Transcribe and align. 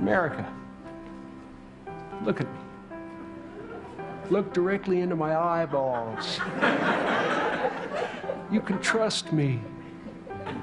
America, 0.00 0.50
look 2.24 2.40
at 2.40 2.46
me. 2.50 2.58
Look 4.30 4.54
directly 4.54 5.00
into 5.00 5.14
my 5.14 5.36
eyeballs. 5.36 6.38
you 8.50 8.62
can 8.62 8.80
trust 8.80 9.30
me 9.30 9.60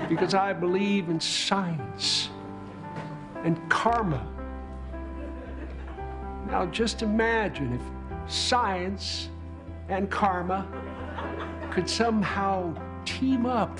because 0.09 0.33
I 0.33 0.53
believe 0.53 1.09
in 1.09 1.19
science 1.19 2.29
and 3.43 3.57
karma. 3.69 4.25
Now, 6.49 6.65
just 6.65 7.03
imagine 7.03 7.73
if 7.73 7.81
science 8.31 9.29
and 9.87 10.09
karma 10.09 10.65
could 11.69 11.87
somehow 11.87 12.73
team 13.05 13.45
up 13.45 13.79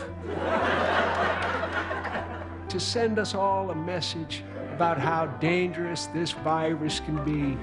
to 2.70 2.80
send 2.80 3.18
us 3.18 3.34
all 3.34 3.71
a 3.71 3.76
message 3.76 4.44
about 4.78 5.00
how 5.00 5.25
dangerous 5.41 6.05
this 6.14 6.34
virus 6.34 7.00
can 7.00 7.18
be. 7.26 7.58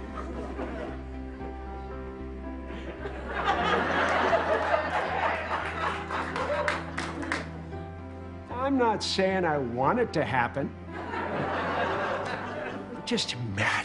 I'm 8.50 8.76
not 8.76 9.00
saying 9.00 9.44
I 9.44 9.58
want 9.58 10.00
it 10.00 10.12
to 10.14 10.24
happen. 10.24 10.68
Just 13.04 13.34
imagine 13.34 13.83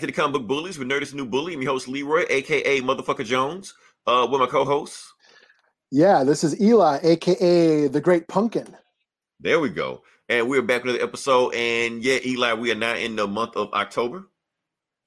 back 0.00 0.08
to 0.08 0.14
the 0.14 0.18
Comic 0.18 0.32
Book 0.32 0.46
Bullies 0.48 0.78
with 0.78 0.88
Nerdist 0.88 1.12
New 1.12 1.26
Bully. 1.26 1.52
I'm 1.52 1.60
your 1.60 1.72
host 1.72 1.86
Leroy, 1.86 2.24
aka 2.30 2.80
Motherfucker 2.80 3.22
Jones, 3.22 3.74
uh, 4.06 4.26
with 4.30 4.40
my 4.40 4.46
co-hosts. 4.46 5.12
Yeah, 5.90 6.24
this 6.24 6.42
is 6.42 6.58
Eli, 6.58 7.00
aka 7.02 7.86
the 7.86 8.00
Great 8.00 8.26
Pumpkin. 8.26 8.74
There 9.40 9.60
we 9.60 9.68
go. 9.68 10.02
And 10.30 10.48
we're 10.48 10.62
back 10.62 10.84
with 10.84 10.94
another 10.94 11.06
episode. 11.06 11.54
And 11.54 12.02
yeah, 12.02 12.16
Eli, 12.24 12.54
we 12.54 12.72
are 12.72 12.76
now 12.76 12.94
in 12.94 13.14
the 13.14 13.26
month 13.26 13.56
of 13.56 13.70
October. 13.74 14.26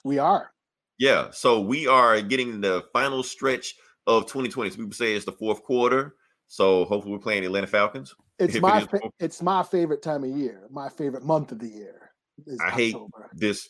We 0.04 0.20
are. 0.20 0.52
Yeah, 1.00 1.32
so 1.32 1.60
we 1.60 1.88
are 1.88 2.22
getting 2.22 2.62
the 2.62 2.84
final 2.94 3.24
stretch 3.24 3.74
of 4.06 4.28
2020. 4.28 4.70
So 4.70 4.78
people 4.78 4.92
say 4.92 5.16
it's 5.16 5.26
the 5.26 5.32
fourth 5.32 5.64
quarter. 5.64 6.14
So 6.50 6.86
hopefully 6.86 7.14
we're 7.14 7.20
playing 7.20 7.46
Atlanta 7.46 7.66
Falcons. 7.66 8.14
It's 8.38 8.52
If 8.52 8.58
it 8.58 8.62
my 8.62 8.82
is 8.82 8.86
fa- 8.86 9.10
it's 9.20 9.42
my 9.42 9.64
favorite 9.64 10.04
time 10.04 10.24
of 10.24 10.30
year. 10.38 10.68
My 10.70 10.90
favorite 10.90 11.24
month 11.24 11.52
of 11.52 11.58
the 11.58 11.68
year. 11.68 12.12
Is 12.46 12.60
I 12.64 12.70
hate 12.70 12.94
October. 12.94 13.32
this 13.34 13.70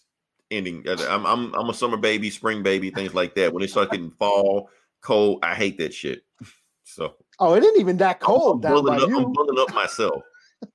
ending. 0.53 0.83
Uh, 0.87 0.95
I'm 1.09 1.25
I'm 1.25 1.53
I'm 1.55 1.69
a 1.69 1.73
summer 1.73 1.97
baby, 1.97 2.29
spring 2.29 2.63
baby, 2.63 2.89
things 2.91 3.13
like 3.13 3.35
that. 3.35 3.53
When 3.53 3.63
it 3.63 3.69
starts 3.69 3.91
getting 3.91 4.11
fall, 4.11 4.69
cold, 5.01 5.39
I 5.43 5.55
hate 5.55 5.77
that 5.79 5.93
shit. 5.93 6.23
So 6.85 7.15
Oh, 7.39 7.53
it 7.55 7.63
isn't 7.63 7.79
even 7.79 7.97
that 7.97 8.19
cold 8.19 8.63
I'm 8.65 8.73
bundling 8.73 8.97
up, 8.99 9.03
I'm 9.03 9.09
you. 9.09 9.33
bundling 9.33 9.57
up 9.67 9.73
myself. 9.73 10.21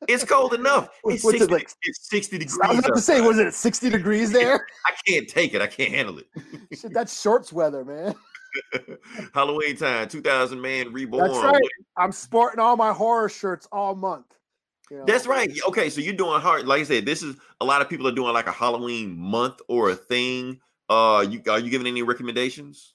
It's 0.09 0.25
cold 0.25 0.55
enough. 0.55 0.89
It's 1.05 1.23
What's 1.23 1.37
it 1.37 1.49
60, 1.51 1.55
like? 1.55 1.71
it's 1.83 2.09
60 2.11 2.39
degrees. 2.39 2.59
I 2.63 2.69
was 2.71 2.79
about 2.81 2.97
to 2.97 3.01
say, 3.03 3.21
was 3.21 3.39
it 3.39 3.55
60 3.55 3.91
degrees 3.91 4.33
there? 4.39 4.67
I 4.87 4.93
can't 5.07 5.29
take 5.29 5.55
it. 5.55 5.63
I 5.63 5.67
can't 5.67 5.91
handle 5.93 6.19
it. 6.19 6.27
Shit, 6.77 6.93
that's 6.93 7.21
shorts 7.21 7.53
weather, 7.53 7.85
man. 7.85 8.15
Halloween 9.35 9.77
time, 9.77 10.09
2000 10.09 10.61
man 10.61 10.93
reborn. 10.93 11.31
That's 11.31 11.45
right. 11.45 11.63
I'm 11.97 12.11
sporting 12.13 12.59
all 12.61 12.77
my 12.77 12.93
horror 12.93 13.29
shirts 13.29 13.69
all 13.71 13.95
month. 13.95 14.27
That's 15.07 15.27
right. 15.27 15.51
Okay, 15.69 15.91
so 15.91 16.01
you're 16.01 16.15
doing 16.15 16.41
hard. 16.41 16.67
Like 16.67 16.81
I 16.81 16.85
said, 16.85 17.05
this 17.05 17.23
is 17.23 17.37
a 17.61 17.65
lot 17.65 17.83
of 17.83 17.89
people 17.89 18.07
are 18.09 18.13
doing 18.13 18.33
like 18.33 18.47
a 18.47 18.53
Halloween 18.53 19.17
month 19.17 19.61
or 19.69 19.91
a 19.91 19.95
thing. 19.97 20.61
Uh, 20.89 21.27
you 21.29 21.43
are 21.51 21.59
you 21.59 21.71
giving 21.71 21.87
any 21.87 22.03
recommendations 22.03 22.95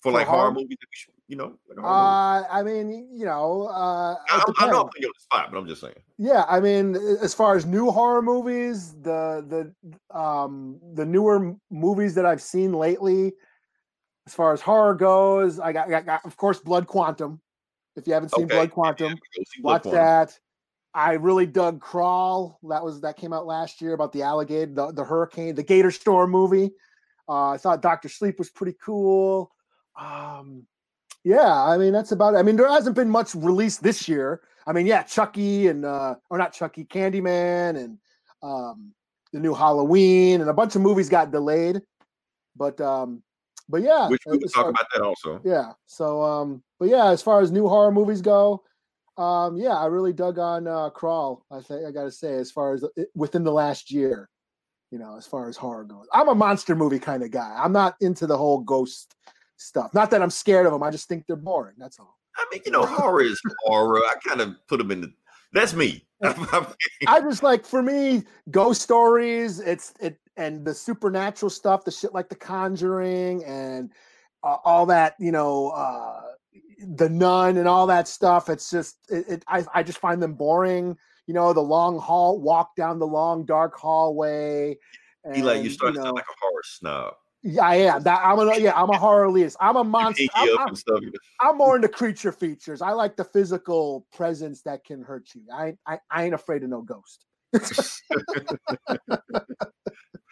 for 0.00 0.10
For 0.10 0.18
like 0.18 0.26
horror 0.26 0.50
horror? 0.50 0.52
movies? 0.52 0.78
should- 0.92 1.14
You 1.28 1.36
know, 1.36 1.58
like 1.68 1.78
a 1.78 1.82
horror 1.82 1.94
movie? 1.94 2.10
Uh, 2.10 2.42
I 2.50 2.62
mean, 2.62 3.10
you 3.12 3.26
know, 3.26 3.68
uh, 3.68 4.14
I, 4.30 4.42
I'm, 4.58 4.70
know 4.70 4.80
I'm 4.80 4.86
putting 4.86 5.02
you 5.02 5.08
on 5.08 5.12
the 5.14 5.20
spot, 5.20 5.50
but 5.52 5.58
I'm 5.58 5.66
just 5.66 5.82
saying. 5.82 5.94
Yeah, 6.16 6.44
I 6.48 6.58
mean, 6.60 6.96
as 6.96 7.34
far 7.34 7.54
as 7.54 7.66
new 7.66 7.90
horror 7.90 8.22
movies, 8.22 8.94
the 9.02 9.44
the 9.46 10.18
um 10.18 10.80
the 10.94 11.04
newer 11.04 11.54
movies 11.70 12.14
that 12.14 12.24
I've 12.24 12.40
seen 12.42 12.72
lately, 12.72 13.34
as 14.26 14.34
far 14.34 14.52
as 14.54 14.62
horror 14.62 14.94
goes, 14.94 15.60
I 15.60 15.72
got, 15.72 15.90
got, 15.90 16.06
got 16.06 16.24
of 16.24 16.36
course 16.36 16.58
Blood 16.60 16.86
Quantum. 16.86 17.40
If 17.96 18.06
you 18.06 18.14
haven't 18.14 18.30
seen 18.30 18.44
Okay, 18.46 18.54
Blood 18.54 18.68
yeah, 18.68 18.74
Quantum, 18.74 19.14
Go 19.14 19.42
see 19.44 19.60
Blood 19.62 19.72
watch 19.72 19.82
Quantum. 19.82 20.00
that. 20.00 20.38
I 20.98 21.12
really 21.12 21.46
dug 21.46 21.80
Crawl. 21.80 22.58
That 22.68 22.82
was 22.82 23.00
that 23.02 23.16
came 23.16 23.32
out 23.32 23.46
last 23.46 23.80
year 23.80 23.92
about 23.92 24.12
the 24.12 24.22
alligator, 24.22 24.74
the, 24.74 24.90
the 24.90 25.04
hurricane, 25.04 25.54
the 25.54 25.62
Gator 25.62 25.92
Storm 25.92 26.32
movie. 26.32 26.72
Uh, 27.28 27.50
I 27.50 27.56
thought 27.56 27.82
Doctor 27.82 28.08
Sleep 28.08 28.36
was 28.36 28.50
pretty 28.50 28.76
cool. 28.84 29.52
Um, 29.96 30.66
yeah, 31.22 31.54
I 31.54 31.78
mean 31.78 31.92
that's 31.92 32.10
about 32.10 32.34
it. 32.34 32.38
I 32.38 32.42
mean 32.42 32.56
there 32.56 32.68
hasn't 32.68 32.96
been 32.96 33.08
much 33.10 33.36
released 33.36 33.80
this 33.80 34.08
year. 34.08 34.40
I 34.66 34.72
mean, 34.72 34.86
yeah, 34.86 35.04
Chucky 35.04 35.68
and 35.68 35.84
uh, 35.84 36.16
or 36.30 36.36
not 36.36 36.52
Chucky, 36.52 36.84
Candyman 36.84 37.76
and 37.76 37.98
um, 38.42 38.92
the 39.32 39.38
new 39.38 39.54
Halloween 39.54 40.40
and 40.40 40.50
a 40.50 40.54
bunch 40.54 40.74
of 40.74 40.82
movies 40.82 41.08
got 41.08 41.30
delayed. 41.30 41.80
But 42.56 42.80
um, 42.80 43.22
but 43.68 43.82
yeah, 43.82 44.08
Which 44.08 44.22
we 44.26 44.38
will 44.38 44.48
talk 44.48 44.66
about 44.66 44.86
that 44.94 45.02
also. 45.02 45.40
yeah. 45.44 45.74
So 45.86 46.24
um, 46.24 46.60
but 46.80 46.88
yeah, 46.88 47.06
as 47.06 47.22
far 47.22 47.40
as 47.40 47.52
new 47.52 47.68
horror 47.68 47.92
movies 47.92 48.20
go, 48.20 48.64
um, 49.18 49.56
yeah, 49.56 49.76
I 49.76 49.86
really 49.86 50.12
dug 50.12 50.38
on 50.38 50.66
uh 50.66 50.90
Crawl. 50.90 51.44
I 51.50 51.60
think 51.60 51.84
I 51.86 51.90
gotta 51.90 52.10
say, 52.10 52.34
as 52.34 52.50
far 52.50 52.74
as 52.74 52.84
it, 52.96 53.08
within 53.14 53.44
the 53.44 53.52
last 53.52 53.90
year, 53.90 54.28
you 54.90 54.98
know, 54.98 55.16
as 55.16 55.26
far 55.26 55.48
as 55.48 55.56
horror 55.56 55.84
goes, 55.84 56.06
I'm 56.12 56.28
a 56.28 56.34
monster 56.34 56.74
movie 56.74 56.98
kind 56.98 57.22
of 57.22 57.30
guy. 57.30 57.58
I'm 57.58 57.72
not 57.72 57.96
into 58.00 58.26
the 58.26 58.36
whole 58.36 58.60
ghost 58.60 59.14
stuff. 59.56 59.92
Not 59.92 60.10
that 60.12 60.22
I'm 60.22 60.30
scared 60.30 60.66
of 60.66 60.72
them. 60.72 60.82
I 60.82 60.90
just 60.90 61.08
think 61.08 61.26
they're 61.26 61.36
boring. 61.36 61.74
That's 61.78 61.98
all. 61.98 62.16
I 62.36 62.44
mean, 62.52 62.62
you 62.64 62.70
know, 62.70 62.86
horror 62.86 63.22
is 63.22 63.40
horror. 63.64 63.98
I 63.98 64.14
kind 64.24 64.40
of 64.40 64.54
put 64.68 64.78
them 64.78 64.90
in 64.90 65.00
the. 65.00 65.12
That's 65.52 65.74
me. 65.74 66.06
I 66.22 67.20
just 67.20 67.42
like 67.42 67.64
for 67.64 67.82
me, 67.82 68.24
ghost 68.50 68.82
stories. 68.82 69.60
It's 69.60 69.94
it 70.00 70.18
and 70.36 70.64
the 70.64 70.74
supernatural 70.74 71.50
stuff, 71.50 71.84
the 71.84 71.90
shit 71.90 72.14
like 72.14 72.28
The 72.28 72.36
Conjuring 72.36 73.44
and 73.44 73.90
uh, 74.44 74.56
all 74.64 74.86
that. 74.86 75.14
You 75.18 75.32
know, 75.32 75.70
uh, 75.70 76.22
the 76.78 77.08
Nun 77.08 77.56
and 77.56 77.68
all 77.68 77.86
that 77.86 78.08
stuff. 78.08 78.48
It's 78.48 78.70
just 78.70 78.98
it, 79.08 79.28
it. 79.28 79.44
I 79.48 79.64
I 79.74 79.82
just 79.82 79.98
find 79.98 80.22
them 80.22 80.34
boring. 80.34 80.96
You 81.26 81.34
know, 81.34 81.52
the 81.52 81.60
long 81.60 81.98
hall 81.98 82.40
walk 82.40 82.74
down 82.76 82.98
the 82.98 83.06
long 83.06 83.44
dark 83.44 83.76
hallway. 83.76 84.78
Eli, 85.36 85.54
and, 85.56 85.64
you 85.64 85.70
started 85.70 85.96
to 85.96 86.02
sound 86.02 86.14
like 86.14 86.24
a 86.24 86.34
horror 86.40 86.62
snob. 86.64 87.14
yeah, 87.42 87.62
I 87.62 87.74
am. 87.76 88.02
That 88.02 88.22
I'm 88.24 88.38
a 88.38 88.58
yeah. 88.58 88.80
I'm 88.80 88.90
a 88.90 88.98
horror 88.98 89.28
elitist. 89.28 89.56
I'm 89.60 89.76
a 89.76 89.84
monster. 89.84 90.24
I'm, 90.34 90.58
I'm- 90.58 90.74
I'm 91.40 91.56
more 91.56 91.76
into 91.76 91.88
creature 91.88 92.32
features. 92.32 92.82
I 92.82 92.92
like 92.92 93.16
the 93.16 93.24
physical 93.24 94.06
presence 94.12 94.62
that 94.62 94.84
can 94.84 95.02
hurt 95.02 95.28
you. 95.34 95.42
I 95.52 95.74
I, 95.86 95.98
I 96.10 96.24
ain't 96.24 96.34
afraid 96.34 96.62
of 96.62 96.70
no 96.70 96.82
ghost. 96.82 97.24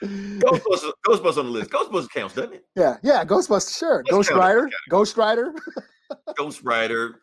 Ghostbusters, 0.02 0.92
Ghostbusters 1.06 1.38
on 1.38 1.46
the 1.46 1.50
list. 1.50 1.70
Ghostbusters 1.70 2.10
counts, 2.10 2.34
doesn't 2.34 2.54
it? 2.54 2.64
Yeah, 2.76 2.96
yeah, 3.02 3.24
Ghostbusters, 3.24 3.78
sure. 3.78 3.98
Let's 3.98 4.10
Ghost 4.10 4.30
Rider, 4.30 4.70
Ghost 4.90 5.16
Rider. 5.16 5.54
Ghost 6.36 6.62
Rider. 6.62 7.22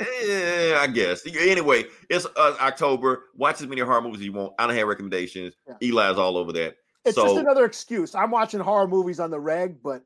eh, 0.00 0.74
I 0.78 0.86
guess. 0.86 1.22
Anyway, 1.26 1.84
it's 2.08 2.26
uh, 2.36 2.56
October. 2.60 3.24
Watch 3.36 3.60
as 3.60 3.66
many 3.68 3.80
horror 3.80 4.02
movies 4.02 4.20
as 4.20 4.26
you 4.26 4.32
want. 4.32 4.54
I 4.58 4.66
don't 4.66 4.76
have 4.76 4.88
recommendations. 4.88 5.54
Yeah. 5.66 5.74
Eli's 5.80 6.18
all 6.18 6.36
over 6.36 6.52
that. 6.52 6.76
It's 7.04 7.14
so 7.14 7.24
just 7.24 7.36
another 7.36 7.64
excuse. 7.64 8.14
I'm 8.14 8.30
watching 8.30 8.60
horror 8.60 8.86
movies 8.88 9.20
on 9.20 9.30
the 9.30 9.40
reg, 9.40 9.82
but 9.82 10.02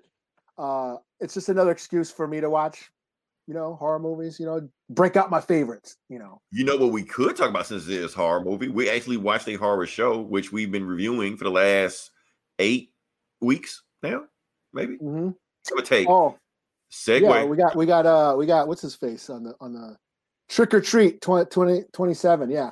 uh 0.58 0.96
it's 1.20 1.34
just 1.34 1.49
another 1.49 1.72
excuse 1.72 2.11
for 2.11 2.28
me 2.28 2.40
to 2.40 2.49
watch, 2.49 2.90
you 3.49 3.55
know, 3.55 3.75
horror 3.75 3.99
movies, 3.99 4.38
you 4.38 4.46
know, 4.46 4.69
break 4.90 5.17
out 5.17 5.31
my 5.31 5.40
favorites, 5.40 5.96
you 6.08 6.19
know. 6.19 6.40
you 6.52 6.64
know 6.64 6.76
what 6.76 6.93
we 6.93 7.02
could 7.02 7.34
talk 7.37 7.50
about 7.50 7.67
since 7.67 7.88
it 7.88 7.94
is 7.94 8.14
a 8.14 8.17
horror 8.17 8.44
movie. 8.44 8.69
We 8.69 8.88
actually 8.90 9.17
watched 9.17 9.49
a 9.49 9.55
horror 9.55 9.87
show, 9.87 10.20
which 10.20 10.52
we've 10.52 10.70
been 10.70 10.87
reviewing 10.87 11.37
for 11.37 11.44
the 11.44 11.50
last 11.50 12.10
eight 12.60 12.90
weeks 13.40 13.82
now, 14.02 14.25
maybe. 14.72 14.96
hmm 14.96 15.31
Give 15.69 15.78
or 15.78 15.82
take. 15.82 16.08
Oh, 16.08 16.37
Segue. 16.94 17.23
yeah, 17.23 17.44
we 17.44 17.56
got 17.56 17.75
we 17.76 17.87
got 17.87 18.06
uh 18.06 18.35
we 18.38 18.46
got 18.46 18.69
what's 18.69 18.82
his 18.82 18.94
face 18.94 19.29
on 19.29 19.43
the 19.43 19.55
on 19.61 19.73
the 19.73 19.96
Trick 20.49 20.73
or 20.75 20.81
Treat 20.81 21.20
20, 21.20 21.46
20 21.50 21.82
27, 21.93 22.50
yeah. 22.50 22.70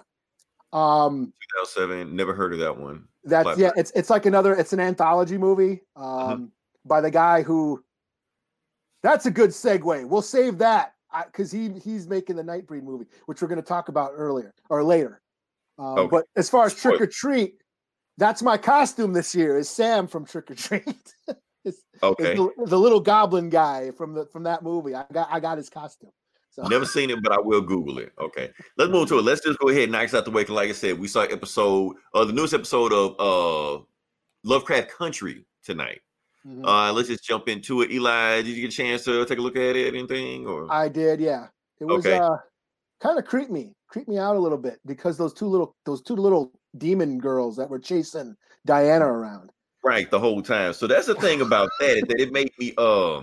Um 0.73 1.33
2007. 1.75 2.15
Never 2.15 2.33
heard 2.35 2.53
of 2.53 2.61
that 2.61 2.79
one. 2.79 3.05
That's 3.25 3.59
yeah. 3.59 3.71
It's 3.77 3.91
it's 3.95 4.11
like 4.11 4.27
another. 4.27 4.55
It's 4.55 4.73
an 4.73 4.81
anthology 4.81 5.39
movie 5.39 5.83
um, 5.97 6.05
Mm-hmm. 6.07 6.45
by 6.85 7.01
the 7.01 7.11
guy 7.11 7.43
who. 7.43 7.83
That's 9.03 9.27
a 9.27 9.31
good 9.31 9.51
segue. 9.51 10.07
We'll 10.09 10.23
save 10.23 10.59
that 10.59 10.95
because 11.27 11.51
he 11.51 11.71
he's 11.85 12.07
making 12.09 12.37
the 12.37 12.43
Nightbreed 12.45 12.85
movie, 12.85 13.07
which 13.27 13.43
we're 13.43 13.49
going 13.49 13.61
to 13.61 13.67
talk 13.67 13.89
about 13.89 14.13
earlier 14.15 14.55
or 14.71 14.85
later. 14.85 15.21
Um, 15.79 15.99
Okay. 15.99 16.09
But 16.11 16.27
as 16.37 16.49
far 16.49 16.67
as 16.67 16.75
Trick 16.75 17.01
or 17.01 17.07
Treat, 17.07 17.55
that's 18.19 18.43
my 18.43 18.57
costume 18.57 19.13
this 19.13 19.35
year. 19.35 19.59
Is 19.59 19.69
Sam 19.69 20.07
from 20.07 20.25
Trick 20.25 20.51
or 20.51 20.55
Treat? 20.55 21.15
It's- 21.65 21.83
Okay. 22.03 22.33
it's 22.33 22.39
the, 22.41 22.67
the 22.67 22.79
little 22.79 23.01
goblin 23.01 23.49
guy 23.49 23.91
from 23.93 24.15
the 24.15 24.27
from 24.27 24.43
that 24.45 24.63
movie. 24.63 24.95
I 24.95 25.05
got 25.13 25.29
I 25.31 25.39
got 25.41 25.59
his 25.59 25.69
costume. 25.71 26.11
So 26.51 26.65
Never 26.65 26.85
seen 26.85 27.09
it, 27.09 27.23
but 27.23 27.33
I 27.33 27.39
will 27.41 27.63
Google 27.63 27.99
it. 27.99 28.13
Okay, 28.19 28.51
let's 28.77 28.91
move 28.93 29.09
to 29.09 29.19
it. 29.19 29.23
Let's 29.23 29.41
just 29.43 29.59
go 29.59 29.69
ahead 29.71 29.85
and 29.85 29.93
knock 29.93 30.13
out 30.13 30.25
the 30.27 30.31
way. 30.31 30.45
like 30.45 30.69
I 30.69 30.73
said, 30.73 30.99
we 30.99 31.09
saw 31.09 31.23
episode, 31.23 31.97
uh, 32.13 32.25
the 32.27 32.33
newest 32.35 32.53
episode 32.53 32.93
of 32.93 33.15
uh, 33.19 33.83
Lovecraft 34.45 34.91
Country 34.91 35.47
tonight. 35.65 36.01
Mhm. 36.47 36.67
Uh, 36.67 36.93
let's 36.93 37.09
just 37.09 37.25
jump 37.25 37.49
into 37.49 37.83
it. 37.83 37.91
Eli, 37.93 38.43
did 38.43 38.49
you 38.49 38.63
get 38.63 38.75
a 38.75 38.77
chance 38.77 39.05
to 39.05 39.25
take 39.25 39.39
a 39.39 39.41
look 39.41 39.57
at 39.57 39.77
it? 39.77 39.95
Anything? 39.95 40.47
Or 40.47 40.71
I 40.71 40.89
did, 40.89 41.21
yeah. 41.21 41.47
It 41.81 41.85
was 41.85 42.05
Okay. 42.05 42.19
uh 42.19 42.37
kind 43.01 43.19
of 43.19 43.25
creeped 43.25 43.51
me, 43.51 43.73
creeped 43.89 44.09
me 44.09 44.19
out 44.19 44.37
a 44.37 44.39
little 44.39 44.59
bit 44.59 44.79
because 44.85 45.17
those 45.17 45.33
two 45.33 45.47
little 45.47 45.77
those 45.87 46.03
two 46.03 46.17
little 46.17 46.53
demon 46.77 47.19
girls 47.19 47.57
that 47.57 47.71
were 47.71 47.79
chasing 47.79 48.37
Diana 48.67 49.07
around. 49.07 49.52
Right 49.85 50.11
the 50.11 50.19
whole 50.19 50.43
time. 50.43 50.73
So 50.73 50.87
that's 50.87 51.07
the 51.07 51.15
thing 51.15 51.41
about 51.41 51.71
that 51.81 51.97
is 51.97 52.03
that 52.05 52.21
it 52.21 52.33
made 52.33 52.53
me. 52.59 52.75
Uh, 52.77 53.23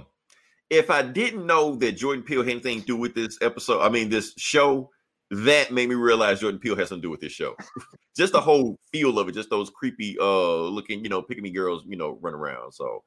if 0.69 0.91
I 0.91 1.01
didn't 1.01 1.45
know 1.45 1.75
that 1.77 1.93
Jordan 1.93 2.23
Peele 2.23 2.43
had 2.43 2.51
anything 2.51 2.81
to 2.81 2.85
do 2.85 2.95
with 2.95 3.15
this 3.15 3.37
episode, 3.41 3.81
I 3.81 3.89
mean 3.89 4.09
this 4.09 4.33
show, 4.37 4.91
that 5.31 5.71
made 5.71 5.89
me 5.89 5.95
realize 5.95 6.39
Jordan 6.39 6.59
Peele 6.59 6.75
has 6.75 6.89
something 6.89 7.01
to 7.01 7.07
do 7.07 7.11
with 7.11 7.21
this 7.21 7.31
show. 7.31 7.55
just 8.17 8.33
the 8.33 8.41
whole 8.41 8.77
feel 8.91 9.17
of 9.17 9.27
it, 9.27 9.33
just 9.33 9.49
those 9.49 9.69
creepy, 9.69 10.15
uh, 10.19 10.61
looking, 10.61 11.03
you 11.03 11.09
know, 11.09 11.21
picking 11.21 11.43
me 11.43 11.51
girls, 11.51 11.83
you 11.87 11.97
know, 11.97 12.17
run 12.21 12.33
around. 12.33 12.71
So, 12.73 13.03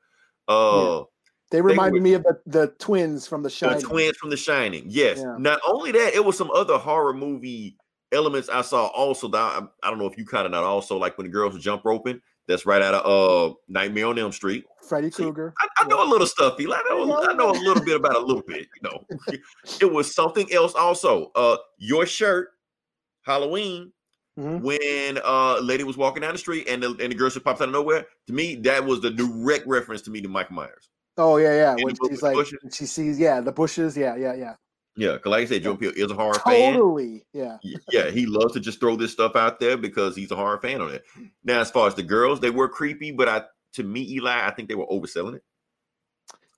uh. 0.49 1.05
They 1.51 1.61
reminded 1.61 2.01
were- 2.01 2.05
me 2.05 2.15
of 2.15 2.23
the, 2.23 2.41
the 2.47 2.67
twins 2.79 3.27
from 3.27 3.43
the 3.43 3.49
The 3.49 3.55
Shining. 3.55 3.83
twins 3.83 4.17
from 4.17 4.31
The 4.31 4.39
Shining. 4.39 4.85
Yes. 4.89 5.19
Yeah. 5.19 5.37
Not 5.39 5.61
only 5.67 5.93
that, 5.93 6.15
it 6.15 6.25
was 6.25 6.37
some 6.37 6.51
other 6.51 6.79
horror 6.79 7.13
movie 7.13 7.77
elements 8.11 8.49
I 8.49 8.63
saw 8.63 8.87
also. 8.87 9.29
That 9.29 9.39
I, 9.39 9.63
I 9.83 9.91
don't 9.91 9.99
know 9.99 10.07
if 10.07 10.17
you 10.17 10.25
caught 10.25 10.47
it 10.47 10.51
not 10.51 10.65
also 10.65 10.97
like 10.97 11.19
when 11.19 11.27
the 11.27 11.33
girls 11.33 11.59
jump 11.59 11.85
roping. 11.85 12.23
That's 12.49 12.67
right 12.67 12.83
out 12.83 12.95
of 12.95 13.51
uh 13.51 13.55
Nightmare 13.69 14.07
on 14.07 14.19
Elm 14.19 14.33
Street. 14.33 14.65
Freddy 14.89 15.11
Krueger. 15.11 15.55
I, 15.61 15.69
I 15.79 15.87
know 15.87 16.03
a 16.03 16.09
little 16.09 16.27
stuff, 16.27 16.61
Eli. 16.61 16.77
I 16.77 16.83
know, 16.89 17.23
I 17.23 17.33
know 17.35 17.51
a 17.51 17.53
little 17.53 17.85
bit 17.85 17.97
about 17.97 18.17
a 18.17 18.21
little 18.21 18.43
bit. 18.43 18.69
You 18.83 18.91
know, 18.91 19.05
it 19.81 19.91
was 19.91 20.15
something 20.15 20.53
else 20.53 20.75
also. 20.75 21.31
Uh, 21.35 21.57
your 21.79 22.07
shirt, 22.07 22.51
Halloween. 23.23 23.93
Mhm. 24.39 24.63
When 24.63 25.19
uh 25.23 25.61
lady 25.61 25.85
was 25.85 25.99
walking 25.99 26.23
down 26.23 26.33
the 26.33 26.39
street 26.39 26.67
and 26.67 26.83
the 26.83 26.89
and 26.89 27.13
the 27.13 27.15
girl 27.15 27.29
just 27.29 27.45
pops 27.45 27.61
out 27.61 27.69
of 27.69 27.73
nowhere, 27.73 28.07
to 28.29 28.33
me 28.33 28.55
that 28.57 28.83
was 28.83 29.03
the 29.03 29.11
direct 29.11 29.67
reference 29.67 30.01
to 30.03 30.11
me 30.11 30.23
to 30.23 30.29
Michael 30.29 30.55
Myers. 30.55 30.89
Oh 31.19 31.37
yeah, 31.37 31.55
yeah. 31.55 31.85
When 31.85 31.95
she's 32.09 32.23
like 32.23 32.35
bushes? 32.35 32.59
she 32.75 32.87
sees, 32.87 33.19
yeah, 33.19 33.41
the 33.41 33.53
bushes, 33.53 33.95
yeah, 33.95 34.17
yeah, 34.17 34.35
yeah. 34.35 34.55
Yeah, 34.95 35.13
because 35.13 35.31
like 35.31 35.43
I 35.43 35.47
said, 35.47 35.63
Joe 35.63 35.77
Peele 35.77 35.93
is 35.97 36.11
a 36.11 36.15
horror 36.15 36.35
fan. 36.35 36.75
Totally. 36.75 37.25
Yeah. 37.33 37.57
Yeah, 37.91 38.11
he 38.11 38.27
loves 38.27 38.53
to 38.53 38.61
just 38.61 38.79
throw 38.79 38.95
this 38.97 39.13
stuff 39.13 39.37
out 39.37 39.59
there 39.59 39.77
because 39.77 40.15
he's 40.15 40.31
a 40.31 40.37
horror 40.37 40.61
fan 40.61 40.83
on 40.83 40.93
it. 40.93 41.05
Now, 41.45 41.61
as 41.61 41.71
far 41.71 41.89
as 41.89 41.95
the 41.95 42.03
girls, 42.03 42.41
they 42.41 42.51
were 42.51 42.69
creepy, 42.69 43.11
but 43.11 43.29
I, 43.29 43.43
to 43.75 43.83
me, 43.85 44.03
Eli, 44.13 44.47
I 44.47 44.51
think 44.51 44.69
they 44.69 44.75
were 44.75 44.87
overselling 44.87 45.37
it. 45.37 45.43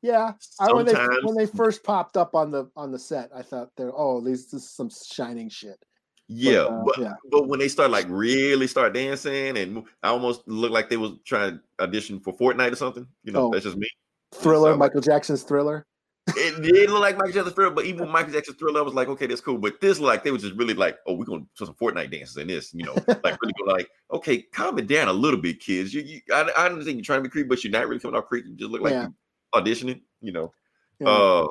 Yeah. 0.03 0.33
I, 0.61 0.73
when 0.73 0.85
they 0.85 0.95
when 1.23 1.37
they 1.37 1.47
first 1.47 1.83
popped 1.85 2.17
up 2.17 2.35
on 2.35 2.51
the 2.51 2.69
on 2.77 2.91
the 2.93 2.99
set, 2.99 3.31
I 3.35 3.43
thought 3.43 3.71
they're 3.77 3.93
oh, 3.95 4.21
these 4.21 4.51
this 4.51 4.65
is 4.65 4.71
some 4.71 4.91
shining 4.91 5.49
shit. 5.49 5.83
yeah, 6.29 6.63
uh, 6.63 6.83
but 6.85 6.99
yeah. 6.99 7.13
but 7.31 7.49
when 7.49 7.59
they 7.59 7.69
start 7.69 7.91
like 7.91 8.07
really 8.11 8.67
start 8.67 8.93
dancing 8.95 9.57
and 9.57 9.85
I 10.03 10.09
almost 10.09 10.47
looked 10.47 10.75
like 10.75 10.91
they 10.91 10.97
was 10.99 11.13
trying 11.25 11.59
to 11.79 11.85
audition 11.85 12.21
for 12.21 12.37
Fortnite 12.37 12.73
or 12.73 12.77
something. 12.77 13.07
You 13.23 13.33
know, 13.33 13.47
Oh. 13.47 13.51
that's 13.51 13.65
just 13.65 13.79
me. 13.79 13.89
Thriller, 14.35 14.71
like- 14.71 14.79
Michael 14.79 15.01
Jackson's 15.01 15.43
thriller. 15.43 15.87
It 16.29 16.63
did 16.63 16.89
look 16.91 17.03
like 17.03 17.17
Michael 17.19 17.33
Jackson's 17.33 17.55
thriller, 17.55 17.71
but 17.75 17.85
even 17.85 18.01
with 18.01 18.09
Michael 18.11 18.33
Jackson's 18.33 18.57
thriller, 18.57 18.81
I 18.81 18.83
was 18.83 18.95
like, 18.95 19.09
okay, 19.09 19.27
that's 19.27 19.43
cool. 19.43 19.59
But 19.59 19.81
this 19.81 20.01
like 20.01 20.25
they 20.25 20.31
were 20.31 20.39
just 20.39 20.55
really 20.55 20.73
like, 20.73 20.99
oh, 21.07 21.15
we're 21.15 21.27
gonna 21.27 21.41
do 21.59 21.67
some 21.67 21.75
Fortnite 21.75 22.11
dances 22.11 22.37
in 22.39 22.49
this, 22.49 22.73
you 22.73 22.83
know, 22.85 22.95
like 23.23 23.41
really 23.43 23.55
go 23.59 23.71
like, 23.71 23.89
okay, 24.11 24.41
calm 24.41 24.79
it 24.79 24.87
down 24.87 25.09
a 25.09 25.13
little 25.13 25.41
bit, 25.41 25.61
kids. 25.61 25.93
You, 25.93 26.01
you 26.01 26.21
I, 26.33 26.51
I 26.57 26.69
think 26.71 26.87
you're 26.87 27.03
trying 27.03 27.21
to 27.21 27.25
be 27.25 27.29
creepy, 27.29 27.49
but 27.49 27.63
you're 27.63 27.73
not 27.73 27.87
really 27.89 28.01
coming 28.01 28.17
off 28.17 28.27
creepy. 28.27 28.49
You 28.51 28.57
just 28.57 28.71
look 28.71 28.81
like 28.81 28.93
Yeah. 28.93 29.09
auditioning, 29.55 30.01
you 30.23 30.33
know. 30.33 30.53
Yeah. 30.99 31.09
Uh, 31.09 31.49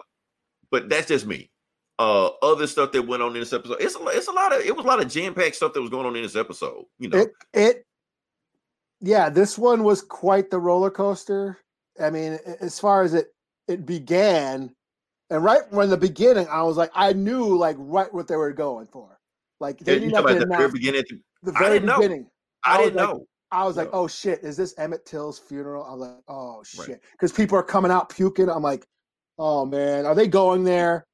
but 0.71 0.89
that's 0.89 1.07
just 1.07 1.27
me. 1.27 1.51
Uh, 1.99 2.29
other 2.41 2.65
stuff 2.65 2.91
that 2.93 3.03
went 3.03 3.21
on 3.21 3.33
in 3.35 3.39
this 3.39 3.53
episode, 3.53 3.77
it's 3.79 3.95
a, 3.95 4.03
it's 4.07 4.27
a 4.27 4.31
lot 4.31 4.53
of 4.53 4.61
it 4.61 4.75
was 4.75 4.83
a 4.83 4.87
lot 4.87 4.99
of 4.99 5.07
jam 5.07 5.35
packed 5.35 5.55
stuff 5.55 5.73
that 5.73 5.81
was 5.81 5.91
going 5.91 6.07
on 6.07 6.15
in 6.15 6.23
this 6.23 6.35
episode. 6.35 6.85
You 6.97 7.09
know, 7.09 7.19
It 7.19 7.31
it 7.53 7.85
yeah, 9.01 9.29
this 9.29 9.57
one 9.57 9.83
was 9.83 10.01
quite 10.01 10.49
the 10.49 10.59
roller 10.59 10.89
coaster. 10.89 11.59
I 12.01 12.09
mean, 12.09 12.39
as 12.61 12.79
far 12.79 13.03
as 13.03 13.13
it 13.13 13.32
it 13.67 13.85
began, 13.85 14.73
and 15.29 15.43
right 15.43 15.61
from 15.71 15.89
the 15.89 15.97
beginning, 15.97 16.47
I 16.49 16.63
was 16.63 16.77
like, 16.77 16.91
I 16.93 17.13
knew 17.13 17.55
like 17.57 17.75
right 17.79 18.13
what 18.13 18.27
they 18.27 18.35
were 18.35 18.53
going 18.53 18.87
for. 18.87 19.19
Like 19.59 19.79
they 19.79 19.99
didn't 19.99 20.11
talking 20.11 20.27
have 20.27 20.37
about 20.37 20.39
to 20.39 20.45
the 20.45 20.57
very 20.57 20.71
beginning. 20.71 21.03
the- 21.43 21.53
I 21.55 21.59
very 21.59 21.79
know. 21.79 21.97
beginning. 21.97 22.27
I 22.65 22.75
I 22.75 22.77
didn't 22.83 22.95
like- 22.97 23.09
know. 23.09 23.25
I 23.51 23.65
was 23.65 23.77
like, 23.77 23.89
oh 23.93 24.07
shit, 24.07 24.39
is 24.43 24.57
this 24.57 24.73
Emmett 24.79 25.05
Till's 25.05 25.37
funeral? 25.37 25.83
I'm 25.85 25.99
like, 25.99 26.17
oh 26.27 26.63
shit, 26.63 27.03
because 27.11 27.31
people 27.31 27.55
are 27.57 27.61
coming 27.63 27.91
out 27.91 28.09
puking. 28.09 28.49
I'm 28.49 28.63
like, 28.63 28.83
oh 29.37 29.63
man, 29.65 30.07
are 30.07 30.15
they 30.15 30.27
going 30.27 30.63
there? 30.63 31.05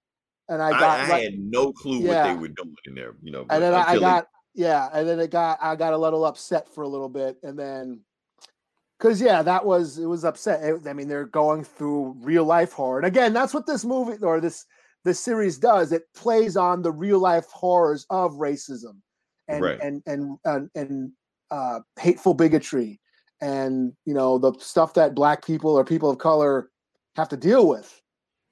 And 0.48 0.62
I 0.62 0.68
I, 0.70 0.72
got 0.72 1.00
I 1.02 1.08
like- 1.10 1.24
had 1.24 1.34
no 1.38 1.74
clue 1.74 2.00
what 2.08 2.24
they 2.24 2.34
were 2.34 2.48
doing 2.48 2.76
in 2.86 2.96
there. 2.96 3.16
You 3.22 3.34
know, 3.34 3.46
and 3.50 3.62
then 3.62 3.74
I, 3.74 3.84
I 3.92 4.00
got 4.00 4.28
yeah, 4.56 4.88
and 4.94 5.08
then 5.08 5.20
it 5.20 5.32
got 5.32 5.60
I 5.62 5.76
got 5.76 5.92
a 5.94 5.98
little 5.98 6.24
upset 6.26 6.74
for 6.74 6.84
a 6.84 6.88
little 6.88 7.10
bit, 7.10 7.38
and 7.44 7.60
then 7.60 8.00
because 9.00 9.22
yeah, 9.22 9.42
that 9.42 9.66
was 9.66 9.98
it 9.98 10.06
was 10.06 10.26
upset. 10.26 10.64
It- 10.64 10.88
I 10.88 10.94
mean, 10.94 11.08
they're 11.08 11.26
going 11.26 11.64
through 11.64 12.16
real 12.20 12.44
life 12.44 12.74
horror, 12.74 12.98
and 13.00 13.08
again, 13.08 13.34
that's 13.34 13.54
what 13.54 13.66
this 13.66 13.86
movie 13.86 14.22
or 14.24 14.40
this 14.42 14.66
this 15.06 15.20
series 15.20 15.58
does. 15.58 15.92
It 15.92 16.04
plays 16.14 16.58
on 16.58 16.82
the 16.82 16.92
real 16.92 17.20
life 17.20 17.46
horrors 17.46 18.06
of 18.10 18.34
racism 18.34 18.98
and 19.48 19.64
Right. 19.64 19.80
and 19.82 20.04
and 20.06 20.38
and, 20.46 20.70
and 20.76 21.12
uh, 21.52 21.80
hateful 21.98 22.34
bigotry, 22.34 23.00
and 23.42 23.94
you 24.06 24.14
know 24.14 24.38
the 24.38 24.54
stuff 24.60 24.94
that 24.96 25.16
black 25.16 25.46
people 25.46 25.72
or 25.72 25.84
people 25.86 26.10
of 26.10 26.18
color 26.18 26.70
have 27.16 27.30
to 27.30 27.38
deal 27.38 27.68
with. 27.68 28.02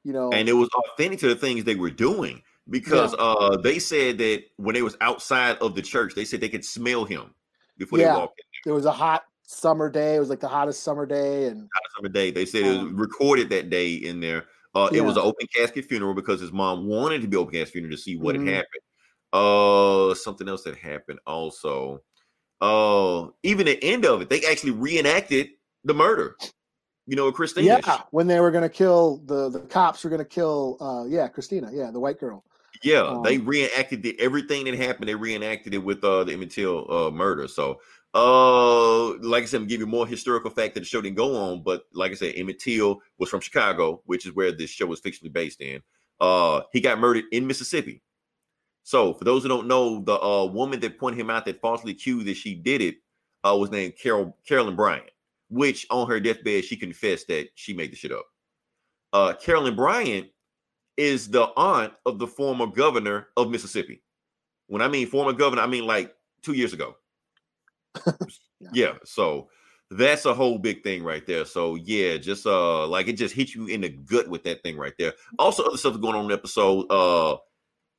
You 0.04 0.14
know, 0.14 0.30
and 0.32 0.48
it 0.48 0.54
was 0.54 0.70
authentic 0.94 1.20
to 1.20 1.28
the 1.28 1.36
things 1.36 1.66
they 1.66 1.76
were 1.76 1.92
doing 1.92 2.42
because 2.70 3.14
uh 3.20 3.58
they 3.62 3.80
said 3.80 4.18
that 4.20 4.44
when 4.58 4.74
they 4.76 4.82
was 4.82 4.96
outside 5.02 5.58
of 5.60 5.74
the 5.76 5.82
church 5.82 6.16
they 6.16 6.26
said 6.26 6.40
they 6.42 6.50
could 6.50 6.64
smell 6.66 7.06
him 7.06 7.34
before 7.78 8.00
Yeah. 8.00 8.14
they 8.14 8.20
walked 8.20 8.40
in 8.40 8.46
There 8.66 8.74
was 8.74 8.86
a 8.86 8.92
hot 8.92 9.24
summer 9.48 9.90
day. 9.90 10.16
It 10.16 10.20
was 10.20 10.30
like 10.30 10.40
the 10.42 10.48
hottest 10.48 10.84
summer 10.84 11.06
day, 11.06 11.48
and 11.48 11.64
a 11.64 11.90
summer 11.96 12.10
day 12.10 12.32
they 12.32 12.46
said 12.46 12.64
it 12.64 12.70
was 12.70 12.78
Um, 12.80 12.96
recorded 12.96 13.50
that 13.50 13.70
day 13.70 13.94
in 13.96 14.20
there 14.20 14.46
uh 14.76 14.90
it 14.94 15.02
was 15.02 15.16
an 15.16 15.24
open 15.24 15.48
casket 15.56 15.86
funeral 15.86 16.14
because 16.14 16.40
his 16.40 16.52
mom 16.52 16.86
wanted 16.86 17.22
to 17.22 17.28
be 17.28 17.38
open 17.38 17.54
casket 17.54 17.74
funeral 17.74 17.96
to 17.96 18.02
see 18.02 18.18
what 18.18 18.36
Mhm. 18.36 18.46
had 18.46 18.54
happened 18.56 18.82
uh 19.34 20.14
something 20.16 20.48
else 20.48 20.64
that 20.64 20.76
happened 20.78 21.20
also 21.26 22.02
uh 22.62 23.28
even 23.44 23.66
the 23.66 23.82
end 23.84 24.06
of 24.06 24.22
it 24.22 24.30
they 24.30 24.46
actually 24.46 24.72
reenacted 24.72 25.50
the 25.84 25.94
murder 25.94 26.36
you 27.06 27.16
know 27.16 27.26
with 27.26 27.36
christina 27.36 27.80
Yeah, 27.86 28.02
when 28.12 28.28
they 28.28 28.40
were 28.40 28.52
gonna 28.52 28.70
kill 28.70 29.18
the 29.26 29.50
the 29.50 29.60
cops 29.62 30.04
were 30.04 30.10
gonna 30.10 30.26
kill 30.26 30.78
uh 30.82 31.06
yeah, 31.08 31.28
Christina, 31.28 31.70
yeah, 31.74 31.92
the 31.92 32.00
white 32.00 32.20
girl. 32.20 32.44
Yeah, 32.84 33.18
they 33.24 33.38
Um, 33.38 33.46
reenacted 33.46 34.04
the, 34.04 34.20
everything 34.20 34.66
that 34.66 34.76
happened. 34.76 35.10
They 35.10 35.16
reenacted 35.16 35.74
it 35.74 35.80
with 35.80 36.04
uh, 36.04 36.24
the 36.26 36.34
Emmett 36.34 36.52
Till 36.52 36.92
uh, 36.92 37.10
murder. 37.10 37.48
So, 37.48 37.82
uh, 38.18 39.16
like 39.20 39.44
I 39.44 39.46
said, 39.46 39.62
I'm 39.62 39.68
give 39.68 39.80
you 39.80 39.86
more 39.86 40.08
historical 40.08 40.50
fact 40.50 40.74
that 40.74 40.80
the 40.80 40.86
show 40.88 41.02
didn't 41.02 41.18
go 41.18 41.36
on. 41.36 41.62
But 41.62 41.84
like 41.94 42.12
I 42.12 42.16
said, 42.16 42.34
Emmett 42.36 42.58
Till 42.58 43.00
was 43.20 43.30
from 43.30 43.42
Chicago, 43.42 44.02
which 44.06 44.26
is 44.26 44.34
where 44.34 44.52
this 44.52 44.72
show 44.72 44.88
was 44.88 45.00
fictionally 45.00 45.32
based 45.32 45.62
in. 45.62 45.84
Uh, 46.20 46.62
he 46.74 46.82
got 46.82 47.00
murdered 47.00 47.26
in 47.32 47.46
Mississippi. 47.46 48.02
So, 48.82 49.14
for 49.14 49.24
those 49.24 49.44
who 49.44 49.50
don't 49.50 49.68
know, 49.68 50.02
the 50.02 50.20
uh, 50.20 50.46
woman 50.46 50.80
that 50.80 50.98
pointed 50.98 51.20
him 51.20 51.30
out 51.30 51.46
that 51.46 51.62
falsely 51.62 51.92
accused 51.92 52.26
that 52.26 52.38
she 52.38 52.56
did 52.56 52.82
it 52.82 52.96
uh, 53.44 53.56
was 53.56 53.70
named 53.70 53.94
Carol 54.02 54.36
Carolyn 54.48 54.76
Bryant, 54.76 55.12
which 55.50 55.86
on 55.92 56.08
her 56.10 56.20
deathbed 56.20 56.66
she 56.66 56.76
confessed 56.76 57.28
that 57.28 57.50
she 57.54 57.74
made 57.74 57.92
the 57.92 57.96
shit 57.96 58.12
up. 58.12 58.26
Uh, 59.14 59.34
Carolyn 59.34 59.76
Bryant 59.76 60.28
is 60.96 61.30
the 61.30 61.52
aunt 61.56 61.94
of 62.08 62.18
the 62.18 62.26
former 62.26 62.66
governor 62.66 63.28
of 63.38 63.52
Mississippi. 63.52 64.02
When 64.66 64.82
I 64.82 64.88
mean 64.88 65.06
former 65.06 65.34
governor, 65.34 65.62
I 65.62 65.68
mean 65.68 65.86
like 65.86 66.16
two 66.42 66.54
years 66.54 66.74
ago. 66.74 66.96
Yeah. 68.60 68.70
yeah. 68.74 68.94
So 69.04 69.50
that's 69.90 70.26
a 70.26 70.34
whole 70.34 70.58
big 70.58 70.84
thing 70.84 71.04
right 71.04 71.26
there. 71.26 71.46
So 71.46 71.76
yeah, 71.76 72.18
just 72.18 72.46
uh 72.46 72.88
like 72.88 73.08
it 73.08 73.14
just 73.14 73.36
hit 73.36 73.56
you 73.56 73.68
in 73.68 73.82
the 73.82 73.90
gut 73.90 74.28
with 74.28 74.44
that 74.44 74.64
thing 74.64 74.78
right 74.78 74.94
there. 74.98 75.14
Also, 75.40 75.64
other 75.64 75.78
stuff 75.78 76.00
going 76.00 76.16
on 76.16 76.24
in 76.24 76.28
the 76.30 76.34
episode. 76.34 76.86
Uh 76.90 77.38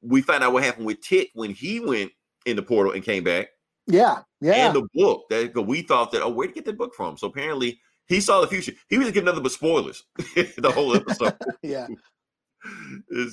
we 0.00 0.22
find 0.22 0.44
out 0.44 0.52
what 0.52 0.62
happened 0.62 0.86
with 0.86 1.00
Tick 1.00 1.30
when 1.34 1.50
he 1.50 1.80
went 1.80 2.12
in 2.46 2.56
the 2.56 2.62
portal 2.62 2.92
and 2.92 3.02
came 3.02 3.24
back. 3.24 3.48
Yeah, 3.86 4.22
yeah. 4.40 4.66
And 4.66 4.76
the 4.76 4.88
book 4.94 5.24
that 5.30 5.54
we 5.66 5.82
thought 5.82 6.12
that 6.12 6.22
oh, 6.22 6.28
where'd 6.28 6.50
he 6.50 6.54
get 6.54 6.66
that 6.66 6.78
book 6.78 6.94
from? 6.94 7.16
So 7.16 7.26
apparently 7.28 7.80
he 8.06 8.20
saw 8.20 8.40
the 8.40 8.46
future. 8.46 8.72
He 8.88 8.98
was 8.98 9.08
getting 9.08 9.24
nothing 9.24 9.42
but 9.42 9.52
spoilers 9.52 10.04
the 10.16 10.72
whole 10.74 10.94
episode. 10.94 11.34
yeah. 11.62 11.86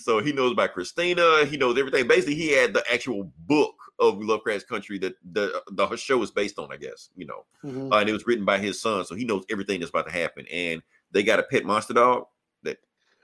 So 0.02 0.20
he 0.20 0.32
knows 0.32 0.52
about 0.52 0.74
Christina. 0.74 1.46
He 1.46 1.58
knows 1.58 1.78
everything. 1.78 2.08
Basically, 2.08 2.36
he 2.36 2.52
had 2.52 2.74
the 2.74 2.84
actual 2.92 3.32
book 3.48 3.76
of 4.00 4.22
Lovecraft's 4.22 4.66
Country 4.66 4.98
that 5.00 5.16
the 5.32 5.62
the 5.72 5.96
show 5.96 6.22
is 6.22 6.32
based 6.32 6.60
on. 6.60 6.72
I 6.72 6.78
guess 6.78 7.10
you 7.16 7.26
know, 7.26 7.46
Mhm. 7.64 7.92
uh, 7.92 7.98
and 7.98 8.10
it 8.10 8.14
was 8.14 8.28
written 8.28 8.46
by 8.46 8.58
his 8.58 8.80
son, 8.82 9.06
so 9.06 9.16
he 9.16 9.26
knows 9.26 9.44
everything 9.50 9.80
that's 9.80 9.90
about 9.90 10.06
to 10.08 10.12
happen. 10.12 10.46
And 10.52 10.82
they 11.12 11.24
got 11.24 11.40
a 11.40 11.44
pet 11.44 11.66
monster 11.66 11.94
dog 11.94 12.26
that 12.64 12.78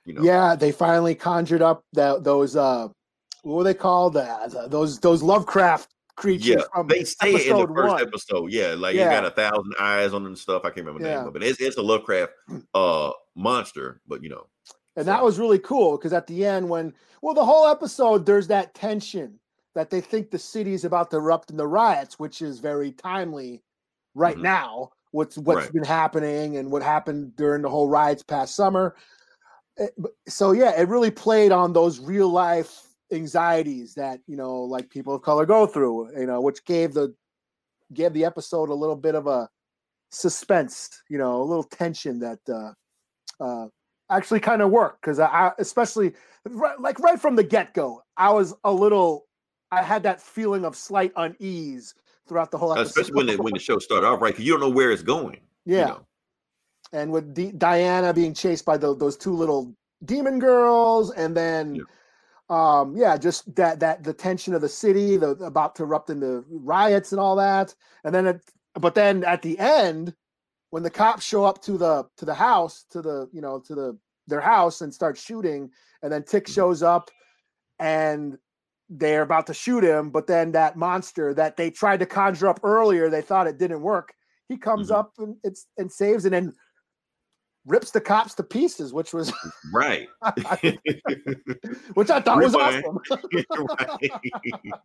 you 0.05 0.13
know. 0.13 0.23
Yeah, 0.23 0.55
they 0.55 0.71
finally 0.71 1.15
conjured 1.15 1.61
up 1.61 1.83
that 1.93 2.23
those 2.23 2.55
uh 2.55 2.87
what 3.43 3.55
were 3.57 3.63
they 3.63 3.73
called? 3.73 4.17
Uh, 4.17 4.47
those 4.67 4.99
those 4.99 5.23
Lovecraft 5.23 5.89
creatures 6.15 6.47
Yeah, 6.47 6.63
from 6.73 6.87
they 6.87 7.03
say 7.03 7.33
it 7.33 7.47
in 7.47 7.57
the 7.57 7.67
first 7.67 7.93
one. 7.93 8.01
episode. 8.01 8.51
Yeah, 8.51 8.75
like 8.77 8.95
Yeah. 8.95 9.07
it 9.07 9.11
got 9.11 9.25
a 9.25 9.31
thousand 9.31 9.73
eyes 9.79 10.13
on 10.13 10.23
them 10.23 10.33
and 10.33 10.37
stuff. 10.37 10.61
I 10.63 10.69
can't 10.69 10.85
remember 10.85 11.01
the 11.01 11.09
Yeah. 11.09 11.19
name 11.19 11.27
of 11.27 11.35
it. 11.35 11.43
It's, 11.43 11.59
it's 11.59 11.77
a 11.77 11.81
Lovecraft 11.81 12.33
uh 12.73 13.11
monster, 13.35 14.01
but 14.07 14.21
you 14.23 14.29
know, 14.29 14.47
And 14.95 15.07
that 15.07 15.23
was 15.23 15.39
really 15.39 15.59
cool 15.59 15.97
because 15.97 16.13
at 16.13 16.27
the 16.27 16.45
end, 16.45 16.69
when 16.69 16.93
well, 17.21 17.33
the 17.33 17.45
whole 17.45 17.67
episode, 17.67 18.25
there's 18.25 18.47
that 18.47 18.73
tension 18.73 19.39
that 19.73 19.89
they 19.89 20.01
think 20.01 20.31
the 20.31 20.39
city 20.39 20.73
is 20.73 20.83
about 20.83 21.09
to 21.11 21.17
erupt 21.17 21.49
in 21.49 21.57
the 21.57 21.67
riots, 21.67 22.19
which 22.19 22.41
is 22.41 22.59
very 22.59 22.91
timely 22.91 23.63
right 24.15 24.37
Mhm. 24.37 24.41
now. 24.41 24.91
What's 25.11 25.37
what's 25.37 25.63
Right. 25.65 25.73
been 25.73 25.83
happening 25.85 26.57
and 26.57 26.71
what 26.71 26.83
happened 26.83 27.35
during 27.37 27.61
the 27.61 27.69
whole 27.69 27.87
riots 27.87 28.23
past 28.23 28.55
summer. 28.55 28.95
Eh, 29.77 29.87
So 30.27 30.51
yeah, 30.51 30.79
it 30.79 30.89
really 30.89 31.11
played 31.11 31.51
on 31.53 31.73
those 31.73 31.99
real 31.99 32.29
life 32.29 32.87
anxieties 33.13 33.93
that 33.95 34.19
you 34.27 34.35
know, 34.37 34.61
like 34.63 34.89
people 34.89 35.13
of 35.15 35.21
color 35.21 35.45
go 35.45 35.65
through. 35.67 36.17
You 36.19 36.25
know, 36.27 36.41
which 36.41 36.65
gave 36.65 36.93
the 36.93 37.15
gave 37.93 38.13
the 38.13 38.25
episode 38.25 38.69
a 38.69 38.73
little 38.73 38.95
bit 38.97 39.15
of 39.15 39.27
a 39.27 39.49
suspense. 40.11 40.89
You 41.09 41.17
know, 41.17 41.41
a 41.41 41.45
little 41.45 41.63
tension 41.63 42.19
that. 42.19 42.39
uh 42.49 42.73
uh 43.41 43.67
actually 44.11 44.39
kind 44.39 44.61
of 44.61 44.69
worked 44.69 45.01
because 45.01 45.19
I, 45.19 45.27
I 45.27 45.51
especially 45.57 46.13
right, 46.49 46.79
like 46.79 46.99
right 46.99 47.19
from 47.19 47.35
the 47.35 47.43
get-go 47.43 48.03
i 48.17 48.29
was 48.29 48.53
a 48.63 48.71
little 48.71 49.25
i 49.71 49.81
had 49.81 50.03
that 50.03 50.21
feeling 50.21 50.65
of 50.65 50.75
slight 50.75 51.11
unease 51.15 51.95
throughout 52.27 52.51
the 52.51 52.57
whole 52.57 52.73
episode 52.73 52.87
especially 53.01 53.13
when 53.15 53.25
the, 53.27 53.41
when 53.41 53.53
the 53.53 53.59
show 53.59 53.77
started 53.79 54.05
off, 54.07 54.21
right? 54.21 54.33
Because 54.33 54.45
you 54.45 54.51
don't 54.53 54.61
know 54.61 54.69
where 54.69 54.91
it's 54.91 55.03
going. 55.03 55.39
you 55.65 55.77
yeah 55.77 55.85
know. 55.87 56.05
and 56.93 57.11
with 57.11 57.33
D- 57.33 57.51
diana 57.57 58.13
being 58.13 58.33
chased 58.33 58.65
by 58.65 58.77
tho- 58.77 58.93
those 58.95 59.17
two 59.17 59.33
little 59.33 59.73
demon 60.05 60.39
girls 60.39 61.11
and 61.11 61.35
then 61.35 61.75
Yeah. 61.75 61.83
um 62.49 62.95
yeah 62.95 63.17
just 63.17 63.53
that 63.55 63.79
that 63.79 64.03
the 64.03 64.13
tension 64.13 64.53
of 64.53 64.61
the 64.61 64.69
city 64.69 65.17
the 65.17 65.29
about 65.45 65.75
to 65.75 65.83
erupt 65.83 66.09
into 66.09 66.43
riots 66.49 67.11
and 67.11 67.19
all 67.21 67.35
that 67.37 67.73
and 68.03 68.13
then 68.15 68.25
it 68.27 68.41
but 68.79 68.95
then 68.95 69.23
at 69.23 69.41
the 69.41 69.57
end 69.59 70.13
when 70.71 70.83
the 70.83 70.89
cops 70.89 71.23
show 71.23 71.45
up 71.45 71.61
to 71.61 71.77
the 71.77 72.05
to 72.17 72.25
the 72.25 72.33
house 72.33 72.85
to 72.89 73.01
the 73.01 73.29
you 73.31 73.41
know 73.41 73.59
to 73.59 73.75
the 73.75 73.97
their 74.27 74.41
house 74.41 74.81
and 74.81 74.93
start 74.93 75.17
shooting 75.17 75.69
and 76.01 76.11
then 76.11 76.23
tick 76.23 76.45
Mhm. 76.47 76.53
shows 76.53 76.81
up 76.81 77.11
and 77.79 78.37
they're 78.89 79.21
about 79.21 79.47
to 79.47 79.53
shoot 79.53 79.83
him 79.83 80.09
but 80.09 80.27
then 80.27 80.51
that 80.53 80.75
monster 80.77 81.33
that 81.33 81.57
they 81.57 81.69
tried 81.71 81.99
to 81.99 82.05
conjure 82.05 82.47
up 82.47 82.59
earlier 82.63 83.09
they 83.09 83.21
thought 83.21 83.47
it 83.47 83.57
didn't 83.57 83.81
work 83.81 84.13
he 84.49 84.57
comes 84.57 84.89
Mhm. 84.89 84.95
up 84.95 85.13
and 85.19 85.37
it's 85.43 85.67
and 85.77 85.91
saves 85.91 86.25
and 86.25 86.33
then 86.33 86.55
rips 87.65 87.91
the 87.91 88.01
cops 88.01 88.33
to 88.35 88.43
pieces 88.43 88.91
which 88.93 89.13
was 89.13 89.31
Right. 89.73 90.07
which 91.93 92.09
i 92.09 92.19
thought 92.19 92.37
was 92.41 92.53
Rip-Eye. 92.53 92.81
awesome 92.81 92.99
right. 93.79 94.11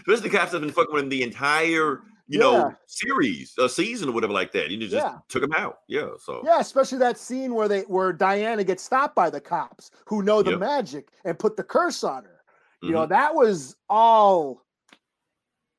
Especially 0.00 0.28
the 0.28 0.36
cops 0.36 0.52
have 0.52 0.60
been 0.60 0.70
fucking 0.72 0.92
with 0.94 1.04
him 1.04 1.08
the 1.08 1.22
entire, 1.22 2.00
you 2.28 2.38
know, 2.38 2.72
series, 2.86 3.54
a 3.58 3.68
season 3.68 4.08
or 4.10 4.12
whatever 4.12 4.32
like 4.32 4.52
that. 4.52 4.70
You 4.70 4.76
just 4.78 4.92
Yeah. 4.94 5.16
took 5.28 5.42
him 5.42 5.52
out. 5.56 5.78
Yeah. 5.88 6.10
So 6.22 6.42
Yeah, 6.44 6.60
especially 6.60 6.98
that 6.98 7.16
scene 7.18 7.54
where 7.54 7.66
they 7.66 7.80
where 7.82 8.12
Diana 8.12 8.62
gets 8.62 8.82
stopped 8.82 9.16
by 9.16 9.30
the 9.30 9.40
cops 9.40 9.90
who 10.06 10.22
know 10.22 10.42
the 10.42 10.52
Yep. 10.52 10.60
magic 10.60 11.08
and 11.24 11.38
put 11.38 11.56
the 11.56 11.64
curse 11.64 12.04
on 12.04 12.24
her. 12.24 12.40
You 12.82 12.90
know, 12.92 13.06
Mhm. 13.06 13.08
that 13.10 13.34
was 13.34 13.74
all 13.88 14.62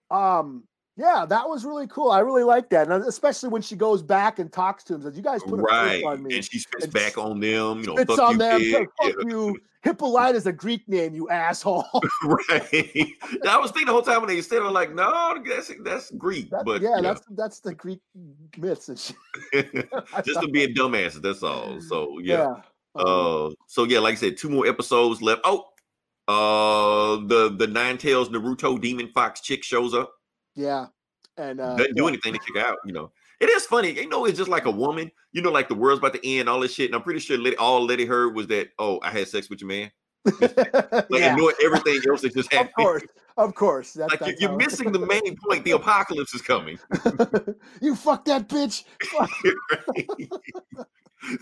um 0.09 0.63
yeah, 1.01 1.25
that 1.25 1.49
was 1.49 1.65
really 1.65 1.87
cool. 1.87 2.11
I 2.11 2.19
really 2.19 2.43
like 2.43 2.69
that. 2.69 2.89
And 2.89 3.03
especially 3.05 3.49
when 3.49 3.63
she 3.63 3.75
goes 3.75 4.03
back 4.03 4.37
and 4.37 4.51
talks 4.51 4.83
to 4.85 4.93
him, 4.93 5.01
says, 5.01 5.17
You 5.17 5.23
guys 5.23 5.41
put 5.41 5.59
a 5.59 5.63
right. 5.63 6.03
on 6.03 6.23
me. 6.23 6.35
And 6.35 6.45
she 6.45 6.59
spits 6.59 6.85
and 6.85 6.93
back 6.93 7.17
on 7.17 7.39
them, 7.39 7.79
you 7.79 7.87
know, 7.87 7.95
Spits 7.95 8.15
fuck 8.15 8.19
on 8.19 8.33
you, 8.33 8.37
them, 8.37 8.59
kid. 8.59 8.87
fuck 9.01 9.15
you. 9.25 9.59
Hippolyta 9.81 10.35
is 10.35 10.45
a 10.45 10.51
Greek 10.51 10.87
name, 10.87 11.15
you 11.15 11.27
asshole. 11.29 11.85
right. 12.23 12.69
I 13.47 13.57
was 13.57 13.71
thinking 13.71 13.87
the 13.87 13.93
whole 13.93 14.03
time 14.03 14.21
when 14.21 14.27
they 14.27 14.41
said 14.43 14.61
I'm 14.61 14.73
like, 14.73 14.93
no, 14.93 15.41
that's 15.43 15.71
that's 15.83 16.11
Greek. 16.11 16.51
That- 16.51 16.65
but 16.65 16.81
yeah, 16.81 16.97
know, 16.97 17.01
that's 17.01 17.21
that's 17.31 17.59
the 17.61 17.73
Greek 17.73 18.01
myths 18.57 18.89
and 18.89 18.99
shit. 18.99 19.15
Just 20.23 20.41
to 20.41 20.47
be 20.47 20.65
a 20.65 20.67
dumbass, 20.67 21.19
that's 21.19 21.41
all. 21.41 21.81
So 21.81 22.19
yeah. 22.19 22.57
yeah. 22.95 23.01
Uh, 23.01 23.49
so 23.65 23.85
yeah, 23.85 23.99
like 23.99 24.13
I 24.13 24.17
said, 24.17 24.37
two 24.37 24.49
more 24.49 24.67
episodes 24.67 25.19
left. 25.21 25.41
Oh, 25.45 25.65
uh, 26.27 27.25
the 27.25 27.55
the 27.57 27.65
Nine 27.65 27.97
Tails 27.97 28.29
Naruto 28.29 28.79
Demon 28.79 29.07
Fox 29.07 29.41
chick 29.41 29.63
shows 29.63 29.95
up. 29.95 30.13
Yeah. 30.55 30.87
And 31.37 31.59
uh 31.61 31.75
Doesn't 31.75 31.95
do 31.95 32.03
yeah. 32.03 32.09
anything 32.09 32.33
to 32.33 32.39
kick 32.39 32.57
out. 32.63 32.77
You 32.85 32.93
know, 32.93 33.11
it 33.39 33.49
is 33.49 33.65
funny. 33.65 33.91
You 33.91 34.09
know, 34.09 34.25
it's 34.25 34.37
just 34.37 34.49
like 34.49 34.65
a 34.65 34.71
woman. 34.71 35.11
You 35.31 35.41
know, 35.41 35.51
like 35.51 35.69
the 35.69 35.75
world's 35.75 35.99
about 35.99 36.13
to 36.13 36.27
end, 36.27 36.49
all 36.49 36.59
this 36.59 36.73
shit. 36.73 36.87
And 36.87 36.95
I'm 36.95 37.01
pretty 37.03 37.19
sure 37.19 37.37
Leti, 37.37 37.55
all 37.57 37.85
Leti 37.85 38.05
heard 38.05 38.35
was 38.35 38.47
that, 38.47 38.69
oh, 38.79 38.99
I 39.01 39.11
had 39.11 39.27
sex 39.27 39.49
with 39.49 39.61
your 39.61 39.69
man. 39.69 39.91
Like 40.41 41.05
yeah, 41.09 41.31
ignore 41.33 41.53
everything 41.63 41.99
else 42.07 42.21
that 42.21 42.35
just 42.35 42.51
happened. 42.53 42.69
of 42.77 42.83
course. 42.83 43.03
Of 43.37 43.55
course. 43.55 43.93
That, 43.93 44.11
Like 44.11 44.19
you- 44.19 44.25
that's 44.27 44.41
you're 44.41 44.51
how- 44.51 44.57
missing 44.57 44.91
the 44.91 44.99
main 45.05 45.35
point. 45.47 45.63
The 45.65 45.71
apocalypse 45.71 46.35
is 46.35 46.41
coming. 46.41 46.77
you 47.81 47.95
fuck 47.95 48.25
that 48.25 48.47
bitch. 48.47 48.83
Fuck. 49.05 49.29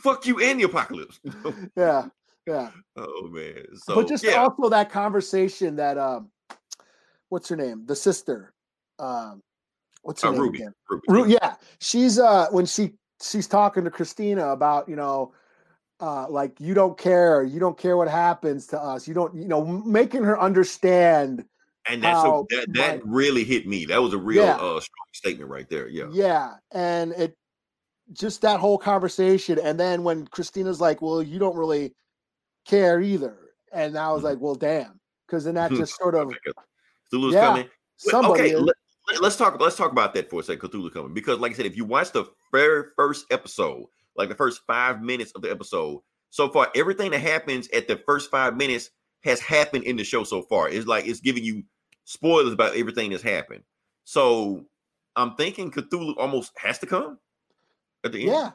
Fuck 0.04 0.26
you 0.28 0.40
and 0.40 0.60
the 0.60 0.64
apocalypse. 0.66 1.20
Yeah, 1.76 2.08
yeah. 2.46 2.70
oh 2.98 3.28
man. 3.32 3.66
So 3.76 3.96
but 3.96 4.08
just 4.08 4.24
yeah. 4.24 4.36
also 4.36 4.70
that 4.70 4.90
conversation 4.92 5.76
that 5.78 5.98
um, 5.98 6.30
what's 7.30 7.50
her 7.50 7.56
name? 7.56 7.86
The 7.86 7.96
sister. 7.96 8.54
Um, 9.00 9.42
what's 10.04 10.22
her 10.22 10.30
Uh, 10.30 10.32
name 10.34 10.42
Ruby. 10.42 10.58
again? 10.60 10.74
Ruby. 10.90 11.06
Ru- 11.10 11.28
yeah, 11.28 11.56
she's 11.80 12.20
uh 12.20 12.48
when 12.52 12.66
she 12.66 12.94
she's 13.22 13.48
talking 13.48 13.84
to 13.86 13.92
Christina 13.92 14.50
about 14.50 14.88
you 14.90 14.96
know. 14.96 15.34
Uh, 16.02 16.26
like 16.30 16.58
you 16.62 16.74
don't 16.74 16.98
care, 16.98 17.44
you 17.44 17.60
don't 17.60 17.78
care 17.78 17.98
what 17.98 18.08
happens 18.08 18.66
to 18.68 18.82
us. 18.82 19.06
You 19.06 19.14
don't, 19.14 19.36
you 19.36 19.50
know, 19.50 19.66
making 19.66 20.24
her 20.24 20.40
understand. 20.40 21.44
And 21.90 22.02
that's 22.02 22.16
how 22.24 22.48
a, 22.50 22.56
that 22.56 22.66
that 22.74 23.06
my- 23.06 23.12
really 23.12 23.44
hit 23.44 23.68
me. 23.68 23.84
That 23.84 24.02
was 24.02 24.14
a 24.14 24.18
real 24.18 24.46
Yeah. 24.46 24.56
uh 24.56 24.80
strong 24.80 25.08
statement 25.12 25.52
right 25.52 25.70
there. 25.70 25.90
Yeah. 25.90 26.08
Yeah, 26.10 26.54
and 26.72 27.12
it 27.12 27.36
just 28.14 28.42
that 28.44 28.62
whole 28.62 28.78
conversation, 28.78 29.60
and 29.60 29.78
then 29.78 30.04
when 30.04 30.26
Christina's 30.28 30.80
like, 30.80 31.02
"Well, 31.02 31.22
you 31.22 31.38
don't 31.38 31.58
really 31.58 31.94
care 32.66 33.02
either," 33.02 33.38
and 33.74 33.98
I 33.98 34.14
was 34.14 34.22
Mhm. 34.22 34.24
like, 34.24 34.38
"Well, 34.40 34.56
damn," 34.56 35.02
because 35.28 35.44
then 35.44 35.56
that 35.56 35.70
just 35.92 35.98
sort 35.98 36.16
of 36.16 36.32
Cthulhu's 37.12 37.34
Yeah, 37.34 37.42
coming. 37.48 37.70
Well, 38.06 38.32
okay, 38.32 38.56
let, 38.56 38.76
us 39.18 39.38
talk. 39.38 39.60
Let's 39.60 39.76
talk 39.76 39.92
about 39.92 40.14
that 40.14 40.30
for 40.30 40.40
a 40.40 40.44
second. 40.44 40.70
Cthulhu 40.70 40.92
coming 40.94 41.14
because, 41.14 41.40
like 41.40 41.52
I 41.52 41.56
said, 41.56 41.66
if 41.66 41.78
you 41.78 41.86
watch 41.86 42.12
the 42.12 42.26
very 42.52 42.86
first 42.96 43.26
episode, 43.32 43.86
like 44.16 44.30
the 44.30 44.36
first 44.36 44.62
five 44.68 45.02
minutes 45.02 45.32
of 45.34 45.42
the 45.42 45.52
episode, 45.52 46.02
so 46.30 46.50
far 46.50 46.70
everything 46.76 47.12
that 47.12 47.20
happens 47.20 47.68
at 47.70 47.88
the 47.88 47.98
first 48.06 48.30
five 48.30 48.56
minutes 48.56 48.92
has 49.24 49.40
happened 49.40 49.84
in 49.84 49.96
the 49.96 50.04
show 50.04 50.24
so 50.24 50.42
far. 50.44 50.70
It's 50.70 50.88
like 50.88 51.08
it's 51.08 51.20
giving 51.20 51.44
you 51.44 51.64
spoilers 52.06 52.54
about 52.54 52.76
everything 52.76 53.12
that's 53.12 53.24
happened. 53.24 53.64
So 54.04 54.66
I'm 55.16 55.36
thinking 55.36 55.72
Cthulhu 55.72 56.16
almost 56.18 56.52
has 56.58 56.80
to 56.80 56.86
come 56.86 57.20
at 58.04 58.12
the 58.12 58.22
end. 58.24 58.32
yeah. 58.32 58.52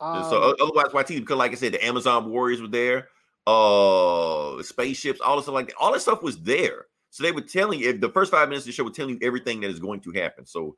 And 0.00 0.24
so 0.26 0.42
Um, 0.42 0.54
otherwise, 0.60 0.92
why 0.92 1.02
TV? 1.04 1.20
Because 1.20 1.38
like 1.38 1.52
I 1.52 1.54
said, 1.54 1.72
the 1.72 1.84
Amazon 1.84 2.30
warriors 2.30 2.60
were 2.60 2.68
there, 2.68 3.08
uh, 3.46 4.62
spaceships, 4.62 5.20
all 5.20 5.36
this 5.36 5.44
stuff 5.44 5.54
like 5.54 5.68
that. 5.68 5.76
All 5.76 5.92
that 5.92 6.00
stuff 6.00 6.22
was 6.22 6.38
there. 6.42 6.86
So 7.14 7.22
they 7.22 7.30
were 7.30 7.42
telling 7.42 7.78
you 7.78 7.90
if 7.90 8.00
the 8.00 8.08
first 8.08 8.32
five 8.32 8.48
minutes 8.48 8.64
of 8.64 8.66
the 8.66 8.72
show 8.72 8.82
were 8.82 8.90
telling 8.90 9.20
you 9.20 9.20
everything 9.22 9.60
that 9.60 9.70
is 9.70 9.78
going 9.78 10.00
to 10.00 10.10
happen. 10.10 10.44
So 10.44 10.74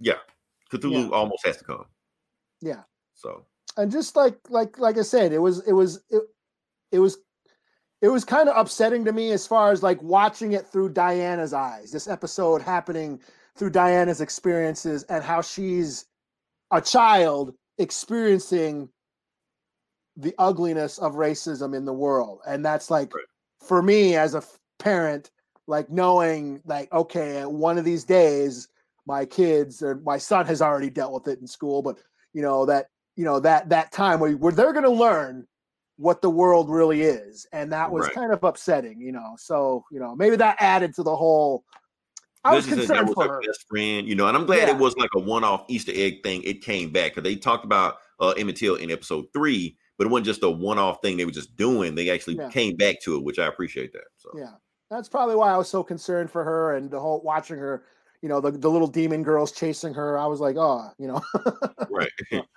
yeah, 0.00 0.14
Cthulhu 0.72 1.10
Yeah. 1.10 1.14
almost 1.14 1.44
has 1.44 1.58
to 1.58 1.64
come. 1.64 1.84
Yeah. 2.62 2.84
So 3.12 3.44
and 3.76 3.92
just 3.92 4.16
like 4.16 4.38
like 4.48 4.78
like 4.78 4.96
I 4.96 5.02
said, 5.02 5.34
it 5.34 5.40
was 5.40 5.58
it 5.68 5.74
was 5.74 6.02
it, 6.08 6.22
it 6.90 7.00
was 7.00 7.18
it 8.00 8.08
was 8.08 8.24
kind 8.24 8.48
of 8.48 8.56
upsetting 8.56 9.04
to 9.04 9.12
me 9.12 9.32
as 9.32 9.46
far 9.46 9.72
as 9.72 9.82
like 9.82 10.02
watching 10.02 10.52
it 10.52 10.66
through 10.66 10.88
Diana's 10.88 11.52
eyes. 11.52 11.92
This 11.92 12.08
episode 12.08 12.62
happening 12.62 13.20
through 13.54 13.70
Diana's 13.70 14.22
experiences 14.22 15.02
and 15.10 15.22
how 15.22 15.42
she's 15.42 16.06
a 16.70 16.80
child 16.80 17.52
experiencing 17.76 18.88
the 20.16 20.34
ugliness 20.38 20.96
of 20.96 21.16
racism 21.16 21.76
in 21.76 21.84
the 21.84 21.92
world. 21.92 22.40
And 22.46 22.64
that's 22.64 22.90
like 22.90 23.12
Right. 23.14 23.24
for 23.60 23.82
me 23.82 24.16
as 24.16 24.34
a 24.34 24.42
parent 24.78 25.30
like 25.66 25.90
knowing 25.90 26.60
like 26.66 26.92
okay, 26.92 27.44
one 27.44 27.78
of 27.78 27.84
these 27.84 28.04
days 28.04 28.68
my 29.06 29.24
kids 29.24 29.82
or 29.82 29.96
my 29.96 30.16
son 30.18 30.46
has 30.46 30.62
already 30.62 30.90
dealt 30.90 31.12
with 31.12 31.28
it 31.28 31.40
in 31.40 31.46
school, 31.46 31.82
but 31.82 31.98
you 32.32 32.42
know 32.42 32.64
that 32.66 32.86
you 33.16 33.24
know 33.24 33.38
that 33.40 33.68
that 33.68 33.92
time 33.92 34.18
where, 34.20 34.32
where 34.32 34.52
they're 34.52 34.72
going 34.72 34.84
to 34.84 34.90
learn 34.90 35.46
what 35.96 36.20
the 36.20 36.28
world 36.30 36.68
really 36.68 37.02
is 37.02 37.46
and 37.52 37.70
that 37.72 37.88
was 37.88 38.02
Right. 38.06 38.14
kind 38.14 38.32
of 38.32 38.42
upsetting 38.42 39.00
you 39.00 39.12
know 39.12 39.36
so 39.38 39.84
you 39.92 40.00
know 40.00 40.16
maybe 40.16 40.34
that 40.34 40.56
added 40.58 40.92
to 40.96 41.04
the 41.04 41.14
whole 41.14 41.64
i 42.42 42.52
was 42.52 42.66
This 42.66 42.78
is- 42.78 42.88
that 42.88 42.94
concerned 42.96 43.08
was 43.16 43.26
for 43.26 43.32
her 43.34 43.40
best 43.46 43.64
friend, 43.68 44.08
you 44.08 44.16
know, 44.16 44.26
and 44.26 44.36
I'm 44.36 44.44
glad 44.44 44.66
Yeah. 44.66 44.74
it 44.74 44.78
was 44.80 44.96
like 44.96 45.10
a 45.14 45.20
one-off 45.20 45.64
Easter 45.68 45.92
egg 45.94 46.24
thing. 46.24 46.42
It 46.42 46.62
came 46.62 46.90
back 46.90 47.12
because 47.14 47.22
they 47.22 47.36
talked 47.36 47.64
about 47.64 47.98
uh 48.18 48.30
Emmett 48.30 48.56
Till 48.56 48.74
in 48.74 48.90
episode 48.90 49.26
three 49.32 49.76
but 49.96 50.08
it 50.08 50.10
wasn't 50.10 50.26
just 50.26 50.42
a 50.42 50.50
one-off 50.50 51.00
thing 51.00 51.16
they 51.16 51.24
were 51.24 51.30
just 51.30 51.54
doing. 51.54 51.94
They 51.94 52.10
actually 52.10 52.34
Yeah. 52.38 52.48
came 52.50 52.74
back 52.74 53.00
to 53.02 53.14
it, 53.16 53.22
which 53.22 53.38
I 53.38 53.46
appreciate 53.46 53.92
that. 53.92 54.08
So 54.16 54.30
Yeah, 54.36 54.54
that's 54.90 55.08
probably 55.08 55.36
why 55.36 55.52
I 55.52 55.56
was 55.56 55.68
so 55.68 55.82
concerned 55.82 56.30
for 56.30 56.44
her 56.44 56.76
and 56.76 56.90
the 56.90 57.00
whole 57.00 57.20
watching 57.22 57.58
her. 57.58 57.84
You 58.22 58.28
know, 58.30 58.40
the, 58.40 58.52
the 58.52 58.70
little 58.70 58.88
demon 58.88 59.22
girls 59.22 59.52
chasing 59.52 59.92
her. 59.92 60.18
I 60.18 60.24
was 60.26 60.40
like, 60.40 60.56
oh, 60.56 60.90
you 60.98 61.08
know. 61.08 61.22
right. 61.90 62.10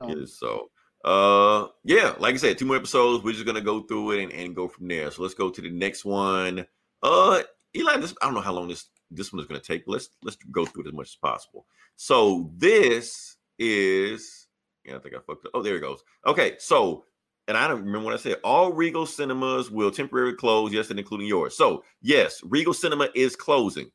Um, 0.00 0.26
so 0.28 0.70
uh 1.04 1.66
yeah, 1.82 2.14
like 2.20 2.34
I 2.34 2.38
said, 2.38 2.56
two 2.56 2.66
more 2.66 2.76
episodes. 2.76 3.24
We're 3.24 3.32
just 3.32 3.46
gonna 3.46 3.60
go 3.60 3.82
through 3.82 4.12
it 4.12 4.22
and, 4.22 4.32
and 4.32 4.54
go 4.54 4.68
from 4.68 4.86
there. 4.86 5.10
So 5.10 5.22
let's 5.22 5.34
go 5.34 5.50
to 5.50 5.60
the 5.60 5.70
next 5.70 6.04
one. 6.04 6.66
Uh 7.02 7.42
Eli, 7.76 7.96
this 7.96 8.14
I 8.22 8.26
don't 8.26 8.34
know 8.34 8.40
how 8.40 8.52
long 8.52 8.68
this 8.68 8.86
this 9.10 9.32
one 9.32 9.40
is 9.40 9.48
gonna 9.48 9.58
take. 9.58 9.84
Let's 9.86 10.10
let's 10.22 10.36
go 10.52 10.64
through 10.64 10.84
it 10.84 10.88
as 10.88 10.92
much 10.92 11.08
as 11.08 11.16
possible. 11.16 11.66
So 11.96 12.52
this 12.56 13.36
is 13.58 14.46
yeah, 14.84 14.96
I 14.96 14.98
think 15.00 15.14
I 15.14 15.18
fucked 15.18 15.46
up. 15.46 15.52
Oh, 15.54 15.62
there 15.62 15.76
it 15.76 15.80
goes. 15.80 16.02
Okay, 16.26 16.56
so 16.58 17.04
and 17.48 17.56
I 17.56 17.66
don't 17.66 17.80
remember 17.80 18.04
what 18.04 18.14
I 18.14 18.18
said. 18.18 18.36
All 18.44 18.72
Regal 18.72 19.06
cinemas 19.06 19.70
will 19.70 19.90
temporarily 19.90 20.34
close, 20.34 20.70
yes, 20.70 20.90
and 20.90 20.98
including 20.98 21.26
yours. 21.26 21.56
So 21.56 21.82
yes, 22.02 22.40
Regal 22.44 22.74
Cinema 22.74 23.08
is 23.14 23.34
closing. 23.34 23.90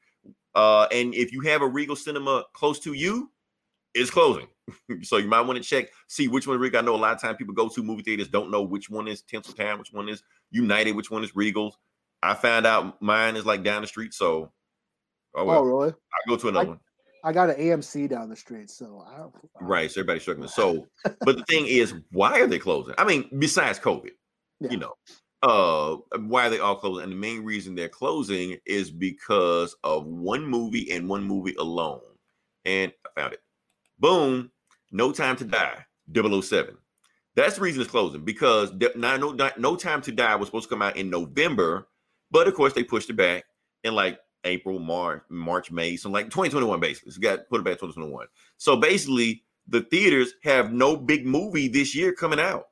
Uh, 0.55 0.87
and 0.91 1.13
if 1.13 1.31
you 1.31 1.41
have 1.41 1.61
a 1.61 1.67
Regal 1.67 1.95
Cinema 1.95 2.45
close 2.53 2.79
to 2.79 2.93
you, 2.93 3.31
it's 3.93 4.09
closing. 4.09 4.47
so 5.03 5.17
you 5.17 5.27
might 5.27 5.41
want 5.41 5.61
to 5.61 5.63
check, 5.63 5.89
see 6.07 6.27
which 6.27 6.47
one 6.47 6.59
Regal. 6.59 6.79
I 6.79 6.83
know 6.83 6.95
a 6.95 6.97
lot 6.97 7.13
of 7.13 7.21
times 7.21 7.37
people 7.37 7.53
go 7.53 7.69
to 7.69 7.83
movie 7.83 8.01
theaters, 8.01 8.27
don't 8.27 8.49
know 8.49 8.63
which 8.63 8.89
one 8.89 9.07
is 9.07 9.21
Tinseltown, 9.21 9.77
which 9.77 9.93
one 9.93 10.09
is 10.09 10.23
United, 10.49 10.93
which 10.95 11.11
one 11.11 11.23
is 11.23 11.31
Regals. 11.33 11.73
I 12.23 12.33
found 12.33 12.65
out 12.65 12.99
mine 13.01 13.35
is 13.35 13.45
like 13.45 13.63
down 13.63 13.81
the 13.81 13.87
street, 13.87 14.13
so 14.15 14.51
oh 15.35 15.45
well, 15.45 15.59
oh, 15.59 15.63
really? 15.63 15.89
I'll 15.89 16.35
go 16.35 16.37
to 16.37 16.47
another 16.47 16.65
I- 16.65 16.69
one. 16.69 16.79
I 17.23 17.31
got 17.31 17.49
an 17.49 17.55
AMC 17.55 18.09
down 18.09 18.29
the 18.29 18.35
street, 18.35 18.69
so 18.69 19.05
I 19.07 19.17
don't. 19.17 19.33
I- 19.59 19.63
Right, 19.63 19.89
so 19.91 20.01
everybody's 20.01 20.23
struggling. 20.23 20.49
So, 20.49 20.87
but 21.21 21.37
the 21.37 21.45
thing 21.47 21.65
is, 21.67 21.93
why 22.11 22.39
are 22.41 22.47
they 22.47 22.59
closing? 22.59 22.93
I 22.97 23.05
mean, 23.05 23.29
besides 23.39 23.79
COVID, 23.79 24.11
Yeah. 24.59 24.71
you 24.71 24.77
know, 24.77 24.93
uh, 25.41 25.97
why 26.19 26.47
are 26.47 26.49
they 26.49 26.59
all 26.59 26.75
closing? 26.75 27.03
And 27.03 27.11
the 27.11 27.17
main 27.17 27.43
reason 27.43 27.75
they're 27.75 27.89
closing 27.89 28.57
is 28.65 28.91
because 28.91 29.75
of 29.83 30.05
one 30.05 30.45
movie 30.45 30.91
and 30.91 31.07
one 31.07 31.23
movie 31.23 31.55
alone. 31.59 32.01
And 32.65 32.91
I 33.05 33.19
found 33.21 33.33
it. 33.33 33.41
Boom, 33.99 34.51
No 34.91 35.11
Time 35.11 35.35
to 35.37 35.45
Die, 35.45 35.85
007. 36.13 36.77
That's 37.35 37.55
the 37.55 37.61
reason 37.61 37.81
it's 37.81 37.89
closing 37.91 38.23
because 38.23 38.71
no, 38.95 39.33
no 39.57 39.75
Time 39.75 40.01
to 40.03 40.11
Die 40.11 40.35
was 40.35 40.47
supposed 40.49 40.65
to 40.65 40.69
come 40.69 40.81
out 40.81 40.97
in 40.97 41.09
November, 41.09 41.87
but 42.31 42.47
of 42.47 42.53
course 42.53 42.73
they 42.73 42.83
pushed 42.83 43.09
it 43.09 43.13
back 43.15 43.45
And 43.83 43.95
like 43.95 44.19
April, 44.43 44.79
March, 44.79 45.23
March, 45.29 45.71
May, 45.71 45.95
so 45.95 46.09
like 46.09 46.25
2021 46.25 46.79
basically. 46.79 47.09
It's 47.09 47.17
got 47.17 47.47
put 47.49 47.61
it 47.61 47.63
back 47.63 47.73
2021. 47.73 48.27
So 48.57 48.75
basically, 48.75 49.43
the 49.67 49.81
theaters 49.81 50.33
have 50.43 50.73
no 50.73 50.95
big 50.95 51.25
movie 51.25 51.67
this 51.67 51.95
year 51.95 52.13
coming 52.13 52.39
out. 52.39 52.67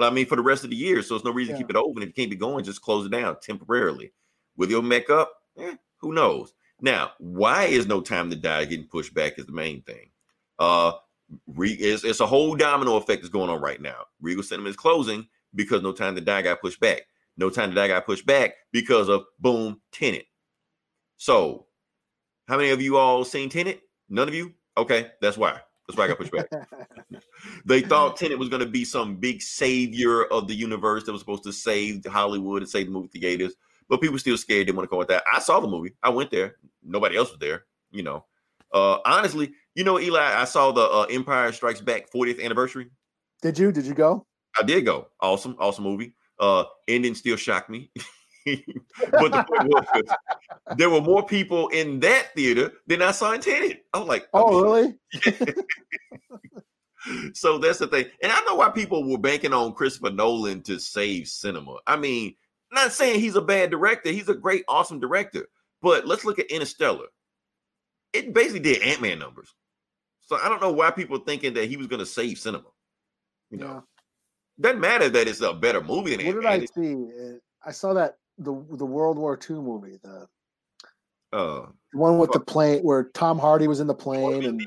I 0.00 0.10
mean, 0.10 0.26
for 0.26 0.36
the 0.36 0.42
rest 0.42 0.64
of 0.64 0.70
the 0.70 0.76
year, 0.76 1.02
so 1.02 1.16
it's 1.16 1.24
no 1.24 1.32
reason 1.32 1.54
to 1.54 1.58
keep 1.58 1.70
it 1.70 1.76
open. 1.76 2.02
If 2.02 2.08
you 2.08 2.14
can't 2.14 2.30
be 2.30 2.36
going, 2.36 2.64
just 2.64 2.82
close 2.82 3.06
it 3.06 3.12
down 3.12 3.36
temporarily. 3.40 4.12
Will 4.56 4.68
you 4.68 4.82
make 4.82 5.10
up? 5.10 5.32
Eh, 5.58 5.76
who 5.98 6.12
knows? 6.12 6.52
Now, 6.80 7.12
why 7.18 7.64
is 7.64 7.86
No 7.86 8.00
Time 8.00 8.30
to 8.30 8.36
Die 8.36 8.64
getting 8.66 8.86
pushed 8.86 9.14
back 9.14 9.38
is 9.38 9.46
the 9.46 9.52
main 9.52 9.82
thing. 9.82 10.10
Uh, 10.58 10.92
re- 11.46 11.72
it's, 11.72 12.04
it's 12.04 12.20
a 12.20 12.26
whole 12.26 12.54
domino 12.56 12.96
effect 12.96 13.22
that's 13.22 13.32
going 13.32 13.50
on 13.50 13.60
right 13.60 13.80
now. 13.80 14.04
Regal 14.20 14.42
Cinema 14.42 14.68
is 14.68 14.76
closing 14.76 15.26
because 15.54 15.82
No 15.82 15.92
Time 15.92 16.14
to 16.14 16.20
Die 16.20 16.42
got 16.42 16.60
pushed 16.60 16.80
back. 16.80 17.02
No 17.36 17.48
Time 17.50 17.70
to 17.70 17.74
Die 17.74 17.88
got 17.88 18.06
pushed 18.06 18.26
back 18.26 18.54
because 18.72 19.08
of 19.08 19.24
boom, 19.40 19.80
Tenet. 19.92 20.26
So, 21.16 21.66
how 22.48 22.56
many 22.56 22.70
of 22.70 22.80
you 22.80 22.96
all 22.96 23.24
seen 23.24 23.48
Tenet? 23.48 23.80
None 24.08 24.28
of 24.28 24.34
you? 24.34 24.52
Okay, 24.76 25.10
that's 25.20 25.36
why. 25.36 25.60
That's 25.86 25.96
why 25.96 26.04
I 26.04 26.08
got 26.08 26.18
pushed 26.18 26.32
back. 26.32 26.46
they 27.64 27.80
thought 27.80 28.16
Tenet 28.16 28.38
was 28.38 28.48
going 28.48 28.60
to 28.60 28.68
be 28.68 28.84
some 28.84 29.16
big 29.16 29.40
savior 29.40 30.24
of 30.24 30.48
the 30.48 30.54
universe 30.54 31.04
that 31.04 31.12
was 31.12 31.20
supposed 31.20 31.44
to 31.44 31.52
save 31.52 32.04
Hollywood 32.04 32.62
and 32.62 32.70
save 32.70 32.86
the 32.86 32.92
movie 32.92 33.08
theaters, 33.08 33.54
but 33.88 34.00
people 34.00 34.18
still 34.18 34.36
scared. 34.36 34.66
They 34.66 34.72
want 34.72 34.88
to 34.88 34.90
go 34.90 34.98
with 34.98 35.08
that. 35.08 35.22
I 35.32 35.38
saw 35.38 35.60
the 35.60 35.68
movie. 35.68 35.94
I 36.02 36.10
went 36.10 36.30
there. 36.30 36.56
Nobody 36.82 37.16
else 37.16 37.30
was 37.30 37.38
there. 37.38 37.64
You 37.92 38.02
know, 38.02 38.24
uh, 38.72 38.98
honestly, 39.06 39.52
you 39.74 39.84
know, 39.84 39.98
Eli, 39.98 40.20
I 40.20 40.44
saw 40.44 40.72
the 40.72 40.82
uh, 40.82 41.06
Empire 41.08 41.52
Strikes 41.52 41.80
Back 41.80 42.10
40th 42.10 42.42
anniversary. 42.42 42.90
Did 43.42 43.58
you? 43.58 43.70
Did 43.70 43.86
you 43.86 43.94
go? 43.94 44.26
I 44.58 44.62
did 44.64 44.84
go. 44.84 45.08
Awesome, 45.20 45.56
awesome 45.58 45.84
movie. 45.84 46.14
Uh, 46.38 46.64
ending 46.88 47.14
still 47.14 47.36
shocked 47.36 47.70
me. 47.70 47.90
but 49.10 49.32
the 49.32 49.44
point 49.48 49.68
was, 49.68 49.86
there 50.76 50.90
were 50.90 51.00
more 51.00 51.26
people 51.26 51.68
in 51.68 51.98
that 52.00 52.34
theater 52.34 52.72
than 52.86 53.02
I 53.02 53.10
saw 53.10 53.32
in 53.32 53.40
Tenet. 53.40 53.84
I 53.92 53.98
was 53.98 54.08
like, 54.08 54.28
Oh, 54.32 54.62
really? 54.62 54.94
so 57.34 57.58
that's 57.58 57.78
the 57.78 57.88
thing. 57.88 58.06
And 58.22 58.30
I 58.30 58.40
know 58.42 58.54
why 58.54 58.70
people 58.70 59.08
were 59.08 59.18
banking 59.18 59.52
on 59.52 59.72
Christopher 59.72 60.10
Nolan 60.10 60.62
to 60.62 60.78
save 60.78 61.26
cinema. 61.26 61.76
I 61.86 61.96
mean, 61.96 62.36
not 62.70 62.92
saying 62.92 63.20
he's 63.20 63.36
a 63.36 63.42
bad 63.42 63.70
director, 63.70 64.10
he's 64.10 64.28
a 64.28 64.34
great, 64.34 64.64
awesome 64.68 65.00
director. 65.00 65.48
But 65.82 66.06
let's 66.06 66.24
look 66.24 66.38
at 66.38 66.46
Interstellar. 66.46 67.06
It 68.12 68.32
basically 68.32 68.60
did 68.60 68.82
Ant 68.82 69.02
Man 69.02 69.18
numbers. 69.18 69.54
So 70.20 70.36
I 70.36 70.48
don't 70.48 70.62
know 70.62 70.72
why 70.72 70.90
people 70.90 71.18
thinking 71.18 71.54
that 71.54 71.68
he 71.68 71.76
was 71.76 71.86
going 71.86 72.00
to 72.00 72.06
save 72.06 72.38
cinema. 72.38 72.68
You 73.50 73.58
know, 73.58 73.84
doesn't 74.58 74.80
matter 74.80 75.08
that 75.08 75.28
it's 75.28 75.40
a 75.40 75.52
better 75.52 75.80
movie 75.80 76.16
than 76.16 76.26
What 76.26 76.46
Ant 76.46 76.60
did 76.60 76.70
I 76.70 76.80
see? 76.80 76.94
Uh, 76.94 77.38
I 77.64 77.72
saw 77.72 77.92
that 77.94 78.16
the 78.38 78.52
the 78.70 78.86
World 78.86 79.18
War 79.18 79.38
II 79.48 79.56
movie, 79.56 79.98
the 80.02 80.26
Uh, 81.32 81.66
one 81.92 82.18
with 82.18 82.30
the 82.32 82.40
plane 82.40 82.82
where 82.82 83.04
Tom 83.14 83.38
Hardy 83.38 83.66
was 83.68 83.80
in 83.80 83.86
the 83.86 83.94
plane 83.94 84.44
and 84.44 84.62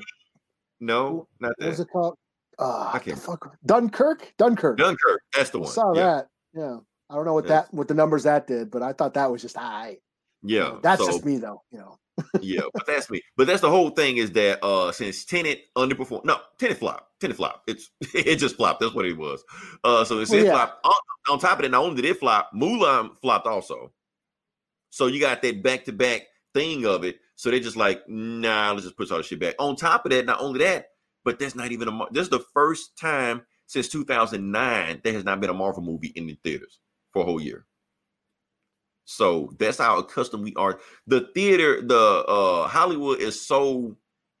no, 0.80 1.26
not 1.40 1.52
what 1.58 1.68
was 1.68 1.80
it 1.80 1.88
called? 1.92 2.16
Uh, 2.58 2.90
I 2.94 2.98
can't. 2.98 3.18
fuck, 3.18 3.56
Dunkirk. 3.64 4.32
Dunkirk. 4.36 4.76
Dunkirk. 4.78 5.22
That's 5.34 5.50
the 5.50 5.60
one. 5.60 5.68
I 5.68 5.72
saw 5.72 5.94
yeah. 5.94 6.02
that. 6.02 6.26
Yeah, 6.52 6.76
I 7.08 7.14
don't 7.14 7.24
know 7.24 7.34
what 7.34 7.44
Yes. 7.46 7.66
that 7.66 7.74
what 7.74 7.88
the 7.88 7.94
numbers 7.94 8.24
that 8.24 8.46
did, 8.46 8.70
but 8.70 8.82
I 8.82 8.92
thought 8.92 9.14
that 9.14 9.30
was 9.30 9.40
just 9.42 9.56
I. 9.56 9.98
Yeah. 10.42 10.78
That's 10.82 11.00
so- 11.00 11.10
just 11.10 11.24
me 11.24 11.38
though. 11.38 11.62
You 11.70 11.78
know. 11.78 11.98
Yeah, 12.40 12.62
but 12.72 12.86
that's 12.86 13.10
me. 13.10 13.20
But 13.36 13.46
that's 13.46 13.60
the 13.60 13.70
whole 13.70 13.90
thing 13.90 14.16
is 14.16 14.32
that 14.32 14.64
uh 14.64 14.92
since 14.92 15.24
Tenet 15.24 15.62
underperformed, 15.76 16.24
no, 16.24 16.38
Tenet 16.58 16.78
flop, 16.78 17.08
Tenet 17.20 17.36
flop. 17.36 17.62
It's 17.66 17.90
it 18.14 18.36
just 18.36 18.56
flopped. 18.56 18.80
That's 18.80 18.94
what 18.94 19.06
it 19.06 19.16
was. 19.16 19.42
Uh, 19.84 20.04
so 20.04 20.18
it's 20.20 20.30
Well, 20.30 20.44
yeah. 20.44 20.52
flopped. 20.52 20.86
On, 20.86 20.94
on 21.30 21.38
top 21.38 21.58
of 21.58 21.62
that, 21.62 21.70
not 21.70 21.82
only 21.82 22.00
did 22.00 22.10
it 22.10 22.18
flop, 22.18 22.50
Mulan 22.54 23.16
flopped 23.18 23.46
also. 23.46 23.92
So 24.90 25.06
you 25.06 25.20
got 25.20 25.42
that 25.42 25.62
back 25.62 25.84
to 25.84 25.92
back 25.92 26.22
thing 26.54 26.84
of 26.86 27.04
it. 27.04 27.18
So 27.36 27.50
they're 27.50 27.60
just 27.60 27.76
like, 27.76 28.02
nah, 28.08 28.72
let's 28.72 28.84
just 28.84 28.96
push 28.96 29.10
all 29.10 29.18
the 29.18 29.22
shit 29.24 29.40
back. 29.40 29.54
On 29.58 29.76
top 29.76 30.04
of 30.04 30.10
that, 30.10 30.26
not 30.26 30.40
only 30.40 30.58
that, 30.60 30.88
but 31.24 31.38
that's 31.38 31.54
not 31.54 31.72
even 31.72 31.88
a. 31.88 31.98
This 32.10 32.24
is 32.24 32.30
the 32.30 32.44
first 32.52 32.98
time 32.98 33.42
since 33.66 33.88
2009 33.88 35.00
there 35.04 35.12
has 35.12 35.24
not 35.24 35.40
been 35.40 35.50
a 35.50 35.54
Marvel 35.54 35.82
movie 35.82 36.12
in 36.16 36.26
the 36.26 36.38
theaters 36.42 36.80
for 37.12 37.22
a 37.22 37.24
whole 37.24 37.40
year. 37.40 37.66
So 39.10 39.52
that's 39.58 39.78
how 39.78 39.98
accustomed 39.98 40.44
we 40.44 40.54
are. 40.54 40.78
The 41.08 41.28
theater, 41.34 41.82
the 41.82 42.24
uh 42.28 42.68
Hollywood 42.68 43.18
is 43.18 43.44
so 43.44 43.96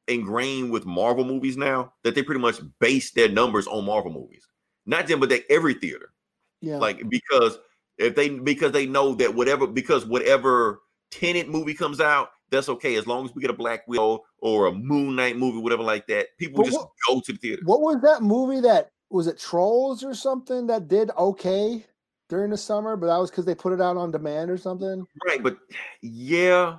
ingrained 0.06 0.70
with 0.70 0.86
Marvel 0.86 1.24
movies 1.24 1.56
now 1.56 1.92
that 2.04 2.14
they 2.14 2.22
pretty 2.22 2.40
much 2.40 2.60
base 2.78 3.10
their 3.10 3.28
numbers 3.28 3.66
on 3.66 3.84
Marvel 3.84 4.12
movies. 4.12 4.46
Not 4.86 5.08
them, 5.08 5.18
but 5.18 5.28
they 5.28 5.42
every 5.50 5.74
theater. 5.74 6.12
Yeah. 6.60 6.76
Like 6.78 7.08
because 7.08 7.58
if 7.98 8.14
they 8.14 8.28
because 8.28 8.70
they 8.70 8.86
know 8.86 9.14
that 9.16 9.34
whatever 9.34 9.66
because 9.66 10.06
whatever 10.06 10.82
Tenant 11.10 11.48
movie 11.48 11.74
comes 11.74 12.00
out, 12.00 12.30
that's 12.50 12.68
okay 12.68 12.94
as 12.94 13.08
long 13.08 13.24
as 13.24 13.34
we 13.34 13.42
get 13.42 13.50
a 13.50 13.54
Black 13.54 13.88
Widow 13.88 14.22
or 14.38 14.66
a 14.66 14.72
Moon 14.72 15.16
Knight 15.16 15.36
movie, 15.36 15.58
whatever 15.58 15.82
like 15.82 16.06
that. 16.06 16.28
People 16.38 16.62
just 16.62 16.78
what- 16.78 16.90
go 17.08 17.20
to 17.20 17.32
the 17.32 17.38
theater. 17.38 17.62
What 17.64 17.80
was 17.80 18.00
that 18.02 18.22
movie 18.22 18.60
that 18.60 18.90
was 19.10 19.26
it 19.26 19.36
Trolls 19.40 20.04
or 20.04 20.14
something 20.14 20.68
that 20.68 20.86
did 20.86 21.10
okay 21.18 21.84
during 22.30 22.50
the 22.50 22.56
summer, 22.56 22.96
but 22.96 23.08
that 23.08 23.18
was 23.18 23.28
because 23.30 23.44
they 23.44 23.54
put 23.54 23.74
it 23.74 23.80
out 23.82 23.98
on 23.98 24.10
demand 24.10 24.50
or 24.50 24.56
something. 24.56 25.06
Right, 25.26 25.42
but 25.42 25.58
yeah, 26.00 26.76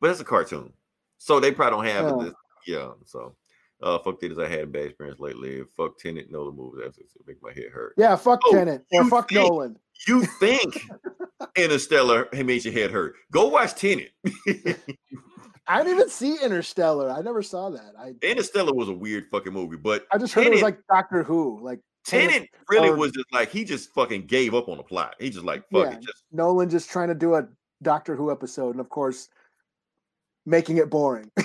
but 0.00 0.08
that's 0.08 0.20
a 0.20 0.24
cartoon, 0.24 0.72
so 1.16 1.40
they 1.40 1.52
probably 1.52 1.86
don't 1.88 1.94
have 1.96 2.04
Yeah. 2.04 2.16
it. 2.16 2.24
this- 2.26 2.34
Yeah, 2.66 2.90
so 3.06 3.34
uh, 3.82 3.98
fuck 4.00 4.20
theaters. 4.20 4.38
I 4.38 4.46
had 4.48 4.60
a 4.60 4.66
bad 4.66 4.86
experience 4.86 5.18
lately. 5.20 5.62
Fuck 5.76 5.96
Tenet, 5.98 6.30
no 6.30 6.44
the 6.44 6.52
movie. 6.52 6.82
That's 6.82 6.98
make 7.26 7.42
my 7.42 7.52
head 7.54 7.70
hurt. 7.72 7.94
Yeah, 7.96 8.14
fuck 8.16 8.40
Oh, 8.44 8.52
Tenet 8.52 8.84
or 8.92 9.04
you 9.04 9.08
fuck 9.08 9.30
think- 9.30 9.48
Nolan. 9.48 9.78
You 10.08 10.24
think 10.38 10.78
Interstellar 11.56 12.28
it 12.32 12.44
made 12.44 12.64
your 12.64 12.72
head 12.74 12.90
hurt? 12.90 13.14
Go 13.32 13.48
watch 13.48 13.74
Tenet. 13.74 14.10
I 15.66 15.82
didn't 15.84 15.94
even 15.98 16.08
see 16.08 16.36
Interstellar. 16.42 17.10
I 17.10 17.20
never 17.22 17.42
saw 17.42 17.70
that. 17.70 17.92
I 17.98 18.14
Interstellar 18.26 18.72
was 18.74 18.88
a 18.88 18.92
weird 18.94 19.26
fucking 19.30 19.52
movie, 19.52 19.76
but 19.76 20.06
I 20.12 20.18
just 20.18 20.32
heard 20.34 20.46
it 20.46 20.52
was 20.52 20.62
like 20.62 20.78
Doctor 20.90 21.22
Who. 21.22 21.60
Like 21.62 21.80
Tenet 22.06 22.48
really 22.68 22.88
or- 22.90 22.96
was 22.96 23.12
just 23.12 23.32
like 23.32 23.50
he 23.50 23.64
just 23.64 23.90
fucking 23.90 24.26
gave 24.26 24.54
up 24.54 24.68
on 24.68 24.78
the 24.78 24.82
plot. 24.82 25.16
He 25.20 25.30
just 25.30 25.44
like 25.44 25.62
fuck 25.70 25.86
Yeah. 25.86 25.92
it, 25.98 26.02
just 26.02 26.24
Nolan 26.32 26.70
just 26.70 26.90
trying 26.90 27.08
to 27.08 27.14
do 27.14 27.34
a 27.34 27.46
Doctor 27.82 28.16
Who 28.16 28.30
episode, 28.30 28.70
and 28.70 28.80
of 28.80 28.88
course, 28.88 29.28
making 30.46 30.78
it 30.78 30.90
boring. 30.90 31.30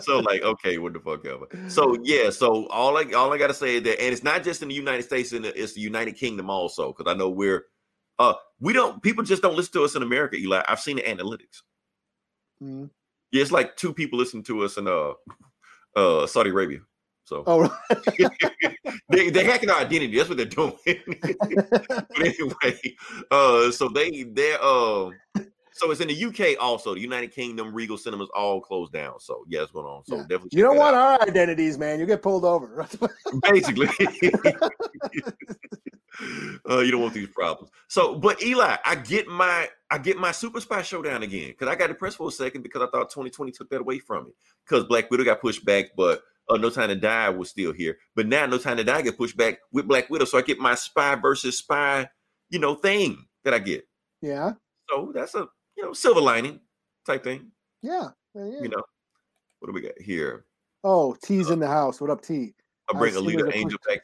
so 0.00 0.20
like 0.20 0.42
okay, 0.42 0.78
what 0.78 0.92
the 0.92 1.00
fuck 1.00 1.24
ever. 1.26 1.46
So 1.68 1.96
yeah, 2.02 2.30
so 2.30 2.66
all 2.68 2.96
I 2.96 3.04
all 3.12 3.32
I 3.32 3.38
gotta 3.38 3.54
say 3.54 3.76
is 3.76 3.82
that, 3.84 4.00
and 4.00 4.12
it's 4.12 4.24
not 4.24 4.42
just 4.42 4.62
in 4.62 4.68
the 4.68 4.74
United 4.74 5.02
States, 5.04 5.32
and 5.32 5.44
it's 5.46 5.74
the 5.74 5.80
United 5.80 6.12
Kingdom 6.16 6.50
also, 6.50 6.92
because 6.92 7.10
I 7.12 7.16
know 7.16 7.28
we're 7.28 7.66
uh 8.18 8.34
we 8.60 8.72
don't 8.72 9.02
people 9.02 9.24
just 9.24 9.42
don't 9.42 9.56
listen 9.56 9.72
to 9.74 9.84
us 9.84 9.94
in 9.94 10.02
America, 10.02 10.36
Eli. 10.36 10.62
I've 10.68 10.80
seen 10.80 10.96
the 10.96 11.02
analytics. 11.02 11.62
Mhm. 12.62 12.90
Yeah, 13.30 13.42
it's 13.42 13.52
like 13.52 13.76
two 13.76 13.92
people 13.92 14.18
listen 14.18 14.42
to 14.44 14.64
us 14.64 14.76
in 14.76 14.88
uh 14.88 15.12
uh 15.96 16.26
Saudi 16.26 16.50
Arabia. 16.50 16.80
So 17.28 17.44
Oh, 17.46 17.68
they 19.10 19.28
they 19.28 19.44
hacking 19.44 19.68
our 19.68 19.80
identity. 19.80 20.16
That's 20.16 20.30
what 20.30 20.38
they're 20.38 20.46
doing. 20.46 20.72
but 20.86 22.20
anyway, 22.20 22.80
uh, 23.30 23.70
so 23.70 23.88
they 23.90 24.22
they're 24.22 24.56
uh, 24.62 25.10
so 25.72 25.90
it's 25.90 26.00
in 26.00 26.08
the 26.08 26.24
UK 26.24 26.60
also. 26.60 26.94
The 26.94 27.00
United 27.00 27.32
Kingdom, 27.32 27.74
Regal 27.74 27.98
Cinemas 27.98 28.30
all 28.34 28.62
closed 28.62 28.92
down. 28.92 29.20
So 29.20 29.44
yeah, 29.46 29.60
it's 29.62 29.70
going 29.72 29.86
on. 29.86 30.04
So 30.06 30.16
Yeah. 30.16 30.22
definitely 30.22 30.56
you 30.58 30.62
don't 30.62 30.78
want 30.78 30.96
out. 30.96 31.20
our 31.20 31.28
identities, 31.28 31.76
man. 31.76 32.00
You 32.00 32.06
get 32.06 32.22
pulled 32.22 32.46
over. 32.46 32.86
basically. 33.52 33.88
uh, 36.68 36.78
you 36.78 36.90
don't 36.90 37.02
want 37.02 37.12
these 37.14 37.28
problems. 37.28 37.70
So, 37.88 38.14
but 38.16 38.42
Eli, 38.42 38.76
I 38.86 38.94
get 38.94 39.28
my 39.28 39.68
I 39.90 39.98
get 39.98 40.16
my 40.16 40.32
Super 40.32 40.60
Spy 40.60 40.80
Showdown 40.80 41.22
again 41.22 41.48
because 41.48 41.68
I 41.68 41.74
got 41.74 41.88
depressed 41.88 42.16
for 42.16 42.28
a 42.28 42.32
second 42.32 42.62
because 42.62 42.80
I 42.80 42.86
thought 42.86 43.10
2020 43.10 43.52
took 43.52 43.68
that 43.68 43.82
away 43.82 43.98
from 43.98 44.24
me 44.24 44.30
because 44.66 44.84
Black 44.84 45.10
Widow 45.10 45.24
got 45.24 45.42
pushed 45.42 45.64
back, 45.66 45.90
but 45.94 46.22
uh, 46.48 46.56
No 46.56 46.70
Time 46.70 46.88
to 46.88 46.96
Die 46.96 47.28
was 47.30 47.50
still 47.50 47.72
here. 47.72 47.98
But 48.16 48.26
now 48.26 48.46
No 48.46 48.58
Time 48.58 48.76
to 48.78 48.84
Die 48.84 49.02
get 49.02 49.18
pushed 49.18 49.36
back 49.36 49.58
with 49.72 49.86
Black 49.88 50.08
Widow, 50.10 50.24
so 50.24 50.38
I 50.38 50.42
get 50.42 50.58
my 50.58 50.74
spy 50.74 51.14
versus 51.16 51.58
spy, 51.58 52.08
you 52.50 52.58
know, 52.58 52.74
thing 52.74 53.24
that 53.44 53.54
I 53.54 53.58
get. 53.58 53.86
yeah, 54.22 54.52
So 54.90 55.12
that's 55.14 55.34
a 55.34 55.48
you 55.76 55.84
know 55.84 55.92
silver 55.92 56.20
lining 56.20 56.60
type 57.06 57.24
thing. 57.24 57.50
yeah, 57.82 58.08
yeah. 58.34 58.44
You 58.62 58.68
know, 58.68 58.82
what 59.60 59.66
do 59.66 59.72
we 59.72 59.80
got 59.80 60.00
here? 60.00 60.44
Oh, 60.84 61.16
T's 61.22 61.50
in 61.50 61.58
the 61.58 61.66
house. 61.68 62.00
What 62.00 62.10
up, 62.10 62.22
T? 62.22 62.54
I'll 62.88 62.98
bring 62.98 63.14
I 63.14 63.18
see 63.20 63.24
Alita 63.36 63.54
Angel 63.54 63.78
push- 63.78 63.94
back. 63.94 64.02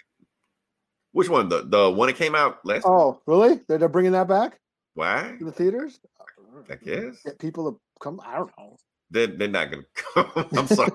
Which 1.12 1.28
one? 1.28 1.48
The 1.48 1.62
the 1.62 1.90
one 1.90 2.08
that 2.08 2.16
came 2.16 2.34
out 2.34 2.58
last? 2.66 2.84
Oh, 2.86 3.20
really? 3.26 3.60
They're, 3.68 3.78
they're 3.78 3.88
bringing 3.88 4.12
that 4.12 4.26
back 4.28 4.58
Why? 4.94 5.36
In 5.38 5.46
the 5.46 5.52
theaters? 5.52 6.00
I 6.70 6.74
guess 6.76 7.22
Get 7.24 7.38
people 7.38 7.70
to 7.72 7.80
come. 8.00 8.20
I 8.24 8.36
don't 8.36 8.50
know. 8.58 8.76
They're, 9.10 9.26
they're 9.26 9.48
not 9.48 9.70
gonna 9.70 9.84
come. 9.94 10.48
I'm 10.56 10.66
sorry. 10.66 10.90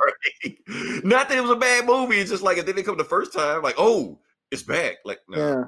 not 1.03 1.29
that 1.29 1.37
it 1.37 1.41
was 1.41 1.51
a 1.51 1.55
bad 1.55 1.85
movie. 1.85 2.17
It's 2.17 2.31
just 2.31 2.43
like 2.43 2.57
if 2.57 2.65
they 2.65 2.73
didn't 2.73 2.85
come 2.85 2.97
the 2.97 3.03
first 3.03 3.33
time, 3.33 3.61
like 3.61 3.75
oh, 3.77 4.19
it's 4.51 4.63
back. 4.63 4.97
Like 5.05 5.19
no, 5.27 5.37
Yeah. 5.37 5.63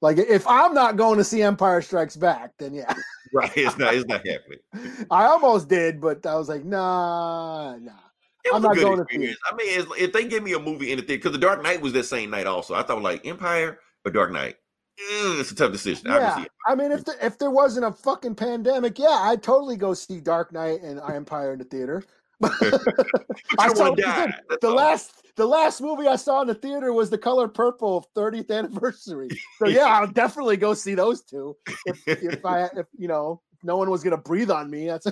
Like 0.00 0.18
if 0.18 0.46
I'm 0.46 0.74
not 0.74 0.96
going 0.96 1.18
to 1.18 1.24
see 1.24 1.42
Empire 1.42 1.82
Strikes 1.82 2.16
Back, 2.16 2.52
then 2.58 2.74
yeah. 2.74 2.92
right? 3.32 3.52
It's 3.54 3.76
not. 3.78 3.94
It's 3.94 4.06
not 4.06 4.26
happening. 4.26 5.06
I 5.10 5.24
almost 5.24 5.68
did, 5.68 6.00
but 6.00 6.24
I 6.24 6.34
was 6.36 6.48
like, 6.48 6.64
nah, 6.64 7.76
nah. 7.76 7.92
It 8.44 8.52
I'm 8.54 8.64
a 8.64 8.68
not 8.68 8.74
good 8.74 8.82
going 8.82 8.96
to 8.96 9.02
experience. 9.02 9.38
I 9.50 9.56
mean, 9.56 9.86
if 9.98 10.12
they 10.12 10.26
give 10.26 10.42
me 10.42 10.52
a 10.52 10.58
movie 10.58 10.92
in 10.92 10.98
the 10.98 11.04
theater, 11.04 11.18
because 11.18 11.32
The 11.32 11.38
Dark 11.38 11.62
Knight 11.62 11.80
was 11.80 11.94
that 11.94 12.04
same 12.04 12.30
night 12.30 12.46
also. 12.46 12.74
I 12.74 12.82
thought 12.82 13.02
like 13.02 13.26
Empire 13.26 13.78
or 14.04 14.10
Dark 14.10 14.32
Knight. 14.32 14.56
Mm, 15.00 15.40
it's 15.40 15.50
a 15.50 15.54
tough 15.54 15.72
decision. 15.72 16.10
I 16.10 16.18
Yeah. 16.18 16.44
I 16.66 16.74
mean, 16.74 16.92
if 16.92 17.04
the, 17.04 17.14
if 17.24 17.38
there 17.38 17.50
wasn't 17.50 17.86
a 17.86 17.92
fucking 17.92 18.36
pandemic, 18.36 18.98
yeah, 18.98 19.08
I'd 19.08 19.42
totally 19.42 19.76
go 19.76 19.92
see 19.92 20.20
Dark 20.20 20.52
Knight 20.52 20.82
and 20.82 21.00
I 21.00 21.16
Empire 21.16 21.52
in 21.52 21.58
the 21.58 21.64
theater. 21.64 22.04
I 22.42 23.72
saw 23.74 23.94
the 23.94 24.58
all. 24.62 24.74
last 24.74 25.22
the 25.36 25.46
last 25.46 25.80
movie 25.80 26.06
I 26.06 26.16
saw 26.16 26.42
in 26.42 26.48
the 26.48 26.54
theater 26.54 26.92
was 26.92 27.10
The 27.10 27.18
Color 27.18 27.48
Purple 27.48 28.08
30th 28.16 28.50
anniversary. 28.50 29.28
So 29.58 29.66
yeah, 29.66 29.86
I'll 29.86 30.06
definitely 30.06 30.56
go 30.56 30.74
see 30.74 30.94
those 30.94 31.22
two. 31.22 31.56
If 31.86 32.02
if 32.06 32.44
I 32.44 32.64
if 32.76 32.86
you 32.96 33.08
know 33.08 33.40
if 33.52 33.64
no 33.64 33.76
one 33.76 33.90
was 33.90 34.04
gonna 34.04 34.16
breathe 34.16 34.50
on 34.50 34.70
me, 34.70 34.86
that's 34.86 35.06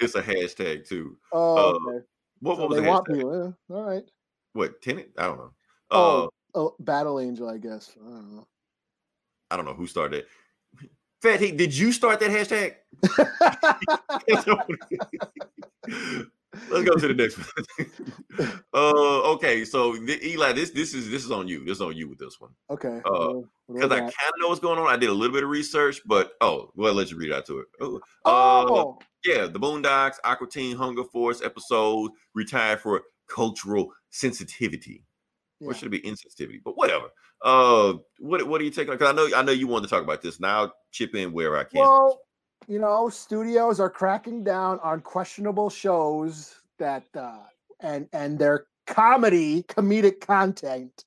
It's 0.00 0.14
a 0.14 0.22
hashtag 0.22 0.86
too. 0.86 1.16
oh 1.32 1.56
Uh, 1.56 1.90
okay. 1.90 2.04
What, 2.40 2.56
So 2.56 2.60
what 2.60 2.70
was 2.70 2.78
they 2.78 2.84
the 2.84 2.88
want. 2.88 3.06
Yeah, 3.70 3.76
all 3.76 3.84
right. 3.84 4.04
What 4.52 4.82
Tenet? 4.82 5.12
I 5.18 5.26
don't 5.26 5.38
know. 5.38 5.52
Oh. 5.90 6.24
Uh, 6.24 6.28
Oh, 6.54 6.74
Battle 6.80 7.18
Angel, 7.18 7.48
I 7.48 7.56
guess. 7.58 7.92
I 7.98 8.10
don't 8.10 8.36
know. 8.36 8.46
I 9.52 9.56
don't 9.56 9.66
know 9.66 9.74
who 9.74 9.86
started. 9.86 10.20
it. 10.20 10.28
Fat 11.20 11.40
Heat, 11.40 11.56
did 11.56 11.76
you 11.76 11.92
start 11.92 12.20
that 12.20 12.30
hashtag? 12.30 12.74
Let's 16.70 16.84
go 16.84 16.94
to 16.96 17.08
the 17.08 17.14
next 17.14 17.38
one. 17.38 17.46
uh, 18.74 19.32
okay, 19.32 19.64
so 19.64 19.96
the, 19.96 20.18
Eli, 20.26 20.52
this 20.52 20.70
this 20.70 20.94
is 20.94 21.10
this 21.10 21.24
is 21.24 21.30
on 21.30 21.48
you. 21.48 21.64
This 21.64 21.78
is 21.78 21.82
on 21.82 21.96
you 21.96 22.08
with 22.08 22.18
this 22.18 22.40
one 22.40 22.50
okay. 22.70 23.00
Uh, 23.04 23.04
what 23.04 23.10
do- 23.10 23.48
what 23.66 23.68
do 23.68 23.74
because 23.74 23.92
I 23.92 24.00
kind 24.00 24.10
of 24.10 24.40
know 24.40 24.48
what's 24.48 24.60
going 24.60 24.78
on. 24.78 24.86
I 24.86 24.96
did 24.96 25.08
a 25.08 25.14
little 25.14 25.32
bit 25.32 25.44
of 25.44 25.48
research, 25.48 26.02
but 26.04 26.32
oh, 26.40 26.70
well, 26.74 26.92
let 26.92 27.10
you 27.10 27.16
read 27.16 27.32
out 27.32 27.46
to 27.46 27.60
it. 27.60 27.66
Oh, 27.80 27.96
uh, 28.24 28.66
oh, 28.68 28.98
yeah, 29.24 29.46
the 29.46 29.60
Boondocks, 29.60 30.16
Aqua 30.24 30.48
Teen 30.48 30.76
Hunger 30.76 31.04
Force 31.04 31.40
episode 31.40 32.10
retired 32.34 32.80
for 32.80 33.02
cultural 33.28 33.92
sensitivity. 34.10 35.04
Or 35.66 35.74
should 35.74 35.92
it 35.92 36.02
be 36.02 36.08
insensitivity? 36.08 36.60
But 36.64 36.76
whatever. 36.76 37.06
Uh, 37.42 37.94
what 38.18 38.46
what 38.46 38.60
are 38.60 38.64
you 38.64 38.70
taking? 38.70 38.92
Because 38.92 39.08
I 39.08 39.12
know 39.12 39.28
I 39.36 39.42
know 39.42 39.52
you 39.52 39.66
wanted 39.66 39.88
to 39.88 39.90
talk 39.90 40.02
about 40.02 40.22
this. 40.22 40.40
Now 40.40 40.72
chip 40.90 41.14
in 41.14 41.32
where 41.32 41.56
I 41.56 41.64
can. 41.64 41.80
Well, 41.80 42.20
you 42.68 42.78
know, 42.78 43.08
studios 43.08 43.80
are 43.80 43.90
cracking 43.90 44.44
down 44.44 44.78
on 44.82 45.00
questionable 45.00 45.70
shows 45.70 46.54
that 46.78 47.04
uh 47.14 47.38
and 47.80 48.08
and 48.12 48.38
their 48.38 48.66
comedy 48.86 49.62
comedic 49.64 50.20
content 50.20 51.04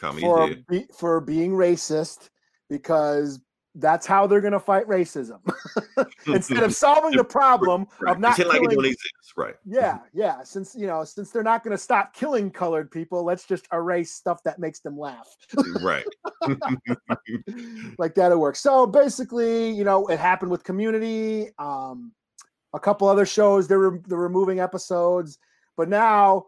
Comedy 0.00 0.26
for 0.26 0.54
be, 0.68 0.86
for 0.96 1.20
being 1.20 1.52
racist 1.52 2.28
because 2.68 3.40
that's 3.78 4.06
how 4.06 4.26
they're 4.26 4.40
going 4.40 4.52
to 4.52 4.60
fight 4.60 4.86
racism. 4.88 5.38
Instead 6.26 6.62
of 6.62 6.74
solving 6.74 7.16
the 7.16 7.24
problem 7.24 7.86
Right. 8.00 8.12
of 8.12 8.20
not 8.20 8.34
Pretend 8.36 8.48
like 8.48 8.56
it 8.56 8.60
killing 8.62 8.76
don't 8.76 8.84
exist. 8.86 9.32
Right. 9.36 9.54
yeah, 9.64 9.98
yeah. 10.14 10.42
Since 10.42 10.74
you 10.74 10.86
know, 10.86 11.04
since 11.04 11.30
they're 11.30 11.42
not 11.42 11.62
going 11.62 11.72
to 11.72 11.78
stop 11.82 12.14
killing 12.14 12.50
colored 12.50 12.90
people, 12.90 13.22
let's 13.22 13.44
just 13.44 13.68
erase 13.72 14.12
stuff 14.12 14.42
that 14.44 14.58
makes 14.58 14.80
them 14.80 14.98
laugh. 14.98 15.28
right. 15.82 16.06
like 17.98 18.14
that'll 18.14 18.40
work. 18.40 18.56
So 18.56 18.86
basically, 18.86 19.70
you 19.70 19.84
know, 19.84 20.06
it 20.06 20.18
happened 20.18 20.50
with 20.50 20.64
Community, 20.64 21.50
um, 21.58 22.12
a 22.72 22.80
couple 22.80 23.08
other 23.08 23.26
shows. 23.26 23.68
They're 23.68 23.90
re- 23.90 24.00
they're 24.06 24.18
removing 24.18 24.58
episodes, 24.58 25.38
but 25.76 25.88
now 25.88 26.46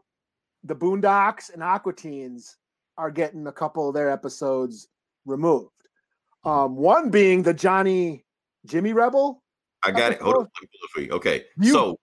the 0.64 0.74
Boondocks 0.74 1.52
and 1.52 1.62
Aqua 1.62 1.92
Teens 1.92 2.56
are 2.96 3.10
getting 3.10 3.46
a 3.46 3.52
couple 3.52 3.88
of 3.88 3.94
their 3.94 4.10
episodes 4.10 4.88
removed. 5.26 5.70
Um, 6.44 6.76
one 6.76 7.10
being 7.10 7.42
the 7.42 7.54
Johnny 7.54 8.24
Jimmy 8.66 8.92
Rebel. 8.92 9.42
I 9.84 9.90
got 9.90 10.12
it. 10.12 10.20
Hold 10.20 10.36
on. 10.36 10.40
Let 10.42 10.62
me 10.62 10.68
pull 10.72 10.84
it 10.84 10.90
for 10.92 11.00
you. 11.00 11.10
Okay. 11.12 11.44
You- 11.56 11.72
so 11.72 11.98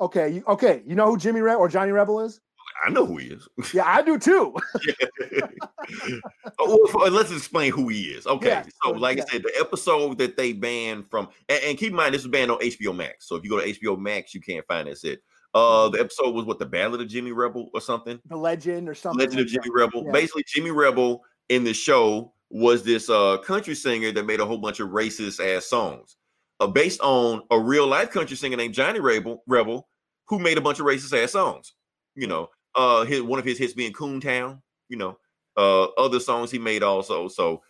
Okay, 0.00 0.28
you, 0.28 0.44
okay, 0.48 0.82
you 0.86 0.94
know 0.94 1.06
who 1.06 1.16
Jimmy 1.16 1.40
Rebel 1.40 1.60
or 1.60 1.68
Johnny 1.68 1.92
Rebel 1.92 2.20
is? 2.20 2.40
I 2.84 2.90
know 2.90 3.06
who 3.06 3.18
he 3.18 3.28
is. 3.28 3.48
Yeah, 3.72 3.84
I 3.86 4.02
do 4.02 4.18
too. 4.18 4.54
oh, 6.58 6.90
well, 6.92 7.10
let's 7.10 7.30
explain 7.30 7.70
who 7.70 7.88
he 7.88 8.06
is. 8.06 8.26
Okay. 8.26 8.48
Yeah, 8.48 8.64
so, 8.82 8.90
like 8.90 9.18
yeah. 9.18 9.24
I 9.28 9.32
said, 9.32 9.42
the 9.44 9.52
episode 9.58 10.18
that 10.18 10.36
they 10.36 10.52
banned 10.52 11.08
from, 11.08 11.28
and, 11.48 11.62
and 11.62 11.78
keep 11.78 11.90
in 11.90 11.96
mind, 11.96 12.14
this 12.14 12.22
is 12.22 12.28
banned 12.28 12.50
on 12.50 12.58
HBO 12.58 12.94
Max. 12.94 13.28
So 13.28 13.36
if 13.36 13.44
you 13.44 13.50
go 13.50 13.60
to 13.60 13.72
HBO 13.72 13.98
Max, 13.98 14.34
you 14.34 14.40
can't 14.40 14.66
find 14.66 14.88
this. 14.88 15.04
It. 15.04 15.22
Uh, 15.54 15.88
the 15.88 16.00
episode 16.00 16.34
was 16.34 16.44
what 16.44 16.58
the 16.58 16.66
Ballad 16.66 17.00
of 17.00 17.06
Jimmy 17.06 17.30
Rebel 17.30 17.70
or 17.72 17.80
something. 17.80 18.18
the 18.26 18.36
Legend 18.36 18.88
or 18.88 18.94
something. 18.94 19.20
Legend 19.20 19.40
of 19.40 19.46
like 19.46 19.54
that. 19.54 19.62
Jimmy 19.62 19.74
Rebel. 19.74 20.04
Yeah. 20.06 20.12
Basically, 20.12 20.44
Jimmy 20.48 20.72
Rebel 20.72 21.22
in 21.48 21.62
the 21.62 21.72
show 21.72 22.34
was 22.54 22.84
this 22.84 23.10
uh 23.10 23.36
country 23.38 23.74
singer 23.74 24.12
that 24.12 24.24
made 24.24 24.38
a 24.38 24.46
whole 24.46 24.58
bunch 24.58 24.78
of 24.78 24.90
racist 24.90 25.44
ass 25.44 25.66
songs, 25.66 26.16
uh, 26.60 26.66
based 26.68 27.00
on 27.00 27.42
a 27.50 27.58
real 27.58 27.86
life 27.86 28.10
country 28.10 28.36
singer 28.36 28.56
named 28.56 28.72
Johnny 28.72 29.00
Rebel, 29.00 29.42
Rebel, 29.48 29.88
who 30.28 30.38
made 30.38 30.56
a 30.56 30.60
bunch 30.60 30.78
of 30.78 30.86
racist 30.86 31.20
ass 31.20 31.32
songs. 31.32 31.74
You 32.14 32.28
know, 32.28 32.50
uh, 32.76 33.04
his 33.06 33.22
one 33.22 33.40
of 33.40 33.44
his 33.44 33.58
hits 33.58 33.72
being 33.74 33.92
Coontown. 33.92 34.60
You 34.88 34.98
know, 34.98 35.18
uh, 35.56 35.84
other 35.98 36.20
songs 36.20 36.52
he 36.52 36.60
made 36.60 36.84
also. 36.84 37.26
So 37.26 37.60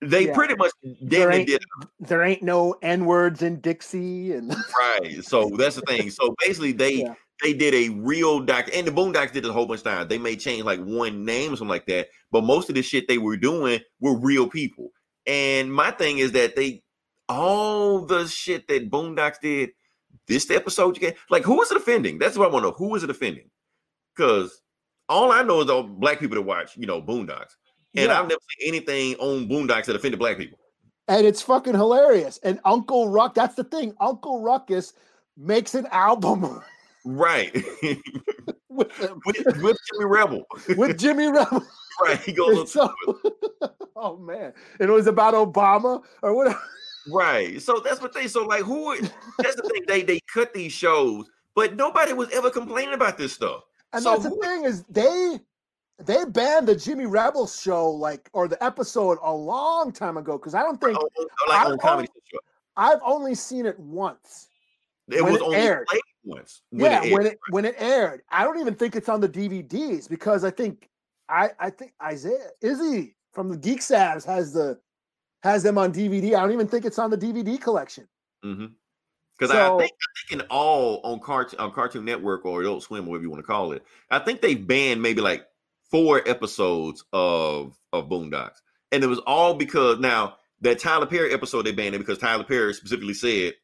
they 0.00 0.28
Yeah. 0.28 0.34
pretty 0.34 0.54
much 0.56 0.70
There 1.02 1.30
ain't- 1.30 1.48
did 1.48 1.62
There 2.00 2.22
ain't 2.24 2.42
no 2.42 2.74
N 2.80 3.04
words 3.04 3.42
in 3.42 3.60
Dixie, 3.60 4.32
and 4.32 4.48
right. 4.78 5.22
So 5.22 5.50
that's 5.58 5.76
the 5.76 5.82
thing. 5.82 6.08
So 6.10 6.34
basically, 6.40 6.72
they 6.72 6.92
Yeah. 7.04 7.14
They 7.42 7.52
did 7.52 7.74
a 7.74 7.88
real 7.90 8.40
doc, 8.40 8.68
and 8.74 8.86
the 8.86 8.90
Boondocks 8.92 9.32
did 9.32 9.44
it 9.44 9.50
a 9.50 9.52
whole 9.52 9.66
bunch 9.66 9.80
of 9.80 9.84
times. 9.84 10.08
They 10.08 10.18
may 10.18 10.36
change 10.36 10.64
like 10.64 10.80
one 10.80 11.24
name 11.24 11.52
or 11.52 11.56
something 11.56 11.68
like 11.68 11.86
that, 11.86 12.08
but 12.30 12.44
most 12.44 12.68
of 12.68 12.74
the 12.74 12.82
shit 12.82 13.08
they 13.08 13.18
were 13.18 13.36
doing 13.36 13.80
were 14.00 14.18
real 14.18 14.48
people. 14.48 14.90
And 15.26 15.72
my 15.72 15.90
thing 15.90 16.18
is 16.18 16.32
that 16.32 16.56
they 16.56 16.82
all 17.28 18.04
the 18.04 18.26
shit 18.26 18.66
that 18.68 18.90
Boondocks 18.90 19.40
did, 19.40 19.70
this 20.28 20.50
episode 20.50 20.96
you 20.96 21.00
get, 21.00 21.16
like 21.30 21.44
who 21.44 21.60
is 21.62 21.70
it 21.70 21.76
offending? 21.76 22.18
That's 22.18 22.36
what 22.36 22.48
I 22.48 22.52
want 22.52 22.64
to 22.64 22.70
know. 22.70 22.76
Who 22.76 22.94
is 22.94 23.02
it 23.02 23.10
offending? 23.10 23.50
Because 24.16 24.60
all 25.08 25.30
I 25.32 25.42
know 25.42 25.60
is 25.60 25.70
all 25.70 25.82
black 25.82 26.20
people 26.20 26.36
that 26.36 26.42
watch, 26.42 26.76
you 26.76 26.86
know, 26.86 27.00
Boondocks. 27.00 27.54
And 27.94 28.06
Yeah. 28.08 28.20
I've 28.20 28.28
never 28.28 28.40
seen 28.58 28.68
anything 28.68 29.14
on 29.16 29.48
Boondocks 29.48 29.86
that 29.86 29.96
offended 29.96 30.18
black 30.18 30.38
people. 30.38 30.58
and 31.08 31.26
it's 31.26 31.42
fucking 31.42 31.74
hilarious. 31.74 32.38
And 32.42 32.60
Uncle 32.64 33.08
Ruck, 33.08 33.34
that's 33.34 33.54
the 33.54 33.64
thing. 33.64 33.94
Uncle 34.00 34.40
Ruckus 34.42 34.92
makes 35.36 35.74
an 35.74 35.86
album 35.90 36.62
Right. 37.04 37.52
with 38.68 38.92
with, 39.26 39.62
with 39.62 39.76
Jimmy 39.92 40.04
Rebel. 40.04 40.44
with 40.76 40.98
Jimmy 40.98 41.26
Rebel. 41.26 41.64
right. 42.02 42.20
He 42.20 42.32
goes 42.32 42.72
so, 42.72 42.92
oh 43.96 44.16
man, 44.16 44.52
and 44.80 44.88
it 44.88 44.92
was 44.92 45.06
about 45.06 45.34
Obama 45.34 46.02
or 46.22 46.34
whatever. 46.34 46.60
Right. 47.08 47.60
So 47.60 47.80
that's 47.84 48.00
what 48.00 48.12
they 48.14 48.28
so 48.28 48.44
like 48.44 48.62
who 48.62 48.96
that's 49.38 49.56
the 49.56 49.62
thing. 49.72 49.82
They 49.86 50.02
they 50.02 50.20
cut 50.32 50.54
these 50.54 50.72
shows, 50.72 51.26
but 51.54 51.76
nobody 51.76 52.12
was 52.12 52.30
ever 52.30 52.50
complaining 52.50 52.94
about 52.94 53.18
this 53.18 53.32
stuff. 53.32 53.62
And 53.92 54.02
So 54.02 54.12
that's 54.12 54.24
the 54.24 54.30
thing 54.40 54.64
is 54.64 54.84
they 54.84 55.38
they 55.98 56.24
banned 56.24 56.68
the 56.68 56.76
Jimmy 56.76 57.06
Rebel 57.06 57.46
show 57.46 57.90
like 57.90 58.30
or 58.32 58.46
the 58.48 58.62
episode 58.62 59.18
a 59.22 59.32
long 59.32 59.92
time 59.92 60.16
ago 60.16 60.38
because 60.38 60.54
I 60.54 60.62
don't 60.62 60.80
think 60.80 60.96
oh, 60.96 61.08
on- 61.18 61.26
like 61.48 61.66
I- 61.66 61.70
on 61.70 61.78
comedy 61.78 62.08
show. 62.30 62.38
I've 62.76 63.00
only 63.04 63.34
seen 63.34 63.66
it 63.66 63.78
once. 63.78 64.48
It 65.08 65.22
was 65.22 65.34
it 65.36 65.42
only 65.42 65.56
aired. 65.56 65.86
played, 65.88 66.00
once. 66.24 66.62
yeah, 66.70 67.02
it 67.04 67.12
when 67.12 67.26
it 67.26 67.38
when 67.50 67.64
it 67.64 67.74
aired. 67.78 68.22
I 68.30 68.44
don't 68.44 68.58
even 68.60 68.74
think 68.74 68.96
it's 68.96 69.08
on 69.08 69.20
the 69.20 69.28
DVDs 69.28 70.08
because 70.08 70.44
I 70.44 70.50
think 70.50 70.88
I 71.28 71.50
I 71.58 71.70
think 71.70 71.92
Isaiah 72.02 72.50
Izzy 72.60 73.16
from 73.32 73.48
the 73.48 73.56
Geek 73.56 73.80
Savs 73.80 74.24
has 74.24 74.52
the 74.52 74.78
has 75.42 75.62
them 75.62 75.78
on 75.78 75.92
DVD. 75.92 76.34
I 76.36 76.40
don't 76.40 76.52
even 76.52 76.68
think 76.68 76.84
it's 76.84 76.98
on 76.98 77.10
the 77.10 77.18
DVD 77.18 77.60
collection. 77.60 78.06
Mm-hmm. 78.44 78.66
Because 79.38 79.50
So- 79.52 79.76
I 79.76 79.78
think 79.80 79.92
I 79.92 80.28
think 80.28 80.42
in 80.42 80.46
all 80.48 81.00
on 81.04 81.18
Cart 81.20 81.54
on 81.58 81.72
Cartoon 81.72 82.04
Network 82.04 82.44
or 82.44 82.60
Adult 82.60 82.82
Swim, 82.84 83.06
whatever 83.06 83.24
you 83.24 83.30
want 83.30 83.42
to 83.42 83.46
call 83.46 83.72
it, 83.72 83.82
I 84.10 84.18
think 84.18 84.40
they 84.40 84.54
banned 84.54 85.02
maybe 85.02 85.20
like 85.20 85.44
four 85.90 86.26
episodes 86.28 87.04
of 87.12 87.76
of 87.92 88.08
Boondocks, 88.08 88.60
and 88.92 89.02
it 89.02 89.08
was 89.08 89.18
all 89.20 89.54
because 89.54 89.98
now 89.98 90.36
that 90.60 90.78
Tyler 90.78 91.06
Perry 91.06 91.32
episode 91.32 91.62
they 91.62 91.72
banned 91.72 91.94
it 91.94 91.98
because 91.98 92.18
Tyler 92.18 92.44
Perry 92.44 92.72
specifically 92.72 93.14
said, 93.14 93.54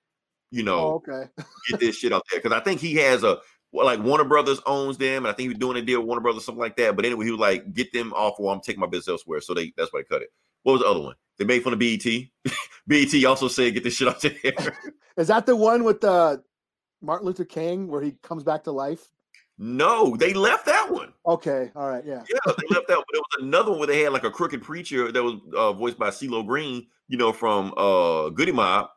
you 0.51 0.63
know, 0.63 0.79
Oh, 0.79 1.03
okay. 1.09 1.31
get 1.71 1.81
this 1.81 1.97
shit 1.97 2.13
out 2.13 2.25
there 2.31 2.41
because 2.41 2.57
I 2.57 2.61
think 2.61 2.81
he 2.81 2.95
has 2.97 3.23
a 3.25 3.39
well, 3.71 3.85
like 3.85 4.01
Warner 4.01 4.25
Brothers 4.25 4.61
owns 4.65 4.97
them, 4.97 5.25
and 5.25 5.29
I 5.29 5.33
think 5.33 5.45
he 5.45 5.49
was 5.49 5.59
doing 5.59 5.77
a 5.77 5.83
deal 5.83 6.01
with 6.01 6.07
Warner 6.07 6.23
Brothers 6.23 6.45
something 6.45 6.61
like 6.61 6.77
that. 6.77 6.97
But 6.97 7.05
anyway, 7.05 7.27
he 7.27 7.31
was 7.31 7.41
like, 7.41 7.75
get 7.75 7.93
them 7.93 8.13
off, 8.15 8.37
or 8.39 8.53
I'm 8.53 8.61
taking 8.61 8.81
my 8.81 8.87
business 8.87 9.09
elsewhere. 9.09 9.41
So 9.41 9.53
they 9.55 9.73
that's 9.77 9.93
why 9.93 10.01
they 10.01 10.05
cut 10.05 10.23
it. 10.23 10.31
What 10.63 10.75
was 10.75 10.83
the 10.83 10.89
other 10.89 11.01
one? 11.01 11.15
They 11.39 11.45
made 11.45 11.63
fun 11.63 11.73
of 11.73 11.79
BET. 11.79 12.05
BET 12.87 13.25
also 13.25 13.49
said, 13.49 13.75
get 13.75 13.85
this 13.85 13.95
shit 13.95 14.09
out 14.09 14.21
there. 14.21 14.33
Is 15.17 15.29
that 15.29 15.47
the 15.47 15.55
one 15.55 15.85
with 15.85 16.03
uh, 16.03 16.39
Martin 17.03 17.27
Luther 17.27 17.45
King 17.45 17.89
where 17.89 18.03
he 18.03 18.13
comes 18.23 18.43
back 18.43 18.65
to 18.65 18.73
life? 18.73 19.11
No, 19.59 20.17
they 20.17 20.33
left 20.33 20.67
that 20.67 20.91
one. 20.91 21.13
Okay, 21.27 21.71
all 21.75 21.89
right, 21.89 22.05
yeah. 22.07 22.23
Yeah, 22.29 22.39
they 22.47 22.75
left 22.75 22.87
that. 22.89 22.97
But 22.97 23.07
there 23.13 23.21
was 23.21 23.43
another 23.43 23.71
one 23.71 23.81
where 23.81 23.89
they 23.89 24.01
had 24.01 24.13
like 24.13 24.25
a 24.25 24.31
crooked 24.31 24.63
preacher 24.63 25.11
that 25.11 25.23
was 25.23 25.41
uh, 25.57 25.73
voiced 25.73 25.99
by 25.99 26.11
CeeLo 26.11 26.47
Green, 26.47 26.87
you 27.09 27.19
know, 27.19 27.33
from 27.33 27.75
uh 27.77 28.29
Goodie 28.31 28.53
Mob, 28.53 28.89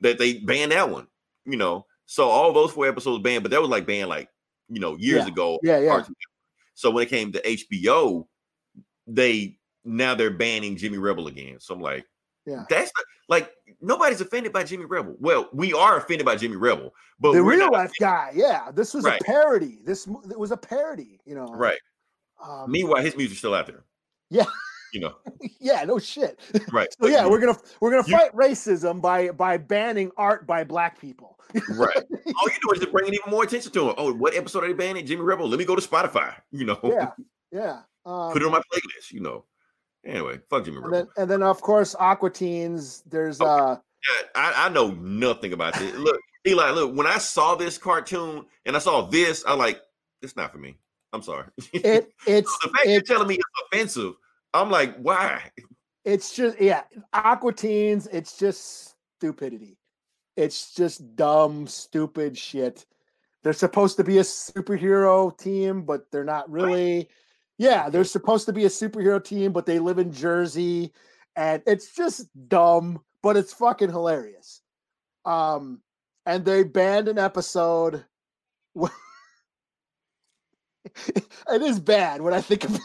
that 0.00 0.18
they 0.18 0.38
banned 0.38 0.72
that 0.72 0.90
one. 0.90 1.06
You 1.44 1.56
know, 1.56 1.86
so 2.06 2.28
all 2.28 2.52
those 2.52 2.72
four 2.72 2.88
episodes 2.88 3.22
banned, 3.22 3.42
but 3.44 3.50
that 3.52 3.60
was 3.60 3.70
like 3.70 3.86
banned 3.86 4.08
like 4.08 4.28
you 4.68 4.80
know 4.80 4.96
years 4.96 5.24
Yeah. 5.26 5.32
ago. 5.32 5.58
Yeah, 5.62 5.78
yeah. 5.78 6.04
So 6.74 6.90
when 6.90 7.04
it 7.04 7.08
came 7.10 7.32
to 7.32 7.40
HBO, 7.42 8.26
they 9.06 9.58
now 9.84 10.14
they're 10.14 10.30
banning 10.30 10.76
Jimmy 10.76 10.98
Rebel 10.98 11.28
again. 11.28 11.58
So 11.60 11.74
I'm 11.74 11.80
like, 11.80 12.04
Yeah. 12.44 12.64
that's 12.68 12.90
not, 12.96 13.04
like 13.28 13.52
nobody's 13.80 14.20
offended 14.20 14.52
by 14.52 14.64
Jimmy 14.64 14.84
Rebel. 14.84 15.14
Well, 15.20 15.48
we 15.52 15.72
are 15.72 15.96
offended 15.96 16.26
by 16.26 16.36
Jimmy 16.36 16.56
Rebel, 16.56 16.92
but 17.20 17.32
the 17.32 17.42
real 17.42 17.70
life 17.70 17.92
guy, 18.00 18.32
yeah. 18.34 18.70
This 18.74 18.92
was 18.92 19.04
Right. 19.04 19.20
a 19.20 19.24
parody. 19.24 19.78
This 19.84 20.06
it 20.30 20.38
was 20.38 20.50
a 20.50 20.56
parody, 20.56 21.20
you 21.24 21.34
know. 21.34 21.46
right. 21.46 21.78
Um, 22.44 22.70
Meanwhile, 22.70 23.02
his 23.02 23.16
music's 23.16 23.38
still 23.38 23.54
out 23.54 23.66
there. 23.66 23.84
Yeah. 24.28 24.44
You 24.96 25.02
know, 25.02 25.14
yeah, 25.60 25.84
no 25.84 25.98
shit. 25.98 26.40
right. 26.72 26.88
So 26.98 27.06
yeah, 27.08 27.26
we're 27.26 27.38
gonna 27.40 27.58
we're 27.80 27.90
gonna 27.90 28.08
You- 28.08 28.16
fight 28.16 28.32
racism 28.34 29.00
by 29.02 29.30
by 29.30 29.58
banning 29.58 30.10
art 30.16 30.46
by 30.46 30.64
black 30.64 30.98
people. 31.00 31.38
Right. 31.70 31.96
All 31.96 32.48
you 32.48 32.58
do 32.62 32.72
is 32.72 32.80
just 32.80 32.92
bringing 32.92 33.14
even 33.14 33.30
more 33.30 33.44
attention 33.44 33.70
to 33.72 33.88
him. 33.90 33.94
Oh, 33.98 34.12
what 34.14 34.34
episode 34.34 34.64
are 34.64 34.68
they 34.68 34.72
banning? 34.74 35.06
Jimmy 35.06 35.22
Rebel. 35.22 35.48
Let 35.48 35.58
me 35.58 35.64
go 35.64 35.76
to 35.76 35.86
Spotify. 35.86 36.34
You 36.50 36.64
know, 36.66 36.78
yeah, 36.82 37.10
yeah. 37.52 37.80
Um, 38.04 38.32
put 38.32 38.42
it 38.42 38.46
on 38.46 38.52
my 38.52 38.60
playlist. 38.72 39.12
You 39.12 39.20
know. 39.20 39.44
Anyway, 40.04 40.40
fuck 40.50 40.64
Jimmy 40.64 40.78
and 40.78 40.86
Rebel. 40.86 40.98
then 40.98 41.08
and 41.22 41.30
then 41.30 41.42
of 41.42 41.60
course 41.60 41.94
Aqua 41.98 42.30
Teens. 42.30 43.02
There's 43.06 43.40
Okay. 43.40 43.48
uh 43.50 43.76
Yeah, 43.76 44.26
I, 44.34 44.66
I 44.66 44.68
know 44.70 44.90
nothing 44.92 45.52
about 45.52 45.74
this. 45.74 45.94
Look, 45.96 46.18
Eli, 46.46 46.70
look, 46.70 46.94
when 46.96 47.06
I 47.06 47.18
saw 47.18 47.54
this 47.54 47.76
cartoon 47.78 48.44
and 48.64 48.76
I 48.76 48.78
saw 48.78 49.02
this, 49.02 49.44
I 49.46 49.54
like, 49.54 49.80
it's 50.22 50.36
not 50.36 50.52
for 50.52 50.58
me. 50.58 50.76
I'm 51.12 51.22
sorry. 51.22 51.46
it 51.72 52.08
it's 52.26 52.58
the 52.62 52.68
fact 52.70 52.86
you're 52.86 53.00
telling 53.02 53.28
me 53.28 53.34
it's 53.36 53.44
offensive, 53.72 54.14
I'm 54.60 54.70
like, 54.70 54.96
why? 54.96 55.50
it's 56.06 56.34
just 56.34 56.60
yeah 56.60 56.82
Aqua 57.12 57.52
Teens. 57.52 58.06
It's 58.10 58.38
just 58.38 58.94
stupidity. 59.18 59.76
It's 60.36 60.74
just 60.74 61.16
dumb, 61.16 61.66
stupid 61.66 62.38
shit. 62.38 62.86
They're 63.42 63.52
supposed 63.52 63.96
to 63.98 64.04
be 64.04 64.18
a 64.18 64.22
superhero 64.22 65.36
team, 65.36 65.82
but 65.82 66.10
they're 66.10 66.24
not 66.24 66.50
really. 66.50 67.08
Yeah, 67.58 67.88
they're 67.88 68.04
supposed 68.04 68.46
to 68.46 68.52
be 68.52 68.64
a 68.66 68.70
superhero 68.70 69.22
team, 69.22 69.52
but 69.52 69.66
they 69.66 69.78
live 69.78 69.98
in 69.98 70.12
Jersey, 70.12 70.92
and 71.34 71.62
it's 71.66 71.94
just 71.94 72.26
dumb, 72.48 73.00
but 73.22 73.36
it's 73.36 73.52
fucking 73.52 73.90
hilarious. 73.90 74.60
Um, 75.24 75.80
and 76.26 76.44
they 76.44 76.64
banned 76.64 77.08
an 77.08 77.18
episode. 77.18 78.04
it 81.08 81.62
is 81.62 81.80
bad 81.80 82.20
when 82.20 82.34
I 82.34 82.42
think 82.42 82.64
of 82.64 82.78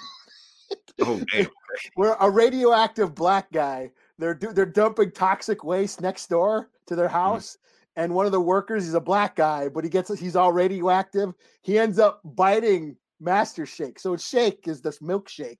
Oh 1.02 1.22
damn. 1.32 1.48
where 1.96 2.16
a 2.20 2.30
radioactive 2.30 3.16
black 3.16 3.52
guy 3.52 3.92
they're 4.18 4.34
they're 4.34 4.66
dumping 4.66 5.12
toxic 5.12 5.64
waste 5.64 6.02
next 6.02 6.28
door 6.30 6.70
to 6.88 6.96
their 6.96 7.08
hmm. 7.08 7.14
house 7.14 7.58
and 7.96 8.14
one 8.14 8.26
of 8.26 8.32
the 8.32 8.40
workers 8.40 8.86
he's 8.86 8.94
a 8.94 9.00
black 9.00 9.36
guy 9.36 9.68
but 9.68 9.84
he 9.84 9.90
gets 9.90 10.18
he's 10.20 10.36
all 10.36 10.52
radioactive 10.52 11.34
he 11.62 11.78
ends 11.78 12.00
up 12.00 12.22
biting 12.24 12.96
master 13.20 13.66
shake 13.66 14.00
so 14.00 14.16
shake 14.18 14.68
is 14.68 14.82
this 14.82 15.00
milkshake 15.00 15.60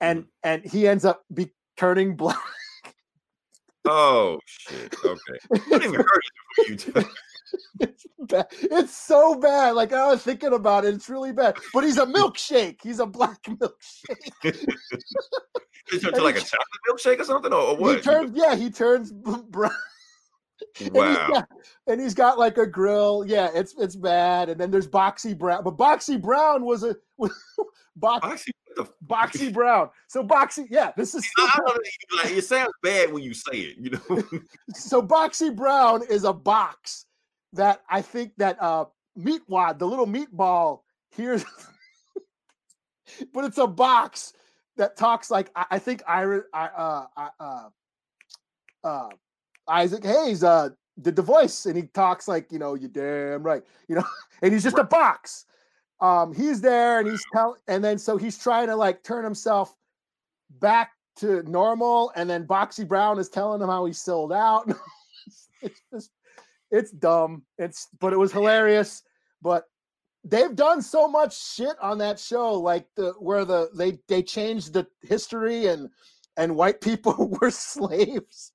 and 0.00 0.20
hmm. 0.20 0.24
and 0.44 0.64
he 0.64 0.86
ends 0.86 1.04
up 1.04 1.24
be 1.32 1.50
turning 1.76 2.16
black 2.16 2.38
Oh 3.88 4.40
shit. 4.46 4.94
Okay. 5.04 5.38
I 5.54 5.58
didn't 5.58 5.82
even 5.84 5.94
heard 6.66 6.84
you. 6.96 7.04
It's, 7.80 8.06
bad. 8.20 8.46
it's 8.62 8.96
so 8.96 9.34
bad 9.36 9.70
like 9.74 9.92
i 9.92 10.06
was 10.08 10.22
thinking 10.22 10.52
about 10.52 10.84
it 10.84 10.94
it's 10.94 11.08
really 11.08 11.32
bad 11.32 11.56
but 11.72 11.84
he's 11.84 11.98
a 11.98 12.06
milkshake 12.18 12.78
he's 12.82 13.00
a 13.00 13.06
black 13.06 13.42
milkshake 13.48 14.66
It 15.92 16.02
turned 16.02 16.16
to 16.16 16.22
like 16.22 16.36
a 16.36 16.40
chocolate 16.40 16.66
milkshake 16.90 17.20
or 17.20 17.24
something, 17.24 17.52
or, 17.52 17.60
or 17.60 17.76
what? 17.76 17.96
he 17.96 18.02
turns 18.02 18.32
yeah 18.34 18.56
he 18.56 18.70
turns 18.70 19.12
brown 19.12 19.70
And 20.80 20.86
he's 20.88 20.90
wow. 20.94 21.28
got- 21.28 21.48
and 21.86 22.00
he's 22.00 22.14
got 22.14 22.38
like 22.38 22.56
a 22.58 22.66
grill. 22.66 23.24
Yeah, 23.26 23.50
it's 23.54 23.74
it's 23.78 23.94
bad. 23.96 24.48
And 24.48 24.60
then 24.60 24.70
there's 24.70 24.88
Boxy 24.88 25.36
Brown, 25.36 25.62
but 25.62 25.76
Boxy 25.76 26.20
Brown 26.20 26.64
was 26.64 26.82
a 26.82 26.96
was, 27.18 27.30
Box, 27.96 28.26
Boxy, 28.26 28.50
the 28.74 28.86
Boxy 29.06 29.52
Brown. 29.52 29.90
So 30.08 30.22
Boxy, 30.24 30.66
yeah, 30.70 30.92
this 30.96 31.14
is 31.14 31.26
I 31.38 31.52
don't 31.56 31.66
know, 31.68 32.22
like, 32.22 32.32
it 32.32 32.42
sounds 32.44 32.72
bad 32.82 33.12
when 33.12 33.22
you 33.22 33.34
say 33.34 33.52
it, 33.58 33.76
you 33.78 33.90
know. 33.90 34.22
so 34.74 35.02
Boxy 35.02 35.54
Brown 35.54 36.02
is 36.08 36.24
a 36.24 36.32
box 36.32 37.06
that 37.52 37.82
I 37.88 38.02
think 38.02 38.32
that 38.38 38.60
uh 38.60 38.86
Meatwad, 39.18 39.78
the 39.78 39.86
little 39.86 40.06
meatball, 40.06 40.80
here's, 41.10 41.44
but 43.32 43.44
it's 43.44 43.58
a 43.58 43.66
box 43.66 44.34
that 44.76 44.96
talks 44.96 45.30
like 45.30 45.50
I, 45.56 45.66
I 45.72 45.78
think 45.78 46.02
Ira, 46.06 46.42
I, 46.52 46.66
uh, 46.66 47.06
uh, 47.16 47.28
uh, 47.40 47.68
uh, 48.84 49.08
Isaac 49.68 50.04
Hayes 50.04 50.44
uh 50.44 50.70
did 51.00 51.16
the 51.16 51.22
voice, 51.22 51.66
and 51.66 51.76
he 51.76 51.84
talks 51.94 52.28
like 52.28 52.50
you 52.52 52.58
know 52.58 52.74
you 52.74 52.88
damn 52.88 53.42
right, 53.42 53.62
you 53.88 53.96
know, 53.96 54.04
and 54.42 54.52
he's 54.52 54.62
just 54.62 54.78
a 54.78 54.84
box. 54.84 55.46
Um, 56.00 56.34
he's 56.34 56.60
there, 56.60 57.00
and 57.00 57.08
he's 57.08 57.24
telling, 57.32 57.58
and 57.68 57.82
then 57.82 57.98
so 57.98 58.16
he's 58.16 58.38
trying 58.38 58.66
to 58.68 58.76
like 58.76 59.02
turn 59.02 59.24
himself 59.24 59.74
back 60.60 60.92
to 61.16 61.42
normal, 61.44 62.12
and 62.16 62.28
then 62.28 62.46
Boxy 62.46 62.86
Brown 62.86 63.18
is 63.18 63.30
telling 63.30 63.62
him 63.62 63.68
how 63.68 63.86
he 63.86 63.92
sold 63.92 64.32
out. 64.32 64.70
it's 65.62 65.80
just 65.92 66.10
it's 66.70 66.90
dumb. 66.90 67.42
It's 67.58 67.88
but 68.00 68.12
it 68.12 68.18
was 68.18 68.32
hilarious. 68.32 69.02
But 69.42 69.64
they've 70.24 70.54
done 70.54 70.82
so 70.82 71.08
much 71.08 71.54
shit 71.54 71.76
on 71.80 71.98
that 71.98 72.18
show, 72.18 72.54
like 72.54 72.86
the 72.96 73.12
where 73.18 73.44
the 73.44 73.70
they 73.74 73.98
they 74.08 74.22
changed 74.22 74.72
the 74.72 74.86
history 75.02 75.66
and 75.66 75.88
and 76.36 76.56
white 76.56 76.80
people 76.80 77.36
were 77.40 77.50
slaves. 77.50 78.52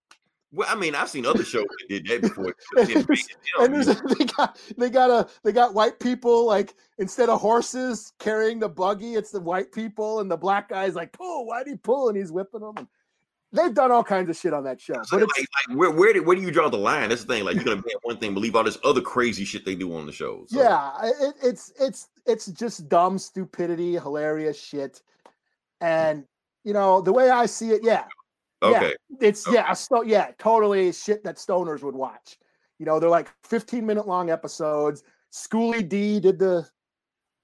well, 0.51 0.67
I 0.69 0.75
mean, 0.75 0.95
I've 0.95 1.09
seen 1.09 1.25
other 1.25 1.43
shows 1.43 1.65
that 1.65 1.87
did 1.89 2.05
that 2.07 2.21
before. 2.21 2.49
It 2.77 2.87
didn't 2.87 3.09
make 3.09 3.19
it 3.19 3.37
down, 3.57 3.65
and 3.65 3.75
there's, 3.75 4.01
they 4.17 4.25
got 4.25 4.59
they 4.77 4.89
got 4.89 5.09
a 5.09 5.29
they 5.43 5.51
got 5.51 5.73
white 5.73 5.99
people 5.99 6.45
like 6.45 6.75
instead 6.97 7.29
of 7.29 7.39
horses 7.39 8.13
carrying 8.19 8.59
the 8.59 8.69
buggy, 8.69 9.15
it's 9.15 9.31
the 9.31 9.39
white 9.39 9.71
people, 9.71 10.19
and 10.19 10.29
the 10.29 10.37
black 10.37 10.69
guy's 10.69 10.95
like 10.95 11.13
pull, 11.13 11.45
why'd 11.45 11.67
he 11.67 11.75
pull? 11.75 12.09
And 12.09 12.17
he's 12.17 12.31
whipping 12.31 12.61
them. 12.61 12.87
They've 13.53 13.73
done 13.73 13.91
all 13.91 14.03
kinds 14.03 14.29
of 14.29 14.37
shit 14.37 14.53
on 14.53 14.63
that 14.63 14.79
show. 14.79 14.93
So, 15.03 15.19
But 15.19 15.23
it's 15.23 15.37
like, 15.37 15.47
like, 15.67 15.77
where 15.77 15.91
where 15.91 16.13
do, 16.13 16.23
where 16.23 16.35
do 16.35 16.41
you 16.41 16.51
draw 16.51 16.69
the 16.69 16.77
line? 16.77 17.09
That's 17.09 17.25
the 17.25 17.33
thing. 17.33 17.43
Like 17.43 17.55
you're 17.55 17.65
gonna 17.65 17.81
ban 17.81 17.95
one 18.03 18.17
thing, 18.17 18.33
believe 18.33 18.55
all 18.55 18.63
this 18.63 18.77
other 18.83 19.01
crazy 19.01 19.43
shit 19.43 19.65
they 19.65 19.75
do 19.75 19.93
on 19.95 20.05
the 20.05 20.11
shows. 20.11 20.51
So, 20.51 20.61
yeah, 20.61 20.91
it, 21.03 21.35
it's 21.43 21.73
it's 21.79 22.09
it's 22.25 22.45
just 22.47 22.87
dumb 22.87 23.17
stupidity, 23.17 23.93
hilarious 23.93 24.61
shit. 24.61 25.01
And 25.81 26.23
you 26.63 26.73
know, 26.73 27.01
the 27.01 27.11
way 27.11 27.29
I 27.29 27.45
see 27.45 27.71
it, 27.71 27.81
yeah, 27.83 28.05
Okay. 28.63 28.95
it's 29.19 29.45
yeah, 29.51 29.73
so 29.73 30.03
yeah, 30.03 30.31
totally 30.37 30.91
shit 30.91 31.23
that 31.23 31.37
stoners 31.37 31.81
would 31.81 31.95
watch. 31.95 32.37
You 32.79 32.85
know, 32.85 32.99
they're 32.99 33.09
like 33.09 33.29
15 33.43 33.85
minute 33.85 34.07
long 34.07 34.29
episodes. 34.29 35.03
Schoolly 35.31 35.83
D 35.83 36.19
did 36.19 36.39
the 36.39 36.67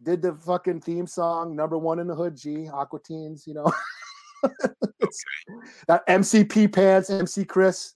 did 0.04 0.22
the 0.22 0.34
fucking 0.34 0.82
theme 0.82 1.08
song, 1.08 1.56
number 1.56 1.78
one 1.78 2.00
in 2.00 2.08
the 2.08 2.15
hood, 2.15 2.36
G, 2.36 2.70
Aqua 2.72 3.00
Teens, 3.00 3.46
you 3.48 3.54
know. 3.54 3.72
It's- 4.99 5.23
That 5.88 6.03
MC 6.07 6.43
Pee 6.43 6.67
Pants, 6.67 7.10
MC 7.10 7.45
Chris, 7.45 7.93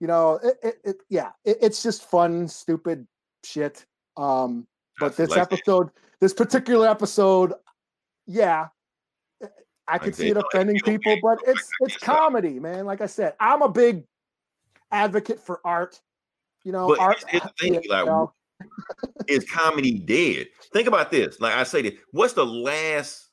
you 0.00 0.06
know, 0.06 0.40
it, 0.42 0.56
it, 0.62 0.74
it 0.84 0.96
yeah, 1.08 1.30
it, 1.44 1.58
it's 1.62 1.82
just 1.82 2.02
fun, 2.10 2.48
stupid 2.48 3.06
shit. 3.44 3.84
Um, 4.16 4.66
but 4.98 5.16
That's 5.16 5.16
this 5.16 5.30
like- 5.30 5.40
episode, 5.40 5.90
this 6.20 6.34
particular 6.34 6.88
episode, 6.88 7.54
yeah, 8.26 8.68
I 9.86 9.98
could 9.98 10.14
see 10.14 10.28
it 10.28 10.36
offending 10.36 10.78
people, 10.84 11.16
but 11.22 11.38
it's 11.46 11.68
it's 11.80 11.96
comedy, 11.96 12.58
man. 12.60 12.84
Like 12.84 13.00
I 13.00 13.06
said, 13.06 13.34
I'm 13.40 13.62
a 13.62 13.68
big 13.68 14.04
advocate 14.90 15.40
for 15.40 15.60
art. 15.64 16.00
You 16.64 16.72
know, 16.72 16.88
But 16.88 16.98
art. 16.98 17.24
here's- 17.28 17.30
here's 17.30 17.42
the 17.42 17.52
thing, 17.58 17.74
you 17.74 17.80
Eli, 17.86 18.04
know, 18.04 18.32
is 19.28 19.44
comedy 19.48 19.98
dead. 20.00 20.48
Think 20.72 20.88
about 20.88 21.10
this. 21.10 21.40
Like 21.40 21.54
I 21.54 21.62
say 21.62 21.82
this, 21.82 21.94
what's 22.10 22.34
the 22.34 22.44
last 22.44 23.28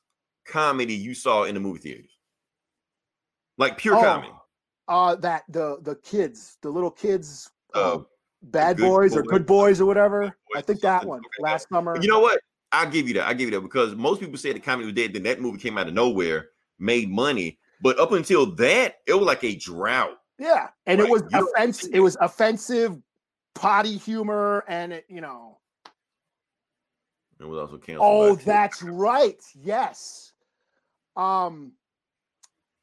comedy 0.47 0.93
you 0.95 1.13
saw 1.15 1.43
in 1.43 1.55
the 1.55 1.59
movie 1.59 1.79
theaters? 1.79 2.14
Like 3.57 3.77
pure 3.77 3.95
Oh, 3.95 4.01
comedy. 4.01 4.33
Uh, 4.87 5.15
that 5.15 5.43
the 5.49 5.77
the 5.81 5.95
kids, 5.95 6.57
the 6.61 6.69
little 6.69 6.91
kids, 6.91 7.51
uh, 7.73 7.95
Uh, 7.95 8.03
bad 8.43 8.77
boys 8.77 9.15
or 9.15 9.23
good 9.23 9.45
boys 9.45 9.81
or 9.81 9.85
whatever. 9.85 10.21
Boys 10.21 10.33
I 10.57 10.61
think 10.61 10.81
that 10.81 11.05
one 11.05 11.19
Okay, 11.19 11.27
last 11.39 11.67
summer. 11.69 11.99
You 12.01 12.07
know 12.07 12.19
what? 12.19 12.39
I'll 12.71 12.89
give 12.89 13.07
you 13.07 13.13
that. 13.15 13.27
I'll 13.27 13.33
give 13.33 13.49
you 13.49 13.55
that 13.55 13.61
because 13.61 13.95
most 13.95 14.19
people 14.19 14.37
say 14.37 14.51
the 14.53 14.59
comedy 14.59 14.85
was 14.85 14.93
dead. 14.93 15.13
Then 15.13 15.23
that 15.23 15.41
movie 15.41 15.57
came 15.57 15.77
out 15.77 15.87
of 15.87 15.93
nowhere, 15.93 16.49
made 16.77 17.09
money. 17.09 17.57
But 17.81 17.99
up 17.99 18.11
until 18.11 18.45
that, 18.55 18.95
it 19.07 19.13
was 19.13 19.25
like 19.25 19.43
a 19.43 19.55
drought. 19.55 20.17
Yeah, 20.37 20.67
and 20.85 20.99
it 20.99 21.09
was 21.09 21.23
offensive. 21.33 21.91
It 21.93 21.99
was 22.01 22.17
offensive, 22.19 22.97
potty 23.53 23.97
humor, 23.97 24.63
and 24.67 24.93
it, 24.93 25.05
you 25.07 25.21
know. 25.21 25.59
It 27.39 27.45
was 27.45 27.59
also 27.59 27.77
canceled. 27.77 28.01
Oh, 28.01 28.35
that's 28.35 28.83
right. 28.83 29.41
Yes. 29.55 30.33
Um. 31.15 31.73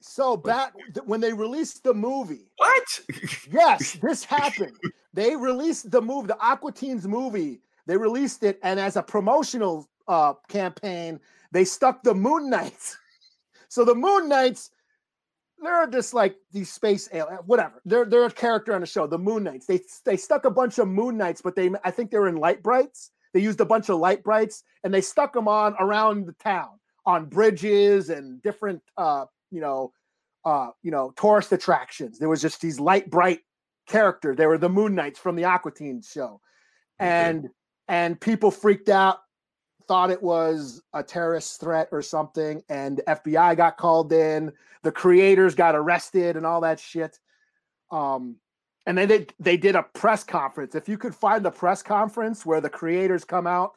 So 0.03 0.37
back 0.37 0.75
when 1.05 1.21
they 1.21 1.33
released 1.33 1.85
the 1.85 1.95
movie, 1.95 2.51
what? 2.57 3.01
yes, 3.51 3.93
this 4.03 4.25
happened. 4.39 4.77
They 5.15 5.37
released 5.37 5.91
the 5.91 6.03
movie, 6.03 6.27
the 6.27 6.39
Aqua 6.41 6.73
Teens 6.73 7.07
movie. 7.07 7.61
They 7.87 7.97
released 7.97 8.43
it, 8.43 8.59
and 8.63 8.81
as 8.81 8.97
a 8.97 9.03
promotional 9.03 9.89
uh, 10.09 10.35
campaign, 10.49 11.21
they 11.53 11.65
stuck 11.65 12.03
the 12.03 12.15
Mooninites. 12.15 12.97
so 13.69 13.85
the 13.85 13.95
Mooninites, 13.95 14.71
they're 15.63 15.87
just 15.87 16.15
like 16.15 16.37
these 16.51 16.73
space 16.73 17.09
alien, 17.13 17.39
whatever. 17.47 17.81
They're 17.85 18.05
they're 18.05 18.25
a 18.25 18.31
character 18.31 18.75
on 18.75 18.81
the 18.81 18.87
show. 18.87 19.07
The 19.07 19.19
Mooninites. 19.19 19.67
They 19.67 19.81
they 20.05 20.17
stuck 20.17 20.45
a 20.45 20.51
bunch 20.51 20.79
of 20.79 20.89
Mooninites, 20.89 21.43
but 21.43 21.55
they 21.55 21.71
I 21.85 21.93
think 21.93 22.11
they 22.11 22.19
were 22.19 22.29
in 22.29 22.37
Lite-Brites. 22.37 23.11
They 23.35 23.41
used 23.41 23.61
a 23.61 23.65
bunch 23.65 23.89
of 23.89 23.99
Lite-Brites, 23.99 24.65
and 24.83 24.93
they 24.93 25.01
stuck 25.01 25.33
them 25.33 25.47
on 25.47 25.77
around 25.79 26.27
the 26.27 26.35
town 26.35 26.81
on 27.07 27.27
bridges 27.27 28.11
and 28.11 28.43
different 28.43 28.83
uh, 28.97 29.27
you 29.53 29.61
know 29.61 29.93
uh, 30.45 30.71
you 30.83 30.91
know 30.91 31.13
tourist 31.17 31.53
attractions. 31.53 32.19
There 32.19 32.29
was 32.29 32.43
just 32.43 32.61
these 32.61 32.81
Lite-Brite 32.81 33.41
character. 33.87 34.35
They 34.35 34.47
were 34.47 34.59
the 34.59 34.69
Mooninites 34.69 35.19
from 35.19 35.37
the 35.37 35.45
Aqua 35.45 35.73
Teen 35.73 36.03
show, 36.03 36.41
Okay. 37.01 37.09
and 37.11 37.49
and 37.89 38.21
people 38.21 38.51
freaked 38.51 38.89
out, 38.89 39.19
thought 39.87 40.11
it 40.11 40.23
was 40.23 40.83
a 40.95 41.03
terrorist 41.03 41.61
threat 41.61 41.89
or 41.93 42.03
something, 42.03 42.63
and 42.69 43.03
FBI 43.07 43.57
got 43.57 43.77
called 43.77 44.13
in. 44.13 44.53
The 44.83 44.93
creators 44.93 45.55
got 45.55 45.77
arrested 45.77 46.37
and 46.37 46.47
all 46.47 46.61
that 46.63 46.81
shit. 46.81 47.19
Um, 47.91 48.37
and 48.87 48.99
then 48.99 49.09
they 49.09 49.27
they 49.39 49.57
did 49.57 49.77
a 49.77 49.83
press 49.83 50.25
conference. 50.25 50.75
If 50.75 50.89
you 50.89 50.99
could 50.99 51.15
find 51.15 51.45
the 51.45 51.51
press 51.51 51.83
conference 51.83 52.45
where 52.45 52.61
the 52.61 52.71
creators 52.71 53.25
come 53.25 53.47
out 53.47 53.73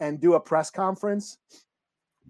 and 0.00 0.20
do 0.20 0.34
a 0.34 0.40
press 0.40 0.70
conference, 0.70 1.38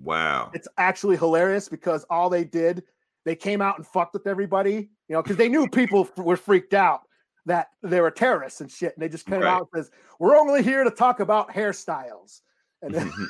Wow. 0.02 0.50
it's 0.54 0.68
actually 0.78 1.16
hilarious 1.16 1.68
because 1.68 2.04
all 2.10 2.30
they 2.30 2.44
did, 2.44 2.84
they 3.24 3.36
came 3.36 3.60
out 3.60 3.76
and 3.76 3.86
fucked 3.86 4.14
with 4.14 4.26
everybody, 4.26 4.90
you 5.08 5.14
know, 5.14 5.22
because 5.22 5.36
they 5.36 5.48
knew 5.48 5.68
people 5.68 6.08
were 6.16 6.36
freaked 6.36 6.74
out 6.74 7.02
that 7.46 7.68
they 7.82 8.00
were 8.00 8.10
terrorists 8.10 8.60
and 8.60 8.70
shit. 8.70 8.94
And 8.94 9.02
they 9.02 9.08
just 9.08 9.26
came 9.26 9.40
Right. 9.40 9.50
out 9.52 9.68
and 9.72 9.84
says, 9.84 9.90
"We're 10.18 10.36
only 10.36 10.62
here 10.62 10.84
to 10.84 10.90
talk 10.90 11.20
about 11.20 11.50
hairstyles." 11.50 12.40
And 12.82 12.94
then, 12.94 13.08
mm-hmm. 13.08 13.24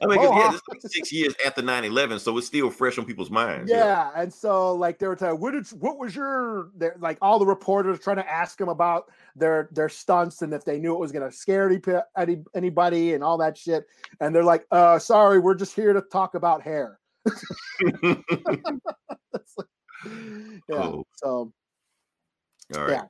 I 0.00 0.06
mean, 0.06 0.22
yeah, 0.22 0.46
this 0.52 0.54
is 0.56 0.62
like 0.68 0.80
six 0.82 1.12
years 1.12 1.34
after 1.44 1.60
9-11, 1.60 2.20
so 2.20 2.36
it's 2.38 2.46
still 2.46 2.70
fresh 2.70 2.98
on 2.98 3.04
people's 3.04 3.30
minds. 3.30 3.68
yeah, 3.70 4.10
and 4.14 4.32
so 4.32 4.72
like 4.74 4.98
they 4.98 5.08
were 5.08 5.16
telling, 5.16 5.40
"What 5.40 5.52
did 5.52 5.66
what 5.80 5.98
was 5.98 6.14
your?" 6.14 6.70
Like 7.00 7.18
all 7.20 7.38
the 7.40 7.46
reporters 7.46 7.98
trying 7.98 8.18
to 8.18 8.30
ask 8.30 8.58
them 8.58 8.68
about 8.68 9.10
their 9.34 9.68
their 9.72 9.88
stunts 9.88 10.42
and 10.42 10.54
if 10.54 10.64
they 10.64 10.78
knew 10.78 10.94
it 10.94 11.00
was 11.00 11.10
going 11.10 11.28
to 11.28 11.36
scare 11.36 11.68
any, 11.68 11.80
any 12.16 12.44
anybody 12.54 13.14
and 13.14 13.24
all 13.24 13.38
that 13.38 13.58
shit. 13.58 13.86
And 14.20 14.32
they're 14.34 14.44
like, 14.44 14.66
"Uh, 14.70 15.00
sorry, 15.00 15.40
we're 15.40 15.56
just 15.56 15.74
here 15.74 15.92
to 15.92 16.00
talk 16.00 16.34
about 16.34 16.62
hair." 16.62 17.00
Like- 19.56 19.66
yeah. 20.68 20.82
Cool. 20.82 21.06
So 21.16 21.52
All 22.76 22.84
right. 22.86 23.02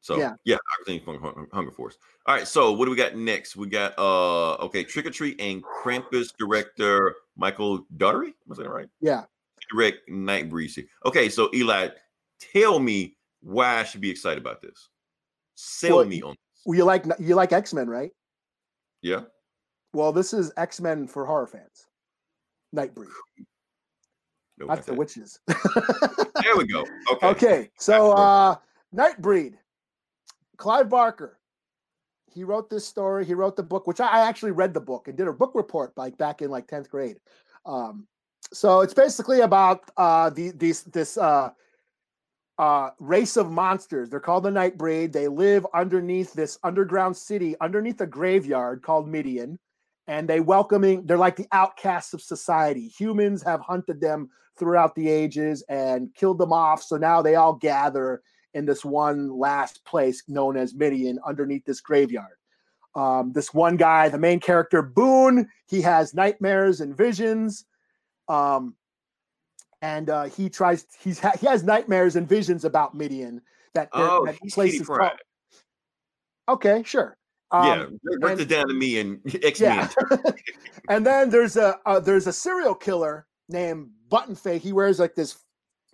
So 0.00 0.16
Yeah. 0.16 0.34
yeah, 0.44 0.56
I 0.56 0.84
think 0.84 1.04
from 1.04 1.20
Hun- 1.20 1.48
Hunger 1.52 1.70
Force. 1.72 1.98
All 2.26 2.34
right. 2.36 2.46
So 2.46 2.72
what 2.72 2.84
do 2.84 2.90
we 2.90 2.96
got 2.96 3.16
next? 3.16 3.56
We 3.56 3.66
got 3.66 3.98
uh 3.98 4.54
okay, 4.56 4.84
Trick 4.84 5.06
or 5.06 5.10
Treat 5.10 5.40
and 5.40 5.62
Krampus 5.62 6.28
director 6.38 7.16
Michael 7.36 7.84
Dougherty. 7.96 8.34
Was 8.46 8.58
that 8.58 8.68
right? 8.70 8.88
yeah. 9.00 9.24
Direct 9.72 10.08
Night 10.08 10.48
Breezy. 10.48 10.88
Okay, 11.04 11.28
so 11.28 11.50
Eli, 11.52 11.88
tell 12.40 12.78
me 12.78 13.16
why 13.40 13.80
I 13.80 13.84
should 13.84 14.00
be 14.00 14.08
excited 14.10 14.38
about 14.38 14.62
this. 14.62 14.88
Sell 15.56 15.96
Well, 15.98 16.06
me 16.06 16.22
on 16.22 16.36
Well, 16.64 16.76
you 16.78 16.84
like 16.84 17.04
you 17.18 17.34
like 17.34 17.52
X 17.52 17.74
Men, 17.74 17.88
right? 17.88 18.12
yeah. 19.02 19.22
Well, 19.92 20.12
this 20.12 20.32
is 20.32 20.52
X 20.56 20.80
Men 20.80 21.06
for 21.08 21.26
horror 21.26 21.46
fans. 21.48 21.86
Nightbreed. 22.74 23.08
No, 24.58 24.66
That's 24.68 24.86
the 24.86 24.94
witches. 24.94 25.38
There 26.42 26.56
we 26.56 26.66
go. 26.66 26.84
Okay. 27.12 27.26
okay, 27.28 27.70
so 27.78 28.12
uh 28.12 28.54
Nightbreed. 28.94 29.54
Clive 30.58 30.88
Barker. 30.88 31.38
He 32.30 32.44
wrote 32.44 32.68
this 32.68 32.86
story. 32.86 33.24
He 33.24 33.34
wrote 33.34 33.56
the 33.56 33.62
book, 33.62 33.86
which 33.86 34.00
I 34.00 34.28
actually 34.28 34.50
read 34.50 34.74
the 34.74 34.80
book 34.80 35.08
and 35.08 35.16
did 35.16 35.28
a 35.28 35.32
book 35.32 35.52
report 35.54 35.92
like 35.96 36.18
back 36.18 36.42
in 36.42 36.50
like 36.50 36.68
10th 36.68 36.90
grade. 36.90 37.18
Um, 37.64 38.06
so 38.52 38.80
it's 38.80 38.94
basically 38.94 39.40
about 39.40 39.90
uh 39.96 40.30
the 40.30 40.50
these 40.52 40.82
this 40.84 41.18
uh 41.18 41.50
uh 42.58 42.90
race 42.98 43.36
of 43.36 43.50
monsters. 43.50 44.10
They're 44.10 44.20
called 44.20 44.44
the 44.44 44.50
Nightbreed. 44.50 45.12
They 45.12 45.28
live 45.28 45.66
underneath 45.74 46.32
this 46.32 46.58
underground 46.62 47.16
city, 47.16 47.56
underneath 47.60 48.00
a 48.00 48.06
graveyard 48.06 48.82
called 48.82 49.08
Midian. 49.08 49.58
And 50.06 50.26
they 50.26 50.40
welcoming, 50.40 51.04
they're 51.04 51.18
like 51.18 51.36
the 51.36 51.48
outcasts 51.52 52.14
of 52.14 52.22
society. 52.22 52.88
Humans 52.88 53.42
have 53.42 53.60
hunted 53.60 54.00
them 54.00 54.30
throughout 54.58 54.94
the 54.94 55.06
ages 55.06 55.62
and 55.68 56.14
killed 56.14 56.38
them 56.38 56.52
off. 56.52 56.82
So 56.82 56.96
now 56.96 57.20
they 57.20 57.34
all 57.34 57.52
gather 57.52 58.22
in 58.54 58.64
this 58.64 58.84
one 58.84 59.30
last 59.38 59.84
place 59.84 60.22
known 60.28 60.56
as 60.56 60.74
Midian 60.74 61.18
underneath 61.26 61.64
this 61.64 61.80
graveyard. 61.80 62.36
Um, 62.94 63.32
this 63.32 63.52
one 63.54 63.76
guy, 63.76 64.08
the 64.08 64.18
main 64.18 64.40
character, 64.40 64.82
Boone, 64.82 65.48
he 65.66 65.80
has 65.82 66.14
nightmares 66.14 66.80
and 66.80 66.96
visions. 66.96 67.66
Um, 68.28 68.74
and 69.82 70.10
uh, 70.10 70.24
he 70.24 70.48
tries, 70.48 70.86
he's 70.98 71.20
ha- 71.20 71.36
he 71.40 71.46
has 71.46 71.62
nightmares 71.62 72.16
and 72.16 72.28
visions 72.28 72.64
about 72.64 72.94
Midian. 72.94 73.40
That, 73.74 73.90
Oh, 73.92 74.24
that 74.26 74.38
place 74.50 74.80
is 74.80 74.86
called- 74.86 75.10
Okay, 76.48 76.82
sure. 76.84 77.16
yeah, 77.52 77.82
Um, 77.84 78.00
break 78.20 78.32
and- 78.32 78.40
this 78.40 78.46
down 78.46 78.68
to 78.68 78.74
me 78.74 78.98
and 78.98 79.20
X 79.44 79.60
yeah. 79.60 79.88
and 80.88 81.06
then 81.06 81.30
there's 81.30 81.56
a 81.56 81.78
uh, 81.86 82.00
there's 82.00 82.26
a 82.26 82.32
serial 82.32 82.74
killer 82.74 83.26
named 83.48 83.90
Buttonface. 84.10 84.60
He 84.60 84.72
wears 84.72 84.98
like 84.98 85.14
this 85.14 85.38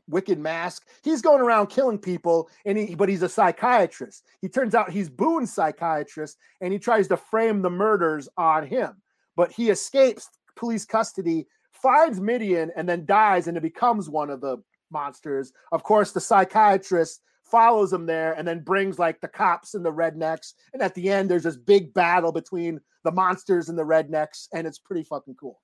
wicked 0.08 0.38
mask. 0.38 0.86
He's 1.02 1.22
going 1.22 1.40
around 1.40 1.68
killing 1.68 1.98
people, 1.98 2.48
and 2.64 2.76
he 2.76 2.94
but 2.94 3.08
he's 3.08 3.22
a 3.22 3.28
psychiatrist. 3.28 4.24
He 4.40 4.48
turns 4.48 4.74
out 4.74 4.90
he's 4.90 5.08
Boone's 5.08 5.52
psychiatrist, 5.52 6.38
and 6.60 6.72
he 6.72 6.78
tries 6.78 7.08
to 7.08 7.16
frame 7.16 7.62
the 7.62 7.70
murders 7.70 8.28
on 8.36 8.66
him. 8.66 9.02
But 9.36 9.52
he 9.52 9.70
escapes 9.70 10.28
police 10.56 10.84
custody, 10.84 11.46
finds 11.72 12.20
Midian, 12.20 12.70
and 12.76 12.88
then 12.88 13.06
dies, 13.06 13.48
and 13.48 13.56
it 13.56 13.62
becomes 13.62 14.08
one 14.08 14.30
of 14.30 14.40
the 14.40 14.58
monsters. 14.90 15.52
Of 15.72 15.82
course, 15.82 16.12
the 16.12 16.20
psychiatrist 16.20 17.20
follows 17.44 17.92
him 17.92 18.06
there 18.06 18.32
and 18.32 18.48
then 18.48 18.60
brings 18.60 18.98
like 18.98 19.20
the 19.20 19.28
cops 19.28 19.74
and 19.74 19.84
the 19.84 19.92
rednecks. 19.92 20.54
And 20.72 20.82
at 20.82 20.94
the 20.94 21.10
end, 21.10 21.30
there's 21.30 21.42
this 21.42 21.56
big 21.56 21.92
battle 21.92 22.32
between 22.32 22.80
the 23.04 23.12
monsters 23.12 23.68
and 23.68 23.78
the 23.78 23.84
rednecks, 23.84 24.48
and 24.52 24.66
it's 24.66 24.78
pretty 24.78 25.04
fucking 25.04 25.34
cool. 25.34 25.60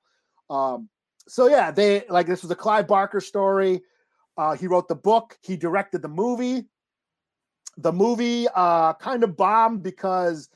Um, 0.50 0.88
so 1.26 1.48
yeah, 1.48 1.70
they 1.70 2.05
like 2.09 2.26
this 2.26 2.42
was 2.42 2.50
a 2.50 2.57
Clive 2.57 2.87
Barker 2.87 3.20
story. 3.20 3.83
Uh, 4.36 4.56
he 4.56 4.66
wrote 4.66 4.88
the 4.88 4.94
book, 4.94 5.38
he 5.42 5.56
directed 5.56 6.02
the 6.02 6.08
movie. 6.08 6.66
The 7.76 7.92
movie 7.92 8.46
uh, 8.54 8.94
kind 8.94 9.24
of 9.24 9.36
bombed 9.36 9.82
because 9.82 10.48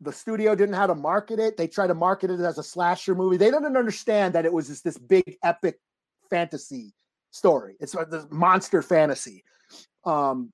the 0.00 0.12
studio 0.12 0.54
didn't 0.54 0.72
know 0.72 0.78
how 0.78 0.86
to 0.88 0.94
market 0.94 1.38
it. 1.38 1.56
They 1.56 1.68
tried 1.68 1.86
to 1.88 1.94
market 1.94 2.30
it 2.30 2.40
as 2.40 2.58
a 2.58 2.62
slasher 2.62 3.14
movie. 3.14 3.36
They 3.36 3.50
didn't 3.50 3.76
understand 3.76 4.34
that 4.34 4.44
it 4.44 4.52
was 4.52 4.68
just 4.68 4.84
this 4.84 4.98
big 4.98 5.36
epic 5.42 5.78
fantasy 6.28 6.92
story. 7.30 7.76
It's 7.80 7.94
like 7.94 8.10
this 8.10 8.26
monster 8.30 8.82
fantasy. 8.82 9.44
Um, 10.04 10.52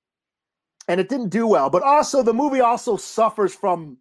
and 0.87 1.01
it 1.01 1.09
didn't 1.09 1.31
do 1.31 1.47
well. 1.47 1.71
But 1.71 1.83
also, 1.83 2.23
the 2.23 2.35
movie 2.35 2.61
also 2.61 2.97
suffers 2.97 3.55
from 3.55 3.99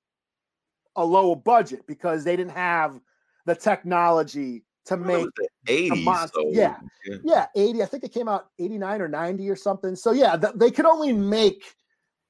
a 0.96 1.06
low 1.06 1.36
budget 1.36 1.86
because 1.88 2.24
they 2.24 2.36
didn't 2.36 2.54
have 2.54 3.00
the 3.46 3.56
technology 3.56 4.64
to 4.88 4.96
it 4.96 5.00
make 5.00 5.28
the 5.36 5.48
80s. 5.68 6.32
so, 6.34 6.50
yeah. 6.50 6.78
yeah 7.24 7.46
80 7.56 7.84
i 7.84 7.86
think 7.86 8.04
it 8.04 8.14
came 8.14 8.28
out 8.28 8.48
89 8.60 9.02
or 9.02 9.08
90 9.08 9.50
or 9.50 9.56
something 9.56 9.96
so 9.96 10.12
yeah 10.12 10.36
th- 10.38 10.54
they 10.56 10.72
could 10.72 10.86
only 10.86 11.14
make 11.14 11.76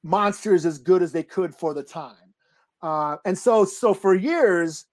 monsters 0.04 0.66
as 0.66 0.78
good 0.78 1.02
as 1.02 1.12
they 1.12 1.24
could 1.24 1.56
for 1.56 1.74
the 1.74 1.84
time 1.84 2.16
uh, 2.82 3.18
and 3.26 3.38
so 3.38 3.66
so 3.66 3.94
for 3.94 4.14
years 4.14 4.86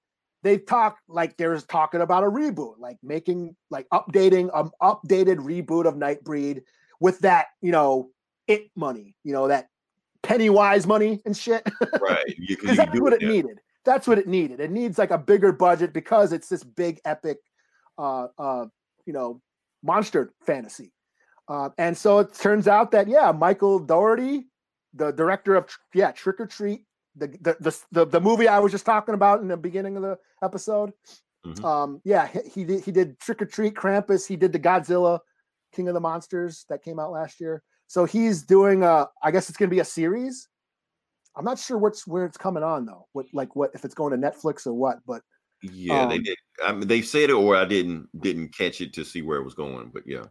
they've 0.43 0.65
talked 0.65 1.01
like 1.09 1.37
there's 1.37 1.65
talking 1.65 2.01
about 2.01 2.25
a 2.25 2.29
reboot 2.29 2.79
like 2.79 2.99
making 3.03 3.55
like 3.71 3.87
updating 3.93 4.49
um 4.55 4.71
updated 4.81 5.37
reboot 5.37 5.87
of 5.87 5.95
nightbreed 5.95 6.63
with 7.01 7.19
that 7.21 7.47
you 7.61 7.73
know 7.73 8.11
it 8.47 8.71
money 8.77 9.15
you 9.23 9.33
know 9.33 9.49
that 9.49 9.69
Pennywise 10.25 10.87
money 10.87 11.21
and 11.27 11.37
shit. 11.37 11.63
right. 12.01 12.25
Because 12.49 12.71
you 12.71 12.77
that's 12.77 12.93
do 12.93 13.03
what 13.03 13.13
it 13.13 13.23
yeah. 13.23 13.29
needed. 13.29 13.61
That's 13.85 14.09
what 14.09 14.19
it 14.19 14.27
needed. 14.27 14.59
It 14.59 14.71
needs 14.71 14.99
like 14.99 15.11
a 15.11 15.19
bigger 15.19 15.53
budget 15.53 15.93
because 15.93 16.33
it's 16.33 16.49
this 16.49 16.65
big 16.65 16.99
epic, 17.05 17.39
uh, 17.99 18.29
uh, 18.39 18.67
you 19.07 19.13
know, 19.13 19.41
monster 19.83 20.33
fantasy. 20.47 20.93
Uh, 21.49 21.71
and 21.79 21.97
so 21.97 22.21
it 22.21 22.35
turns 22.35 22.67
out 22.67 22.91
that 22.93 23.09
yeah, 23.09 23.33
Michael 23.33 23.79
Dougherty, 23.79 24.47
the 24.95 25.11
director 25.11 25.55
of 25.55 25.69
yeah 25.93 26.11
Trick 26.13 26.41
or 26.41 26.47
Treat, 26.47 26.85
the 27.17 27.29
the 27.29 27.57
the 27.61 27.79
the, 27.93 28.07
the 28.07 28.21
movie 28.21 28.49
I 28.49 28.59
was 28.59 28.73
just 28.73 28.87
talking 28.87 29.15
about 29.15 29.41
in 29.41 29.49
the 29.49 29.57
beginning 29.57 29.97
of 29.97 30.03
the 30.03 30.19
episode. 30.43 30.93
Mhm. 31.45 31.65
Um, 31.65 32.01
yeah, 32.05 32.27
he, 32.27 32.41
he 32.49 32.65
did 32.65 32.85
he 32.85 32.93
did 32.93 33.19
Trick 33.21 33.43
or 33.43 33.47
Treat, 33.47 33.75
Krampus. 33.75 34.27
He 34.27 34.37
did 34.37 34.53
the 34.53 34.59
Godzilla, 34.59 35.21
King 35.75 35.89
of 35.89 35.95
the 35.95 36.01
Monsters 36.01 36.65
that 36.71 36.83
came 36.83 36.99
out 36.99 37.13
last 37.13 37.41
year. 37.41 37.63
So 37.87 38.07
he's 38.07 38.43
doing 38.43 38.83
a. 38.83 39.09
I 39.23 39.31
guess 39.31 39.49
it's 39.49 39.59
going 39.59 39.69
to 39.69 39.75
be 39.75 39.81
a 39.81 39.85
series. 39.85 40.49
I'm 41.37 41.45
not 41.45 41.59
sure 41.59 41.77
what's 41.77 42.07
where 42.07 42.25
it's 42.25 42.39
coming 42.39 42.63
on 42.63 42.87
though. 42.87 43.07
What 43.13 43.27
like 43.33 43.55
what 43.55 43.73
if 43.75 43.85
it's 43.85 43.95
going 43.95 44.19
to 44.19 44.31
Netflix 44.31 44.67
or 44.67 44.73
what? 44.73 44.99
But 45.07 45.23
Yeah, 45.73 46.07
they 46.07 46.17
Um, 46.17 46.23
did. 46.23 46.39
I 46.65 46.73
mean, 46.73 46.89
they 46.89 47.03
said 47.03 47.31
it, 47.31 47.35
or 47.35 47.57
I 47.57 47.65
didn't 47.65 48.09
didn't 48.21 48.57
catch 48.57 48.81
it 48.81 48.93
to 48.95 49.05
see 49.05 49.23
where 49.23 49.39
it 49.39 49.45
was 49.45 49.55
going. 49.55 49.91
But 49.93 50.07
yeah, 50.07 50.25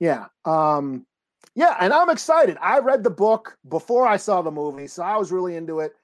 yeah, 0.00 0.26
um, 0.44 1.06
yeah, 1.54 1.76
and 1.80 1.92
I'm 1.92 2.10
excited. 2.10 2.58
I 2.60 2.78
read 2.78 3.04
the 3.04 3.10
book 3.10 3.56
before 3.68 4.06
I 4.06 4.16
saw 4.16 4.42
the 4.42 4.50
movie, 4.50 4.86
so 4.86 5.02
I 5.02 5.16
was 5.16 5.30
really 5.30 5.56
into 5.56 5.80
it. 5.80 5.94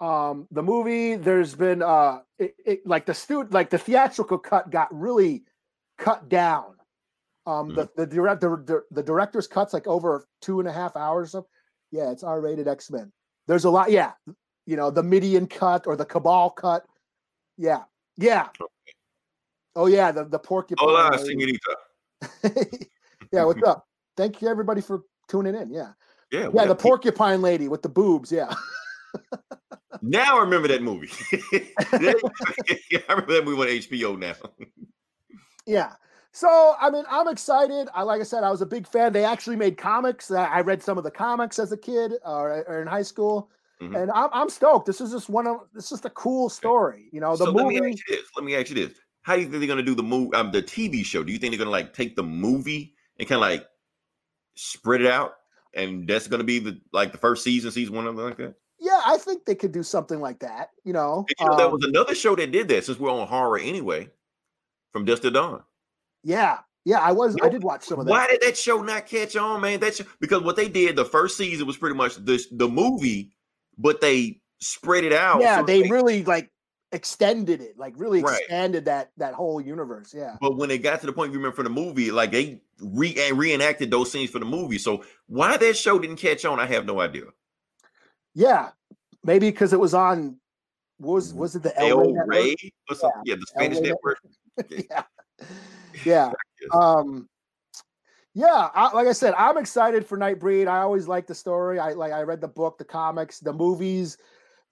Um, 0.00 0.48
the 0.50 0.62
movie, 0.62 1.16
there's 1.16 1.54
been 1.54 1.82
uh, 1.82 2.20
it, 2.38 2.54
it, 2.64 2.86
like 2.86 3.06
the 3.06 3.14
stu 3.14 3.46
like 3.50 3.70
the 3.70 3.78
theatrical 3.78 4.38
cut 4.38 4.70
got 4.70 4.88
really 4.92 5.44
cut 5.98 6.28
down. 6.28 6.74
Um, 7.46 7.74
the 7.74 7.88
the 7.96 8.06
direct 8.06 8.40
the, 8.40 8.82
the, 8.90 9.02
director's 9.02 9.46
cuts 9.46 9.72
like 9.72 9.86
over 9.86 10.26
two 10.40 10.60
and 10.60 10.68
a 10.68 10.72
half 10.72 10.96
hours. 10.96 11.32
Something. 11.32 11.50
Yeah, 11.90 12.10
it's 12.12 12.22
R-rated 12.22 12.68
X-Men. 12.68 13.10
There's 13.46 13.64
a 13.64 13.70
lot. 13.70 13.90
Yeah, 13.90 14.12
you 14.66 14.76
know 14.76 14.90
the 14.90 15.02
Midian 15.02 15.46
cut 15.46 15.86
or 15.86 15.96
the 15.96 16.04
Cabal 16.04 16.50
cut. 16.50 16.84
Yeah, 17.58 17.82
yeah. 18.20 18.48
Oh 19.76 19.86
yeah, 19.86 20.12
the 20.12 20.24
the 20.24 20.38
porcupine. 20.38 20.86
hola, 20.86 21.16
señorita. 21.18 21.74
yeah, 23.32 23.44
what's 23.44 23.62
up? 23.62 23.86
Thank 24.16 24.42
you 24.42 24.48
everybody 24.48 24.80
for 24.80 25.02
tuning 25.28 25.54
in. 25.54 25.70
Yeah. 25.70 25.92
Yeah, 26.30 26.48
Yeah, 26.54 26.66
the 26.66 26.74
people- 26.74 26.90
porcupine 26.90 27.40
lady 27.42 27.68
with 27.68 27.82
the 27.82 27.88
boobs. 27.88 28.30
Yeah. 28.30 28.52
Now 30.02 30.38
I 30.38 30.40
remember 30.42 30.68
that 30.68 30.82
movie. 30.82 31.10
I 31.92 32.14
remember 33.08 33.32
that 33.34 33.42
movie 33.44 33.60
on 33.60 33.68
HBO 33.68 34.18
now. 34.18 34.34
Yeah. 35.66 35.92
So, 36.32 36.74
I 36.80 36.90
mean, 36.90 37.04
I'm 37.10 37.26
excited. 37.28 37.88
I 37.92 38.02
like 38.04 38.20
I 38.20 38.24
said, 38.24 38.44
I 38.44 38.50
was 38.50 38.60
a 38.62 38.66
big 38.66 38.86
fan. 38.86 39.12
They 39.12 39.24
actually 39.24 39.56
made 39.56 39.76
comics. 39.76 40.30
I 40.30 40.44
I 40.44 40.60
read 40.60 40.82
some 40.82 40.96
of 40.98 41.04
the 41.04 41.10
comics 41.10 41.58
as 41.58 41.72
a 41.72 41.76
kid 41.76 42.12
or, 42.24 42.64
or 42.68 42.80
in 42.82 42.86
high 42.86 43.02
school, 43.02 43.50
Mhm. 43.80 44.02
and 44.02 44.10
I'm, 44.10 44.28
I'm 44.32 44.48
stoked. 44.50 44.86
This 44.86 45.00
is 45.00 45.10
just 45.10 45.28
one 45.30 45.46
of 45.46 45.60
this 45.72 45.84
is 45.84 45.90
just 45.90 46.04
a 46.04 46.10
cool 46.10 46.48
story. 46.50 47.08
You 47.12 47.20
know, 47.20 47.32
the 47.36 47.44
so 47.46 47.50
let 47.50 47.66
me 47.66 47.80
movie. 47.80 47.92
ask 47.92 48.08
you 48.08 48.16
this. 48.16 48.26
Let 48.36 48.44
me 48.44 48.54
ask 48.56 48.68
you 48.68 48.74
this. 48.86 48.98
How 49.22 49.36
do 49.36 49.42
you 49.42 49.48
think 49.48 49.60
they're 49.60 49.68
gonna 49.68 49.82
do 49.82 49.94
the 49.94 50.02
movie 50.02 50.34
um 50.34 50.52
the 50.52 50.62
TV 50.62 51.04
show? 51.04 51.22
Do 51.24 51.32
you 51.32 51.38
think 51.38 51.52
they're 51.52 51.58
gonna 51.58 51.70
like 51.70 51.92
take 51.94 52.14
the 52.16 52.22
movie 52.22 52.94
and 53.18 53.28
kind 53.28 53.36
of 53.38 53.42
like 53.42 53.66
spread 54.56 55.00
it 55.00 55.06
out? 55.06 55.32
And 55.74 56.06
that's 56.08 56.26
gonna 56.26 56.44
be 56.44 56.58
the 56.58 56.80
like 56.92 57.12
the 57.12 57.18
first 57.18 57.44
season, 57.44 57.70
season 57.70 57.94
one, 57.94 58.04
something 58.04 58.24
like 58.24 58.36
that. 58.38 58.54
Yeah, 58.78 59.00
I 59.06 59.18
think 59.18 59.44
they 59.44 59.54
could 59.54 59.72
do 59.72 59.82
something 59.82 60.20
like 60.20 60.40
that. 60.40 60.70
You 60.84 60.92
know, 60.92 61.26
you 61.38 61.46
know, 61.46 61.56
there 61.56 61.66
Um, 61.66 61.72
was 61.72 61.84
another 61.84 62.14
show 62.14 62.34
that 62.36 62.50
did 62.50 62.68
that 62.68 62.84
since 62.84 62.98
we're 62.98 63.10
on 63.10 63.26
horror 63.28 63.58
anyway, 63.58 64.10
from 64.92 65.04
Dust 65.04 65.22
to 65.22 65.30
Dawn. 65.30 65.62
yeah, 66.24 66.58
yeah. 66.84 66.98
I 66.98 67.12
was. 67.12 67.36
I 67.42 67.48
did 67.50 67.62
watch 67.62 67.84
some 67.84 68.00
of 68.00 68.06
that. 68.06 68.10
Why 68.10 68.26
did 68.26 68.40
that 68.42 68.56
show 68.56 68.82
not 68.82 69.06
catch 69.06 69.36
on, 69.36 69.60
man? 69.60 69.80
That 69.80 69.96
show, 69.96 70.04
because 70.18 70.42
what 70.42 70.56
they 70.56 70.68
did 70.68 70.96
the 70.96 71.04
first 71.04 71.36
season 71.36 71.66
was 71.66 71.76
pretty 71.76 71.94
much 71.96 72.16
the 72.16 72.42
the 72.52 72.68
movie, 72.68 73.32
but 73.80 74.00
they 74.00 74.40
spread 74.60 75.04
it 75.04 75.12
out. 75.12 75.40
yeah, 75.40 75.58
so 75.60 75.64
they 75.64 75.82
really 75.88 76.22
like 76.24 76.50
extended 76.92 77.60
it, 77.60 77.78
like 77.78 77.94
really 77.96 78.20
Right. 78.22 78.38
expanded 78.40 78.84
that 78.86 79.10
that 79.16 79.32
whole 79.34 79.60
universe. 79.60 80.12
Yeah. 80.12 80.36
But 80.40 80.56
when 80.56 80.70
it 80.70 80.78
got 80.78 81.00
to 81.00 81.06
the 81.06 81.12
point 81.12 81.32
you 81.32 81.38
remember 81.38 81.54
from 81.56 81.64
the 81.64 81.70
movie, 81.70 82.10
like 82.10 82.30
they 82.32 82.60
re 82.80 83.14
reenacted 83.32 83.90
those 83.90 84.10
scenes 84.10 84.30
for 84.30 84.38
the 84.40 84.44
movie. 84.44 84.78
So 84.78 85.04
why 85.26 85.56
that 85.56 85.76
show 85.76 85.98
didn't 85.98 86.16
catch 86.16 86.44
on, 86.44 86.60
I 86.60 86.66
have 86.66 86.84
no 86.86 87.00
idea. 87.00 87.24
Yeah, 88.34 88.70
maybe 89.24 89.50
because 89.50 89.72
it 89.72 89.80
was 89.80 89.94
on. 89.94 90.36
what 90.98 91.14
Was 91.14 91.32
was 91.32 91.56
it 91.56 91.62
the 91.62 91.78
El 91.80 92.12
Rey 92.26 92.54
or 92.90 92.96
something? 92.96 93.22
Yeah, 93.24 93.36
the 93.36 93.46
Spanish 93.46 93.78
network. 93.80 94.18
yeah, 94.68 95.04
yeah. 96.04 96.32
Um, 96.74 97.29
yeah. 98.34 98.70
I, 98.74 98.92
like 98.94 99.06
I 99.06 99.12
said, 99.12 99.34
I'm 99.36 99.58
excited 99.58 100.06
for 100.06 100.18
Nightbreed. 100.18 100.68
I 100.68 100.80
always 100.80 101.08
like 101.08 101.26
the 101.26 101.34
story. 101.34 101.78
I 101.78 101.92
like. 101.92 102.12
I 102.12 102.22
read 102.22 102.40
the 102.40 102.48
book, 102.48 102.78
the 102.78 102.84
comics, 102.84 103.40
the 103.40 103.52
movies. 103.52 104.16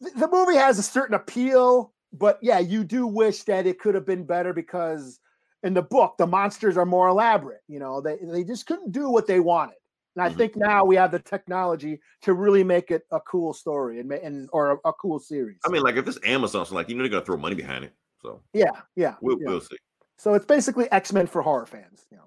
The, 0.00 0.10
the 0.10 0.28
movie 0.28 0.56
has 0.56 0.78
a 0.78 0.82
certain 0.82 1.14
appeal, 1.14 1.92
but 2.12 2.38
yeah, 2.42 2.58
you 2.58 2.84
do 2.84 3.06
wish 3.06 3.42
that 3.44 3.66
it 3.66 3.78
could 3.78 3.94
have 3.94 4.06
been 4.06 4.24
better 4.24 4.52
because 4.52 5.20
in 5.62 5.74
the 5.74 5.82
book 5.82 6.14
the 6.18 6.26
monsters 6.26 6.76
are 6.76 6.86
more 6.86 7.08
elaborate. 7.08 7.62
You 7.68 7.80
know, 7.80 8.00
they 8.00 8.16
they 8.22 8.44
just 8.44 8.66
couldn't 8.66 8.92
do 8.92 9.10
what 9.10 9.26
they 9.26 9.40
wanted. 9.40 9.76
And 10.16 10.24
I 10.24 10.30
Mhm. 10.30 10.36
think 10.36 10.56
now 10.56 10.84
we 10.84 10.96
have 10.96 11.12
the 11.12 11.18
technology 11.18 12.00
to 12.22 12.32
really 12.32 12.64
make 12.64 12.90
it 12.90 13.02
a 13.12 13.20
cool 13.20 13.52
story 13.52 14.00
and 14.00 14.10
and 14.12 14.48
or 14.52 14.72
a, 14.72 14.88
a 14.88 14.92
cool 14.92 15.18
series. 15.18 15.58
I 15.66 15.70
mean, 15.70 15.82
like 15.82 15.96
if 15.96 16.08
it's 16.08 16.18
Amazon, 16.24 16.66
so 16.66 16.74
like 16.74 16.88
you 16.88 16.96
know 16.96 17.02
they're 17.02 17.10
gonna 17.10 17.24
throw 17.24 17.36
money 17.36 17.54
behind 17.54 17.84
it. 17.84 17.92
So 18.22 18.42
yeah, 18.52 18.70
yeah. 18.96 19.14
we'll, 19.20 19.38
yeah. 19.40 19.48
we'll 19.48 19.60
see. 19.60 19.76
So 20.16 20.34
it's 20.34 20.46
basically 20.46 20.90
X 20.90 21.12
Men 21.12 21.26
for 21.26 21.42
horror 21.42 21.66
fans. 21.66 22.06
You 22.10 22.16
know. 22.18 22.24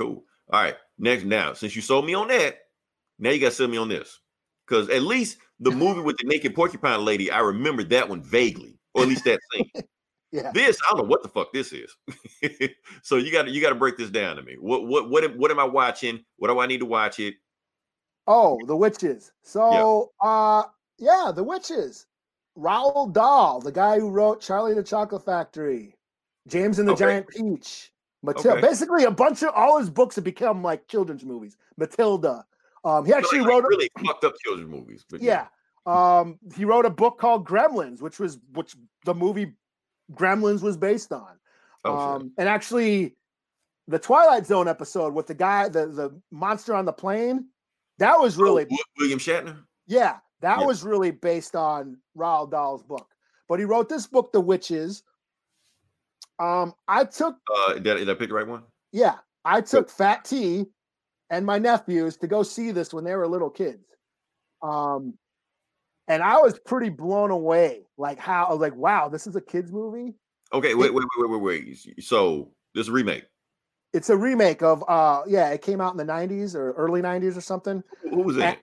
Cool. 0.00 0.24
All 0.50 0.62
right. 0.62 0.76
Next, 0.98 1.24
now 1.24 1.52
since 1.52 1.76
you 1.76 1.82
sold 1.82 2.06
me 2.06 2.14
on 2.14 2.28
that, 2.28 2.56
now 3.18 3.30
you 3.30 3.38
got 3.40 3.50
to 3.50 3.54
sell 3.54 3.68
me 3.68 3.76
on 3.76 3.88
this 3.88 4.18
because 4.66 4.88
at 4.88 5.02
least 5.02 5.36
the 5.58 5.70
movie 5.70 6.00
with 6.00 6.16
the 6.16 6.26
naked 6.26 6.54
porcupine 6.54 7.04
lady, 7.04 7.30
I 7.30 7.40
remember 7.40 7.84
that 7.84 8.08
one 8.08 8.22
vaguely, 8.22 8.78
or 8.94 9.02
at 9.02 9.08
least 9.08 9.24
that 9.24 9.40
scene. 9.52 9.70
Yeah. 10.32 10.52
This 10.54 10.78
I 10.86 10.90
don't 10.90 10.98
know 11.02 11.08
what 11.10 11.24
the 11.24 11.28
fuck 11.28 11.52
this 11.52 11.72
is. 11.72 11.92
so 13.02 13.16
you 13.16 13.32
got 13.32 13.46
to 13.46 13.50
you 13.50 13.60
got 13.60 13.70
to 13.70 13.74
break 13.74 13.96
this 13.96 14.10
down 14.10 14.36
to 14.36 14.42
me. 14.42 14.54
What 14.60 14.86
what 14.86 15.10
what 15.10 15.24
am- 15.24 15.36
what 15.36 15.50
am 15.50 15.58
I 15.58 15.64
watching? 15.64 16.24
What 16.36 16.46
do 16.46 16.60
I 16.60 16.66
need 16.68 16.78
to 16.78 16.86
watch 16.86 17.18
it? 17.18 17.34
Oh, 18.28 18.56
the 18.68 18.76
witches. 18.76 19.32
So, 19.42 20.12
uh, 20.22 20.62
yeah, 20.98 21.32
the 21.34 21.42
witches. 21.42 22.06
Roald 22.56 23.12
Dahl, 23.12 23.60
the 23.60 23.72
guy 23.72 23.98
who 23.98 24.08
wrote 24.08 24.40
Charlie 24.40 24.74
the 24.74 24.84
Chocolate 24.84 25.24
Factory, 25.24 25.96
James 26.46 26.78
and 26.78 26.86
the 26.86 26.92
Okay. 26.92 27.06
Giant 27.06 27.26
Peach, 27.26 27.92
Matilda. 28.22 28.58
Okay. 28.58 28.60
Basically, 28.60 29.04
a 29.04 29.10
bunch 29.10 29.42
of 29.42 29.50
all 29.54 29.78
his 29.78 29.90
books 29.90 30.14
have 30.16 30.24
become 30.24 30.62
like 30.62 30.86
children's 30.88 31.24
movies. 31.24 31.56
Matilda. 31.76 32.44
Um, 32.84 33.04
he 33.06 33.12
actually 33.12 33.40
Like- 33.40 33.48
wrote. 33.48 33.54
like 33.56 33.64
a- 33.64 33.68
really 33.68 33.90
fucked 34.06 34.24
up 34.24 34.34
children's 34.44 34.70
movies. 34.70 35.04
But 35.08 35.22
yeah. 35.22 35.46
Um, 35.86 36.38
he 36.54 36.64
wrote 36.64 36.84
a 36.86 36.90
book 36.90 37.18
called 37.18 37.46
Gremlins, 37.48 38.02
which 38.02 38.18
was 38.18 38.38
which 38.52 38.76
the 39.06 39.14
movie 39.14 39.56
Gremlins 40.12 40.62
was 40.62 40.76
based 40.76 41.12
on. 41.12 41.38
Oh, 41.84 41.96
um, 41.98 42.32
and 42.36 42.48
actually, 42.48 43.16
the 43.88 43.98
Twilight 43.98 44.44
Zone 44.46 44.68
episode 44.68 45.14
with 45.14 45.26
the 45.26 45.34
guy, 45.34 45.68
the 45.68 45.86
the 45.86 46.20
monster 46.30 46.74
on 46.74 46.84
the 46.84 46.92
plane, 46.92 47.46
that 47.98 48.18
was 48.20 48.38
Oh, 48.38 48.42
really 48.42 48.64
Wi- 48.64 48.78
William 48.98 49.18
Shatner. 49.18 49.64
yeah, 49.86 50.18
that 50.40 50.60
Yeah. 50.60 50.66
was 50.66 50.84
really 50.84 51.10
based 51.10 51.56
on 51.56 51.96
Roald 52.16 52.50
Dahl's 52.50 52.82
book. 52.82 53.08
But 53.48 53.58
he 53.58 53.64
wrote 53.64 53.88
this 53.88 54.06
book, 54.06 54.32
The 54.32 54.40
Witches. 54.40 55.02
Um, 56.40 56.74
I 56.88 57.04
took 57.04 57.36
Uh, 57.54 57.74
did, 57.74 57.88
I- 57.88 57.96
did 57.98 58.10
I 58.10 58.14
pick 58.14 58.28
the 58.30 58.34
right 58.34 58.46
one? 58.46 58.62
yeah, 58.92 59.18
I 59.44 59.60
took 59.60 59.90
Fat 59.90 60.24
T 60.24 60.66
and 61.28 61.44
my 61.46 61.58
nephews 61.58 62.16
to 62.18 62.26
go 62.26 62.42
see 62.42 62.70
this 62.72 62.92
when 62.94 63.04
they 63.04 63.14
were 63.14 63.28
little 63.28 63.50
kids. 63.50 63.84
Um, 64.62 65.14
and 66.08 66.22
I 66.22 66.38
was 66.38 66.58
pretty 66.58 66.88
blown 66.88 67.30
away, 67.30 67.86
like 67.96 68.18
how 68.18 68.46
I 68.46 68.50
was 68.50 68.60
like, 68.60 68.74
wow, 68.74 69.08
this 69.08 69.26
is 69.26 69.36
a 69.36 69.40
kids 69.40 69.70
movie. 69.70 70.14
Okay, 70.52 70.74
wait, 70.74 70.92
wait, 70.92 71.04
wait, 71.16 71.30
wait, 71.30 71.40
wait, 71.40 71.66
wait. 71.86 72.02
So 72.04 72.52
this 72.74 72.88
remake. 72.88 73.24
It's 73.92 74.10
a 74.10 74.16
remake 74.16 74.62
of 74.62 74.82
uh, 74.88 75.22
yeah, 75.26 75.50
it 75.50 75.62
came 75.62 75.80
out 75.80 75.92
in 75.92 75.96
the 75.98 76.12
'90s 76.12 76.54
or 76.54 76.72
early 76.72 77.02
'90s 77.02 77.36
or 77.36 77.40
something. 77.40 77.82
Who 78.02 78.22
was 78.22 78.36
it? 78.36 78.58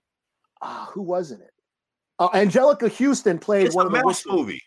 Ah, 0.61 0.89
who 0.93 1.01
was 1.01 1.31
in 1.31 1.41
it? 1.41 1.51
Uh, 2.19 2.29
Anjelica 2.29 2.89
Huston 2.91 3.37
played 3.37 3.67
It's 3.67 3.75
one 3.75 3.85
of 3.85 3.91
the 3.91 4.01
mouse 4.03 4.25
movie. 4.25 4.61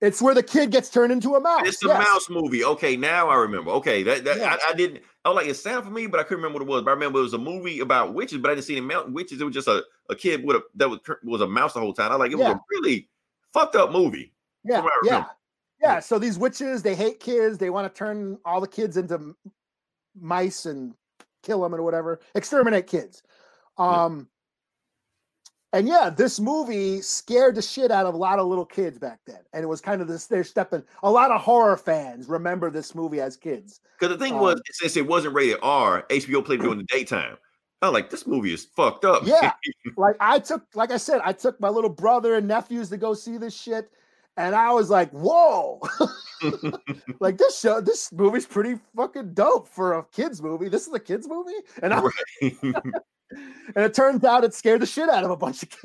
It's 0.00 0.22
where 0.22 0.34
the 0.34 0.42
kid 0.42 0.70
gets 0.70 0.88
turned 0.88 1.12
into 1.12 1.34
a 1.34 1.40
mouse. 1.40 1.62
It's 1.66 1.84
a 1.84 1.88
yes. 1.88 1.98
mouse 1.98 2.30
movie. 2.30 2.64
Okay, 2.64 2.96
now 2.96 3.28
I 3.28 3.34
remember. 3.36 3.70
Okay, 3.72 4.02
that, 4.02 4.24
that 4.24 4.38
Yeah. 4.38 4.56
I, 4.66 4.70
I 4.70 4.74
didn't. 4.74 5.02
I 5.24 5.28
was 5.28 5.36
like, 5.36 5.46
it 5.46 5.54
sounded 5.54 5.84
for 5.84 5.90
me, 5.90 6.06
but 6.06 6.18
I 6.18 6.22
couldn't 6.22 6.42
remember 6.42 6.64
what 6.64 6.66
it 6.66 6.70
was. 6.70 6.82
But 6.82 6.92
I 6.92 6.94
remember 6.94 7.18
it 7.18 7.22
was 7.22 7.34
a 7.34 7.38
movie 7.38 7.80
about 7.80 8.14
witches, 8.14 8.38
but 8.38 8.50
I 8.50 8.54
didn't 8.54 8.64
see 8.64 8.76
any 8.76 8.86
mount 8.86 9.12
witches. 9.12 9.42
It 9.42 9.44
was 9.44 9.52
just 9.52 9.68
a, 9.68 9.84
a 10.08 10.16
kid 10.16 10.42
with 10.42 10.56
a 10.56 10.62
that 10.76 10.88
was 10.88 11.00
was 11.22 11.42
a 11.42 11.46
mouse 11.46 11.74
the 11.74 11.80
whole 11.80 11.92
time. 11.92 12.10
I 12.12 12.14
like 12.14 12.32
it 12.32 12.38
was 12.38 12.48
a 12.48 12.60
really 12.70 13.10
fucked 13.52 13.76
up 13.76 13.92
movie. 13.92 14.32
Yeah, 14.64 14.86
yeah, 15.04 15.26
yeah. 15.82 16.00
So 16.00 16.18
these 16.18 16.38
witches, 16.38 16.82
they 16.82 16.94
hate 16.94 17.20
kids. 17.20 17.58
They 17.58 17.68
want 17.68 17.92
to 17.92 17.96
turn 17.96 18.38
all 18.46 18.62
the 18.62 18.68
kids 18.68 18.96
into 18.96 19.36
mice 20.18 20.64
and 20.64 20.94
kill 21.42 21.60
them 21.60 21.74
and 21.74 21.84
whatever, 21.84 22.20
exterminate 22.34 22.86
kids. 22.86 23.22
Yeah. 23.78 24.04
Um, 24.04 24.28
and 25.72 25.86
yeah, 25.86 26.10
this 26.10 26.40
movie 26.40 27.00
scared 27.00 27.54
the 27.54 27.62
shit 27.62 27.90
out 27.90 28.06
of 28.06 28.14
a 28.14 28.16
lot 28.16 28.38
of 28.38 28.46
little 28.46 28.64
kids 28.64 28.98
back 28.98 29.20
then, 29.26 29.38
and 29.52 29.62
it 29.62 29.66
was 29.66 29.80
kind 29.80 30.02
of 30.02 30.08
this. 30.08 30.26
They're 30.26 30.44
stepping. 30.44 30.82
A 31.02 31.10
lot 31.10 31.30
of 31.30 31.40
horror 31.40 31.76
fans 31.76 32.28
remember 32.28 32.70
this 32.70 32.94
movie 32.94 33.20
as 33.20 33.36
kids. 33.36 33.80
Because 33.98 34.16
the 34.16 34.22
thing 34.22 34.34
Um, 34.34 34.40
was, 34.40 34.60
since 34.72 34.96
it 34.96 35.06
wasn't 35.06 35.34
rated 35.34 35.58
R, 35.62 36.04
HBO 36.10 36.44
played 36.44 36.60
it 36.60 36.64
during 36.64 36.78
the 36.78 36.84
daytime. 36.84 37.36
I'm 37.82 37.92
like, 37.92 38.10
this 38.10 38.26
movie 38.26 38.52
is 38.52 38.64
fucked 38.64 39.04
up. 39.04 39.22
Yeah. 39.24 39.52
like 39.96 40.16
I 40.20 40.38
took, 40.38 40.64
like 40.74 40.90
I 40.90 40.96
said, 40.96 41.20
I 41.24 41.32
took 41.32 41.60
my 41.60 41.68
little 41.68 41.90
brother 41.90 42.34
and 42.34 42.46
nephews 42.46 42.90
to 42.90 42.96
go 42.96 43.14
see 43.14 43.38
this 43.38 43.54
shit, 43.54 43.90
and 44.40 44.54
I 44.54 44.72
was 44.72 44.90
like, 44.90 45.10
"Whoa!" 45.10 45.80
like 47.20 47.38
this 47.38 47.58
show, 47.60 47.80
this 47.80 48.12
movie's 48.12 48.46
pretty 48.46 48.78
fucking 48.96 49.34
dope 49.34 49.68
for 49.68 49.94
a 49.98 50.04
kids 50.04 50.42
movie. 50.42 50.68
This 50.68 50.86
is 50.86 50.94
a 50.94 51.00
kids 51.00 51.28
movie, 51.28 51.52
and 51.82 51.92
I, 51.94 52.00
Right. 52.00 52.56
and 52.62 53.84
it 53.84 53.94
turns 53.94 54.24
out 54.24 54.44
it 54.44 54.54
scared 54.54 54.82
the 54.82 54.86
shit 54.86 55.08
out 55.08 55.24
of 55.24 55.30
a 55.30 55.36
bunch 55.36 55.62
of 55.62 55.70
kids. 55.70 55.82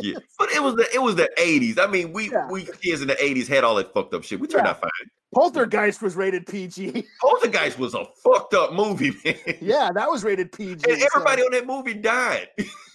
yeah. 0.00 0.18
But 0.38 0.50
it 0.50 0.62
was 0.62 0.74
the 0.76 0.86
it 0.94 1.00
was 1.02 1.16
the 1.16 1.30
80s. 1.38 1.78
I 1.78 1.86
mean, 1.86 2.12
we 2.12 2.30
Yeah. 2.30 2.48
we 2.50 2.64
kids 2.64 3.02
in 3.02 3.08
the 3.08 3.14
80s 3.16 3.46
had 3.48 3.64
all 3.64 3.74
that 3.76 3.92
fucked 3.94 4.14
up 4.14 4.24
shit. 4.24 4.40
We 4.40 4.46
turned 4.48 4.64
Yeah. 4.64 4.70
out 4.72 4.80
fine. 4.80 4.90
Poltergeist 5.34 6.00
was 6.00 6.16
rated 6.16 6.46
PG. 6.46 7.06
Poltergeist 7.20 7.78
was 7.78 7.94
a 7.94 8.06
fucked 8.24 8.54
up 8.54 8.72
movie, 8.72 9.12
man. 9.24 9.36
yeah, 9.60 9.90
that 9.94 10.08
was 10.10 10.24
rated 10.24 10.50
PG. 10.52 10.72
And 10.90 11.00
so- 11.00 11.06
everybody 11.14 11.42
on 11.42 11.52
that 11.52 11.66
movie 11.66 11.94
died. 11.94 12.48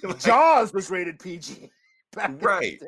Like, 0.03 0.19
Jaws 0.19 0.73
was 0.73 0.89
rated 0.89 1.19
PG. 1.19 1.69
back 2.11 2.29
in 2.29 2.37
the 2.39 2.45
Right. 2.45 2.81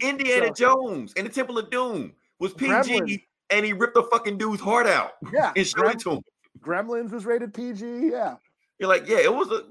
Indiana 0.00 0.48
So- 0.48 0.52
Jones 0.54 1.12
and 1.16 1.26
the 1.26 1.30
Temple 1.30 1.58
of 1.58 1.70
Doom 1.70 2.12
was 2.38 2.52
PG, 2.54 2.70
Gremlins. 2.72 3.22
and 3.50 3.64
he 3.66 3.72
ripped 3.72 3.94
the 3.94 4.04
fucking 4.04 4.38
dude's 4.38 4.60
heart 4.60 4.86
out 4.86 5.12
Yeah, 5.32 5.52
and 5.56 5.66
showed 5.66 5.86
it 5.90 5.98
to 6.00 6.10
him. 6.12 6.22
Gremlins 6.60 7.10
was 7.12 7.24
rated 7.26 7.52
PG. 7.54 8.08
Yeah, 8.10 8.36
You're 8.78 8.88
like, 8.88 9.08
yeah, 9.08 9.18
it 9.18 9.34
was 9.34 9.48
a. 9.50 9.64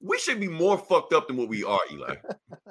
we- 0.00 0.18
should 0.18 0.40
be 0.40 0.48
more 0.48 0.76
fucked 0.78 1.12
up 1.12 1.28
than 1.28 1.36
what 1.36 1.48
we 1.48 1.62
are, 1.64 1.80
Eli. 1.90 2.14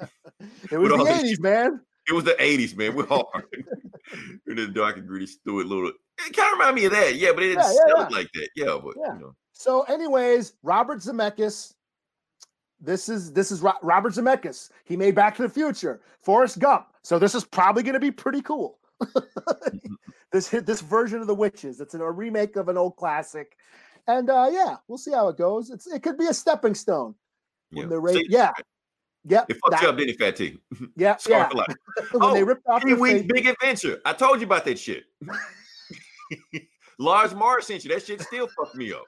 it 0.70 0.78
was 0.78 0.90
the 0.90 0.96
'80s, 0.98 1.40
man. 1.40 1.80
It 2.08 2.12
was 2.14 2.24
the 2.24 2.32
80s, 2.32 2.76
man. 2.76 2.94
We're 2.96 3.06
hard. 3.06 3.44
and 4.46 4.58
the 4.58 4.66
dark 4.68 4.96
and 4.96 5.06
gritty 5.06 5.26
Stuart 5.26 5.66
Little. 5.66 5.88
It 6.26 6.36
kind 6.36 6.52
of 6.52 6.58
remind 6.58 6.74
me 6.74 6.84
of 6.86 6.92
that, 6.92 7.14
yeah, 7.14 7.30
but 7.32 7.42
it 7.44 7.48
didn't 7.50 7.62
Yeah, 7.62 7.68
yeah, 7.86 7.94
sound 7.96 8.10
yeah. 8.10 8.16
like 8.16 8.28
that. 8.34 8.48
Yeah, 8.56 8.78
but 8.82 8.94
Yeah. 8.98 9.14
you 9.14 9.20
know. 9.20 9.34
So, 9.52 9.82
anyways, 9.82 10.54
Robert 10.62 10.98
Zemeckis. 10.98 11.74
This 12.84 13.08
is 13.08 13.32
this 13.32 13.52
is 13.52 13.62
Robert 13.62 14.12
Zemeckis. 14.12 14.70
He 14.84 14.96
made 14.96 15.14
Back 15.14 15.36
to 15.36 15.42
the 15.42 15.48
Future, 15.48 16.00
Forrest 16.20 16.58
Gump. 16.58 16.88
So 17.02 17.16
this 17.18 17.34
is 17.34 17.44
probably 17.44 17.84
going 17.84 17.94
to 17.94 18.00
be 18.00 18.10
pretty 18.10 18.42
cool. 18.42 18.78
this 20.32 20.48
hit 20.48 20.66
this 20.66 20.80
version 20.80 21.20
of 21.20 21.28
the 21.28 21.34
Witches. 21.34 21.80
It's 21.80 21.94
a 21.94 22.10
remake 22.10 22.56
of 22.56 22.68
an 22.68 22.76
old 22.76 22.96
classic, 22.96 23.56
and 24.08 24.28
uh, 24.28 24.48
yeah, 24.52 24.76
we'll 24.88 24.98
see 24.98 25.12
how 25.12 25.28
it 25.28 25.36
goes. 25.36 25.70
It's 25.70 25.86
it 25.86 26.02
could 26.02 26.18
be 26.18 26.26
a 26.26 26.34
stepping 26.34 26.74
stone. 26.74 27.14
Yeah. 27.70 27.82
When 27.82 27.88
they 27.90 27.96
ra- 27.96 28.12
See, 28.12 28.26
yeah, 28.28 28.50
yep, 29.24 29.46
It 29.48 29.54
fucked 29.54 29.70
that- 29.72 29.82
you 29.82 29.88
up, 29.88 29.96
didn't 29.96 30.14
it, 30.14 30.18
Fat 30.18 30.34
T? 30.36 30.58
yeah, 30.96 31.16
Sorry 31.16 31.36
yeah. 31.36 31.48
for 31.48 31.54
life. 31.58 31.76
when 32.12 32.34
they 32.34 32.42
Oh, 32.42 32.46
ripped 32.46 32.66
off 32.66 32.82
Pee 32.84 32.94
Wee's 32.94 33.22
Big 33.22 33.46
Adventure. 33.46 34.00
I 34.04 34.12
told 34.12 34.40
you 34.40 34.46
about 34.46 34.64
that 34.64 34.78
shit. 34.78 35.04
Large 36.98 37.34
Marge 37.34 37.62
sent 37.64 37.84
you. 37.84 37.90
That 37.94 38.04
shit 38.04 38.20
still 38.22 38.48
fucked 38.48 38.74
me 38.74 38.92
up. 38.92 39.04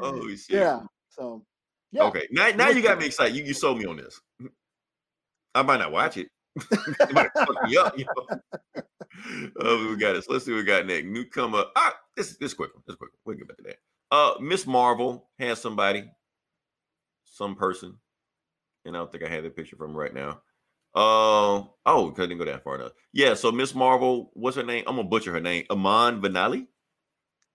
Oh 0.00 0.28
shit. 0.30 0.50
yeah. 0.50 0.80
So 1.20 1.44
yeah, 1.92 2.04
Okay. 2.04 2.26
Now, 2.30 2.48
now 2.50 2.68
you 2.70 2.82
got 2.82 2.98
me 2.98 3.06
excited. 3.06 3.36
You, 3.36 3.44
you 3.44 3.52
sold 3.52 3.78
me 3.78 3.84
on 3.84 3.96
this. 3.96 4.20
I 5.54 5.62
might 5.62 5.78
not 5.78 5.92
watch 5.92 6.16
it. 6.16 6.28
it 6.70 7.12
might 7.12 7.30
fuck 7.34 7.62
me 7.64 7.76
up. 7.76 7.98
You 7.98 8.04
know? 8.06 8.82
oh, 9.60 9.88
we 9.90 9.96
got 9.96 10.14
this. 10.14 10.28
Let's 10.28 10.44
see 10.44 10.52
what 10.52 10.58
we 10.58 10.64
got 10.64 10.86
next. 10.86 11.06
Newcomer. 11.06 11.64
Ah, 11.76 11.94
this 12.16 12.36
this 12.38 12.54
quick 12.54 12.74
one. 12.74 12.82
This 12.86 12.96
quick 12.96 13.10
one. 13.10 13.18
We'll 13.24 13.36
get 13.36 13.48
back 13.48 13.56
to 13.58 13.62
that. 13.64 13.76
Uh, 14.10 14.34
Miss 14.40 14.66
Marvel 14.66 15.28
has 15.38 15.60
somebody, 15.60 16.04
some 17.24 17.54
person, 17.54 17.96
and 18.84 18.96
I 18.96 19.00
don't 19.00 19.12
think 19.12 19.24
I 19.24 19.28
have 19.28 19.44
the 19.44 19.50
picture 19.50 19.76
from 19.76 19.96
right 19.96 20.14
now. 20.14 20.40
Uh, 20.94 21.62
oh, 21.86 22.08
because 22.10 22.24
I 22.24 22.26
didn't 22.26 22.38
go 22.38 22.44
that 22.46 22.64
far 22.64 22.74
enough. 22.76 22.92
Yeah, 23.12 23.34
so 23.34 23.52
Miss 23.52 23.74
Marvel, 23.74 24.30
what's 24.34 24.56
her 24.56 24.64
name? 24.64 24.84
I'm 24.86 24.96
gonna 24.96 25.08
butcher 25.08 25.32
her 25.32 25.40
name. 25.40 25.64
Aman 25.70 26.20
Vanali. 26.20 26.66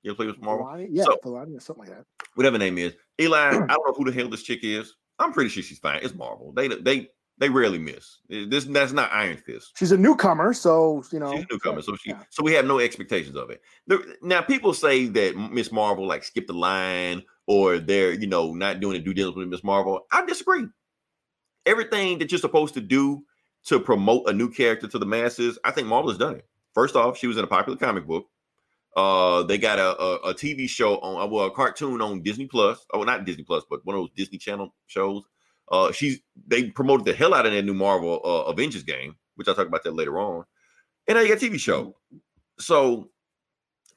You 0.03 0.11
ever 0.11 0.15
play 0.15 0.27
with 0.27 0.41
Marvel? 0.41 0.65
Filani? 0.65 0.87
yeah, 0.91 1.03
So- 1.03 1.17
Filani 1.23 1.57
or 1.57 1.59
something 1.59 1.85
like 1.85 1.97
that. 1.97 2.05
whatever 2.35 2.57
name 2.57 2.77
is. 2.77 2.93
Eli, 3.19 3.37
I 3.37 3.51
don't 3.51 3.69
know 3.69 3.93
who 3.95 4.05
the 4.05 4.11
hell 4.11 4.29
this 4.29 4.43
chick 4.43 4.59
is. 4.63 4.93
I'm 5.19 5.31
pretty 5.31 5.49
sure 5.49 5.63
she's 5.63 5.79
fine. 5.79 5.99
It's 6.03 6.13
Marvel. 6.15 6.51
They 6.53 6.67
they 6.67 7.09
they 7.37 7.49
rarely 7.49 7.77
miss. 7.77 8.19
This 8.29 8.65
that's 8.65 8.91
not 8.91 9.11
Iron 9.11 9.37
Fist. 9.37 9.73
She's 9.77 9.91
a 9.91 9.97
newcomer, 9.97 10.53
so 10.53 11.03
you 11.11 11.19
know 11.19 11.31
She's 11.33 11.43
a 11.43 11.53
newcomer, 11.53 11.81
so 11.81 11.95
she 11.95 12.09
yeah. 12.11 12.23
so 12.29 12.43
we 12.43 12.53
have 12.53 12.65
no 12.65 12.79
expectations 12.79 13.35
of 13.35 13.49
it. 13.49 13.61
The- 13.87 14.17
now 14.21 14.41
people 14.41 14.73
say 14.73 15.05
that 15.07 15.35
Miss 15.51 15.71
Marvel 15.71 16.05
like 16.07 16.23
skipped 16.23 16.47
the 16.47 16.53
line 16.53 17.23
or 17.47 17.79
they're 17.79 18.13
you 18.13 18.27
know 18.27 18.53
not 18.53 18.79
doing 18.79 18.97
the 18.97 19.03
due 19.03 19.13
diligence 19.13 19.37
with 19.37 19.47
Miss 19.49 19.63
Marvel. 19.63 20.05
I 20.11 20.25
disagree. 20.25 20.65
Everything 21.65 22.19
that 22.19 22.31
you're 22.31 22.39
supposed 22.39 22.73
to 22.75 22.81
do 22.81 23.23
to 23.65 23.79
promote 23.79 24.29
a 24.29 24.33
new 24.33 24.49
character 24.51 24.87
to 24.87 24.99
the 24.99 25.05
masses, 25.05 25.57
I 25.63 25.71
think 25.71 25.87
Marvel 25.87 26.11
has 26.11 26.19
done 26.19 26.35
it. 26.35 26.45
First 26.73 26.95
off, 26.95 27.17
she 27.17 27.25
was 27.27 27.37
in 27.37 27.43
a 27.43 27.47
popular 27.47 27.77
comic 27.77 28.05
book. 28.05 28.27
Uh, 28.95 29.43
they 29.43 29.57
got 29.57 29.77
a, 29.77 30.01
a, 30.01 30.15
a 30.29 30.33
TV 30.33 30.69
show 30.69 30.99
on, 30.99 31.21
uh, 31.21 31.25
well, 31.25 31.45
a 31.45 31.51
cartoon 31.51 32.01
on 32.01 32.21
Disney 32.21 32.45
Plus. 32.47 32.85
Oh, 32.93 33.03
not 33.03 33.25
Disney 33.25 33.43
Plus, 33.43 33.63
but 33.69 33.85
one 33.85 33.95
of 33.95 34.01
those 34.01 34.11
Disney 34.15 34.37
Channel 34.37 34.73
shows. 34.87 35.23
Uh, 35.69 35.91
she's 35.91 36.19
they 36.47 36.69
promoted 36.69 37.05
the 37.05 37.13
hell 37.13 37.33
out 37.33 37.45
of 37.45 37.51
that 37.51 37.63
new 37.63 37.73
Marvel 37.73 38.21
uh, 38.23 38.49
Avengers 38.51 38.83
game, 38.83 39.15
which 39.35 39.47
I'll 39.47 39.55
talk 39.55 39.67
about 39.67 39.83
that 39.83 39.95
later 39.95 40.19
on. 40.19 40.45
And 41.07 41.15
now 41.15 41.21
you 41.21 41.27
got 41.27 41.41
a 41.41 41.45
TV 41.45 41.59
show. 41.59 41.95
So 42.59 43.09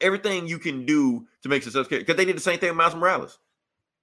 everything 0.01 0.47
you 0.47 0.59
can 0.59 0.85
do 0.87 1.27
to 1.43 1.49
make 1.49 1.63
success 1.63 1.87
because 1.89 2.17
they 2.17 2.25
did 2.25 2.37
the 2.37 2.41
same 2.41 2.59
thing 2.59 2.71
with 2.71 2.77
Miles 2.77 2.95
Morales. 2.95 3.39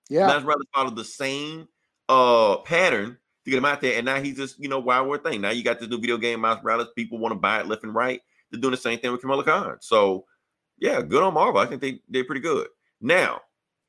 yeah. 0.09 0.27
Miles 0.27 0.43
Morales 0.43 0.65
followed 0.73 0.95
the 0.95 1.05
same 1.05 1.67
uh 2.07 2.57
pattern 2.57 3.17
to 3.43 3.51
get 3.51 3.57
him 3.57 3.65
out 3.65 3.81
there, 3.81 3.97
and 3.97 4.05
now 4.05 4.21
he's 4.21 4.37
just 4.37 4.59
you 4.59 4.69
know 4.69 4.79
wild 4.79 5.07
world 5.09 5.23
thing. 5.23 5.41
Now 5.41 5.49
you 5.49 5.63
got 5.63 5.79
this 5.79 5.89
new 5.89 5.99
video 5.99 6.17
game, 6.17 6.39
Miles 6.39 6.63
Morales. 6.63 6.87
People 6.95 7.17
want 7.17 7.33
to 7.33 7.39
buy 7.39 7.59
it 7.59 7.67
left 7.67 7.83
and 7.83 7.93
right. 7.93 8.21
They're 8.51 8.61
doing 8.61 8.71
the 8.71 8.77
same 8.77 8.99
thing 8.99 9.11
with 9.11 9.21
Kamala 9.21 9.43
Khan. 9.43 9.77
So 9.81 10.25
yeah, 10.77 11.01
good 11.01 11.23
on 11.23 11.33
Marvel. 11.33 11.61
I 11.61 11.65
think 11.65 11.81
they 11.81 11.99
they're 12.09 12.25
pretty 12.25 12.41
good. 12.41 12.67
Now 13.01 13.41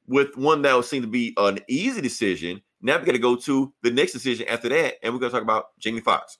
with 0.06 0.36
one 0.36 0.62
that 0.62 0.74
would 0.74 0.84
seem 0.84 1.02
to 1.02 1.08
be 1.08 1.34
an 1.36 1.58
easy 1.68 2.00
decision. 2.00 2.62
Now 2.80 2.98
we 2.98 3.04
got 3.04 3.12
to 3.12 3.18
go 3.18 3.36
to 3.36 3.72
the 3.82 3.90
next 3.90 4.12
decision 4.12 4.46
after 4.48 4.68
that, 4.68 4.94
and 5.02 5.12
we're 5.12 5.20
gonna 5.20 5.32
talk 5.32 5.42
about 5.42 5.66
Jamie 5.78 6.00
Foxx. 6.00 6.38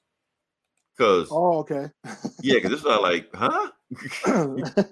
Because 0.97 1.29
Oh, 1.31 1.59
okay. 1.59 1.91
yeah, 2.43 2.55
because 2.55 2.71
this 2.71 2.81
is 2.81 2.87
like, 2.87 3.29
huh? 3.35 3.71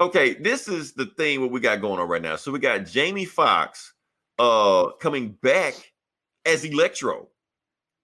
okay, 0.00 0.34
this 0.34 0.68
is 0.68 0.92
the 0.94 1.06
thing 1.16 1.40
what 1.40 1.50
we 1.50 1.60
got 1.60 1.80
going 1.80 2.00
on 2.00 2.08
right 2.08 2.22
now. 2.22 2.36
So 2.36 2.52
we 2.52 2.58
got 2.58 2.86
Jamie 2.86 3.24
Foxx 3.24 3.92
uh 4.38 4.90
coming 5.00 5.30
back 5.42 5.74
as 6.44 6.64
Electro, 6.64 7.28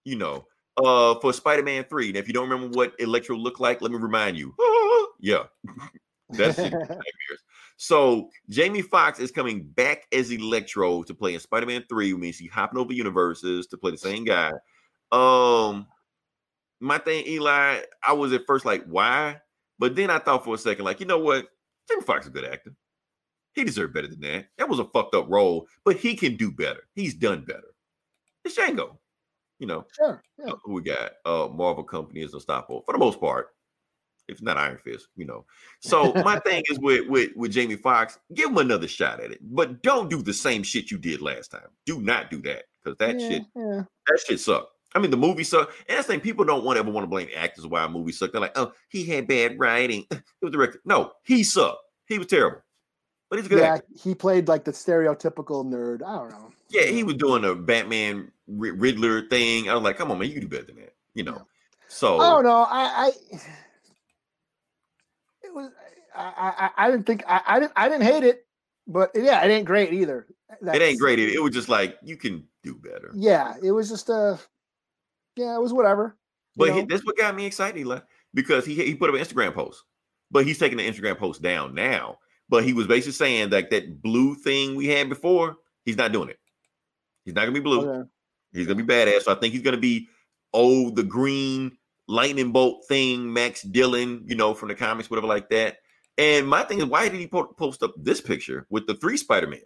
you 0.03 0.17
know, 0.17 0.45
uh 0.83 1.15
for 1.19 1.31
Spider-Man 1.31 1.85
3. 1.89 2.11
Now, 2.11 2.19
if 2.19 2.27
you 2.27 2.33
don't 2.33 2.49
remember 2.49 2.75
what 2.75 2.93
Electro 2.99 3.35
looked 3.35 3.59
like, 3.59 3.81
let 3.81 3.91
me 3.91 3.97
remind 3.97 4.37
you. 4.37 4.53
yeah. 5.19 5.43
That's 6.29 6.57
nightmares. 6.59 7.43
So 7.77 8.29
Jamie 8.49 8.81
Foxx 8.81 9.19
is 9.19 9.31
coming 9.31 9.63
back 9.63 10.03
as 10.13 10.31
Electro 10.31 11.03
to 11.03 11.13
play 11.13 11.33
in 11.33 11.39
Spider-Man 11.39 11.85
3, 11.89 12.13
which 12.13 12.21
means 12.21 12.37
he 12.37 12.47
hopping 12.47 12.79
over 12.79 12.93
universes 12.93 13.67
to 13.67 13.77
play 13.77 13.91
the 13.91 13.97
same 13.97 14.23
guy. 14.23 14.51
Um 15.11 15.87
my 16.79 16.97
thing, 16.97 17.25
Eli, 17.27 17.81
I 18.05 18.13
was 18.13 18.33
at 18.33 18.45
first 18.45 18.65
like, 18.65 18.83
why? 18.85 19.37
But 19.79 19.95
then 19.95 20.09
I 20.09 20.19
thought 20.19 20.43
for 20.43 20.55
a 20.55 20.57
second, 20.57 20.85
like, 20.85 20.99
you 20.99 21.05
know 21.05 21.19
what? 21.19 21.47
Jamie 21.89 22.01
Foxx 22.03 22.25
is 22.25 22.29
a 22.29 22.33
good 22.33 22.45
actor. 22.45 22.75
He 23.53 23.63
deserved 23.63 23.93
better 23.93 24.07
than 24.07 24.19
that. 24.21 24.47
That 24.57 24.67
was 24.67 24.79
a 24.79 24.85
fucked 24.85 25.15
up 25.15 25.27
role, 25.29 25.67
but 25.85 25.97
he 25.97 26.15
can 26.15 26.35
do 26.35 26.51
better. 26.51 26.81
He's 26.95 27.13
done 27.13 27.45
better. 27.45 27.73
It's 28.43 28.57
Django. 28.57 28.97
You 29.59 29.67
know, 29.67 29.85
sure. 29.95 30.21
Yeah. 30.37 30.53
who 30.63 30.73
we 30.73 30.81
got? 30.81 31.11
Uh 31.25 31.47
Marvel 31.47 31.83
Company 31.83 32.21
is 32.21 32.33
unstoppable 32.33 32.81
for 32.85 32.91
the 32.91 32.97
most 32.97 33.19
part. 33.19 33.49
If 34.27 34.41
not 34.41 34.57
Iron 34.57 34.77
Fist, 34.77 35.07
you 35.15 35.25
know. 35.25 35.45
So 35.81 36.13
my 36.23 36.39
thing 36.39 36.63
is 36.69 36.79
with 36.79 37.07
with 37.09 37.31
with 37.35 37.51
Jamie 37.51 37.75
Foxx, 37.75 38.19
give 38.33 38.49
him 38.49 38.57
another 38.57 38.87
shot 38.87 39.19
at 39.19 39.31
it, 39.31 39.39
but 39.41 39.83
don't 39.83 40.09
do 40.09 40.21
the 40.21 40.33
same 40.33 40.63
shit 40.63 40.91
you 40.91 40.97
did 40.97 41.21
last 41.21 41.51
time. 41.51 41.67
Do 41.85 41.99
not 42.01 42.31
do 42.31 42.41
that 42.43 42.63
because 42.83 42.97
that 42.99 43.19
yeah, 43.19 43.29
shit 43.29 43.43
yeah. 43.55 43.83
that 44.07 44.19
shit 44.25 44.39
sucked. 44.39 44.69
I 44.95 44.99
mean, 44.99 45.11
the 45.11 45.17
movie 45.17 45.43
sucked. 45.43 45.73
And 45.87 45.97
that's 45.97 46.07
the 46.07 46.13
thing, 46.13 46.21
people 46.21 46.45
don't 46.45 46.63
want 46.63 46.77
ever 46.77 46.91
want 46.91 47.03
to 47.03 47.09
blame 47.09 47.27
actors 47.35 47.65
why 47.65 47.83
a 47.83 47.89
movie 47.89 48.11
sucked. 48.11 48.33
They're 48.33 48.41
like, 48.41 48.57
oh, 48.57 48.73
he 48.89 49.05
had 49.05 49.27
bad 49.27 49.59
writing. 49.59 50.05
It 50.11 50.47
was 50.47 50.51
directed. 50.51 50.81
No, 50.83 51.13
he 51.23 51.43
sucked. 51.43 51.79
He 52.05 52.17
was 52.17 52.27
terrible. 52.27 52.59
But 53.29 53.39
he's 53.39 53.45
a 53.45 53.49
good 53.49 53.59
Yeah, 53.59 53.75
actor. 53.75 53.87
he 54.03 54.13
played 54.13 54.47
like 54.47 54.65
the 54.65 54.71
stereotypical 54.71 55.65
nerd. 55.65 56.03
I 56.05 56.17
don't 56.17 56.29
know. 56.29 56.51
Yeah, 56.69 56.87
he 56.87 57.03
was 57.03 57.15
doing 57.15 57.45
a 57.45 57.55
Batman 57.55 58.31
Riddler 58.47 59.27
thing. 59.29 59.69
I 59.69 59.73
was 59.73 59.83
like, 59.83 59.97
come 59.97 60.11
on, 60.11 60.19
man, 60.19 60.27
you 60.27 60.33
can 60.33 60.43
do 60.43 60.49
better 60.49 60.65
than 60.65 60.75
that. 60.75 60.93
You 61.13 61.23
know. 61.23 61.47
So 61.87 62.19
I 62.19 62.29
don't 62.29 62.43
know. 62.43 62.67
I, 62.69 63.11
I 63.33 63.39
it 65.53 65.61
was. 65.61 65.71
I, 66.15 66.71
I, 66.77 66.85
I 66.85 66.91
didn't 66.91 67.05
think 67.05 67.23
I, 67.27 67.41
I 67.45 67.59
didn't 67.59 67.73
I 67.75 67.89
didn't 67.89 68.03
hate 68.03 68.23
it, 68.23 68.45
but 68.87 69.11
yeah, 69.15 69.43
it 69.43 69.49
ain't 69.49 69.65
great 69.65 69.93
either. 69.93 70.27
it 70.61 70.81
ain't 70.81 70.99
great. 70.99 71.19
It, 71.19 71.33
it 71.33 71.41
was 71.41 71.53
just 71.53 71.69
like 71.69 71.97
you 72.03 72.17
can 72.17 72.43
do 72.63 72.75
better. 72.75 73.11
Yeah, 73.15 73.55
it 73.63 73.71
was 73.71 73.89
just 73.89 74.09
a. 74.09 74.39
Yeah, 75.35 75.55
it 75.55 75.61
was 75.61 75.73
whatever. 75.73 76.17
But 76.55 76.73
he, 76.73 76.81
that's 76.83 77.03
what 77.03 77.17
got 77.17 77.35
me 77.35 77.45
excited, 77.45 77.79
Eli, 77.79 77.99
because 78.33 78.65
he 78.65 78.75
he 78.75 78.95
put 78.95 79.09
up 79.09 79.15
an 79.15 79.21
Instagram 79.21 79.53
post, 79.53 79.83
but 80.29 80.45
he's 80.45 80.59
taking 80.59 80.77
the 80.77 80.87
Instagram 80.87 81.17
post 81.17 81.41
down 81.41 81.73
now. 81.73 82.19
But 82.49 82.63
he 82.63 82.73
was 82.73 82.85
basically 82.85 83.13
saying 83.13 83.49
like 83.49 83.71
that 83.71 84.01
blue 84.01 84.35
thing 84.35 84.75
we 84.75 84.87
had 84.87 85.09
before, 85.09 85.55
he's 85.85 85.97
not 85.97 86.11
doing 86.11 86.29
it. 86.29 86.39
He's 87.25 87.33
not 87.33 87.41
gonna 87.41 87.53
be 87.53 87.59
blue. 87.59 87.89
Okay. 87.89 88.09
He's 88.51 88.67
gonna 88.67 88.83
be 88.83 88.93
badass. 88.93 89.23
So 89.23 89.31
I 89.31 89.35
think 89.35 89.53
he's 89.53 89.63
gonna 89.63 89.77
be 89.77 90.07
oh 90.53 90.91
the 90.91 91.03
green 91.03 91.77
lightning 92.07 92.51
bolt 92.51 92.85
thing, 92.87 93.31
Max 93.31 93.61
Dillon, 93.61 94.23
you 94.25 94.35
know, 94.35 94.53
from 94.53 94.69
the 94.69 94.75
comics, 94.75 95.09
whatever 95.09 95.27
like 95.27 95.49
that. 95.49 95.77
And 96.17 96.47
my 96.47 96.63
thing 96.63 96.79
is, 96.79 96.85
why 96.85 97.09
did 97.09 97.19
he 97.19 97.27
po- 97.27 97.53
post 97.57 97.81
up 97.81 97.93
this 97.97 98.21
picture 98.21 98.67
with 98.69 98.85
the 98.87 98.95
three 98.95 99.17
Spider 99.17 99.47
Man? 99.47 99.61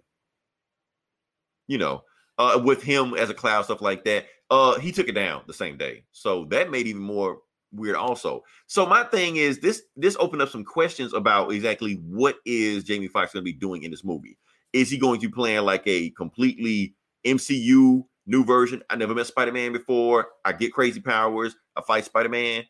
you 1.68 1.78
know, 1.78 2.04
uh, 2.38 2.60
with 2.64 2.82
him 2.82 3.14
as 3.14 3.30
a 3.30 3.34
cloud, 3.34 3.66
stuff 3.66 3.82
like 3.82 4.04
that. 4.06 4.26
Uh, 4.50 4.80
he 4.80 4.92
took 4.92 5.10
it 5.10 5.14
down 5.14 5.44
the 5.48 5.54
same 5.54 5.78
day, 5.78 6.04
so 6.12 6.46
that 6.46 6.72
made 6.72 6.88
even 6.88 7.02
more 7.02 7.40
weird. 7.74 7.98
Also, 7.98 8.44
so 8.66 8.86
my 8.86 9.04
thing 9.04 9.36
is 9.36 9.60
this: 9.60 9.84
this 9.96 10.16
opened 10.20 10.42
up 10.42 10.50
some 10.50 10.64
questions 10.64 11.14
about 11.14 11.52
exactly 11.52 11.96
what 12.06 12.38
is 12.46 12.86
Jamie 12.86 13.10
Foxx 13.10 13.34
going 13.34 13.44
to 13.44 13.52
be 13.52 13.58
doing 13.58 13.84
in 13.84 13.92
this 13.92 14.06
movie. 14.06 14.38
Is 14.72 14.90
he 14.90 14.98
going 14.98 15.20
to 15.20 15.28
be 15.28 15.34
playing 15.34 15.66
like 15.66 15.84
a 15.86 16.10
completely 16.12 16.96
MCU 17.26 18.06
new 18.28 18.46
version? 18.46 18.84
I 18.90 18.96
never 18.96 19.16
met 19.16 19.26
Spider 19.26 19.52
Man 19.52 19.74
before. 19.74 20.28
I 20.46 20.52
get 20.52 20.74
crazy 20.74 21.00
powers. 21.00 21.56
I 21.76 21.82
fight 21.82 22.06
Spider 22.06 22.30
Man, 22.30 22.66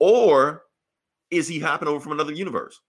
or 0.00 0.64
is 1.30 1.46
he 1.46 1.60
hopping 1.60 1.88
over 1.88 2.00
from 2.00 2.12
another 2.12 2.32
universe? 2.32 2.80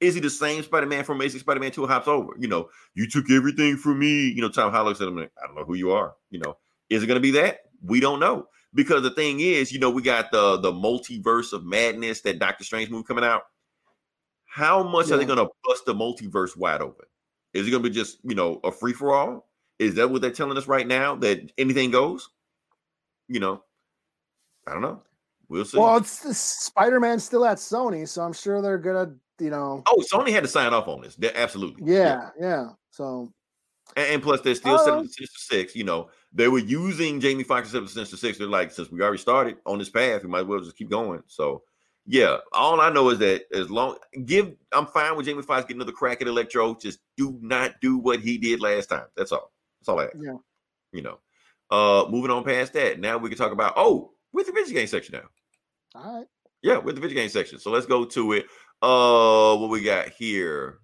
Is 0.00 0.14
he 0.14 0.20
the 0.20 0.30
same 0.30 0.62
Spider 0.62 0.86
Man 0.86 1.04
from 1.04 1.16
Amazing 1.16 1.40
Spider 1.40 1.60
Man 1.60 1.70
2 1.70 1.86
hops 1.86 2.08
over? 2.08 2.32
You 2.38 2.48
know, 2.48 2.68
you 2.94 3.08
took 3.08 3.30
everything 3.30 3.76
from 3.76 3.98
me. 3.98 4.28
You 4.28 4.42
know, 4.42 4.48
Tom 4.48 4.70
Holland 4.70 4.88
looks 4.88 5.00
at 5.00 5.08
him 5.08 5.16
like, 5.16 5.32
I 5.42 5.46
don't 5.46 5.56
know 5.56 5.64
who 5.64 5.74
you 5.74 5.92
are. 5.92 6.14
You 6.30 6.40
know, 6.40 6.56
is 6.90 7.02
it 7.02 7.06
going 7.06 7.16
to 7.16 7.20
be 7.20 7.30
that? 7.32 7.60
We 7.82 8.00
don't 8.00 8.20
know. 8.20 8.48
Because 8.74 9.02
the 9.02 9.10
thing 9.10 9.38
is, 9.38 9.72
you 9.72 9.78
know, 9.78 9.90
we 9.90 10.02
got 10.02 10.32
the 10.32 10.58
the 10.58 10.72
multiverse 10.72 11.52
of 11.52 11.64
madness 11.64 12.22
that 12.22 12.40
Doctor 12.40 12.64
Strange 12.64 12.90
movie 12.90 13.04
coming 13.04 13.24
out. 13.24 13.42
How 14.46 14.82
much 14.82 15.10
are 15.10 15.16
they 15.16 15.24
going 15.24 15.38
to 15.38 15.48
bust 15.64 15.84
the 15.86 15.94
multiverse 15.94 16.56
wide 16.56 16.80
open? 16.80 17.06
Is 17.52 17.66
it 17.66 17.70
going 17.70 17.82
to 17.82 17.88
be 17.88 17.94
just, 17.94 18.18
you 18.24 18.34
know, 18.34 18.60
a 18.64 18.72
free 18.72 18.92
for 18.92 19.12
all? 19.12 19.48
Is 19.78 19.94
that 19.96 20.10
what 20.10 20.22
they're 20.22 20.30
telling 20.30 20.56
us 20.56 20.68
right 20.68 20.86
now 20.86 21.16
that 21.16 21.50
anything 21.58 21.90
goes? 21.90 22.30
You 23.28 23.40
know, 23.40 23.62
I 24.66 24.72
don't 24.72 24.82
know. 24.82 25.02
We'll 25.48 25.64
see. 25.64 25.78
Well, 25.78 25.96
it's 25.96 26.36
Spider 26.38 27.00
Man's 27.00 27.24
still 27.24 27.44
at 27.44 27.58
Sony, 27.58 28.08
so 28.08 28.22
I'm 28.22 28.32
sure 28.32 28.62
they're 28.62 28.78
gonna, 28.78 29.14
you 29.38 29.50
know, 29.50 29.82
oh, 29.86 30.02
Sony 30.12 30.30
had 30.30 30.44
to 30.44 30.48
sign 30.48 30.72
off 30.72 30.88
on 30.88 31.00
this. 31.02 31.16
They're 31.16 31.36
absolutely. 31.36 31.92
yeah, 31.92 32.30
yeah. 32.40 32.68
So 32.90 33.32
And, 33.96 34.14
and 34.14 34.22
plus, 34.22 34.40
they're 34.40 34.54
still 34.54 34.76
Uh, 34.76 34.84
setting 34.84 35.02
the 35.04 35.08
Sinister 35.08 35.38
Six. 35.38 35.76
You 35.76 35.84
know, 35.84 36.10
they 36.32 36.48
were 36.48 36.58
using 36.58 37.20
Jamie 37.20 37.44
Foxx 37.44 37.68
to 37.68 37.72
set 37.72 37.82
the 37.82 37.88
Sinister 37.88 38.16
Six. 38.16 38.38
They're 38.38 38.46
like, 38.46 38.70
since 38.72 38.90
we 38.90 39.02
already 39.02 39.18
started 39.18 39.56
on 39.66 39.78
this 39.78 39.90
path, 39.90 40.22
we 40.22 40.28
might 40.28 40.40
as 40.40 40.46
well 40.46 40.60
just 40.60 40.76
keep 40.76 40.90
going. 40.90 41.22
So, 41.26 41.62
yeah, 42.06 42.38
all 42.52 42.80
I 42.80 42.90
know 42.90 43.10
is 43.10 43.18
that 43.18 43.42
as 43.54 43.70
long 43.70 43.96
give, 44.24 44.54
I'm 44.72 44.86
fine 44.86 45.16
with 45.16 45.26
Jamie 45.26 45.42
Foxx 45.42 45.64
getting 45.66 45.80
another 45.80 45.92
crack 45.92 46.20
at 46.22 46.28
Electro. 46.28 46.74
Just 46.74 47.00
do 47.16 47.38
not 47.40 47.80
do 47.80 47.98
what 47.98 48.20
he 48.20 48.38
did 48.38 48.60
last 48.60 48.86
time. 48.86 49.06
That's 49.16 49.32
all. 49.32 49.52
That's 49.84 49.90
all 49.90 50.00
I 50.00 50.04
ask. 50.04 50.14
Yeah. 50.18 50.36
You 50.92 51.02
know, 51.02 51.18
uh, 51.70 52.08
moving 52.08 52.30
on 52.30 52.42
past 52.42 52.72
that. 52.72 53.00
Now 53.00 53.18
we 53.18 53.28
can 53.28 53.36
talk 53.36 53.52
about 53.52 53.74
oh, 53.76 54.12
with 54.32 54.46
the 54.46 54.52
video 54.52 54.74
game 54.74 54.86
section 54.86 55.14
now. 55.14 56.00
all 56.00 56.18
right. 56.18 56.26
Yeah, 56.62 56.78
with 56.78 56.94
the 56.94 57.00
video 57.02 57.16
game 57.16 57.28
section. 57.28 57.58
So 57.58 57.70
let's 57.70 57.84
go 57.84 58.06
to 58.06 58.32
it. 58.32 58.46
Uh, 58.80 59.56
what 59.56 59.68
we 59.68 59.82
got 59.82 60.08
here? 60.08 60.78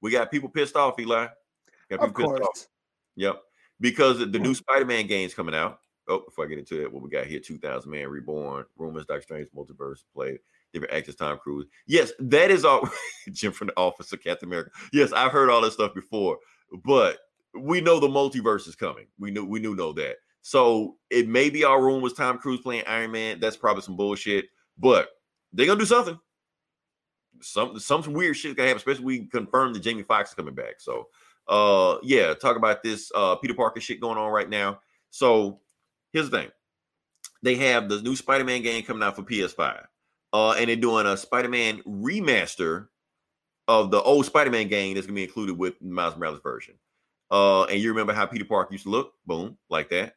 We 0.00 0.10
got 0.10 0.30
people 0.30 0.48
pissed 0.48 0.76
off, 0.76 0.98
Eli. 0.98 1.24
Of 1.24 1.30
pissed 1.90 2.00
off. 2.00 2.14
course. 2.14 2.68
Yep. 3.16 3.42
Because 3.80 4.20
the 4.20 4.26
the 4.26 4.38
new 4.38 4.54
Spider-Man 4.54 5.06
game's 5.06 5.34
coming 5.34 5.54
out. 5.54 5.80
Oh, 6.08 6.20
before 6.20 6.46
I 6.46 6.48
get 6.48 6.58
into 6.58 6.80
it, 6.80 6.90
what 6.90 7.02
we 7.02 7.10
got 7.10 7.26
here, 7.26 7.38
2000 7.38 7.90
Man 7.90 8.08
Reborn, 8.08 8.64
Rumors, 8.78 9.04
Doctor 9.04 9.20
Strange, 9.20 9.48
Multiverse, 9.54 10.04
play, 10.14 10.38
different 10.72 10.94
actors, 10.94 11.16
Tom 11.16 11.36
Cruise. 11.36 11.66
Yes, 11.86 12.12
that 12.20 12.50
is 12.50 12.64
all 12.64 12.88
Jim 13.32 13.52
from 13.52 13.66
the 13.66 13.76
office 13.76 14.10
of 14.14 14.22
Captain 14.22 14.48
America. 14.48 14.70
Yes, 14.90 15.12
I've 15.12 15.32
heard 15.32 15.50
all 15.50 15.60
this 15.60 15.74
stuff 15.74 15.94
before, 15.94 16.38
but 16.82 17.18
we 17.60 17.80
know 17.80 18.00
the 18.00 18.08
multiverse 18.08 18.68
is 18.68 18.76
coming. 18.76 19.06
We 19.18 19.30
knew 19.30 19.44
we 19.44 19.60
knew 19.60 19.74
know 19.74 19.92
that. 19.94 20.16
So 20.42 20.96
it 21.10 21.28
may 21.28 21.50
be 21.50 21.64
our 21.64 21.82
room 21.82 22.02
was 22.02 22.14
Tom 22.14 22.38
Cruise 22.38 22.60
playing 22.60 22.84
Iron 22.86 23.10
Man. 23.10 23.40
That's 23.40 23.56
probably 23.56 23.82
some 23.82 23.96
bullshit, 23.96 24.46
but 24.78 25.08
they're 25.52 25.66
gonna 25.66 25.78
do 25.78 25.86
something. 25.86 26.18
Some 27.40 27.78
some 27.78 28.02
weird 28.12 28.36
shit's 28.36 28.54
gonna 28.54 28.68
happen, 28.68 28.78
especially 28.78 29.04
we 29.04 29.26
confirmed 29.26 29.74
that 29.74 29.80
Jamie 29.80 30.02
Foxx 30.02 30.30
is 30.30 30.34
coming 30.34 30.54
back. 30.54 30.80
So 30.80 31.08
uh 31.48 31.98
yeah, 32.02 32.34
talk 32.34 32.56
about 32.56 32.82
this 32.82 33.10
uh 33.14 33.36
Peter 33.36 33.54
Parker 33.54 33.80
shit 33.80 34.00
going 34.00 34.18
on 34.18 34.30
right 34.30 34.48
now. 34.48 34.80
So 35.10 35.60
here's 36.12 36.30
the 36.30 36.38
thing. 36.38 36.48
They 37.42 37.54
have 37.56 37.88
the 37.88 38.02
new 38.02 38.16
Spider-Man 38.16 38.62
game 38.62 38.82
coming 38.84 39.02
out 39.02 39.16
for 39.16 39.22
PS5. 39.22 39.84
Uh 40.32 40.52
and 40.52 40.68
they're 40.68 40.76
doing 40.76 41.06
a 41.06 41.16
Spider-Man 41.16 41.82
remaster 41.86 42.88
of 43.66 43.90
the 43.90 44.00
old 44.00 44.24
Spider-Man 44.26 44.68
game 44.68 44.94
that's 44.94 45.06
gonna 45.06 45.14
be 45.14 45.24
included 45.24 45.58
with 45.58 45.80
Miles 45.82 46.16
Morales 46.16 46.40
version. 46.42 46.74
Uh 47.30 47.64
and 47.64 47.80
you 47.80 47.90
remember 47.90 48.12
how 48.12 48.26
Peter 48.26 48.44
Parker 48.44 48.72
used 48.72 48.84
to 48.84 48.90
look, 48.90 49.12
boom, 49.26 49.58
like 49.68 49.90
that. 49.90 50.14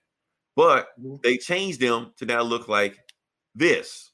But 0.55 0.89
Mhm. 0.99 1.22
they 1.24 1.38
changed 1.38 1.80
them 1.80 2.14
to 2.18 2.26
now 2.26 2.41
look 2.41 2.68
like 2.68 2.97
this. 3.55 4.12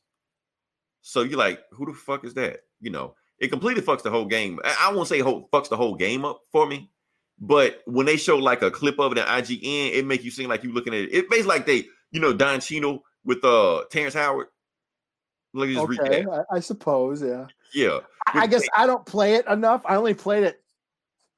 So 1.01 1.21
you're 1.21 1.37
like, 1.39 1.61
who 1.71 1.85
the 1.85 1.93
fuck 1.93 2.25
is 2.25 2.33
that? 2.35 2.61
You 2.79 2.91
know, 2.91 3.15
it 3.39 3.47
completely 3.49 3.81
fucks 3.81 4.03
the 4.03 4.09
whole 4.09 4.25
game. 4.25 4.59
I, 4.63 4.89
I 4.89 4.93
won't 4.93 5.07
say 5.07 5.19
whole, 5.19 5.47
fucks 5.53 5.69
the 5.69 5.77
whole 5.77 5.95
game 5.95 6.25
up 6.25 6.41
for 6.51 6.67
me, 6.67 6.91
but 7.39 7.81
when 7.85 8.05
they 8.05 8.17
show 8.17 8.37
like 8.37 8.61
a 8.61 8.71
clip 8.71 8.99
of 8.99 9.11
it 9.13 9.17
at 9.19 9.27
IGN, 9.27 9.93
it 9.93 10.05
make 10.05 10.23
you 10.23 10.31
seem 10.31 10.49
like 10.49 10.63
you're 10.63 10.73
looking 10.73 10.93
at 10.93 11.01
it. 11.01 11.13
It 11.13 11.29
basically 11.29 11.49
like 11.49 11.65
they, 11.65 11.85
you 12.11 12.19
know, 12.19 12.33
Don 12.33 12.59
Chino 12.59 13.03
with 13.23 13.43
uh 13.43 13.83
Terrence 13.91 14.15
Howard. 14.15 14.47
Like 15.53 15.69
just 15.69 15.99
Okay. 15.99 16.25
I, 16.25 16.57
I 16.57 16.59
suppose. 16.59 17.21
Yeah. 17.21 17.47
Yeah, 17.73 17.99
I, 18.25 18.41
I 18.41 18.47
guess 18.47 18.67
I 18.75 18.87
don't 18.87 19.05
play 19.05 19.35
it 19.35 19.45
enough. 19.47 19.81
I 19.85 19.95
only 19.97 20.13
played 20.13 20.43
it 20.43 20.61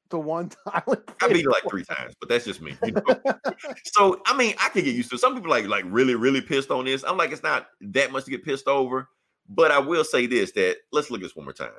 the 0.09 0.19
one 0.19 0.49
time. 0.67 0.83
I, 1.21 1.27
beat 1.27 1.45
it 1.45 1.49
like 1.49 1.63
three 1.69 1.83
times, 1.83 2.15
but 2.19 2.29
that's 2.29 2.45
just 2.45 2.61
me. 2.61 2.75
You 2.85 2.93
know? 2.93 3.03
so 3.85 4.21
I 4.25 4.35
mean, 4.35 4.55
I 4.59 4.69
can 4.69 4.83
get 4.83 4.95
used 4.95 5.09
to 5.09 5.15
it. 5.15 5.19
Some 5.19 5.35
people 5.35 5.49
like 5.49 5.67
like 5.67 5.85
really, 5.87 6.15
really 6.15 6.41
pissed 6.41 6.71
on 6.71 6.85
this. 6.85 7.03
I'm 7.03 7.17
like, 7.17 7.31
it's 7.31 7.43
not 7.43 7.67
that 7.81 8.11
much 8.11 8.25
to 8.25 8.31
get 8.31 8.43
pissed 8.43 8.67
over. 8.67 9.09
But 9.47 9.71
I 9.71 9.79
will 9.79 10.03
say 10.03 10.27
this: 10.27 10.51
that 10.53 10.77
let's 10.91 11.09
look 11.09 11.21
at 11.21 11.23
this 11.23 11.35
one 11.35 11.45
more 11.45 11.53
time. 11.53 11.71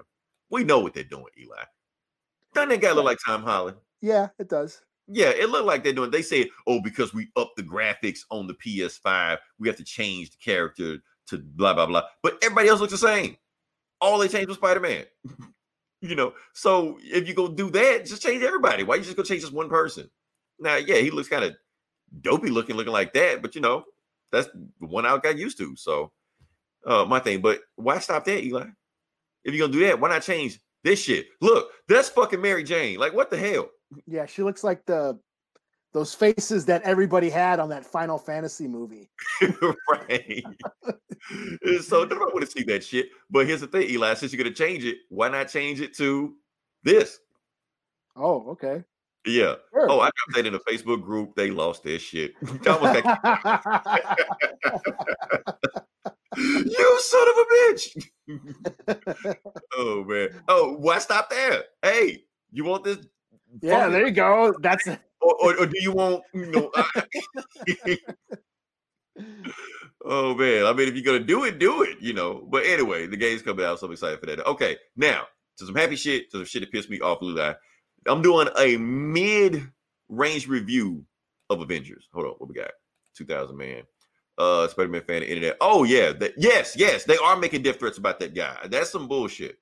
We 0.51 0.65
know 0.65 0.81
what 0.81 0.95
they're 0.95 1.05
doing, 1.05 1.27
Eli. 1.41 1.63
Doesn't 2.55 2.71
that 2.71 2.81
guy 2.81 2.93
look 2.93 3.05
like 3.05 3.19
Tom 3.25 3.43
Holland? 3.43 3.77
Yeah, 4.01 4.29
it 4.39 4.49
does. 4.49 4.83
Yeah, 5.07 5.31
it 5.31 5.49
looked 5.51 5.67
like 5.67 5.85
they're 5.85 5.93
doing. 5.93 6.11
They 6.11 6.23
said, 6.23 6.49
"Oh, 6.67 6.81
because 6.81 7.15
we 7.15 7.29
upped 7.37 7.57
the 7.57 7.63
graphics 7.63 8.21
on 8.31 8.47
the 8.47 8.55
PS5, 8.55 9.39
we 9.59 9.69
have 9.69 9.77
to 9.77 9.85
change 9.85 10.31
the 10.31 10.37
character 10.39 10.99
to 11.29 11.39
blah 11.39 11.75
blah 11.75 11.87
blah." 11.87 12.03
But 12.23 12.39
everybody 12.43 12.69
else 12.69 12.81
looks 12.81 12.93
the 12.93 12.99
same. 12.99 13.37
All 14.01 14.19
they 14.19 14.29
changed 14.29 14.49
was 14.49 14.57
Spider 14.57 14.81
Man. 14.81 15.05
you 16.01 16.15
know, 16.15 16.33
so 16.53 16.99
if 17.03 17.29
you 17.29 17.35
go 17.35 17.49
do 17.49 17.71
that, 17.71 18.07
just 18.07 18.23
change 18.23 18.43
everybody. 18.43 18.83
Why 18.83 18.97
you 18.97 19.03
just 19.03 19.17
go 19.17 19.23
change 19.23 19.43
just 19.43 19.53
one 19.53 19.69
person? 19.69 20.11
Now, 20.59 20.77
yeah, 20.77 20.97
he 20.97 21.11
looks 21.11 21.29
kind 21.29 21.45
of 21.45 21.55
dopey 22.21 22.49
looking, 22.49 22.77
looking 22.77 22.93
like 22.93 23.13
that, 23.15 23.43
but 23.43 23.55
you 23.55 23.61
know, 23.61 23.85
that's 24.33 24.49
the 24.81 24.87
one 24.87 25.07
I 25.07 25.17
got 25.19 25.39
used 25.39 25.59
to. 25.59 25.77
So, 25.77 26.13
uh, 26.87 27.05
my 27.05 27.19
thing. 27.19 27.41
But 27.41 27.61
why 27.77 27.99
stop 27.99 28.25
there, 28.25 28.39
Eli? 28.39 28.67
If 29.45 29.55
you're 29.55 29.67
gonna 29.67 29.79
do 29.79 29.87
that, 29.87 30.01
why 30.01 30.09
not 30.09 30.23
change 30.23 30.61
this 30.85 31.03
shit? 31.03 31.27
Look, 31.41 31.71
that's 31.89 32.09
fucking 32.09 32.41
Mary 32.41 32.65
Jane. 32.65 32.99
Like, 32.99 33.15
what 33.15 33.31
the 33.31 33.37
hell? 33.37 33.71
Yeah, 34.07 34.27
she 34.27 34.43
looks 34.43 34.63
like 34.63 34.87
the 34.87 35.19
those 35.93 36.15
faces 36.15 36.65
that 36.67 36.83
everybody 36.83 37.31
had 37.31 37.59
on 37.59 37.69
that 37.71 37.85
Final 37.85 38.19
Fantasy 38.19 38.69
movie. 38.69 39.11
right. 39.91 40.45
so 41.83 42.05
nobody 42.05 42.33
want 42.33 42.41
to 42.43 42.47
see 42.47 42.63
that 42.65 42.85
shit. 42.85 43.09
But 43.31 43.47
here's 43.47 43.61
the 43.61 43.67
thing, 43.67 43.89
Eli. 43.91 44.15
Since 44.15 44.33
you're 44.33 44.43
gonna 44.43 44.55
change 44.55 44.85
it, 44.85 44.99
why 45.09 45.29
not 45.29 45.49
change 45.49 45.81
it 45.81 45.97
to 45.97 46.35
this? 46.85 47.19
Oh, 48.17 48.51
okay. 48.51 48.85
Yeah. 49.27 49.55
Sure. 49.73 49.91
Oh, 49.91 50.01
I 50.01 50.11
dropped 50.17 50.35
that 50.35 50.47
in 50.47 50.55
a 50.55 50.61
Facebook 50.61 51.03
group. 51.03 51.35
They 51.35 51.51
lost 51.51 51.83
their 51.85 51.99
shit. 51.99 52.33
I 52.67 52.71
almost 52.71 53.03
got- 53.03 54.19
you 56.37 56.99
son 57.01 57.29
of 57.29 57.35
a 57.39 57.45
bitch. 57.55 58.07
oh 59.77 60.05
man. 60.05 60.29
Oh, 60.49 60.77
why 60.79 60.99
stop 60.99 61.29
there? 61.31 61.65
Hey, 61.83 62.25
you 62.53 62.65
want 62.65 62.85
this? 62.85 62.99
Yeah, 63.61 63.89
there 63.89 64.07
you 64.07 64.13
go. 64.13 64.55
That's 64.61 64.87
or, 65.21 65.35
or, 65.43 65.61
or 65.61 65.67
do 65.67 65.81
you 65.81 65.93
want 65.93 66.23
you 66.33 66.47
know? 66.47 66.71
oh 70.05 70.35
man, 70.35 70.67
I 70.67 70.73
mean, 70.73 70.89
if 70.89 70.95
you're 70.95 71.05
gonna 71.05 71.21
do 71.21 71.45
it, 71.45 71.59
do 71.59 71.83
it. 71.83 72.01
You 72.01 72.13
know. 72.13 72.47
But 72.51 72.65
anyway, 72.65 73.07
the 73.07 73.17
game's 73.17 73.43
coming 73.43 73.65
out, 73.65 73.79
so 73.79 73.87
I'm 73.87 73.93
excited 73.93 74.21
for 74.21 74.27
that. 74.27 74.47
Okay, 74.47 74.77
now 74.97 75.25
to 75.59 75.67
some 75.67 75.75
happy 75.75 75.97
shit, 75.97 76.31
to 76.31 76.39
some 76.39 76.47
shit 76.47 76.63
that 76.63 76.73
pissed 76.73 76.91
me 76.91 77.01
off, 77.01 77.21
Blue 77.21 77.41
Eye. 77.41 77.55
I'm 78.07 78.23
doing 78.23 78.49
a 78.59 78.77
mid-range 78.79 80.49
review 80.49 81.05
of 81.51 81.61
Avengers. 81.61 82.09
Hold 82.15 82.27
on, 82.27 82.33
what 82.39 82.49
we 82.49 82.55
got? 82.55 82.71
2000 83.17 83.57
man. 83.57 83.83
Uh, 84.39 84.67
Spider-Man 84.69 85.03
fan, 85.03 85.23
of 85.23 85.29
internet. 85.29 85.59
Oh 85.61 85.85
yeah, 85.85 86.13
that, 86.13 86.33
yes, 86.39 86.75
yes, 86.75 87.05
they 87.05 87.19
are 87.19 87.37
making 87.37 87.63
death 87.63 87.79
threats 87.79 87.99
about 87.99 88.19
that 88.21 88.35
guy. 88.35 88.57
That's 88.71 88.89
some 88.89 89.07
bullshit. 89.07 89.59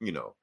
You 0.00 0.12
know, 0.12 0.34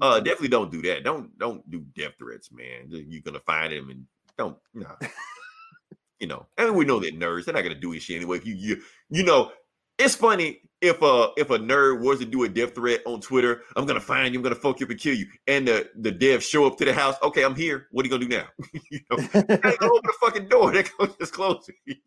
uh, 0.00 0.20
definitely 0.20 0.48
don't 0.48 0.70
do 0.70 0.82
that. 0.82 1.04
Don't 1.04 1.36
don't 1.38 1.68
do 1.70 1.84
death 1.96 2.12
threats, 2.18 2.50
man. 2.52 2.86
You're 2.88 3.22
gonna 3.22 3.40
find 3.40 3.72
him 3.72 3.90
and 3.90 4.06
don't 4.36 4.56
nah. 4.74 4.94
you 6.20 6.26
know, 6.26 6.46
and 6.58 6.74
we 6.74 6.84
know 6.84 7.00
that 7.00 7.18
nerds, 7.18 7.44
they're 7.44 7.54
not 7.54 7.62
gonna 7.62 7.74
do 7.74 7.92
this 7.92 8.02
shit 8.02 8.16
anyway. 8.16 8.38
If 8.38 8.46
you 8.46 8.54
you 8.54 8.82
you 9.10 9.24
know, 9.24 9.52
it's 9.98 10.14
funny 10.14 10.60
if 10.80 11.00
a 11.00 11.30
if 11.36 11.50
a 11.50 11.58
nerd 11.58 12.00
was 12.00 12.18
to 12.18 12.26
do 12.26 12.44
a 12.44 12.48
death 12.48 12.74
threat 12.74 13.00
on 13.06 13.20
Twitter, 13.20 13.62
I'm 13.76 13.86
gonna 13.86 14.00
find 14.00 14.32
you, 14.34 14.40
I'm 14.40 14.42
gonna 14.42 14.54
fuck 14.54 14.80
you 14.80 14.86
up 14.86 14.90
and 14.90 15.00
kill 15.00 15.14
you, 15.14 15.26
and 15.46 15.66
the 15.66 15.88
the 15.96 16.12
devs 16.12 16.42
show 16.42 16.66
up 16.66 16.76
to 16.78 16.84
the 16.84 16.92
house. 16.92 17.16
Okay, 17.22 17.44
I'm 17.44 17.54
here. 17.54 17.88
What 17.90 18.04
are 18.04 18.08
you 18.08 18.10
gonna 18.10 18.26
do 18.26 18.36
now? 18.36 18.80
you 18.90 19.00
know, 19.10 19.16
they 19.16 19.40
open 19.42 20.02
the 20.02 20.14
fucking 20.20 20.48
door. 20.48 20.72
They 20.72 20.82
go 20.82 21.06
just 21.18 21.32
close 21.32 21.68
it. 21.86 21.98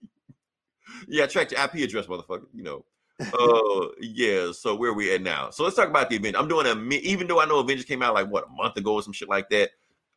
yeah, 1.07 1.25
track 1.25 1.51
your 1.51 1.61
IP 1.61 1.75
address, 1.75 2.05
motherfucker. 2.05 2.45
You 2.53 2.63
know. 2.63 2.85
Uh 3.19 3.87
yeah 3.99 4.51
so 4.51 4.75
where 4.75 4.91
are 4.91 4.93
we 4.93 5.13
at 5.13 5.21
now 5.21 5.49
so 5.49 5.63
let's 5.63 5.75
talk 5.75 5.89
about 5.89 6.09
the 6.09 6.15
event 6.15 6.35
i'm 6.37 6.47
doing 6.47 6.65
a 6.65 6.95
even 6.95 7.27
though 7.27 7.41
i 7.41 7.45
know 7.45 7.59
avengers 7.59 7.85
came 7.85 8.01
out 8.01 8.13
like 8.13 8.27
what 8.27 8.45
a 8.45 8.49
month 8.51 8.77
ago 8.77 8.95
or 8.95 9.03
some 9.03 9.13
shit 9.13 9.27
like 9.27 9.49
that 9.49 9.69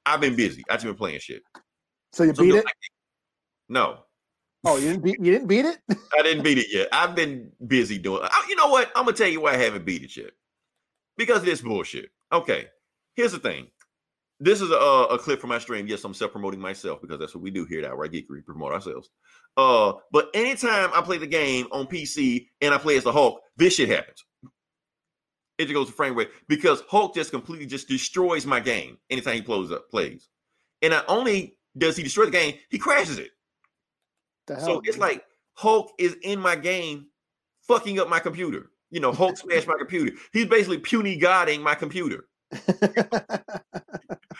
i've 0.06 0.20
been 0.20 0.36
busy 0.36 0.62
i've 0.70 0.76
just 0.76 0.84
been 0.84 0.94
playing 0.94 1.18
shit 1.18 1.42
so 2.12 2.22
you 2.22 2.34
so 2.34 2.42
beat 2.42 2.54
it. 2.54 2.64
like 2.64 2.74
No, 3.68 3.98
Oh, 4.64 4.76
you 4.76 4.90
didn't 4.90 5.02
beat 5.02 5.18
you 5.18 5.32
didn't 5.32 5.48
beat 5.48 5.64
it? 5.64 5.78
I 6.16 6.22
didn't 6.22 6.44
beat 6.44 6.58
it 6.58 6.72
yet. 6.72 6.88
I've 6.92 7.16
been 7.16 7.50
busy 7.66 7.98
doing. 7.98 8.20
I, 8.22 8.46
you 8.48 8.54
know 8.54 8.68
what? 8.68 8.92
I'm 8.94 9.04
gonna 9.04 9.16
tell 9.16 9.28
you 9.28 9.40
why 9.40 9.54
I 9.54 9.56
haven't 9.56 9.84
beat 9.84 10.02
it 10.02 10.16
yet. 10.16 10.30
Because 11.16 11.38
of 11.38 11.44
this 11.44 11.60
bullshit. 11.60 12.10
Okay, 12.32 12.66
here's 13.14 13.32
the 13.32 13.38
thing. 13.38 13.66
This 14.38 14.60
is 14.60 14.70
a, 14.70 14.74
a 14.74 15.18
clip 15.18 15.40
from 15.40 15.50
my 15.50 15.58
stream. 15.58 15.86
Yes, 15.86 16.04
I'm 16.04 16.14
self 16.14 16.32
promoting 16.32 16.60
myself 16.60 17.00
because 17.00 17.18
that's 17.18 17.34
what 17.34 17.42
we 17.42 17.50
do 17.50 17.64
here 17.64 17.80
at 17.80 17.90
Outright 17.90 18.12
Geekery, 18.12 18.44
promote 18.44 18.72
ourselves. 18.72 19.10
Uh, 19.56 19.94
but 20.10 20.30
anytime 20.34 20.90
I 20.94 21.02
play 21.02 21.18
the 21.18 21.26
game 21.26 21.66
on 21.72 21.86
PC 21.86 22.48
and 22.60 22.72
I 22.72 22.78
play 22.78 22.96
as 22.96 23.04
the 23.04 23.12
Hulk, 23.12 23.42
this 23.56 23.74
shit 23.74 23.88
happens. 23.88 24.24
It 25.58 25.66
just 25.66 25.74
goes 25.74 25.86
to 25.88 25.92
frame 25.92 26.14
rate 26.14 26.30
because 26.48 26.82
Hulk 26.88 27.14
just 27.14 27.30
completely 27.30 27.66
just 27.66 27.86
destroys 27.86 28.46
my 28.46 28.58
game 28.60 28.98
anytime 29.10 29.34
he 29.34 29.42
plays 29.42 29.70
up 29.70 29.90
plays. 29.90 30.28
And 30.80 30.92
not 30.92 31.04
only 31.08 31.56
does 31.76 31.96
he 31.96 32.02
destroy 32.02 32.24
the 32.24 32.30
game, 32.30 32.54
he 32.70 32.78
crashes 32.78 33.18
it. 33.18 33.30
The 34.46 34.56
hell, 34.56 34.64
So 34.64 34.82
it's 34.84 34.98
man. 34.98 35.08
like 35.08 35.24
Hulk 35.54 35.92
is 35.98 36.16
in 36.22 36.40
my 36.40 36.56
game, 36.56 37.06
fucking 37.68 38.00
up 38.00 38.08
my 38.08 38.18
computer. 38.18 38.70
You 38.90 39.00
know, 39.00 39.12
Hulk 39.12 39.36
smashed 39.36 39.68
my 39.68 39.76
computer. 39.78 40.16
He's 40.32 40.46
basically 40.46 40.78
puny 40.78 41.16
godding 41.16 41.62
my 41.62 41.74
computer. 41.74 42.24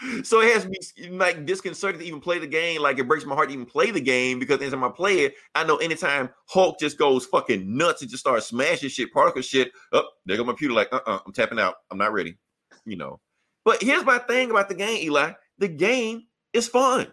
So 0.24 0.40
it 0.40 0.52
has 0.52 0.66
me 0.66 0.78
like 1.10 1.46
disconcerted 1.46 2.00
to 2.00 2.06
even 2.06 2.20
play 2.20 2.38
the 2.38 2.46
game. 2.46 2.80
Like 2.80 2.98
it 2.98 3.08
breaks 3.08 3.24
my 3.24 3.34
heart 3.34 3.48
to 3.48 3.54
even 3.54 3.66
play 3.66 3.90
the 3.90 4.00
game 4.00 4.38
because 4.38 4.60
anytime 4.60 4.84
I 4.84 4.88
play 4.88 5.20
it, 5.20 5.34
I 5.54 5.64
know 5.64 5.76
anytime 5.76 6.30
Hulk 6.46 6.78
just 6.78 6.98
goes 6.98 7.26
fucking 7.26 7.76
nuts 7.76 8.02
and 8.02 8.10
just 8.10 8.22
starts 8.22 8.46
smashing 8.46 8.88
shit, 8.88 9.12
particle 9.12 9.42
shit. 9.42 9.68
Up, 9.92 10.04
oh, 10.04 10.08
there 10.26 10.36
go 10.36 10.44
my 10.44 10.52
computer. 10.52 10.74
Like, 10.74 10.92
uh, 10.92 11.00
uh-uh, 11.06 11.20
I'm 11.26 11.32
tapping 11.32 11.58
out. 11.58 11.76
I'm 11.90 11.98
not 11.98 12.12
ready. 12.12 12.36
You 12.84 12.96
know. 12.96 13.20
But 13.64 13.82
here's 13.82 14.04
my 14.04 14.18
thing 14.18 14.50
about 14.50 14.68
the 14.68 14.74
game, 14.74 15.02
Eli. 15.02 15.32
The 15.58 15.68
game 15.68 16.24
is 16.52 16.68
fun. 16.68 17.06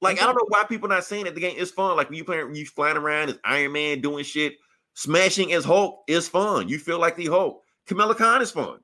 Like 0.00 0.20
I 0.22 0.26
don't 0.26 0.34
know 0.34 0.46
why 0.48 0.64
people 0.64 0.88
not 0.88 1.04
saying 1.04 1.24
that 1.24 1.34
the 1.34 1.40
game 1.40 1.56
is 1.56 1.70
fun. 1.70 1.96
Like 1.96 2.08
when 2.08 2.18
you 2.18 2.24
playing, 2.24 2.54
you 2.54 2.66
flying 2.66 2.96
around 2.96 3.30
as 3.30 3.38
Iron 3.44 3.72
Man 3.72 4.00
doing 4.00 4.24
shit, 4.24 4.54
smashing 4.94 5.52
as 5.52 5.64
Hulk 5.64 6.02
is 6.06 6.28
fun. 6.28 6.68
You 6.68 6.78
feel 6.78 7.00
like 7.00 7.16
the 7.16 7.26
Hulk. 7.26 7.62
Kamala 7.86 8.14
Khan 8.14 8.42
is 8.42 8.50
fun. 8.50 8.78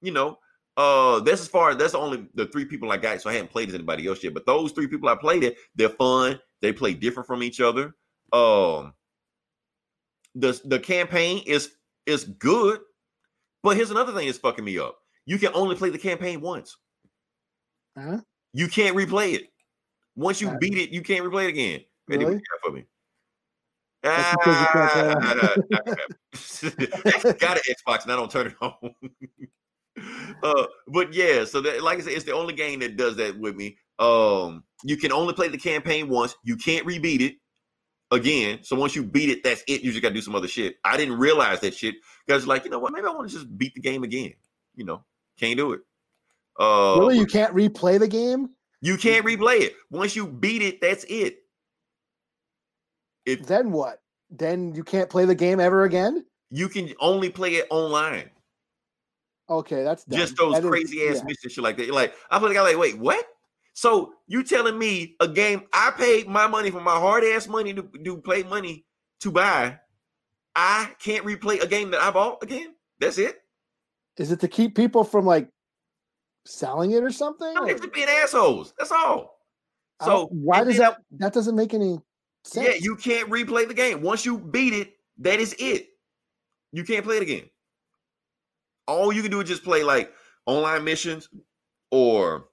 You 0.00 0.12
know, 0.12 0.38
uh, 0.76 1.20
that's 1.20 1.40
as 1.40 1.48
far 1.48 1.74
that's 1.74 1.94
only 1.94 2.26
the 2.34 2.46
three 2.46 2.64
people 2.64 2.90
I 2.90 2.96
got. 2.96 3.20
So 3.20 3.30
I 3.30 3.34
haven't 3.34 3.50
played 3.50 3.68
as 3.68 3.74
anybody 3.74 4.06
else 4.06 4.22
yet. 4.22 4.34
But 4.34 4.46
those 4.46 4.72
three 4.72 4.88
people 4.88 5.08
I 5.08 5.14
played 5.14 5.44
it, 5.44 5.56
they're 5.74 5.88
fun. 5.88 6.40
They 6.60 6.72
play 6.72 6.94
different 6.94 7.26
from 7.26 7.42
each 7.42 7.60
other. 7.60 7.94
Um, 8.32 8.94
the 10.34 10.60
the 10.64 10.80
campaign 10.80 11.42
is 11.46 11.72
is 12.06 12.24
good, 12.24 12.80
but 13.62 13.76
here's 13.76 13.90
another 13.90 14.12
thing 14.12 14.26
that's 14.26 14.38
fucking 14.38 14.64
me 14.64 14.78
up. 14.78 14.98
You 15.26 15.38
can 15.38 15.52
only 15.54 15.76
play 15.76 15.90
the 15.90 15.98
campaign 15.98 16.40
once. 16.40 16.76
Huh? 17.96 18.20
You 18.52 18.68
can't 18.68 18.96
replay 18.96 19.34
it. 19.34 19.48
Once 20.16 20.40
you 20.40 20.56
beat 20.58 20.76
it, 20.76 20.90
you 20.90 21.02
can't 21.02 21.24
replay 21.24 21.44
it 21.44 21.50
again. 21.50 21.80
Really? 22.08 22.34
got 22.34 22.42
for 22.62 22.72
me? 22.72 22.84
That's 24.02 24.36
because 24.36 24.60
you 24.60 24.66
can't 24.72 24.90
play 24.92 25.04
Ah, 27.22 27.32
got 27.38 27.56
an 27.56 27.62
Xbox 27.68 28.02
and 28.02 28.12
I 28.12 28.16
don't 28.16 28.30
turn 28.30 28.48
it 28.48 28.54
on. 28.60 28.94
Uh, 30.42 30.66
but 30.88 31.12
yeah, 31.12 31.44
so 31.44 31.60
that, 31.60 31.82
like 31.82 31.98
I 31.98 32.02
said, 32.02 32.12
it's 32.12 32.24
the 32.24 32.34
only 32.34 32.54
game 32.54 32.80
that 32.80 32.96
does 32.96 33.16
that 33.16 33.38
with 33.38 33.56
me. 33.56 33.76
Um, 33.98 34.64
you 34.82 34.96
can 34.96 35.12
only 35.12 35.34
play 35.34 35.48
the 35.48 35.58
campaign 35.58 36.08
once. 36.08 36.34
You 36.42 36.56
can't 36.56 36.86
rebeat 36.86 37.20
it 37.20 37.36
again. 38.10 38.58
So 38.62 38.76
once 38.76 38.96
you 38.96 39.04
beat 39.04 39.30
it, 39.30 39.44
that's 39.44 39.62
it. 39.68 39.82
You 39.82 39.90
just 39.92 40.02
got 40.02 40.08
to 40.08 40.14
do 40.14 40.20
some 40.20 40.34
other 40.34 40.48
shit. 40.48 40.76
I 40.84 40.96
didn't 40.96 41.18
realize 41.18 41.60
that 41.60 41.74
shit 41.74 41.94
because, 42.26 42.46
like, 42.46 42.64
you 42.64 42.70
know 42.70 42.78
what? 42.78 42.92
Maybe 42.92 43.06
I 43.06 43.10
want 43.10 43.28
to 43.28 43.34
just 43.34 43.56
beat 43.56 43.74
the 43.74 43.80
game 43.80 44.02
again. 44.02 44.34
You 44.74 44.84
know, 44.84 45.04
can't 45.38 45.56
do 45.56 45.72
it. 45.72 45.80
Uh, 46.58 46.96
really, 46.98 47.18
you 47.18 47.26
can't 47.26 47.54
replay 47.54 47.98
the 47.98 48.08
game. 48.08 48.50
you 48.80 48.96
can't 48.96 49.24
replay 49.24 49.60
it. 49.60 49.74
Once 49.90 50.14
you 50.16 50.26
beat 50.26 50.62
it, 50.62 50.80
that's 50.80 51.04
it. 51.08 51.38
If 53.26 53.46
Then 53.46 53.72
what? 53.72 54.00
Then 54.30 54.74
you 54.74 54.84
can't 54.84 55.08
play 55.08 55.24
the 55.24 55.34
game 55.34 55.60
ever 55.60 55.84
again. 55.84 56.24
you 56.50 56.68
can 56.68 56.92
only 57.00 57.30
play 57.30 57.54
it 57.54 57.66
online, 57.70 58.30
Okay, 59.48 59.82
that's 59.84 60.04
dumb. 60.04 60.18
just 60.18 60.36
those 60.36 60.54
That 60.54 60.64
is- 60.64 60.70
crazy 60.70 61.06
ass 61.08 61.16
yeah. 61.18 61.24
missions, 61.24 61.52
shit 61.52 61.62
like 61.64 61.76
that. 61.76 61.86
You're 61.86 61.94
like, 61.94 62.14
I 62.30 62.38
feel 62.38 62.48
like 62.48 62.56
I'm 62.56 62.64
like, 62.64 62.78
wait, 62.78 62.98
what? 62.98 63.26
So 63.74 64.14
you 64.26 64.42
telling 64.44 64.78
me 64.78 65.16
a 65.20 65.28
game 65.28 65.62
I 65.72 65.90
paid 65.96 66.28
my 66.28 66.46
money 66.46 66.70
for 66.70 66.80
my 66.80 66.98
hard 66.98 67.24
ass 67.24 67.48
money 67.48 67.74
to 67.74 67.82
do 68.02 68.16
play 68.18 68.42
money 68.44 68.84
to 69.20 69.30
buy, 69.32 69.78
I 70.54 70.90
can't 71.00 71.26
replay 71.26 71.60
a 71.62 71.66
game 71.66 71.90
that 71.90 72.00
I 72.00 72.10
bought 72.10 72.42
again? 72.42 72.74
That's 73.00 73.18
it. 73.18 73.40
Is 74.16 74.30
it 74.30 74.40
to 74.40 74.48
keep 74.48 74.76
people 74.76 75.02
from 75.04 75.26
like 75.26 75.48
selling 76.46 76.92
it 76.92 77.02
or 77.02 77.10
something? 77.10 77.52
No, 77.54 77.64
or- 77.64 77.68
just 77.68 77.92
being 77.92 78.08
assholes. 78.08 78.72
That's 78.78 78.92
all. 78.92 79.40
So 80.04 80.28
why 80.30 80.64
does 80.64 80.76
then- 80.76 80.90
that? 80.90 80.98
That 81.18 81.32
doesn't 81.32 81.56
make 81.56 81.74
any 81.74 81.98
sense. 82.44 82.66
Yeah, 82.68 82.74
you 82.80 82.96
can't 82.96 83.28
replay 83.30 83.66
the 83.66 83.74
game. 83.74 84.02
Once 84.02 84.24
you 84.24 84.38
beat 84.38 84.72
it, 84.72 84.92
that 85.18 85.40
is 85.40 85.54
it. 85.58 85.88
You 86.72 86.84
can't 86.84 87.04
play 87.04 87.16
it 87.16 87.22
again. 87.22 87.50
All 88.86 89.12
you 89.12 89.22
can 89.22 89.30
do 89.30 89.40
is 89.40 89.48
just 89.48 89.64
play 89.64 89.82
like 89.82 90.12
online 90.46 90.84
missions 90.84 91.28
or 91.90 92.46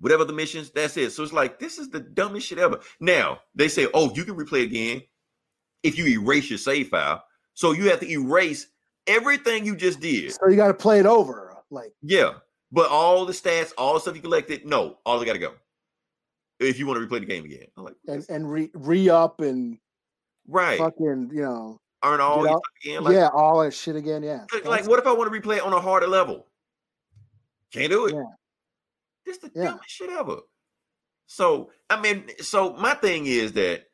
whatever 0.00 0.24
the 0.24 0.32
missions. 0.32 0.70
That's 0.70 0.96
it. 0.96 1.10
So 1.10 1.22
it's 1.22 1.32
like 1.32 1.58
this 1.58 1.78
is 1.78 1.90
the 1.90 2.00
dumbest 2.00 2.46
shit 2.46 2.58
ever. 2.58 2.80
Now 3.00 3.40
they 3.54 3.68
say, 3.68 3.88
oh, 3.94 4.12
you 4.14 4.24
can 4.24 4.36
replay 4.36 4.62
again 4.64 5.02
if 5.82 5.98
you 5.98 6.06
erase 6.06 6.50
your 6.50 6.58
save 6.58 6.88
file. 6.88 7.22
So 7.54 7.72
you 7.72 7.90
have 7.90 8.00
to 8.00 8.08
erase 8.08 8.68
everything 9.06 9.64
you 9.64 9.74
just 9.74 10.00
did. 10.00 10.32
So 10.32 10.48
you 10.48 10.56
got 10.56 10.68
to 10.68 10.74
play 10.74 11.00
it 11.00 11.06
over. 11.06 11.56
Like 11.70 11.92
Yeah, 12.02 12.34
but 12.72 12.88
all 12.88 13.26
the 13.26 13.32
stats, 13.32 13.72
all 13.76 13.94
the 13.94 14.00
stuff 14.00 14.16
you 14.16 14.22
collected, 14.22 14.64
no, 14.64 14.98
all 15.04 15.18
they 15.18 15.26
got 15.26 15.34
to 15.34 15.38
go. 15.38 15.54
If 16.60 16.78
you 16.78 16.86
want 16.86 17.00
to 17.00 17.06
replay 17.06 17.20
the 17.20 17.26
game 17.26 17.44
again, 17.44 17.66
I'm 17.76 17.84
like, 17.84 17.94
and 18.06 18.24
and 18.28 18.50
re 18.50 18.70
re 18.74 19.08
up 19.08 19.40
and 19.40 19.78
right, 20.48 20.78
fucking 20.78 21.30
you 21.32 21.42
know 21.42 21.80
earn 22.04 22.20
all 22.20 22.42
get 22.42 22.50
your 22.50 22.58
stuff 22.58 22.62
again. 22.84 23.04
Like, 23.04 23.14
yeah 23.14 23.28
all 23.32 23.60
that 23.62 23.72
shit 23.74 23.96
again. 23.96 24.22
Yeah. 24.22 24.44
Like, 24.52 24.64
That's- 24.64 24.88
what 24.88 24.98
if 24.98 25.06
I 25.06 25.12
want 25.12 25.32
to 25.32 25.40
replay 25.40 25.56
it 25.56 25.62
on 25.62 25.72
a 25.72 25.80
harder 25.80 26.06
level? 26.06 26.46
Can't 27.72 27.90
do 27.90 28.06
it. 28.06 28.14
Yeah. 28.14 28.22
This 29.26 29.38
the 29.38 29.50
Yeah. 29.54 29.64
dumbest 29.64 29.90
shit 29.90 30.10
ever. 30.10 30.38
So 31.26 31.70
I 31.90 32.00
mean, 32.00 32.30
so 32.40 32.72
my 32.74 32.94
thing 32.94 33.26
is 33.26 33.52
that 33.54 33.84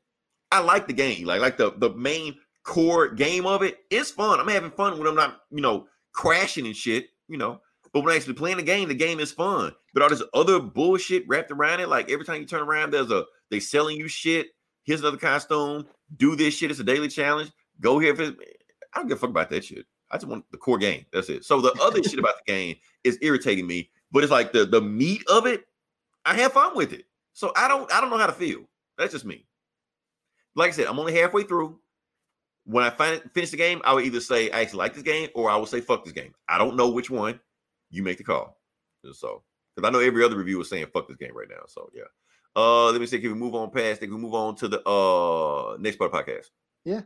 I 0.52 0.60
like 0.60 0.86
the 0.86 0.92
game, 0.92 1.26
like 1.26 1.40
like 1.40 1.56
the 1.56 1.72
the 1.76 1.90
main 1.90 2.38
core 2.62 3.08
game 3.08 3.46
of 3.46 3.62
it. 3.62 3.78
It's 3.90 4.10
fun. 4.10 4.38
I'm 4.40 4.48
having 4.48 4.70
fun 4.70 4.98
when 4.98 5.06
I'm 5.08 5.16
not, 5.16 5.42
you 5.50 5.60
know, 5.60 5.88
crashing 6.12 6.66
and 6.66 6.76
shit, 6.76 7.08
you 7.28 7.36
know. 7.36 7.60
But 7.92 8.02
when 8.04 8.12
I 8.12 8.16
actually 8.16 8.34
playing 8.34 8.56
the 8.56 8.62
game, 8.62 8.88
the 8.88 8.94
game 8.94 9.20
is 9.20 9.32
fun. 9.32 9.72
But 9.92 10.02
all 10.02 10.08
this 10.08 10.22
other 10.32 10.58
bullshit 10.60 11.24
wrapped 11.28 11.50
around 11.50 11.80
it, 11.80 11.88
like 11.88 12.10
every 12.10 12.24
time 12.24 12.40
you 12.40 12.46
turn 12.46 12.62
around, 12.62 12.92
there's 12.92 13.10
a 13.10 13.24
they 13.50 13.60
selling 13.60 13.96
you 13.96 14.08
shit. 14.08 14.48
Here's 14.84 15.00
another 15.00 15.16
costume. 15.16 15.86
Do 16.16 16.36
this 16.36 16.54
shit. 16.54 16.70
It's 16.70 16.80
a 16.80 16.84
daily 16.84 17.08
challenge. 17.08 17.50
Go 17.80 17.98
here. 17.98 18.14
I 18.14 18.98
don't 18.98 19.08
give 19.08 19.18
a 19.18 19.20
fuck 19.20 19.30
about 19.30 19.50
that 19.50 19.64
shit. 19.64 19.86
I 20.10 20.16
just 20.16 20.26
want 20.26 20.44
the 20.50 20.58
core 20.58 20.78
game. 20.78 21.04
That's 21.12 21.28
it. 21.28 21.44
So 21.44 21.60
the 21.60 21.72
other 21.82 22.02
shit 22.02 22.18
about 22.18 22.34
the 22.44 22.52
game 22.52 22.76
is 23.02 23.18
irritating 23.20 23.66
me. 23.66 23.90
But 24.12 24.22
it's 24.22 24.30
like 24.30 24.52
the 24.52 24.64
the 24.64 24.80
meat 24.80 25.22
of 25.28 25.46
it. 25.46 25.66
I 26.24 26.34
have 26.34 26.52
fun 26.52 26.76
with 26.76 26.92
it. 26.92 27.06
So 27.32 27.52
I 27.56 27.68
don't 27.68 27.92
I 27.92 28.00
don't 28.00 28.10
know 28.10 28.18
how 28.18 28.26
to 28.26 28.32
feel. 28.32 28.60
That's 28.96 29.12
just 29.12 29.24
me. 29.24 29.44
Like 30.54 30.68
I 30.68 30.72
said, 30.72 30.86
I'm 30.86 30.98
only 30.98 31.14
halfway 31.14 31.42
through. 31.42 31.78
When 32.66 32.84
I 32.84 32.90
fin- 32.90 33.28
finish 33.34 33.50
the 33.50 33.56
game, 33.56 33.82
I 33.84 33.92
would 33.92 34.04
either 34.04 34.20
say 34.20 34.50
I 34.50 34.60
actually 34.62 34.78
like 34.78 34.94
this 34.94 35.02
game 35.02 35.28
or 35.34 35.50
I 35.50 35.56
will 35.56 35.66
say 35.66 35.80
fuck 35.80 36.04
this 36.04 36.14
game. 36.14 36.32
I 36.48 36.56
don't 36.56 36.76
know 36.76 36.88
which 36.90 37.10
one. 37.10 37.40
You 37.90 38.02
make 38.02 38.18
the 38.18 38.24
call. 38.24 38.58
So 39.12 39.42
because 39.74 39.86
I 39.86 39.92
know 39.92 39.98
every 39.98 40.24
other 40.24 40.38
review 40.38 40.60
is 40.60 40.70
saying 40.70 40.86
fuck 40.92 41.08
this 41.08 41.16
game 41.16 41.36
right 41.36 41.48
now. 41.50 41.64
So 41.66 41.90
yeah. 41.92 42.04
Uh 42.56 42.92
let 42.92 43.00
me 43.00 43.06
see. 43.06 43.18
Can 43.18 43.32
we 43.32 43.38
move 43.38 43.54
on 43.54 43.70
past? 43.70 44.00
Can 44.00 44.10
we 44.10 44.16
move 44.16 44.34
on 44.34 44.54
to 44.56 44.68
the 44.68 44.80
uh 44.88 45.76
next 45.78 45.96
part 45.96 46.14
of 46.14 46.24
podcast? 46.24 46.46
Yeah. 46.84 47.02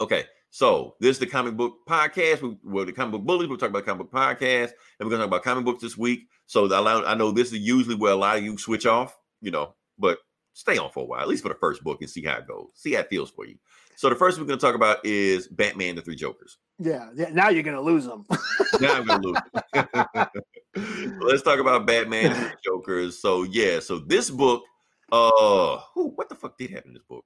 Okay. 0.00 0.24
So 0.50 0.96
this 1.00 1.10
is 1.10 1.18
the 1.18 1.26
comic 1.26 1.56
book 1.56 1.78
podcast. 1.88 2.42
We, 2.42 2.56
well, 2.64 2.86
the 2.86 2.92
comic 2.92 3.12
book 3.12 3.22
bullies. 3.22 3.48
We'll 3.48 3.58
talk 3.58 3.70
about 3.70 3.84
comic 3.84 4.10
book 4.10 4.12
podcast, 4.12 4.70
and 4.98 5.06
we're 5.06 5.10
gonna 5.10 5.18
talk 5.18 5.26
about 5.26 5.42
comic 5.42 5.64
books 5.64 5.82
this 5.82 5.96
week. 5.96 6.28
So 6.46 6.66
the, 6.66 6.76
I 6.76 7.14
know 7.14 7.30
this 7.30 7.52
is 7.52 7.58
usually 7.58 7.94
where 7.94 8.12
a 8.12 8.16
lot 8.16 8.38
of 8.38 8.44
you 8.44 8.56
switch 8.56 8.86
off, 8.86 9.18
you 9.42 9.50
know, 9.50 9.74
but 9.98 10.18
stay 10.54 10.78
on 10.78 10.90
for 10.90 11.02
a 11.02 11.06
while, 11.06 11.20
at 11.20 11.28
least 11.28 11.42
for 11.42 11.50
the 11.50 11.54
first 11.54 11.84
book, 11.84 11.98
and 12.00 12.08
see 12.08 12.24
how 12.24 12.38
it 12.38 12.48
goes. 12.48 12.68
See 12.74 12.94
how 12.94 13.00
it 13.00 13.10
feels 13.10 13.30
for 13.30 13.46
you. 13.46 13.56
So 13.96 14.08
the 14.08 14.14
first 14.14 14.38
we're 14.38 14.46
gonna 14.46 14.58
talk 14.58 14.74
about 14.74 15.04
is 15.04 15.48
Batman: 15.48 15.96
The 15.96 16.02
Three 16.02 16.16
Jokers. 16.16 16.56
Yeah. 16.78 17.10
Yeah. 17.14 17.28
Now 17.30 17.50
you're 17.50 17.62
gonna 17.62 17.80
lose 17.80 18.06
them. 18.06 18.24
Now 18.80 18.94
I'm 18.94 19.06
gonna 19.06 19.26
lose. 19.26 19.38
Let's 21.20 21.42
talk 21.42 21.58
about 21.58 21.86
Batman: 21.86 22.30
The 22.30 22.38
Three 22.38 22.50
Jokers. 22.64 23.20
So 23.20 23.42
yeah, 23.42 23.80
so 23.80 23.98
this 23.98 24.30
book, 24.30 24.62
uh, 25.12 25.78
who, 25.94 26.08
what 26.10 26.28
the 26.28 26.36
fuck 26.36 26.56
did 26.56 26.70
happen 26.70 26.90
in 26.90 26.94
this 26.94 27.02
book? 27.08 27.24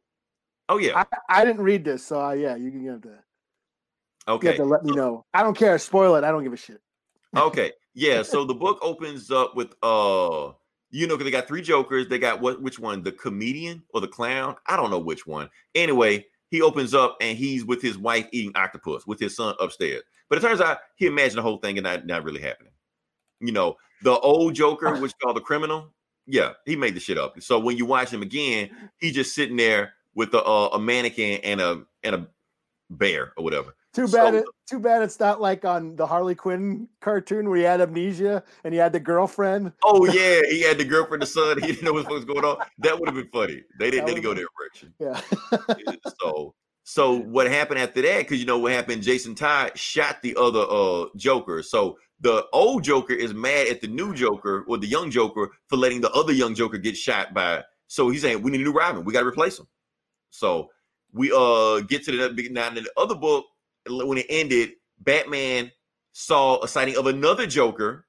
Oh 0.73 0.79
yeah, 0.79 1.05
I, 1.29 1.41
I 1.41 1.45
didn't 1.45 1.63
read 1.63 1.85
this, 1.85 2.05
so 2.05 2.25
uh, 2.25 2.33
yeah, 2.33 2.57
you 2.57 2.71
can 2.71 2.87
have 2.87 3.03
to 3.03 3.09
you 3.09 4.35
okay. 4.35 4.47
have 4.49 4.57
to 4.57 4.65
let 4.65 4.85
me 4.85 4.93
know. 4.93 5.25
I 5.35 5.43
don't 5.43 5.57
care. 5.57 5.79
Spoil 5.79 6.17
it. 6.17 6.25
I 6.25 6.31
don't 6.31 6.43
give 6.43 6.53
a 6.53 6.57
shit. 6.57 6.81
okay 7.37 7.73
yeah 7.95 8.23
so 8.33 8.45
the 8.45 8.55
book 8.55 8.79
opens 8.83 9.31
up 9.31 9.55
with 9.57 9.75
uh 9.83 10.51
you 10.91 11.07
know 11.07 11.15
because 11.17 11.25
they 11.25 11.31
got 11.31 11.49
three 11.49 11.63
jokers 11.63 12.09
they 12.09 12.19
got 12.19 12.41
what 12.41 12.61
which 12.63 12.79
one 12.79 13.03
the 13.03 13.13
comedian 13.13 13.83
or 13.95 14.01
the 14.01 14.09
clown 14.09 14.55
i 14.67 14.77
don't 14.77 14.91
know 14.91 14.99
which 14.99 15.27
one 15.27 15.49
anyway 15.75 16.25
he 16.51 16.61
opens 16.61 16.93
up 16.93 17.17
and 17.21 17.39
he's 17.39 17.65
with 17.65 17.81
his 17.81 17.97
wife 17.97 18.27
eating 18.33 18.53
octopus 18.55 19.07
with 19.07 19.19
his 19.19 19.35
son 19.35 19.55
upstairs 19.61 20.03
but 20.29 20.39
it 20.39 20.43
turns 20.43 20.61
out 20.61 20.79
he 20.97 21.07
imagined 21.07 21.39
the 21.39 21.43
whole 21.43 21.59
thing 21.59 21.79
and 21.79 21.85
not, 21.85 22.07
not 22.07 22.25
really 22.25 22.41
happening 22.41 22.73
you 23.41 23.53
know 23.53 23.77
the 24.03 24.19
old 24.21 24.55
joker 24.55 24.97
which 25.01 25.13
called 25.23 25.37
the 25.37 25.41
criminal 25.41 25.93
Yeah, 26.27 26.53
he 26.65 26.77
made 26.77 26.95
the 26.95 27.01
shit 27.01 27.19
up. 27.19 27.41
So 27.43 27.59
when 27.59 27.77
you 27.77 27.85
watch 27.87 28.11
him 28.13 28.23
again, 28.23 28.71
he's 28.99 29.15
just 29.15 29.35
sitting 29.35 29.57
there 29.57 29.95
with 30.15 30.35
a, 30.35 30.43
uh, 30.43 30.69
a 30.75 30.79
mannequin 30.79 31.41
and 31.43 31.61
a 31.61 31.83
and 32.03 32.15
a 32.15 32.27
bear 32.91 33.33
or 33.37 33.45
whatever. 33.45 33.75
Too 33.95 34.07
So- 34.07 34.17
bad 34.19 34.35
it. 34.35 34.45
Too 34.71 34.79
bad 34.79 35.03
it's 35.03 35.21
not 35.21 35.39
like 35.39 35.67
on 35.67 35.97
the 35.97 36.07
Harley 36.07 36.35
Quinn 36.35 36.89
cartoon 37.03 37.49
where 37.51 37.59
he 37.59 37.65
had 37.65 37.83
amnesia 37.83 38.43
and 38.65 38.73
he 38.73 38.81
had 38.81 38.93
the 38.93 39.01
girlfriend. 39.01 39.71
Oh 39.85 40.07
yeah, 40.13 40.41
he 40.49 40.63
had 40.63 40.79
the 40.79 40.85
girlfriend, 40.85 41.23
the 41.23 41.27
son. 41.27 41.61
He 41.61 41.67
didn't 41.67 41.83
know 41.83 41.93
what 41.93 42.09
was 42.09 42.25
going 42.25 42.45
on. 42.45 42.57
That 42.79 42.99
would 42.99 43.09
have 43.09 43.17
been 43.17 43.29
funny. 43.29 43.63
They 43.79 43.91
didn't 43.91 44.15
to 44.15 44.21
go 44.21 44.33
that 44.35 44.47
direction. 44.59 44.95
Yeah. 44.99 45.21
so 46.21 46.55
so 46.85 47.17
what 47.19 47.49
happened 47.49 47.79
after 47.81 48.03
that 48.03 48.19
because 48.21 48.41
you 48.41 48.47
know 48.47 48.59
what 48.59 48.73
happened 48.73 49.03
jason 49.03 49.35
todd 49.37 49.77
shot 49.79 50.21
the 50.23 50.35
other 50.37 50.65
uh 50.69 51.07
joker 51.17 51.63
so 51.63 51.97
the 52.21 52.45
old 52.53 52.83
joker 52.83 53.13
is 53.13 53.33
mad 53.33 53.69
at 53.69 53.81
the 53.81 53.87
new 53.87 54.13
joker 54.15 54.65
or 54.67 54.79
the 54.79 54.87
young 54.87 55.09
joker 55.11 55.51
for 55.69 55.77
letting 55.77 56.01
the 56.01 56.11
other 56.11 56.33
young 56.33 56.55
joker 56.57 56.79
get 56.79 56.97
shot 56.97 57.33
by 57.33 57.63
so 57.87 58.11
he's 58.11 58.23
saying 58.23 58.43
we 58.43 58.51
need 58.51 58.61
a 58.61 58.65
new 58.65 58.73
robin 58.73 59.05
we 59.05 59.13
got 59.13 59.21
to 59.21 59.27
replace 59.27 59.59
him 59.61 59.67
so 60.33 60.69
we 61.13 61.31
uh 61.33 61.81
get 61.81 62.05
to 62.05 62.11
the 62.11 62.49
now 62.51 62.69
in 62.69 62.75
the 62.75 62.91
other 62.97 63.15
book 63.15 63.45
when 63.89 64.19
it 64.19 64.27
ended 64.29 64.73
batman 64.99 65.71
saw 66.13 66.61
a 66.63 66.69
sighting 66.69 66.97
of 66.97 67.07
another 67.07 67.47
joker 67.47 68.07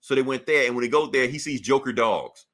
so 0.00 0.14
they 0.14 0.22
went 0.22 0.46
there 0.46 0.66
and 0.66 0.74
when 0.74 0.82
they 0.82 0.88
go 0.88 1.06
there 1.06 1.26
he 1.28 1.38
sees 1.38 1.60
joker 1.60 1.92
dogs 1.92 2.46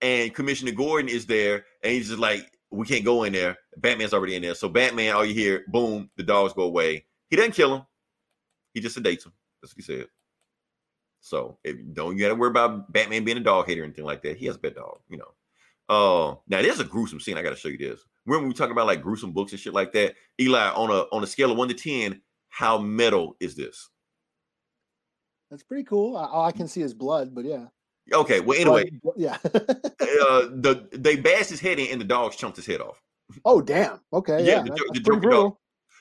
and 0.00 0.34
commissioner 0.34 0.72
gordon 0.72 1.08
is 1.08 1.26
there 1.26 1.64
and 1.82 1.92
he's 1.92 2.08
just 2.08 2.20
like 2.20 2.50
we 2.74 2.86
can't 2.86 3.04
go 3.04 3.24
in 3.24 3.32
there. 3.32 3.56
Batman's 3.76 4.12
already 4.12 4.36
in 4.36 4.42
there. 4.42 4.54
So 4.54 4.68
Batman, 4.68 5.14
all 5.14 5.24
you 5.24 5.34
hear, 5.34 5.64
boom, 5.68 6.10
the 6.16 6.22
dogs 6.22 6.52
go 6.52 6.62
away. 6.62 7.06
He 7.30 7.36
doesn't 7.36 7.52
kill 7.52 7.74
him. 7.74 7.82
He 8.72 8.80
just 8.80 8.96
sedates 8.98 9.24
him. 9.24 9.32
That's 9.62 9.74
what 9.74 9.76
he 9.76 9.82
said. 9.82 10.06
So 11.20 11.58
if 11.64 11.76
don't 11.94 12.16
you 12.16 12.22
gotta 12.22 12.34
worry 12.34 12.50
about 12.50 12.92
Batman 12.92 13.24
being 13.24 13.38
a 13.38 13.40
dog 13.40 13.66
hater 13.66 13.82
or 13.82 13.84
anything 13.84 14.04
like 14.04 14.22
that. 14.22 14.36
He 14.36 14.46
has 14.46 14.56
a 14.56 14.58
pet 14.58 14.74
dog, 14.74 14.98
you 15.08 15.18
know. 15.18 15.32
Uh 15.88 16.36
now 16.48 16.60
there's 16.60 16.80
a 16.80 16.84
gruesome 16.84 17.20
scene. 17.20 17.38
I 17.38 17.42
gotta 17.42 17.56
show 17.56 17.68
you 17.68 17.78
this. 17.78 18.04
Remember 18.26 18.48
we 18.48 18.54
talk 18.54 18.70
about 18.70 18.86
like 18.86 19.02
gruesome 19.02 19.32
books 19.32 19.52
and 19.52 19.60
shit 19.60 19.74
like 19.74 19.92
that? 19.92 20.14
Eli, 20.40 20.70
on 20.70 20.90
a 20.90 21.00
on 21.14 21.22
a 21.22 21.26
scale 21.26 21.50
of 21.50 21.58
one 21.58 21.68
to 21.68 21.74
ten, 21.74 22.22
how 22.48 22.78
metal 22.78 23.36
is 23.40 23.54
this? 23.54 23.90
That's 25.50 25.62
pretty 25.62 25.84
cool. 25.84 26.16
I- 26.16 26.26
All 26.26 26.44
I 26.44 26.52
can 26.52 26.68
see 26.68 26.80
is 26.82 26.94
blood, 26.94 27.34
but 27.34 27.44
yeah. 27.44 27.66
Okay, 28.12 28.40
well 28.40 28.58
anyway, 28.60 28.90
Blood- 29.02 29.14
yeah. 29.16 29.38
uh 29.44 30.48
the 30.50 30.88
they 30.92 31.16
bashed 31.16 31.50
his 31.50 31.60
head 31.60 31.78
in 31.78 31.88
and 31.90 32.00
the 32.00 32.04
dogs 32.04 32.36
chomped 32.36 32.56
his 32.56 32.66
head 32.66 32.80
off. 32.80 33.00
oh 33.44 33.60
damn. 33.60 34.00
Okay. 34.12 34.44
Yeah, 34.44 34.56
Yeah. 34.56 34.62
the 34.62 34.70
that- 34.70 34.76
Jo- 34.78 34.84
that's 34.92 34.98
the 34.98 35.14
Joker 35.14 35.30
dog- 35.30 35.56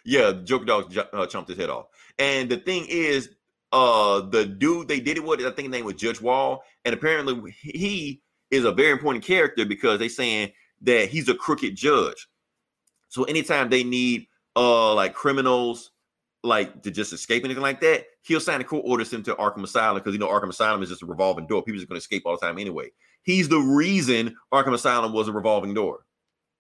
Yeah, 0.06 0.32
the 0.32 0.42
Joker 0.44 0.66
dog 0.66 0.98
uh, 0.98 1.06
chomped 1.28 1.48
his 1.50 1.58
head 1.58 1.70
off. 1.70 1.86
And 2.20 2.50
the 2.50 2.58
thing 2.58 2.86
is, 2.90 3.30
uh, 3.72 4.22
the 4.22 4.46
dude 4.46 4.88
they 4.90 5.00
did 5.00 5.18
it 5.18 5.24
with, 5.24 5.40
I 5.40 5.44
think 5.52 5.60
his 5.68 5.70
name 5.70 5.86
was 5.86 5.96
Judge 5.96 6.20
Wall, 6.22 6.64
and 6.86 6.94
apparently 6.94 7.52
he 7.52 8.22
is 8.52 8.66
a 8.66 8.72
very 8.72 8.92
important 8.92 9.24
character 9.24 9.66
because 9.66 9.98
they 10.00 10.10
saying 10.10 10.52
that 10.84 11.10
he's 11.10 11.30
a 11.30 11.36
crooked 11.36 11.76
judge. 11.76 12.28
So 13.10 13.24
anytime 13.24 13.70
they 13.70 13.84
need 13.84 14.28
uh 14.56 14.94
like 14.94 15.14
criminals 15.14 15.92
like 16.44 16.84
to 16.84 16.92
just 16.92 17.14
escape 17.14 17.46
anything 17.46 17.64
like 17.64 17.82
that, 17.82 18.06
he'll 18.22 18.40
sign 18.40 18.62
a 18.62 18.64
court 18.64 18.84
order 18.86 19.06
sent 19.06 19.26
to 19.26 19.36
Arkham 19.36 19.64
Asylum 19.64 19.98
because 19.98 20.14
you 20.14 20.20
know 20.20 20.28
Arkham 20.28 20.50
Asylum 20.50 20.84
is 20.84 20.90
just 20.90 21.04
a 21.04 21.06
revolving 21.06 21.48
door. 21.48 21.64
People 21.64 21.80
just 21.80 21.90
going 21.90 22.00
to 22.00 22.04
escape 22.04 22.24
all 22.26 22.38
the 22.38 22.46
time 22.46 22.60
anyway. 22.60 22.90
He's 23.24 23.48
the 23.48 23.60
reason 23.60 24.36
Arkham 24.54 24.74
Asylum 24.74 25.14
was 25.14 25.28
a 25.28 25.32
revolving 25.32 25.74
door 25.74 26.06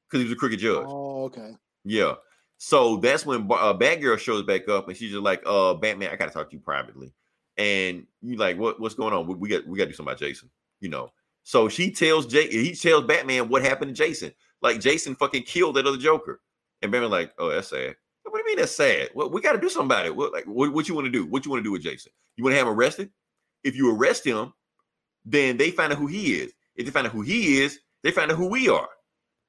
because 0.09 0.21
he 0.21 0.29
was 0.29 0.33
a 0.33 0.39
crooked 0.39 0.59
judge. 0.59 0.85
Oh, 0.87 1.25
okay. 1.25 1.51
Yeah. 1.83 2.15
So 2.57 2.97
that's 2.97 3.25
when 3.25 3.41
uh, 3.51 3.73
Batgirl 3.73 4.19
shows 4.19 4.43
back 4.43 4.69
up, 4.69 4.87
and 4.87 4.95
she's 4.95 5.11
just 5.11 5.23
like, 5.23 5.43
"Uh, 5.45 5.73
Batman, 5.73 6.11
I 6.11 6.15
gotta 6.15 6.31
talk 6.31 6.49
to 6.49 6.55
you 6.55 6.61
privately." 6.61 7.13
And 7.57 8.07
you 8.21 8.37
like, 8.37 8.57
"What? 8.57 8.79
What's 8.79 8.95
going 8.95 9.13
on? 9.13 9.27
We, 9.27 9.35
we 9.35 9.49
got 9.49 9.67
we 9.67 9.77
got 9.77 9.85
to 9.85 9.89
do 9.89 9.95
something 9.95 10.11
about 10.11 10.19
Jason." 10.19 10.49
You 10.79 10.89
know. 10.89 11.11
So 11.43 11.67
she 11.69 11.91
tells 11.91 12.25
Jay, 12.25 12.47
he 12.47 12.73
tells 12.73 13.05
Batman 13.05 13.49
what 13.49 13.63
happened 13.63 13.95
to 13.95 14.03
Jason. 14.03 14.31
Like 14.61 14.79
Jason 14.79 15.15
fucking 15.15 15.43
killed 15.43 15.75
that 15.75 15.85
other 15.85 15.97
Joker, 15.97 16.41
and 16.81 16.91
Batman 16.91 17.11
like, 17.11 17.33
"Oh, 17.37 17.49
that's 17.49 17.69
sad." 17.69 17.95
What 18.23 18.33
do 18.33 18.39
you 18.39 18.45
mean 18.45 18.57
that's 18.57 18.75
sad? 18.75 19.09
Well, 19.13 19.29
we 19.29 19.41
got 19.41 19.51
to 19.51 19.59
do 19.59 19.69
something 19.69 19.85
about 19.85 20.05
it. 20.05 20.15
What 20.15 20.31
like 20.31 20.45
what, 20.45 20.73
what 20.73 20.87
you 20.87 20.95
want 20.95 21.05
to 21.05 21.11
do? 21.11 21.25
What 21.25 21.45
you 21.45 21.51
want 21.51 21.59
to 21.59 21.63
do 21.63 21.71
with 21.71 21.83
Jason? 21.83 22.11
You 22.35 22.43
want 22.43 22.53
to 22.53 22.57
have 22.57 22.67
him 22.67 22.73
arrested? 22.73 23.11
If 23.63 23.75
you 23.75 23.95
arrest 23.95 24.25
him, 24.25 24.53
then 25.25 25.57
they 25.57 25.71
find 25.71 25.91
out 25.91 25.99
who 25.99 26.07
he 26.07 26.39
is. 26.39 26.53
If 26.75 26.85
they 26.85 26.91
find 26.91 27.05
out 27.05 27.13
who 27.13 27.21
he 27.21 27.61
is, 27.61 27.79
they 28.01 28.11
find 28.11 28.31
out 28.31 28.37
who 28.37 28.47
we 28.47 28.69
are. 28.69 28.89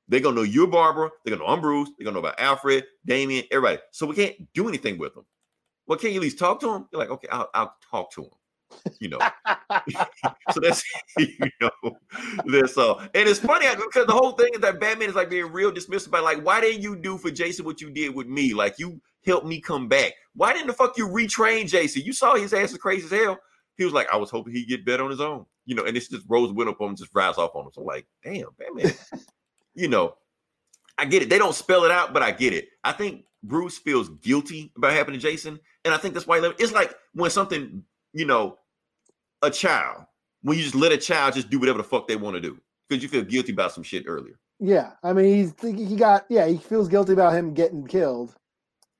They're 0.08 0.20
gonna 0.20 0.36
know 0.36 0.42
you're 0.42 0.66
Barbara. 0.66 1.10
They're 1.24 1.34
gonna 1.34 1.46
know 1.46 1.52
I'm 1.52 1.60
Bruce. 1.60 1.90
They're 1.96 2.04
gonna 2.04 2.14
know 2.14 2.26
about 2.26 2.38
Alfred, 2.38 2.84
Damian, 3.06 3.44
everybody. 3.50 3.78
So 3.90 4.06
we 4.06 4.14
can't 4.14 4.52
do 4.52 4.68
anything 4.68 4.98
with 4.98 5.14
them. 5.14 5.24
Well, 5.86 5.98
can 5.98 6.10
you 6.10 6.16
at 6.16 6.22
least 6.22 6.38
talk 6.38 6.60
to 6.60 6.74
him? 6.74 6.86
You're 6.92 6.98
like, 6.98 7.10
okay, 7.10 7.28
I'll, 7.30 7.48
I'll 7.54 7.74
talk 7.90 8.10
to 8.12 8.22
him. 8.22 8.30
You 9.00 9.08
know. 9.08 9.18
so 10.52 10.60
that's 10.60 10.82
you 11.18 11.50
know 11.60 11.96
that's 12.46 12.76
all. 12.76 13.00
And 13.00 13.28
it's 13.28 13.40
funny 13.40 13.66
because 13.76 14.06
the 14.06 14.12
whole 14.12 14.32
thing 14.32 14.50
is 14.54 14.60
that 14.60 14.80
Batman 14.80 15.08
is 15.08 15.14
like 15.14 15.30
being 15.30 15.52
real 15.52 15.72
dismissive 15.72 16.10
by 16.10 16.20
like, 16.20 16.44
why 16.44 16.60
didn't 16.60 16.82
you 16.82 16.96
do 16.96 17.18
for 17.18 17.30
Jason 17.30 17.64
what 17.64 17.80
you 17.80 17.90
did 17.90 18.14
with 18.14 18.26
me? 18.26 18.54
Like 18.54 18.78
you 18.78 19.00
helped 19.24 19.46
me 19.46 19.60
come 19.60 19.88
back. 19.88 20.12
Why 20.34 20.52
didn't 20.52 20.66
the 20.66 20.72
fuck 20.72 20.96
you 20.98 21.08
retrain 21.08 21.68
Jason? 21.68 22.02
You 22.02 22.12
saw 22.12 22.34
his 22.34 22.52
ass 22.52 22.72
is 22.72 22.78
crazy 22.78 23.04
as 23.04 23.10
hell. 23.10 23.38
He 23.76 23.84
was 23.84 23.92
like, 23.92 24.08
I 24.12 24.16
was 24.16 24.30
hoping 24.30 24.54
he'd 24.54 24.68
get 24.68 24.84
better 24.84 25.04
on 25.04 25.10
his 25.10 25.20
own. 25.20 25.46
You 25.66 25.74
know, 25.74 25.84
and 25.84 25.96
it's 25.96 26.08
just 26.08 26.26
Rose 26.28 26.52
went 26.52 26.70
up 26.70 26.80
on 26.80 26.90
him, 26.90 26.96
just 26.96 27.12
drives 27.12 27.38
off 27.38 27.56
on 27.56 27.64
him. 27.64 27.70
So 27.72 27.80
I'm 27.80 27.86
like, 27.86 28.06
damn, 28.22 28.48
Batman. 28.58 28.92
you 29.74 29.88
know, 29.88 30.14
I 30.98 31.06
get 31.06 31.22
it. 31.22 31.30
They 31.30 31.38
don't 31.38 31.54
spell 31.54 31.84
it 31.84 31.90
out, 31.90 32.12
but 32.12 32.22
I 32.22 32.30
get 32.30 32.52
it. 32.52 32.68
I 32.84 32.92
think 32.92 33.24
Bruce 33.42 33.78
feels 33.78 34.08
guilty 34.08 34.72
about 34.76 34.92
happening 34.92 35.18
to 35.18 35.26
Jason, 35.26 35.58
and 35.84 35.92
I 35.92 35.96
think 35.96 36.14
that's 36.14 36.26
why. 36.26 36.40
It's 36.58 36.72
like 36.72 36.94
when 37.14 37.30
something, 37.30 37.82
you 38.12 38.26
know, 38.26 38.58
a 39.44 39.50
child, 39.50 40.04
when 40.42 40.56
you 40.56 40.62
just 40.62 40.74
let 40.74 40.92
a 40.92 40.98
child 40.98 41.34
just 41.34 41.50
do 41.50 41.58
whatever 41.58 41.78
the 41.78 41.84
fuck 41.84 42.06
they 42.06 42.16
want 42.16 42.34
to 42.36 42.40
do 42.40 42.58
because 42.88 43.02
you 43.02 43.08
feel 43.08 43.24
guilty 43.24 43.52
about 43.52 43.72
some 43.72 43.82
shit 43.82 44.04
earlier. 44.06 44.38
Yeah. 44.60 44.92
I 45.02 45.12
mean, 45.12 45.34
he's 45.34 45.54
he 45.60 45.96
got 45.96 46.26
yeah. 46.28 46.46
He 46.46 46.58
feels 46.58 46.88
guilty 46.88 47.12
about 47.12 47.34
him 47.34 47.54
getting 47.54 47.86
killed. 47.86 48.34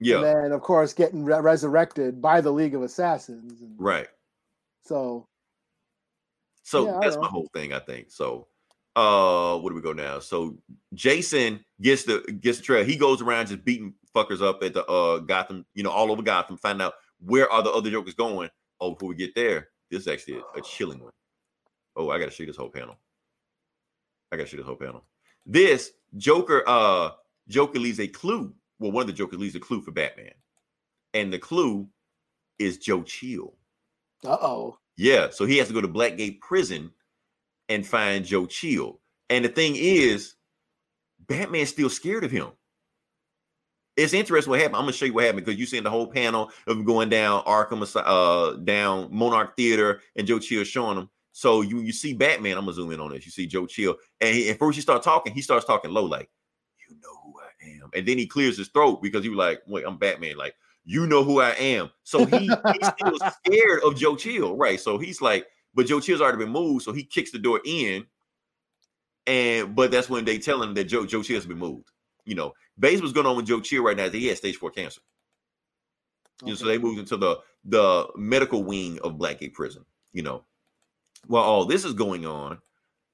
Yeah, 0.01 0.17
And 0.17 0.25
then 0.25 0.53
of 0.53 0.61
course 0.61 0.93
getting 0.93 1.25
re- 1.25 1.41
resurrected 1.41 2.21
by 2.21 2.41
the 2.41 2.51
League 2.51 2.75
of 2.75 2.83
Assassins. 2.83 3.61
And 3.63 3.75
right. 3.79 4.09
So 4.85 5.29
So 6.63 6.87
Yeah, 6.87 6.99
that's 7.01 7.17
my 7.17 7.29
whole 7.29 7.49
thing, 7.55 7.73
I 7.73 7.79
think. 7.79 8.11
So 8.11 8.49
uh 8.97 9.59
where 9.59 9.71
do 9.71 9.77
we 9.77 9.83
go 9.83 9.93
now? 9.93 10.19
So 10.19 10.59
Jason 10.95 11.65
gets 11.81 12.05
the 12.05 12.21
gets 12.41 12.59
the 12.59 12.65
trail. 12.65 12.85
He 12.85 12.97
goes 12.97 13.23
around 13.23 13.49
just 13.49 13.65
beating 13.65 13.95
fuckers 14.15 14.43
up 14.43 14.63
at 14.63 14.75
the 14.75 14.85
uh 14.87 15.19
Gotham, 15.19 15.65
you 15.75 15.83
know, 15.83 15.91
all 15.91 16.11
over 16.11 16.23
Gotham, 16.23 16.57
find 16.57 16.83
out 16.83 16.95
where 17.21 17.51
are 17.51 17.63
the 17.63 17.71
other 17.71 17.91
jokers 17.91 18.15
going. 18.15 18.51
Oh, 18.81 18.91
before 18.91 19.09
we 19.11 19.15
get 19.15 19.35
there, 19.35 19.69
this 19.95 20.03
is 20.03 20.09
actually 20.13 20.39
a, 20.39 20.59
a 20.59 20.63
chilling 20.63 21.01
one. 21.01 21.13
Oh, 21.97 22.11
I 22.11 22.19
gotta 22.19 22.31
show 22.31 22.43
you 22.43 22.49
this 22.49 22.57
whole 22.57 22.69
panel. 22.71 22.97
I 24.33 24.37
gotta 24.37 24.49
show 24.49 24.57
you 24.57 24.63
this 24.63 24.67
whole 24.69 24.77
panel. 24.77 25.05
This 25.47 25.93
Joker, 26.17 26.63
uh, 26.67 27.11
Joker 27.49 27.79
leaves 27.79 28.01
a 28.01 28.09
clue. 28.09 28.53
Well, 28.79 28.93
one 28.93 29.03
of 29.03 29.07
the 29.07 29.13
Jokers 29.13 29.39
leaves 29.39 29.55
a 29.55 29.61
clue 29.61 29.81
for 29.81 29.93
Batman. 29.93 30.33
And 31.13 31.33
the 31.33 31.39
clue 31.39 31.89
is 32.59 32.79
Joe 32.79 33.03
Chill. 33.03 33.55
uh 34.25 34.37
oh. 34.41 34.79
Yeah, 34.97 35.31
so 35.31 35.45
he 35.45 35.59
has 35.59 35.69
to 35.69 35.75
go 35.75 35.81
to 35.81 35.89
Blackgate 35.89 36.41
Prison 36.41 36.91
and 37.69 37.87
find 37.87 38.25
Joe 38.25 38.47
Chill. 38.47 39.01
And 39.31 39.45
the 39.45 39.49
thing 39.49 39.75
is, 39.77 40.35
Batman's 41.27 41.71
still 41.71 41.91
scared 41.91 42.25
of 42.25 42.31
him. 42.31 42.49
It's 43.97 44.13
interesting 44.13 44.51
what 44.51 44.61
happened. 44.61 44.77
I'm 44.77 44.83
gonna 44.83 44.93
show 44.93 45.07
you 45.07 45.15
what 45.15 45.25
happened 45.25 45.45
because 45.45 45.59
you 45.59 45.67
seen 45.67 45.85
the 45.85 45.91
whole 45.91 46.09
panel 46.09 46.51
of 46.67 46.85
going 46.85 47.09
down 47.09 47.45
Arkham, 47.45 47.85
uh, 47.95 48.57
down 48.57 49.09
Monarch 49.13 49.57
Theater, 49.57 50.01
and 50.17 50.27
Joe 50.27 50.41
Chill 50.41 50.65
showing 50.65 50.99
him. 50.99 51.09
So 51.33 51.63
you 51.63 51.81
you 51.81 51.93
see 51.93 52.13
Batman. 52.13 52.59
I'm 52.59 52.65
gonna 52.65 52.75
zoom 52.75 52.91
in 52.93 53.01
on 53.01 53.13
this. 53.13 53.25
You 53.25 53.31
see 53.31 53.47
Joe 53.47 53.67
Chill, 53.67 53.97
and 54.21 54.35
he, 54.35 54.51
at 54.51 54.59
first 54.59 54.77
you 54.77 54.83
start 54.83 55.03
talking. 55.03 55.33
He 55.33 55.43
starts 55.43 55.65
talking 55.65 55.93
low, 55.93 56.05
like, 56.05 56.29
"You 56.89 56.97
know 57.03 57.21
who 57.23 57.35
I 57.41 57.83
am," 57.83 57.91
and 57.95 58.07
then 58.07 58.19
he 58.19 58.27
clears 58.27 58.59
his 58.59 58.69
throat 58.69 59.01
because 59.01 59.23
he 59.23 59.29
was 59.29 59.39
like, 59.39 59.63
"Wait, 59.67 59.85
I'm 59.87 59.97
Batman." 59.99 60.37
Like, 60.37 60.55
you 60.85 61.07
know 61.07 61.25
who 61.25 61.41
I 61.41 61.51
am. 61.51 61.91
So 62.03 62.25
he 62.25 62.39
he's 62.39 62.89
still 62.89 63.19
scared 63.45 63.83
of 63.85 63.97
Joe 63.97 64.17
Chill, 64.17 64.57
right? 64.57 64.81
So 64.81 64.99
he's 64.99 65.21
like, 65.21 65.47
but 65.75 65.87
Joe 65.87 66.01
Chill's 66.01 66.21
already 66.21 66.39
been 66.39 66.51
moved, 66.51 66.85
so 66.85 66.93
he 66.93 67.05
kicks 67.05 67.31
the 67.31 67.39
door 67.39 67.61
in, 67.65 68.07
and 69.27 69.75
but 69.75 69.91
that's 69.91 70.11
when 70.11 70.25
they 70.25 70.39
tell 70.39 70.63
him 70.63 70.75
that 70.75 70.85
Joe 70.85 71.07
Joe 71.07 71.23
Chill's 71.23 71.47
been 71.47 71.59
moved. 71.59 71.91
You 72.25 72.35
know, 72.35 72.53
base 72.79 73.01
what's 73.01 73.13
going 73.13 73.27
on 73.27 73.37
with 73.37 73.47
Joe 73.47 73.61
Chill 73.61 73.83
right 73.83 73.97
now 73.97 74.05
is 74.05 74.13
that 74.13 74.19
he 74.19 74.29
has 74.29 74.39
stage 74.39 74.57
four 74.57 74.71
cancer. 74.71 75.01
You 76.43 76.49
know, 76.49 76.55
so 76.55 76.67
they 76.67 76.79
moved 76.79 76.99
into 76.99 77.17
the 77.17 77.39
the 77.65 78.09
medical 78.17 78.65
wing 78.65 78.99
of 79.03 79.15
Blackgate 79.15 79.55
Prison. 79.55 79.85
You 80.13 80.23
know, 80.23 80.45
while 81.27 81.45
all 81.45 81.65
this 81.65 81.85
is 81.85 81.93
going 81.93 82.27
on, 82.27 82.59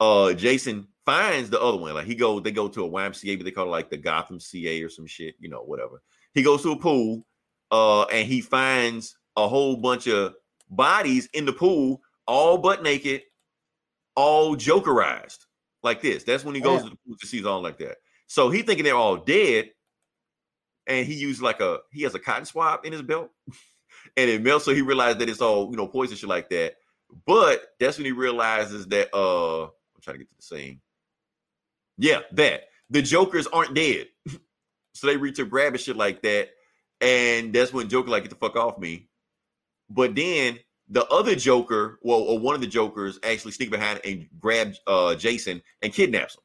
uh, 0.00 0.32
Jason 0.32 0.88
finds 1.04 1.50
the 1.50 1.60
other 1.60 1.76
one. 1.76 1.94
Like 1.94 2.06
he 2.06 2.14
go, 2.14 2.40
they 2.40 2.50
go 2.50 2.68
to 2.68 2.84
a 2.84 2.88
YMCA, 2.88 3.36
but 3.36 3.44
they 3.44 3.50
call 3.50 3.66
it 3.66 3.70
like 3.70 3.90
the 3.90 3.96
Gotham 3.96 4.40
CA 4.40 4.82
or 4.82 4.88
some 4.88 5.06
shit. 5.06 5.34
You 5.38 5.48
know, 5.48 5.62
whatever. 5.62 6.02
He 6.34 6.42
goes 6.42 6.62
to 6.62 6.72
a 6.72 6.76
pool, 6.76 7.26
uh, 7.70 8.04
and 8.04 8.26
he 8.26 8.40
finds 8.40 9.16
a 9.36 9.48
whole 9.48 9.76
bunch 9.76 10.06
of 10.06 10.34
bodies 10.70 11.28
in 11.34 11.44
the 11.44 11.52
pool, 11.52 12.00
all 12.26 12.58
butt 12.58 12.82
naked, 12.82 13.22
all 14.16 14.56
jokerized, 14.56 15.46
like 15.82 16.00
this. 16.00 16.24
That's 16.24 16.44
when 16.44 16.54
he 16.54 16.60
goes 16.60 16.80
Damn. 16.80 16.90
to 16.90 16.90
the 16.90 16.98
pool 17.06 17.16
to 17.20 17.26
see 17.26 17.44
all 17.44 17.62
like 17.62 17.78
that. 17.78 17.98
So 18.30 18.48
he 18.48 18.62
thinking 18.62 18.84
they're 18.84 18.94
all 18.94 19.16
dead, 19.16 19.70
and 20.86 21.04
he 21.04 21.14
used 21.14 21.42
like 21.42 21.60
a 21.60 21.80
he 21.90 22.02
has 22.02 22.14
a 22.14 22.20
cotton 22.20 22.44
swab 22.44 22.86
in 22.86 22.92
his 22.92 23.02
belt, 23.02 23.28
and 24.16 24.30
it 24.30 24.40
melts. 24.40 24.64
So 24.64 24.72
he 24.72 24.82
realized 24.82 25.18
that 25.18 25.28
it's 25.28 25.40
all 25.40 25.68
you 25.68 25.76
know 25.76 25.88
poison 25.88 26.16
shit 26.16 26.28
like 26.28 26.48
that. 26.50 26.76
But 27.26 27.60
that's 27.80 27.98
when 27.98 28.04
he 28.04 28.12
realizes 28.12 28.86
that 28.86 29.12
uh 29.12 29.64
I'm 29.64 30.00
trying 30.00 30.14
to 30.14 30.18
get 30.18 30.28
to 30.28 30.36
the 30.36 30.42
scene. 30.42 30.80
Yeah, 31.98 32.20
that 32.34 32.68
the 32.88 33.02
Jokers 33.02 33.48
aren't 33.48 33.74
dead, 33.74 34.06
so 34.94 35.08
they 35.08 35.16
reach 35.16 35.34
to 35.38 35.44
grab 35.44 35.72
and 35.72 35.80
shit 35.80 35.96
like 35.96 36.22
that, 36.22 36.50
and 37.00 37.52
that's 37.52 37.72
when 37.72 37.88
Joker 37.88 38.10
like 38.10 38.22
get 38.22 38.30
the 38.30 38.36
fuck 38.36 38.54
off 38.54 38.78
me. 38.78 39.08
But 39.88 40.14
then 40.14 40.60
the 40.88 41.04
other 41.08 41.34
Joker, 41.34 41.98
well, 42.02 42.20
or 42.20 42.38
one 42.38 42.54
of 42.54 42.60
the 42.60 42.68
Jokers, 42.68 43.18
actually 43.24 43.50
sneak 43.50 43.72
behind 43.72 44.00
and 44.04 44.28
grab 44.38 44.74
uh 44.86 45.16
Jason 45.16 45.62
and 45.82 45.92
kidnaps 45.92 46.36
him, 46.36 46.42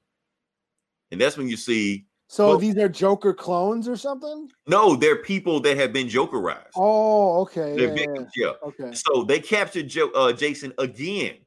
and 1.12 1.20
that's 1.22 1.38
when 1.38 1.47
you 1.47 1.58
see 1.58 2.06
So 2.28 2.47
Well- 2.49 2.58
these 2.58 2.76
are 2.78 2.89
Joker 2.89 3.34
clones 3.36 3.88
or 3.88 3.95
something? 3.95 4.49
no, 4.66 4.95
they're 4.95 5.22
people 5.22 5.60
that 5.62 5.78
have 5.78 5.93
been 5.93 6.08
Jokerized. 6.08 6.72
Oh, 6.76 7.41
okay. 7.41 7.76
they're 7.78 7.89
Yeah, 7.89 7.93
victims, 7.93 8.32
yeah. 8.36 8.47
yeah. 8.47 8.68
Okay. 8.70 8.95
So 8.95 9.24
they 9.24 9.39
captured 9.39 9.88
jo- 9.88 10.10
uh, 10.16 10.34
Jason 10.34 10.74
again, 10.80 11.38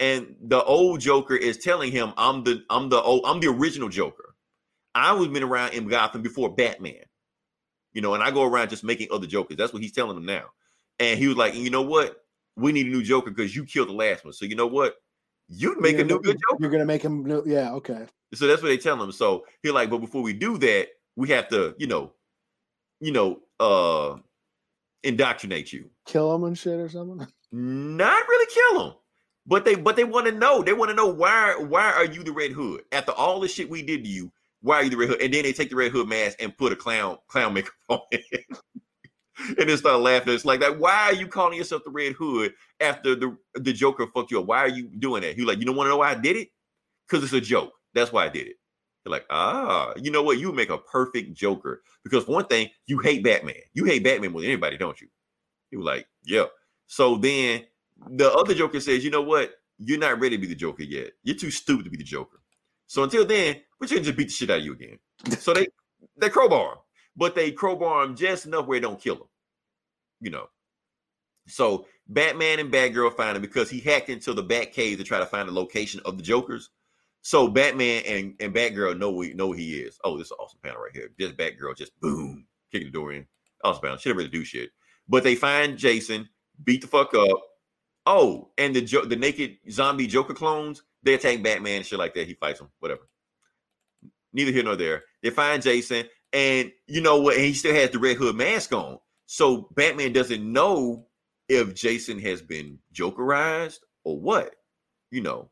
and 0.00 0.36
the 0.40 0.62
old 0.62 1.00
Joker 1.00 1.34
is 1.34 1.58
telling 1.58 1.90
him, 1.90 2.12
"I'm 2.16 2.44
the 2.44 2.64
I'm 2.70 2.88
the 2.88 3.02
old, 3.02 3.22
I'm 3.26 3.40
the 3.40 3.48
original 3.48 3.88
Joker. 3.88 4.34
I 4.94 5.12
was 5.12 5.28
been 5.28 5.42
around 5.42 5.74
in 5.74 5.88
Gotham 5.88 6.22
before 6.22 6.54
Batman, 6.54 7.02
you 7.92 8.00
know, 8.00 8.14
and 8.14 8.22
I 8.22 8.30
go 8.30 8.44
around 8.44 8.70
just 8.70 8.84
making 8.84 9.08
other 9.10 9.26
Jokers. 9.26 9.56
That's 9.56 9.72
what 9.72 9.82
he's 9.82 9.92
telling 9.92 10.16
him 10.16 10.24
now." 10.26 10.44
And 11.00 11.18
he 11.18 11.26
was 11.26 11.36
like, 11.36 11.54
"You 11.54 11.70
know 11.70 11.82
what? 11.82 12.24
We 12.56 12.70
need 12.72 12.86
a 12.86 12.90
new 12.90 13.02
Joker 13.02 13.30
because 13.30 13.54
you 13.56 13.64
killed 13.64 13.88
the 13.88 13.92
last 13.92 14.24
one. 14.24 14.32
So 14.32 14.44
you 14.44 14.54
know 14.56 14.66
what? 14.68 14.96
You 15.48 15.80
make 15.80 15.92
You're 15.96 16.02
a 16.02 16.04
new 16.04 16.20
good 16.20 16.36
Joker." 16.48 16.62
You're 16.62 16.70
gonna 16.70 16.84
make 16.84 17.02
him 17.02 17.24
new. 17.24 17.42
Yeah. 17.46 17.72
Okay. 17.74 18.06
So 18.34 18.46
that's 18.46 18.62
what 18.62 18.68
they 18.68 18.76
tell 18.76 19.02
him. 19.02 19.10
So 19.12 19.46
he's 19.62 19.72
like, 19.72 19.90
but 19.90 19.98
before 19.98 20.22
we 20.22 20.32
do 20.32 20.58
that, 20.58 20.88
we 21.16 21.28
have 21.30 21.48
to, 21.48 21.74
you 21.78 21.86
know, 21.86 22.12
you 23.00 23.12
know, 23.12 23.40
uh 23.58 24.18
indoctrinate 25.02 25.72
you. 25.72 25.90
Kill 26.06 26.34
him 26.34 26.44
and 26.44 26.56
shit 26.56 26.78
or 26.78 26.88
something. 26.88 27.26
Not 27.52 28.28
really 28.28 28.54
kill 28.54 28.86
him. 28.86 28.94
But 29.46 29.64
they 29.64 29.76
but 29.76 29.96
they 29.96 30.04
want 30.04 30.26
to 30.26 30.32
know. 30.32 30.62
They 30.62 30.74
want 30.74 30.90
to 30.90 30.94
know 30.94 31.06
why 31.06 31.54
why 31.56 31.92
are 31.92 32.04
you 32.04 32.22
the 32.22 32.32
Red 32.32 32.52
Hood? 32.52 32.82
After 32.92 33.12
all 33.12 33.40
the 33.40 33.48
shit 33.48 33.70
we 33.70 33.82
did 33.82 34.04
to 34.04 34.10
you, 34.10 34.30
why 34.60 34.76
are 34.76 34.84
you 34.84 34.90
the 34.90 34.96
Red 34.98 35.08
Hood? 35.08 35.22
And 35.22 35.32
then 35.32 35.44
they 35.44 35.52
take 35.54 35.70
the 35.70 35.76
Red 35.76 35.92
Hood 35.92 36.08
mask 36.08 36.36
and 36.40 36.56
put 36.56 36.72
a 36.72 36.76
clown 36.76 37.16
clown 37.28 37.54
makeup 37.54 37.72
on 37.88 38.00
it. 38.10 38.44
and 39.58 39.68
then 39.68 39.76
start 39.76 40.00
laughing. 40.00 40.34
It's 40.34 40.44
like 40.44 40.60
that. 40.60 40.78
Why 40.78 41.04
are 41.04 41.14
you 41.14 41.26
calling 41.26 41.56
yourself 41.56 41.84
the 41.84 41.90
Red 41.90 42.12
Hood 42.12 42.52
after 42.80 43.14
the 43.14 43.36
the 43.54 43.72
Joker 43.72 44.06
fucked 44.14 44.30
you 44.30 44.40
up? 44.40 44.46
Why 44.46 44.58
are 44.58 44.68
you 44.68 44.88
doing 44.88 45.22
that? 45.22 45.34
He 45.36 45.44
like, 45.44 45.58
you 45.58 45.64
don't 45.64 45.76
want 45.76 45.86
to 45.86 45.90
know 45.90 45.98
why 45.98 46.10
I 46.10 46.14
did 46.14 46.36
it? 46.36 46.48
Because 47.08 47.24
it's 47.24 47.32
a 47.32 47.40
joke. 47.40 47.72
That's 47.94 48.12
why 48.12 48.24
I 48.24 48.28
did 48.28 48.48
it. 48.48 48.56
They're 49.04 49.12
like, 49.12 49.26
ah, 49.30 49.92
you 49.96 50.10
know 50.10 50.22
what? 50.22 50.38
You 50.38 50.52
make 50.52 50.70
a 50.70 50.78
perfect 50.78 51.34
Joker. 51.34 51.82
Because 52.04 52.26
one 52.26 52.46
thing, 52.46 52.68
you 52.86 52.98
hate 52.98 53.24
Batman. 53.24 53.54
You 53.72 53.84
hate 53.84 54.04
Batman 54.04 54.32
more 54.32 54.40
than 54.40 54.50
anybody, 54.50 54.76
don't 54.76 55.00
you? 55.00 55.08
He 55.70 55.76
was 55.76 55.86
like, 55.86 56.06
yeah. 56.24 56.44
So 56.86 57.16
then 57.16 57.64
the 58.10 58.32
other 58.32 58.54
Joker 58.54 58.80
says, 58.80 59.04
you 59.04 59.10
know 59.10 59.22
what? 59.22 59.52
You're 59.78 59.98
not 59.98 60.20
ready 60.20 60.36
to 60.36 60.40
be 60.40 60.48
the 60.48 60.54
Joker 60.54 60.82
yet. 60.82 61.12
You're 61.22 61.36
too 61.36 61.50
stupid 61.50 61.84
to 61.84 61.90
be 61.90 61.96
the 61.96 62.04
Joker. 62.04 62.40
So 62.86 63.02
until 63.02 63.24
then, 63.24 63.60
we're 63.78 63.86
gonna 63.86 64.00
just 64.00 64.16
beat 64.16 64.28
the 64.28 64.32
shit 64.32 64.50
out 64.50 64.58
of 64.58 64.64
you 64.64 64.72
again. 64.72 64.98
So 65.38 65.54
they 65.54 65.68
they 66.16 66.30
crowbar 66.30 66.72
him, 66.72 66.78
but 67.18 67.34
they 67.34 67.50
crowbar 67.50 68.04
him 68.04 68.16
just 68.16 68.46
enough 68.46 68.66
where 68.66 68.78
it 68.78 68.82
don't 68.82 69.00
kill 69.00 69.16
him. 69.16 69.28
You 70.20 70.30
know. 70.30 70.48
So 71.48 71.86
Batman 72.06 72.60
and 72.60 72.72
Batgirl 72.72 73.16
find 73.16 73.36
him 73.36 73.42
because 73.42 73.68
he 73.68 73.80
hacked 73.80 74.08
into 74.08 74.32
the 74.32 74.44
Batcave 74.44 74.98
to 74.98 75.04
try 75.04 75.18
to 75.18 75.26
find 75.26 75.48
the 75.48 75.52
location 75.52 76.00
of 76.04 76.16
the 76.16 76.22
Jokers. 76.22 76.70
So 77.22 77.48
Batman 77.48 78.04
and, 78.06 78.34
and 78.38 78.54
Batgirl 78.54 78.98
know 78.98 79.10
we 79.10 79.34
know 79.34 79.52
he 79.52 79.80
is. 79.80 79.98
Oh, 80.04 80.16
this 80.16 80.28
is 80.28 80.32
awesome 80.38 80.60
panel 80.62 80.80
right 80.80 80.92
here. 80.94 81.10
This 81.18 81.32
Batgirl 81.32 81.76
just 81.76 81.98
boom, 82.00 82.46
kicking 82.70 82.88
the 82.88 82.92
door 82.92 83.12
in. 83.12 83.26
Awesome 83.64 83.82
panel. 83.82 83.96
She 83.96 84.08
didn't 84.08 84.18
really 84.18 84.30
do 84.30 84.44
shit. 84.44 84.70
But 85.08 85.24
they 85.24 85.34
find 85.34 85.76
Jason, 85.76 86.28
beat 86.62 86.82
the 86.82 86.86
fuck 86.86 87.14
up. 87.14 87.40
Oh, 88.06 88.50
and 88.56 88.74
the 88.74 88.80
jo- 88.80 89.04
the 89.04 89.16
naked 89.16 89.58
zombie 89.70 90.06
Joker 90.06 90.34
clones, 90.34 90.82
they 91.02 91.14
attack 91.14 91.42
Batman 91.42 91.78
and 91.78 91.86
shit 91.86 91.98
like 91.98 92.14
that. 92.14 92.28
He 92.28 92.34
fights 92.34 92.60
them, 92.60 92.70
whatever. 92.78 93.08
Neither 94.32 94.52
here 94.52 94.62
nor 94.62 94.76
there. 94.76 95.02
They 95.22 95.30
find 95.30 95.62
Jason, 95.62 96.06
and 96.32 96.72
you 96.86 97.00
know 97.00 97.20
what? 97.20 97.36
And 97.36 97.44
he 97.44 97.54
still 97.54 97.74
has 97.74 97.90
the 97.90 97.98
Red 97.98 98.16
Hood 98.16 98.36
mask 98.36 98.72
on. 98.72 98.98
So 99.26 99.68
Batman 99.74 100.12
doesn't 100.12 100.42
know 100.42 101.06
if 101.48 101.74
Jason 101.74 102.18
has 102.20 102.42
been 102.42 102.78
Jokerized 102.94 103.78
or 104.04 104.18
what, 104.18 104.54
you 105.10 105.20
know. 105.20 105.50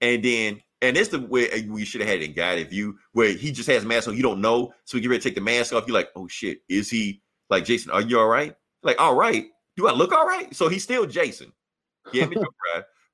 And 0.00 0.22
then, 0.22 0.60
and 0.80 0.96
it's 0.96 1.10
the 1.10 1.20
way 1.20 1.66
we 1.68 1.84
should 1.84 2.00
have 2.00 2.10
had 2.10 2.22
it 2.22 2.24
in 2.24 2.32
guided 2.32 2.70
view 2.70 2.98
where 3.12 3.32
he 3.32 3.52
just 3.52 3.68
has 3.68 3.84
a 3.84 3.86
mask 3.86 4.08
on, 4.08 4.16
you 4.16 4.22
don't 4.22 4.40
know. 4.40 4.72
So 4.84 4.96
we 4.96 5.00
get 5.00 5.10
ready 5.10 5.20
to 5.20 5.28
take 5.28 5.36
the 5.36 5.40
mask 5.40 5.72
off. 5.72 5.86
You're 5.86 5.94
like, 5.94 6.10
oh 6.16 6.26
shit, 6.26 6.58
is 6.68 6.90
he 6.90 7.22
like 7.50 7.64
Jason? 7.64 7.92
Are 7.92 8.00
you 8.00 8.18
all 8.18 8.26
right? 8.26 8.54
Like, 8.82 9.00
all 9.00 9.14
right. 9.14 9.46
Do 9.76 9.86
I 9.86 9.92
look 9.92 10.12
all 10.12 10.26
right? 10.26 10.54
So 10.54 10.68
he's 10.68 10.82
still 10.82 11.06
Jason. 11.06 11.52
Yeah. 12.12 12.26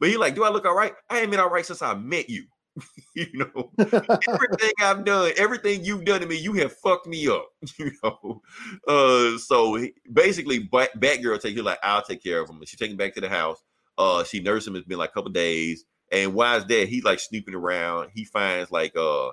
But 0.00 0.10
he 0.10 0.16
like, 0.16 0.34
do 0.34 0.44
I 0.44 0.48
look 0.50 0.64
all 0.64 0.76
right? 0.76 0.94
I 1.10 1.20
ain't 1.20 1.30
been 1.30 1.40
all 1.40 1.50
right 1.50 1.66
since 1.66 1.82
I 1.82 1.94
met 1.94 2.30
you. 2.30 2.44
you 3.14 3.26
know, 3.34 3.70
everything 3.78 4.72
I've 4.80 5.04
done, 5.04 5.32
everything 5.36 5.84
you've 5.84 6.04
done 6.04 6.20
to 6.20 6.26
me, 6.26 6.36
you 6.36 6.52
have 6.54 6.72
fucked 6.72 7.06
me 7.06 7.28
up. 7.28 7.48
You 7.78 7.92
know, 8.02 8.42
uh, 8.86 9.38
so 9.38 9.84
basically, 10.12 10.60
Bat, 10.60 11.00
Batgirl 11.00 11.40
take 11.40 11.56
you 11.56 11.62
like, 11.62 11.78
I'll 11.82 12.02
take 12.02 12.22
care 12.22 12.40
of 12.40 12.50
him. 12.50 12.60
She 12.64 12.76
take 12.76 12.90
him 12.90 12.96
back 12.96 13.14
to 13.14 13.20
the 13.20 13.28
house. 13.28 13.62
Uh, 13.96 14.24
she 14.24 14.40
nursed 14.40 14.66
him. 14.66 14.76
It's 14.76 14.86
been 14.86 14.98
like 14.98 15.10
a 15.10 15.12
couple 15.12 15.30
days. 15.30 15.84
And 16.10 16.34
why 16.34 16.56
is 16.56 16.64
that? 16.66 16.88
He's 16.88 17.04
like 17.04 17.20
snooping 17.20 17.54
around. 17.54 18.10
He 18.14 18.24
finds 18.24 18.70
like 18.70 18.96
uh, 18.96 19.30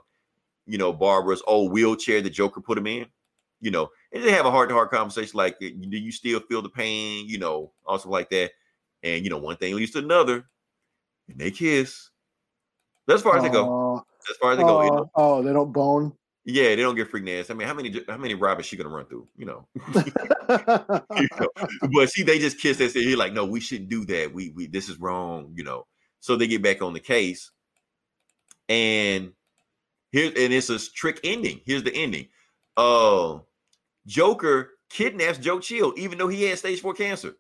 you 0.66 0.78
know, 0.78 0.92
Barbara's 0.94 1.44
old 1.48 1.72
wheelchair 1.72 2.22
the 2.22 2.30
Joker 2.30 2.62
put 2.62 2.78
him 2.78 2.88
in. 2.88 3.08
You 3.62 3.72
know, 3.72 3.90
and 4.12 4.24
they 4.24 4.32
have 4.32 4.46
a 4.46 4.52
heart 4.52 4.70
to 4.70 4.76
heart 4.76 4.92
conversation 4.92 5.38
like, 5.38 5.58
do 5.60 5.68
you 5.70 6.12
still 6.12 6.40
feel 6.42 6.62
the 6.62 6.70
pain? 6.70 7.28
You 7.28 7.40
know, 7.40 7.72
also 7.86 8.10
like 8.10 8.30
that. 8.30 8.52
And 9.02 9.24
you 9.24 9.30
know, 9.30 9.38
one 9.38 9.58
thing 9.58 9.76
leads 9.76 9.92
to 9.92 10.00
another, 10.00 10.46
and 11.30 11.40
they 11.40 11.52
kiss. 11.52 12.10
That's 13.08 13.20
as 13.20 13.24
far 13.24 13.38
as 13.38 13.44
they 13.44 13.50
go. 13.50 14.04
As 14.30 14.38
far 14.38 14.52
as 14.54 14.58
they 14.58 14.64
go, 14.64 14.84
you 14.84 14.92
know? 14.92 15.12
oh, 15.16 15.42
they 15.44 15.54
don't 15.54 15.72
bone. 15.72 16.14
yeah, 16.46 16.70
they 16.70 16.78
don't 16.78 16.96
get 16.96 17.10
freak 17.10 17.24
nasty. 17.24 17.54
I 17.54 17.56
mean, 17.56 17.68
how 17.68 17.74
many 17.74 18.02
how 18.08 18.18
many 18.18 18.34
robbers 18.34 18.66
she 18.66 18.78
gonna 18.78 18.90
run 18.90 19.06
through? 19.06 19.28
You 19.36 19.46
know, 19.46 19.68
you 19.96 21.28
know? 21.40 21.50
but 21.94 22.10
see, 22.10 22.24
they 22.24 22.40
just 22.40 22.60
kiss. 22.60 22.78
They 22.78 22.88
say, 22.90 23.02
"You're 23.02 23.18
like, 23.18 23.34
no, 23.34 23.46
we 23.46 23.60
shouldn't 23.60 23.90
do 23.90 24.06
that. 24.06 24.34
We 24.34 24.50
we 24.52 24.68
this 24.68 24.90
is 24.90 25.00
wrong." 25.00 25.54
You 25.56 25.64
know, 25.64 25.86
so 26.20 26.36
they 26.36 26.48
get 26.48 26.64
back 26.64 26.82
on 26.82 26.94
the 26.94 27.00
case, 27.00 27.52
and 28.70 29.34
here 30.12 30.28
and 30.28 30.54
it's 30.54 30.70
a 30.70 30.80
trick 30.80 31.20
ending. 31.24 31.62
Here's 31.66 31.84
the 31.84 31.94
ending. 31.96 32.28
Uh, 32.78 33.40
Joker 34.08 34.72
kidnaps 34.90 35.38
Joe 35.38 35.60
Chill, 35.60 35.94
even 35.98 36.18
though 36.18 36.28
he 36.28 36.44
had 36.44 36.58
stage 36.58 36.82
four 36.82 36.94
cancer. 36.94 37.34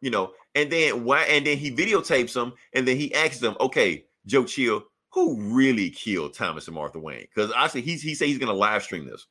You 0.00 0.10
know, 0.10 0.32
and 0.54 0.70
then 0.70 1.04
why? 1.04 1.22
And 1.24 1.46
then 1.46 1.58
he 1.58 1.70
videotapes 1.70 2.34
him, 2.34 2.54
and 2.74 2.88
then 2.88 2.96
he 2.96 3.14
asks 3.14 3.38
them, 3.38 3.56
"Okay, 3.60 4.06
Joe 4.26 4.44
Chill, 4.44 4.84
who 5.10 5.40
really 5.40 5.90
killed 5.90 6.34
Thomas 6.34 6.66
and 6.66 6.74
Martha 6.74 6.98
Wayne?" 6.98 7.26
Because 7.34 7.52
actually, 7.56 7.82
he's 7.82 8.02
he 8.02 8.14
said 8.14 8.28
he's 8.28 8.38
going 8.38 8.52
to 8.52 8.58
live 8.58 8.82
stream 8.82 9.06
this, 9.06 9.26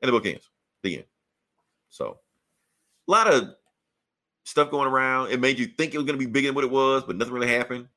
and 0.00 0.08
the 0.08 0.12
book 0.12 0.26
ends. 0.26 0.48
The 0.82 0.96
end. 0.96 1.06
So, 1.88 2.18
a 3.08 3.10
lot 3.10 3.32
of 3.32 3.54
stuff 4.46 4.70
going 4.70 4.88
around. 4.88 5.30
It 5.30 5.40
made 5.40 5.58
you 5.58 5.66
think 5.66 5.92
it 5.92 5.98
was 5.98 6.06
going 6.06 6.18
to 6.18 6.24
be 6.24 6.30
bigger 6.30 6.48
than 6.48 6.54
what 6.54 6.64
it 6.64 6.70
was, 6.70 7.02
but 7.04 7.16
nothing 7.16 7.34
really 7.34 7.48
happened. 7.48 7.88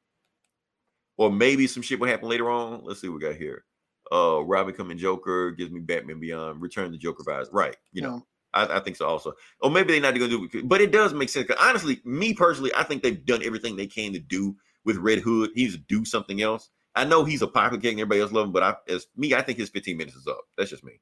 Or 1.18 1.32
maybe 1.32 1.68
some 1.68 1.84
shit 1.84 2.00
will 2.00 2.08
happen 2.08 2.30
later 2.30 2.50
on. 2.50 2.82
Let's 2.84 3.02
see 3.02 3.10
what 3.10 3.22
we 3.22 3.28
got 3.28 3.36
here. 3.36 3.66
Uh, 4.12 4.42
Robin 4.44 4.74
coming 4.74 4.98
Joker 4.98 5.52
gives 5.52 5.72
me 5.72 5.80
Batman 5.80 6.20
Beyond. 6.20 6.62
Return 6.62 6.92
the 6.92 6.98
Joker 6.98 7.24
vibes. 7.24 7.50
Right. 7.52 7.76
You 7.92 8.02
know, 8.02 8.26
I, 8.54 8.78
I 8.78 8.80
think 8.80 8.96
so 8.96 9.06
also. 9.06 9.34
Or 9.62 9.70
maybe 9.70 9.94
they're 9.94 10.02
not 10.02 10.18
going 10.18 10.30
to 10.32 10.50
do 10.50 10.60
it, 10.60 10.68
but 10.68 10.82
it 10.82 10.92
does 10.92 11.14
make 11.14 11.30
sense. 11.30 11.50
honestly, 11.60 12.02
me 12.04 12.34
personally, 12.34 12.72
I 12.76 12.84
think 12.84 13.04
they've 13.04 13.26
done 13.26 13.44
everything 13.44 13.76
they 13.76 13.88
can 13.88 14.14
to 14.14 14.20
do 14.20 14.56
with 14.90 14.98
Red 14.98 15.20
Hood. 15.20 15.52
He 15.56 15.64
needs 15.64 15.76
to 15.76 15.82
do 15.88 16.04
something 16.04 16.42
else. 16.42 16.70
I 16.96 17.06
know 17.06 17.24
he's 17.24 17.42
a 17.44 17.48
popular 17.48 17.80
king, 17.82 18.00
everybody 18.02 18.20
else 18.22 18.32
love 18.32 18.48
him, 18.48 18.52
but 18.52 18.64
I, 18.64 18.76
as 18.92 19.08
me, 19.16 19.34
I 19.36 19.42
think 19.44 19.60
his 19.60 19.70
15 19.70 19.96
minutes 19.96 20.18
is 20.18 20.28
up. 20.28 20.42
That's 20.58 20.72
just 20.72 20.84
me. 20.84 21.00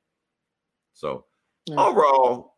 So 0.94 1.26
Yeah. 1.66 1.80
overall, 1.84 2.56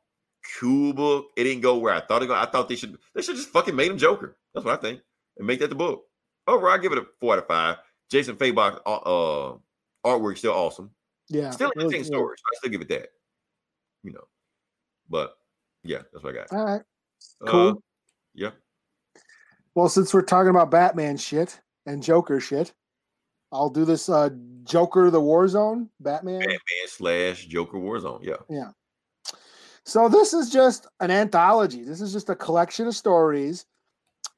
cool 0.60 0.94
book. 0.94 1.28
It 1.38 1.44
didn't 1.44 1.62
go 1.62 1.78
where 1.78 1.94
I 1.94 2.02
thought 2.02 2.24
it 2.24 2.28
go. 2.28 2.34
I 2.34 2.46
thought 2.48 2.68
they 2.68 2.76
should 2.76 2.98
they 3.14 3.22
should 3.22 3.36
just 3.36 3.50
fucking 3.50 3.76
made 3.76 3.92
him 3.92 3.98
Joker. 3.98 4.38
That's 4.54 4.66
what 4.66 4.78
I 4.78 4.82
think. 4.82 5.02
And 5.38 5.46
make 5.48 5.60
that 5.60 5.70
the 5.70 5.76
book. 5.76 6.06
Overall, 6.48 6.74
I 6.74 6.78
give 6.80 6.92
it 6.92 6.98
a 6.98 7.06
four 7.20 7.34
out 7.34 7.40
of 7.40 7.48
five. 7.48 7.78
Jason 8.10 8.36
Fabok 8.36 8.82
uh, 8.86 8.96
uh 8.96 9.58
artwork 10.06 10.38
still 10.38 10.54
awesome. 10.54 10.90
yeah. 11.28 11.52
Still 11.52 11.70
it 11.70 11.76
was- 11.76 11.84
entertaining 11.86 12.06
yeah. 12.12 12.18
story. 12.18 12.36
So 12.38 12.44
I 12.52 12.58
still 12.58 12.72
give 12.72 12.82
it 12.82 12.90
that. 12.90 13.10
You 14.04 14.14
know. 14.14 14.24
But 15.10 15.38
yeah, 15.84 16.00
that's 16.12 16.24
what 16.24 16.34
I 16.36 16.38
got. 16.40 16.52
All 16.52 16.66
right. 16.66 16.82
Uh, 17.46 17.52
Cool. 17.52 17.84
yeah. 18.34 18.52
Well, 19.80 19.88
since 19.88 20.14
we're 20.14 20.24
talking 20.24 20.50
about 20.50 20.72
Batman 20.72 21.16
shit 21.16 21.62
and 21.86 22.04
Joker 22.04 22.42
shit, 22.42 22.74
I'll 23.54 23.70
do 23.70 23.86
this 23.86 24.10
uh 24.10 24.32
Joker 24.66 25.10
the 25.10 25.22
Warzone 25.22 25.88
Batman. 26.02 26.40
Batman 26.40 26.88
slash 26.88 27.46
Joker 27.46 27.78
Warzone. 27.78 28.22
Yeah. 28.22 28.36
Yeah. 28.50 28.72
So 29.86 30.10
this 30.10 30.34
is 30.34 30.50
just 30.50 30.88
an 31.00 31.12
anthology. 31.12 31.84
This 31.84 32.02
is 32.02 32.12
just 32.12 32.30
a 32.30 32.36
collection 32.36 32.88
of 32.88 32.96
stories, 32.96 33.68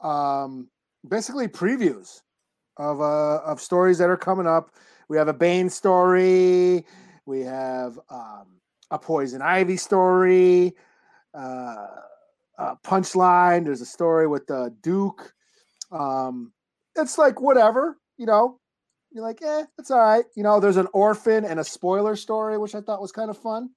um, 0.01 0.69
basically 1.09 1.47
previews 1.47 2.21
of 2.77 3.01
uh, 3.01 3.37
of 3.37 3.59
stories 3.59 3.97
that 3.97 4.11
are 4.11 4.17
coming 4.17 4.45
up. 4.45 4.69
We 5.09 5.17
have 5.17 5.27
a 5.27 5.33
Bane 5.33 5.71
story. 5.71 6.85
We 7.25 7.39
have 7.41 7.97
um, 8.11 8.59
a 8.91 8.99
Poison 8.99 9.41
Ivy 9.41 9.77
story. 9.77 10.75
Uh, 11.33 11.87
a 12.61 12.77
Punchline. 12.85 13.65
There's 13.65 13.81
a 13.81 13.85
story 13.85 14.27
with 14.27 14.49
uh, 14.51 14.69
Duke. 14.81 15.33
Um, 15.91 16.53
it's 16.95 17.17
like 17.17 17.41
whatever, 17.41 17.97
you 18.17 18.25
know. 18.25 18.59
You're 19.11 19.23
like, 19.23 19.41
eh, 19.41 19.65
it's 19.77 19.91
all 19.91 19.99
right. 19.99 20.23
You 20.35 20.43
know, 20.43 20.59
there's 20.61 20.77
an 20.77 20.87
orphan 20.93 21.43
and 21.43 21.59
a 21.59 21.65
spoiler 21.65 22.15
story, 22.15 22.57
which 22.57 22.75
I 22.75 22.81
thought 22.81 23.01
was 23.01 23.11
kind 23.11 23.29
of 23.29 23.37
fun. 23.37 23.71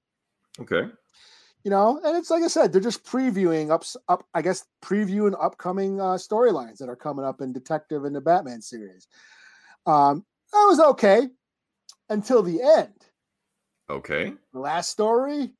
Okay. 0.61 0.83
You 1.65 1.71
know, 1.71 2.01
and 2.05 2.17
it's 2.17 2.31
like 2.31 2.45
I 2.45 2.49
said, 2.49 2.73
they're 2.73 2.81
just 2.81 3.05
previewing 3.05 3.71
up, 3.71 3.85
up. 4.09 4.27
I 4.35 4.43
guess 4.43 4.65
previewing 4.85 5.35
upcoming 5.41 6.01
uh, 6.01 6.15
storylines 6.15 6.79
that 6.79 6.89
are 6.89 6.95
coming 6.97 7.25
up 7.25 7.41
in 7.41 7.53
Detective 7.53 8.05
and 8.05 8.15
the 8.15 8.21
Batman 8.21 8.61
series. 8.61 9.09
Um, 9.87 10.25
that 10.53 10.67
was 10.69 10.79
okay 10.79 11.29
until 12.11 12.43
the 12.43 12.63
end. 12.63 12.95
Okay. 13.91 14.35
The 14.53 14.61
last 14.61 14.91
story, 14.91 15.55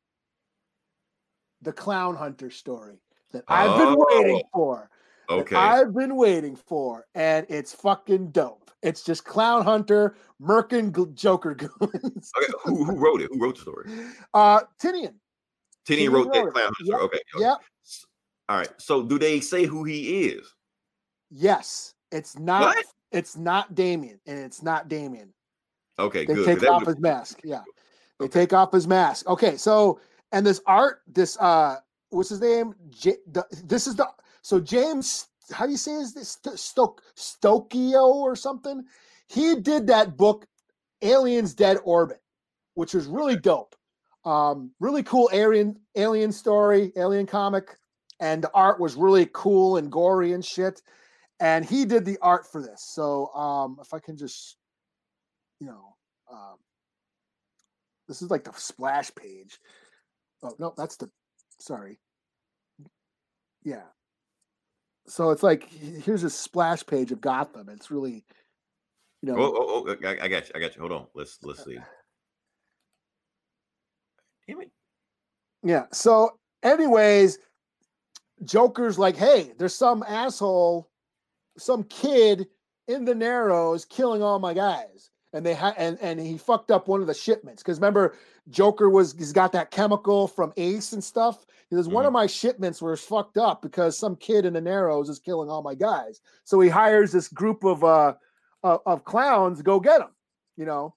the 1.63 1.73
Clown 1.73 2.15
Hunter 2.15 2.51
story 2.51 2.99
that 3.35 3.45
I've 3.49 3.77
been 3.79 3.95
waiting 3.99 4.43
Oh, 4.47 4.49
for. 4.53 4.91
Okay. 5.31 5.57
I've 5.57 5.95
been 5.95 6.17
waiting 6.17 6.55
for, 6.57 7.07
and 7.15 7.47
it's 7.49 7.73
fucking 7.75 8.31
dope. 8.31 8.71
It's 8.83 9.03
just 9.03 9.25
Clown 9.25 9.65
Hunter, 9.65 10.17
Merkin 10.41 11.15
Joker 11.15 11.55
goons. 11.81 12.31
Okay. 12.37 12.53
Who, 12.65 12.85
who 12.85 12.97
wrote 12.97 13.23
it? 13.23 13.31
Who 13.33 13.41
wrote 13.43 13.57
the 13.57 13.63
story? 13.63 13.91
Uh, 14.35 14.61
Tynion. 14.83 15.15
Tynion 15.87 16.09
Tynion 16.09 16.13
wrote 16.13 16.33
that 16.33 16.39
wrote 16.41 16.49
it. 16.49 16.53
clown. 16.55 16.73
Yep. 16.85 17.01
Okay. 17.01 17.19
okay. 17.37 17.45
Yep. 17.45 17.59
All 18.51 18.57
right. 18.59 18.69
So 18.81 19.03
do 19.03 19.19
they 19.19 19.41
say 19.41 19.65
who 19.65 19.85
he 19.85 20.27
is? 20.27 20.55
Yes. 21.31 21.95
It's 22.13 22.39
not. 22.39 22.61
What? 22.63 22.85
It's 23.13 23.37
not 23.37 23.75
Damian, 23.75 24.21
and 24.27 24.39
it's 24.39 24.63
not 24.63 24.89
Damian. 24.89 25.33
Okay. 25.99 26.27
They 26.27 26.35
good. 26.35 26.61
take 26.61 26.69
off 26.69 26.85
his 26.87 26.99
mask. 26.99 27.41
Yeah. 27.45 27.63
They 28.19 28.27
Okay. 28.27 28.41
take 28.41 28.53
off 28.53 28.73
his 28.73 28.87
mask. 28.87 29.27
Okay. 29.29 29.57
So, 29.57 30.01
and 30.33 30.45
this 30.47 30.61
art, 30.67 31.01
this 31.07 31.39
uh, 31.39 31.77
what's 32.15 32.31
his 32.31 32.41
name? 32.41 32.75
J- 32.91 33.19
the, 33.31 33.45
this 33.65 33.87
is 33.87 33.97
the 33.97 34.09
so 34.43 34.61
James. 34.61 35.29
How 35.53 35.67
do 35.67 35.73
you 35.73 35.79
say 35.79 35.93
is 35.93 36.15
this 36.15 36.39
Stoke 36.55 37.03
Stokio 37.17 38.15
or 38.15 38.35
something? 38.35 38.85
He 39.29 39.57
did 39.57 39.87
that 39.89 40.17
book, 40.17 40.47
Aliens 41.03 41.55
Dead 41.55 41.77
Orbit, 41.85 42.23
which 42.75 42.95
was 42.95 43.07
really 43.07 43.37
dope. 43.37 43.75
Um, 44.25 44.71
really 44.81 45.03
cool 45.03 45.29
alien 45.35 45.79
alien 45.97 46.33
story, 46.33 46.93
alien 46.97 47.27
comic, 47.27 47.77
and 48.21 48.43
the 48.43 48.51
art 48.55 48.81
was 48.81 48.97
really 48.97 49.29
cool 49.35 49.77
and 49.77 49.93
gory 49.93 50.33
and 50.33 50.45
shit. 50.45 50.81
And 51.41 51.65
he 51.65 51.85
did 51.85 52.05
the 52.07 52.17
art 52.23 52.51
for 52.51 52.63
this. 52.63 52.83
So 52.83 53.27
um, 53.35 53.77
if 53.83 53.93
I 53.93 53.99
can 53.99 54.17
just, 54.17 54.57
you 55.61 55.67
know, 55.67 55.95
um, 56.33 56.57
this 58.09 58.23
is 58.23 58.31
like 58.31 58.45
the 58.45 58.53
splash 58.53 59.15
page. 59.15 59.59
Oh 60.43 60.55
no, 60.59 60.73
that's 60.77 60.97
the 60.97 61.11
sorry. 61.59 61.99
Yeah. 63.65 63.83
So 65.07 65.31
it's 65.31 65.43
like 65.43 65.71
here's 65.71 66.25
a 66.25 66.31
splash 66.31 66.85
page 66.85 67.13
of 67.13 67.21
Gotham. 67.21 67.69
It's 67.69 67.91
really, 67.91 68.25
you 69.23 69.33
know, 69.33 69.37
Oh, 69.37 69.55
oh, 69.57 69.85
oh, 69.89 70.09
I, 70.09 70.25
I 70.25 70.29
got 70.29 70.49
you. 70.49 70.53
I 70.55 70.61
got 70.61 70.75
you. 70.75 70.81
Hold 70.81 70.93
on. 70.93 71.07
Let's 71.15 71.39
let's 71.43 71.65
see. 71.65 71.79
Damn 74.47 74.61
it. 74.61 74.71
Yeah. 75.63 75.87
So, 75.93 76.39
anyways, 76.63 77.39
Joker's 78.45 78.99
like, 78.99 79.17
hey, 79.17 79.53
there's 79.59 79.75
some 79.75 80.03
asshole, 80.07 80.91
some 81.57 81.85
kid 81.85 82.47
in 82.89 83.05
the 83.05 83.15
Narrows 83.15 83.85
killing 83.87 84.23
all 84.23 84.39
my 84.39 84.53
guys. 84.53 85.11
And 85.35 85.45
they 85.45 85.53
had 85.53 85.75
and 85.77 85.99
and 86.01 86.19
he 86.21 86.39
fucked 86.39 86.71
up 86.71 86.89
one 86.89 87.01
of 87.03 87.07
the 87.09 87.13
shipments 87.13 87.63
because 87.63 87.79
remember 87.79 88.15
Joker 88.51 88.89
was 88.89 89.13
he's 89.19 89.33
got 89.33 89.53
that 89.53 89.71
chemical 89.73 90.29
from 90.29 90.53
Ace 90.57 90.93
and 90.93 91.03
stuff. 91.05 91.45
He 91.69 91.77
says 91.77 91.89
one 91.89 92.07
of 92.07 92.13
my 92.13 92.27
shipments 92.27 92.81
was 92.81 93.01
fucked 93.03 93.37
up 93.37 93.61
because 93.61 93.99
some 93.99 94.15
kid 94.17 94.45
in 94.47 94.53
the 94.53 94.61
Narrows 94.61 95.09
is 95.09 95.19
killing 95.19 95.51
all 95.51 95.61
my 95.61 95.75
guys. 95.75 96.21
So 96.45 96.61
he 96.61 96.69
hires 96.69 97.11
this 97.11 97.27
group 97.29 97.65
of 97.65 97.83
uh 97.83 98.15
of, 98.63 98.81
of 98.87 99.05
clowns 99.05 99.59
to 99.59 99.65
go 99.65 99.81
get 99.81 100.01
him. 100.01 100.15
You 100.57 100.67
know, 100.67 100.95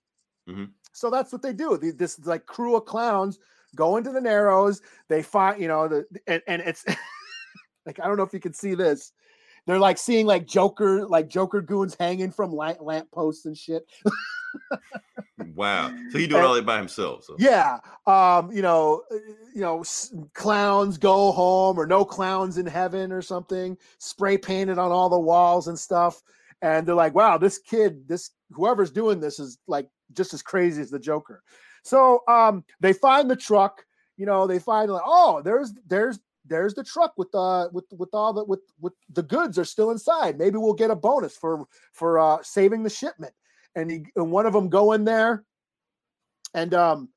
Mhm. 0.47 0.69
so 0.93 1.09
that's 1.09 1.31
what 1.33 1.41
they 1.41 1.51
do. 1.53 1.75
The- 1.75 1.91
This 1.91 2.23
like 2.25 2.45
crew 2.45 2.75
of 2.75 2.85
clowns 2.85 3.39
go 3.75 3.97
into 3.97 4.11
the 4.11 4.21
Narrows. 4.21 4.81
They 5.09 5.23
find 5.23 5.59
you 5.59 5.67
know 5.67 5.87
the 5.87 6.05
and, 6.27 6.43
and 6.47 6.61
it's 6.61 6.85
like 7.87 7.99
I 7.99 8.05
don't 8.07 8.17
know 8.17 8.23
if 8.23 8.33
you 8.33 8.39
can 8.39 8.53
see 8.53 8.75
this. 8.75 9.13
They're 9.67 9.79
like 9.79 9.97
seeing 9.97 10.25
like 10.25 10.47
Joker, 10.47 11.05
like 11.05 11.27
Joker 11.27 11.61
goons 11.61 11.95
hanging 11.99 12.31
from 12.31 12.55
lamp, 12.55 12.79
lamp 12.81 13.11
posts 13.11 13.45
and 13.45 13.55
shit. 13.55 13.85
Wow. 15.55 15.91
So 16.09 16.17
he 16.17 16.27
doing 16.27 16.43
all 16.43 16.53
that 16.53 16.65
by 16.65 16.77
himself. 16.77 17.23
So 17.23 17.35
Yeah, 17.37 17.79
um, 18.05 18.51
you 18.51 18.61
know, 18.61 19.03
uh, 19.11 19.15
you 19.53 19.61
know, 19.61 19.83
clowns 20.33 20.97
go 20.97 21.31
home 21.31 21.79
or 21.79 21.85
no 21.85 22.05
clowns 22.05 22.57
in 22.57 22.65
heaven 22.65 23.11
or 23.11 23.21
something. 23.21 23.77
Spray 23.97 24.37
painted 24.37 24.77
on 24.77 24.91
all 24.91 25.09
the 25.09 25.19
walls 25.19 25.67
and 25.67 25.77
stuff. 25.77 26.21
And 26.61 26.87
they're 26.87 26.95
like, 26.95 27.13
"Wow, 27.13 27.37
this 27.37 27.59
kid, 27.59 28.07
this 28.07 28.31
whoever's 28.51 28.91
doing 28.91 29.19
this 29.19 29.39
is 29.39 29.59
like 29.67 29.89
just 30.13 30.33
as 30.33 30.41
crazy 30.41 30.81
as 30.81 30.89
the 30.89 30.99
Joker." 30.99 31.43
So 31.83 32.21
um, 32.27 32.63
they 32.79 32.93
find 32.93 33.29
the 33.29 33.35
truck. 33.35 33.83
You 34.15 34.25
know, 34.25 34.47
they 34.47 34.57
find 34.59 34.91
like, 34.91 35.03
"Oh, 35.05 35.41
there's 35.43 35.73
there's 35.85 36.19
there's 36.47 36.73
the 36.73 36.83
truck 36.83 37.13
with 37.17 37.33
uh 37.33 37.69
with 37.71 37.85
with 37.91 38.09
all 38.13 38.33
the 38.33 38.43
with 38.43 38.61
with 38.79 38.93
the 39.13 39.23
goods 39.23 39.57
are 39.57 39.65
still 39.65 39.91
inside. 39.91 40.37
Maybe 40.37 40.57
we'll 40.57 40.73
get 40.73 40.91
a 40.91 40.95
bonus 40.95 41.35
for 41.35 41.65
for 41.93 42.19
uh 42.19 42.39
saving 42.43 42.83
the 42.83 42.89
shipment." 42.89 43.33
And, 43.75 43.91
he, 43.91 44.05
and 44.15 44.31
one 44.31 44.47
of 44.47 44.53
them 44.53 44.69
go 44.69 44.93
in 44.93 45.03
there 45.03 45.43
and 46.53 46.73
um 46.73 47.09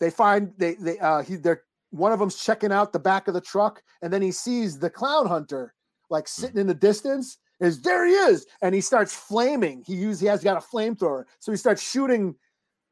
they 0.00 0.10
find 0.10 0.52
they 0.56 0.74
they 0.74 0.98
uh 0.98 1.22
he 1.22 1.36
they're 1.36 1.62
one 1.90 2.12
of 2.12 2.18
them's 2.18 2.42
checking 2.42 2.72
out 2.72 2.92
the 2.92 2.98
back 2.98 3.28
of 3.28 3.34
the 3.34 3.40
truck 3.40 3.82
and 4.02 4.12
then 4.12 4.22
he 4.22 4.32
sees 4.32 4.78
the 4.78 4.90
clown 4.90 5.26
hunter 5.26 5.74
like 6.10 6.28
sitting 6.28 6.58
in 6.58 6.66
the 6.66 6.74
distance 6.74 7.38
is 7.60 7.80
there 7.82 8.06
he 8.06 8.12
is 8.12 8.46
and 8.62 8.74
he 8.74 8.80
starts 8.80 9.14
flaming 9.14 9.82
he 9.86 9.94
use 9.94 10.20
he 10.20 10.26
has 10.26 10.42
got 10.42 10.56
a 10.56 10.66
flamethrower 10.66 11.24
so 11.38 11.52
he 11.52 11.56
starts 11.56 11.82
shooting 11.82 12.34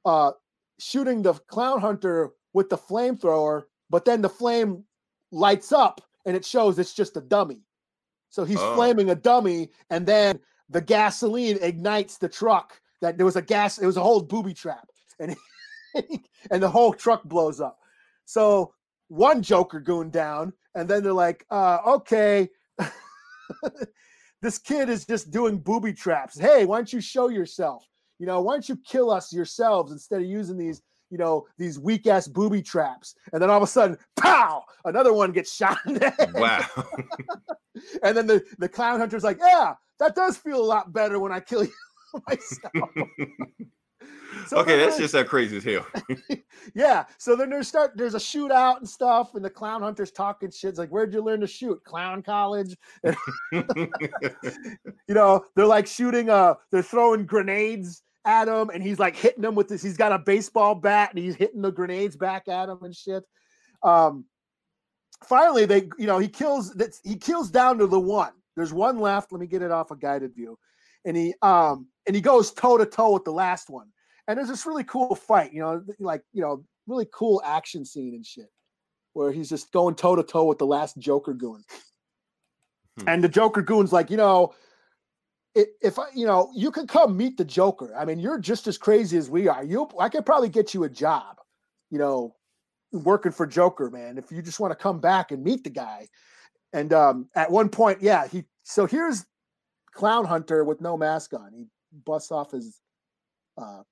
uh 0.04 0.30
shooting 0.78 1.22
the 1.22 1.34
clown 1.48 1.80
hunter 1.80 2.30
with 2.52 2.68
the 2.68 2.78
flamethrower 2.78 3.62
but 3.90 4.04
then 4.04 4.22
the 4.22 4.28
flame 4.28 4.84
lights 5.34 5.72
up 5.72 6.00
and 6.26 6.36
it 6.36 6.44
shows 6.44 6.78
it's 6.78 6.94
just 6.94 7.16
a 7.16 7.20
dummy 7.20 7.60
so 8.30 8.44
he's 8.44 8.58
Oh. 8.60 8.74
flaming 8.74 9.10
a 9.10 9.14
dummy 9.14 9.70
and 9.90 10.06
then 10.06 10.38
the 10.70 10.80
gasoline 10.80 11.58
ignites 11.60 12.18
the 12.18 12.28
truck 12.28 12.80
that 13.02 13.16
there 13.18 13.26
was 13.26 13.36
a 13.36 13.42
gas 13.42 13.78
it 13.78 13.86
was 13.86 13.96
a 13.96 14.02
whole 14.02 14.22
booby 14.22 14.54
trap 14.54 14.88
and 15.18 15.36
and 16.50 16.62
the 16.62 16.68
whole 16.68 16.92
truck 16.92 17.22
blows 17.24 17.60
up. 17.60 17.78
So 18.24 18.72
one 19.08 19.42
Joker 19.42 19.80
goon 19.80 20.10
down, 20.10 20.52
and 20.74 20.88
then 20.88 21.04
they're 21.04 21.12
like, 21.12 21.46
uh, 21.50 21.78
okay, 21.86 22.48
this 24.42 24.58
kid 24.58 24.88
is 24.88 25.06
just 25.06 25.30
doing 25.30 25.58
booby 25.58 25.92
traps. 25.92 26.38
Hey, 26.38 26.64
why 26.64 26.78
don't 26.78 26.92
you 26.92 27.00
show 27.00 27.28
yourself? 27.28 27.84
You 28.18 28.26
know, 28.26 28.40
why 28.40 28.54
don't 28.54 28.68
you 28.68 28.76
kill 28.86 29.10
us 29.10 29.32
yourselves 29.32 29.92
instead 29.92 30.20
of 30.20 30.26
using 30.26 30.56
these, 30.58 30.82
you 31.14 31.18
know, 31.18 31.46
these 31.58 31.78
weak 31.78 32.08
ass 32.08 32.26
booby 32.26 32.60
traps? 32.60 33.14
And 33.32 33.40
then 33.40 33.48
all 33.48 33.58
of 33.58 33.62
a 33.62 33.68
sudden, 33.68 33.96
pow! 34.16 34.64
Another 34.84 35.12
one 35.12 35.30
gets 35.30 35.54
shot 35.54 35.78
in 35.86 35.94
the 35.94 36.10
head. 36.10 36.32
wow. 36.34 36.66
And 38.02 38.16
then 38.16 38.26
the, 38.26 38.42
the 38.58 38.68
clown 38.68 38.98
hunter's 39.00 39.24
like, 39.24 39.38
yeah, 39.40 39.74
that 39.98 40.14
does 40.14 40.36
feel 40.36 40.60
a 40.60 40.64
lot 40.64 40.92
better 40.92 41.18
when 41.18 41.32
I 41.32 41.40
kill 41.40 41.64
you 41.64 41.72
myself. 42.28 42.90
So 44.48 44.58
okay, 44.58 44.76
that's 44.76 44.98
just 44.98 45.12
that 45.14 45.28
crazy 45.28 45.56
as 45.56 45.64
hell. 45.64 45.86
Yeah. 46.74 47.04
So 47.18 47.36
then 47.36 47.48
there's 47.48 47.68
start 47.68 47.92
there's 47.94 48.14
a 48.14 48.18
shootout 48.18 48.78
and 48.78 48.88
stuff, 48.88 49.34
and 49.34 49.44
the 49.44 49.48
clown 49.48 49.80
hunter's 49.80 50.10
talking 50.10 50.50
shit. 50.50 50.70
It's 50.70 50.78
like, 50.78 50.90
where'd 50.90 51.14
you 51.14 51.22
learn 51.22 51.40
to 51.40 51.46
shoot? 51.46 51.82
Clown 51.84 52.22
college. 52.22 52.76
You 53.52 53.88
know, 55.08 55.44
they're 55.54 55.66
like 55.66 55.86
shooting 55.86 56.28
uh 56.28 56.54
they're 56.70 56.82
throwing 56.82 57.24
grenades 57.24 58.02
at 58.24 58.48
him, 58.48 58.70
and 58.70 58.82
he's 58.82 58.98
like 58.98 59.16
hitting 59.16 59.42
them 59.42 59.54
with 59.54 59.68
this. 59.68 59.82
He's 59.82 59.96
got 59.96 60.12
a 60.12 60.18
baseball 60.18 60.74
bat 60.74 61.10
and 61.10 61.18
he's 61.18 61.34
hitting 61.34 61.62
the 61.62 61.72
grenades 61.72 62.16
back 62.16 62.48
at 62.48 62.68
him 62.68 62.78
and 62.82 62.94
shit. 62.94 63.24
Um 63.82 64.24
finally 65.24 65.64
they 65.64 65.88
you 65.98 66.06
know 66.06 66.18
he 66.18 66.28
kills 66.28 66.72
that 66.74 66.94
he 67.04 67.16
kills 67.16 67.50
down 67.50 67.78
to 67.78 67.86
the 67.86 68.00
one. 68.00 68.32
There's 68.56 68.72
one 68.72 68.98
left. 68.98 69.32
Let 69.32 69.40
me 69.40 69.46
get 69.46 69.62
it 69.62 69.70
off 69.70 69.90
a 69.90 69.96
guided 69.96 70.34
view. 70.34 70.58
And 71.04 71.16
he 71.16 71.34
um 71.42 71.88
and 72.06 72.14
he 72.14 72.22
goes 72.22 72.52
toe 72.52 72.78
to 72.78 72.86
toe 72.86 73.12
with 73.12 73.24
the 73.24 73.32
last 73.32 73.68
one 73.70 73.88
and 74.26 74.38
there's 74.38 74.48
this 74.48 74.66
really 74.66 74.84
cool 74.84 75.14
fight, 75.14 75.52
you 75.52 75.60
know, 75.60 75.82
like 75.98 76.22
you 76.32 76.42
know, 76.42 76.64
really 76.86 77.06
cool 77.12 77.42
action 77.44 77.84
scene 77.84 78.14
and 78.14 78.24
shit, 78.24 78.50
where 79.12 79.32
he's 79.32 79.48
just 79.48 79.72
going 79.72 79.94
toe 79.94 80.16
to 80.16 80.22
toe 80.22 80.44
with 80.44 80.58
the 80.58 80.66
last 80.66 80.98
Joker 80.98 81.34
goon, 81.34 81.62
Hmm. 83.00 83.08
and 83.08 83.24
the 83.24 83.28
Joker 83.28 83.62
goon's 83.62 83.92
like, 83.92 84.10
you 84.10 84.16
know, 84.16 84.54
if 85.54 85.98
I, 85.98 86.06
you 86.14 86.26
know, 86.26 86.50
you 86.54 86.70
can 86.70 86.86
come 86.86 87.16
meet 87.16 87.36
the 87.36 87.44
Joker. 87.44 87.94
I 87.96 88.04
mean, 88.04 88.18
you're 88.18 88.38
just 88.38 88.66
as 88.66 88.76
crazy 88.76 89.16
as 89.16 89.30
we 89.30 89.48
are. 89.48 89.64
You, 89.64 89.88
I 90.00 90.08
could 90.08 90.26
probably 90.26 90.48
get 90.48 90.74
you 90.74 90.84
a 90.84 90.88
job, 90.88 91.38
you 91.90 91.98
know, 91.98 92.34
working 92.92 93.32
for 93.32 93.46
Joker, 93.46 93.90
man. 93.90 94.18
If 94.18 94.32
you 94.32 94.42
just 94.42 94.60
want 94.60 94.72
to 94.72 94.76
come 94.76 95.00
back 95.00 95.30
and 95.30 95.42
meet 95.44 95.64
the 95.64 95.70
guy, 95.70 96.08
and 96.72 96.92
um, 96.92 97.28
at 97.36 97.50
one 97.50 97.68
point, 97.68 98.02
yeah, 98.02 98.26
he. 98.26 98.44
So 98.64 98.86
here's 98.86 99.26
Clown 99.92 100.24
Hunter 100.24 100.64
with 100.64 100.80
no 100.80 100.96
mask 100.96 101.34
on. 101.34 101.52
He 101.52 101.66
busts 102.04 102.32
off 102.32 102.50
his 102.50 102.80
uh, 103.56 103.82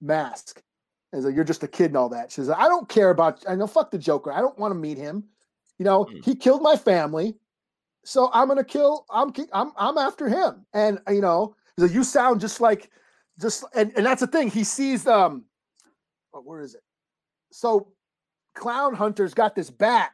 mask. 0.00 0.62
As 1.12 1.24
like, 1.24 1.34
you're 1.34 1.44
just 1.44 1.62
a 1.62 1.68
kid 1.68 1.86
and 1.86 1.96
all 1.96 2.08
that. 2.08 2.30
She 2.30 2.36
says, 2.36 2.50
I 2.50 2.68
don't 2.68 2.88
care 2.88 3.10
about 3.10 3.44
I 3.48 3.54
know 3.54 3.66
fuck 3.66 3.90
the 3.90 3.98
Joker. 3.98 4.32
I 4.32 4.40
don't 4.40 4.58
want 4.58 4.72
to 4.72 4.78
meet 4.78 4.96
him. 4.98 5.24
You 5.78 5.84
know, 5.84 6.04
Hmm. 6.04 6.18
he 6.24 6.34
killed 6.34 6.62
my 6.62 6.76
family. 6.76 7.36
So 8.04 8.30
I'm 8.32 8.48
gonna 8.48 8.64
kill. 8.64 9.06
I'm 9.10 9.32
I'm 9.52 9.72
I'm 9.76 9.98
after 9.98 10.28
him, 10.28 10.66
and 10.72 10.98
uh, 11.08 11.12
you 11.12 11.20
know, 11.20 11.54
like, 11.76 11.92
you 11.92 12.04
sound 12.04 12.40
just 12.40 12.60
like, 12.60 12.90
just 13.40 13.64
and 13.74 13.92
and 13.96 14.04
that's 14.06 14.20
the 14.20 14.26
thing. 14.26 14.48
He 14.50 14.64
sees 14.64 15.06
um, 15.06 15.44
oh, 16.34 16.40
where 16.42 16.60
is 16.60 16.74
it? 16.74 16.82
So, 17.52 17.92
Clown 18.54 18.94
Hunter's 18.94 19.34
got 19.34 19.54
this 19.54 19.70
bat, 19.70 20.12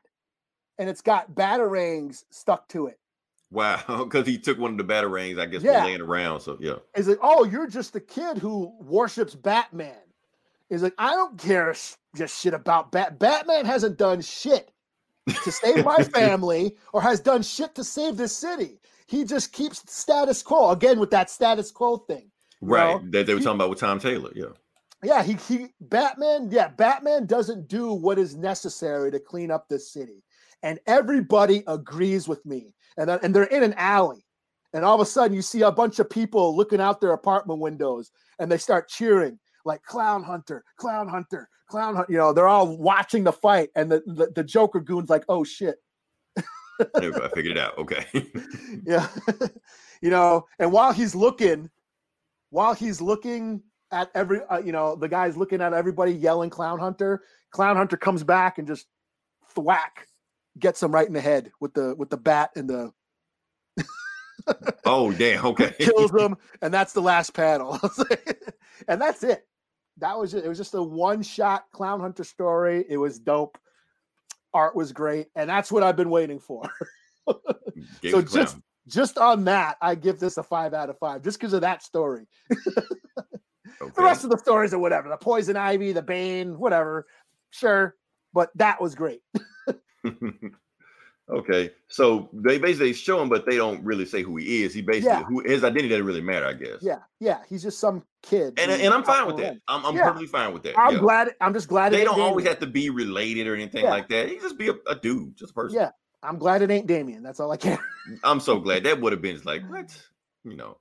and 0.78 0.88
it's 0.88 1.02
got 1.02 1.32
batarangs 1.34 2.24
stuck 2.30 2.68
to 2.70 2.86
it. 2.86 2.98
Wow, 3.50 3.82
because 4.04 4.26
he 4.26 4.38
took 4.38 4.58
one 4.58 4.72
of 4.72 4.78
the 4.78 4.92
batarangs, 4.92 5.40
I 5.40 5.46
guess, 5.46 5.62
Yeah. 5.62 5.84
laying 5.84 6.00
around. 6.00 6.40
So 6.40 6.56
yeah. 6.60 6.76
He's 6.96 7.08
like, 7.08 7.18
oh, 7.22 7.44
you're 7.44 7.68
just 7.68 7.94
a 7.96 8.00
kid 8.00 8.38
who 8.38 8.72
worships 8.80 9.34
Batman. 9.34 9.94
He's 10.68 10.82
like, 10.82 10.94
I 10.98 11.12
don't 11.12 11.38
care 11.38 11.74
sh- 11.74 11.94
just 12.16 12.40
shit 12.42 12.52
about 12.54 12.90
Bat. 12.90 13.20
Batman 13.20 13.64
hasn't 13.66 13.98
done 13.98 14.20
shit 14.20 14.72
to 15.26 15.52
save 15.52 15.84
my 15.84 15.96
family 16.14 16.76
or 16.92 17.00
has 17.02 17.20
done 17.20 17.42
shit 17.42 17.74
to 17.74 17.84
save 17.84 18.16
this 18.16 18.36
city. 18.36 18.78
He 19.06 19.24
just 19.24 19.52
keeps 19.52 19.82
status 19.92 20.42
quo 20.42 20.70
again 20.70 20.98
with 20.98 21.10
that 21.10 21.30
status 21.30 21.70
quo 21.70 21.98
thing. 21.98 22.30
Right. 22.60 23.02
know? 23.02 23.10
that 23.10 23.26
they 23.26 23.34
were 23.34 23.38
he- 23.40 23.44
talking 23.44 23.56
about 23.58 23.70
with 23.70 23.80
Tom 23.80 23.98
Taylor. 23.98 24.30
Yeah. 24.34 24.46
Yeah, 25.02 25.22
he 25.22 25.34
he 25.34 25.66
Batman, 25.80 26.48
yeah, 26.50 26.68
Batman 26.68 27.26
doesn't 27.26 27.68
do 27.68 27.92
what 27.92 28.18
is 28.18 28.34
necessary 28.34 29.10
to 29.12 29.20
clean 29.20 29.50
up 29.50 29.68
this 29.68 29.92
city. 29.92 30.24
And 30.62 30.80
everybody 30.86 31.62
agrees 31.66 32.26
with 32.26 32.44
me. 32.46 32.74
And 32.96 33.08
then- 33.08 33.18
and 33.22 33.34
they're 33.34 33.44
in 33.44 33.62
an 33.62 33.74
alley. 33.74 34.24
And 34.72 34.84
all 34.84 34.94
of 34.94 35.00
a 35.00 35.06
sudden 35.06 35.34
you 35.34 35.42
see 35.42 35.62
a 35.62 35.70
bunch 35.70 35.98
of 35.98 36.10
people 36.10 36.56
looking 36.56 36.80
out 36.80 37.00
their 37.00 37.12
apartment 37.12 37.60
windows 37.60 38.10
and 38.38 38.50
they 38.50 38.58
start 38.58 38.88
cheering 38.88 39.38
like 39.66 39.82
clown 39.82 40.22
hunter, 40.22 40.64
clown 40.76 41.08
hunter, 41.08 41.48
clown 41.68 41.96
hunter. 41.96 42.12
You 42.12 42.18
know, 42.18 42.32
they're 42.32 42.48
all 42.48 42.76
watching 42.76 43.24
the 43.24 43.32
fight 43.32 43.70
and 43.74 43.90
the 43.90 44.02
the, 44.06 44.32
the 44.34 44.44
Joker 44.44 44.80
goon's 44.80 45.10
like, 45.10 45.24
"Oh 45.28 45.44
shit." 45.44 45.76
There 46.78 47.10
we 47.10 47.10
go. 47.10 47.24
I 47.24 47.28
figured 47.34 47.56
it 47.56 47.58
out. 47.58 47.76
Okay. 47.78 48.06
yeah 48.84 49.08
you 50.02 50.10
know 50.10 50.46
and 50.58 50.72
while 50.72 50.92
he's 50.92 51.14
looking 51.14 51.70
while 52.50 52.74
he's 52.74 53.00
looking 53.00 53.62
at 53.90 54.10
every 54.14 54.40
uh, 54.50 54.58
you 54.58 54.72
know 54.72 54.96
the 54.96 55.08
guy's 55.08 55.36
looking 55.36 55.60
at 55.60 55.72
everybody 55.72 56.12
yelling 56.12 56.50
clown 56.50 56.78
hunter 56.78 57.22
clown 57.50 57.76
hunter 57.76 57.96
comes 57.96 58.24
back 58.24 58.58
and 58.58 58.66
just 58.66 58.86
thwack 59.54 60.06
gets 60.58 60.82
him 60.82 60.92
right 60.92 61.06
in 61.06 61.12
the 61.12 61.20
head 61.20 61.50
with 61.60 61.74
the 61.74 61.94
with 61.96 62.10
the 62.10 62.16
bat 62.16 62.50
and 62.56 62.68
the 62.68 62.92
oh 64.84 65.12
damn. 65.12 65.44
Okay. 65.44 65.74
kills 65.78 66.12
him 66.12 66.36
and 66.62 66.72
that's 66.72 66.92
the 66.92 67.00
last 67.00 67.34
panel 67.34 67.80
and 68.88 69.00
that's 69.00 69.22
it 69.22 69.46
that 69.98 70.18
was 70.18 70.34
it 70.34 70.44
it 70.44 70.48
was 70.48 70.58
just 70.58 70.74
a 70.74 70.82
one 70.82 71.22
shot 71.22 71.64
clown 71.72 72.00
hunter 72.00 72.24
story 72.24 72.84
it 72.88 72.96
was 72.96 73.18
dope 73.18 73.58
art 74.54 74.74
was 74.76 74.92
great 74.92 75.28
and 75.34 75.48
that's 75.48 75.70
what 75.70 75.82
i've 75.82 75.96
been 75.96 76.10
waiting 76.10 76.38
for 76.38 76.62
so 78.08 78.22
just 78.22 78.56
just 78.88 79.18
on 79.18 79.44
that, 79.44 79.76
I 79.80 79.94
give 79.94 80.20
this 80.20 80.36
a 80.36 80.42
five 80.42 80.72
out 80.72 80.90
of 80.90 80.98
five, 80.98 81.22
just 81.22 81.38
because 81.38 81.52
of 81.52 81.62
that 81.62 81.82
story. 81.82 82.26
The 83.78 84.02
rest 84.02 84.24
of 84.24 84.30
the 84.30 84.38
stories 84.38 84.72
are 84.72 84.78
whatever. 84.78 85.08
The 85.08 85.18
poison 85.18 85.56
ivy, 85.56 85.92
the 85.92 86.00
bane, 86.00 86.58
whatever. 86.58 87.04
Sure, 87.50 87.94
but 88.32 88.48
that 88.54 88.80
was 88.80 88.94
great. 88.94 89.20
okay. 91.30 91.70
So 91.88 92.28
they 92.32 92.58
basically 92.58 92.92
show 92.92 93.20
him, 93.20 93.28
but 93.28 93.46
they 93.46 93.56
don't 93.56 93.82
really 93.84 94.04
say 94.04 94.22
who 94.22 94.36
he 94.36 94.64
is. 94.64 94.74
He 94.74 94.82
basically 94.82 95.08
Yeah. 95.10 95.24
who 95.24 95.40
his 95.40 95.64
identity 95.64 95.88
doesn't 95.88 96.06
really 96.06 96.20
matter, 96.20 96.46
I 96.46 96.52
guess. 96.52 96.78
Yeah, 96.82 96.98
yeah. 97.20 97.38
He's 97.48 97.62
just 97.62 97.78
some 97.78 98.02
kid. 98.22 98.58
And 98.58 98.70
and 98.70 98.92
I'm 98.94 99.04
fine 99.04 99.26
with 99.26 99.36
that. 99.38 99.58
I'm, 99.68 99.84
I'm 99.84 99.96
Yeah. 99.96 100.04
perfectly 100.04 100.26
fine 100.26 100.52
with 100.52 100.62
that. 100.64 100.78
I'm 100.78 100.94
yeah. 100.94 101.00
glad. 101.00 101.34
I'm 101.40 101.52
just 101.52 101.68
glad 101.68 101.92
they 101.92 102.04
don't 102.04 102.20
always 102.20 102.46
have 102.46 102.58
to 102.60 102.66
be 102.66 102.90
related 102.90 103.46
or 103.46 103.54
anything 103.54 103.84
like 103.84 104.08
that. 104.08 104.28
He 104.28 104.38
just 104.38 104.58
be 104.58 104.68
a, 104.68 104.74
a 104.88 104.94
dude, 104.94 105.36
just 105.36 105.52
a 105.52 105.54
person. 105.54 105.78
Yeah. 105.78 105.90
I'm 106.22 106.38
glad 106.38 106.62
it 106.62 106.70
ain't 106.70 106.86
Damian. 106.86 107.22
That's 107.22 107.38
all 107.40 107.52
I 107.52 107.56
care. 107.56 107.78
I'm 108.24 108.40
so 108.40 108.58
glad 108.58 108.84
that 108.84 109.00
would 109.00 109.12
have 109.12 109.22
been 109.22 109.40
like 109.44 109.62
what 109.70 109.96
you 110.44 110.56
know. 110.56 110.78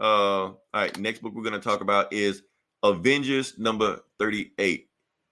Uh, 0.00 0.04
all 0.04 0.60
right. 0.72 0.96
Next 0.98 1.22
book 1.22 1.34
we're 1.34 1.42
gonna 1.44 1.60
talk 1.60 1.80
about 1.80 2.12
is 2.12 2.42
Avengers 2.82 3.58
number 3.58 4.00
38. 4.18 4.88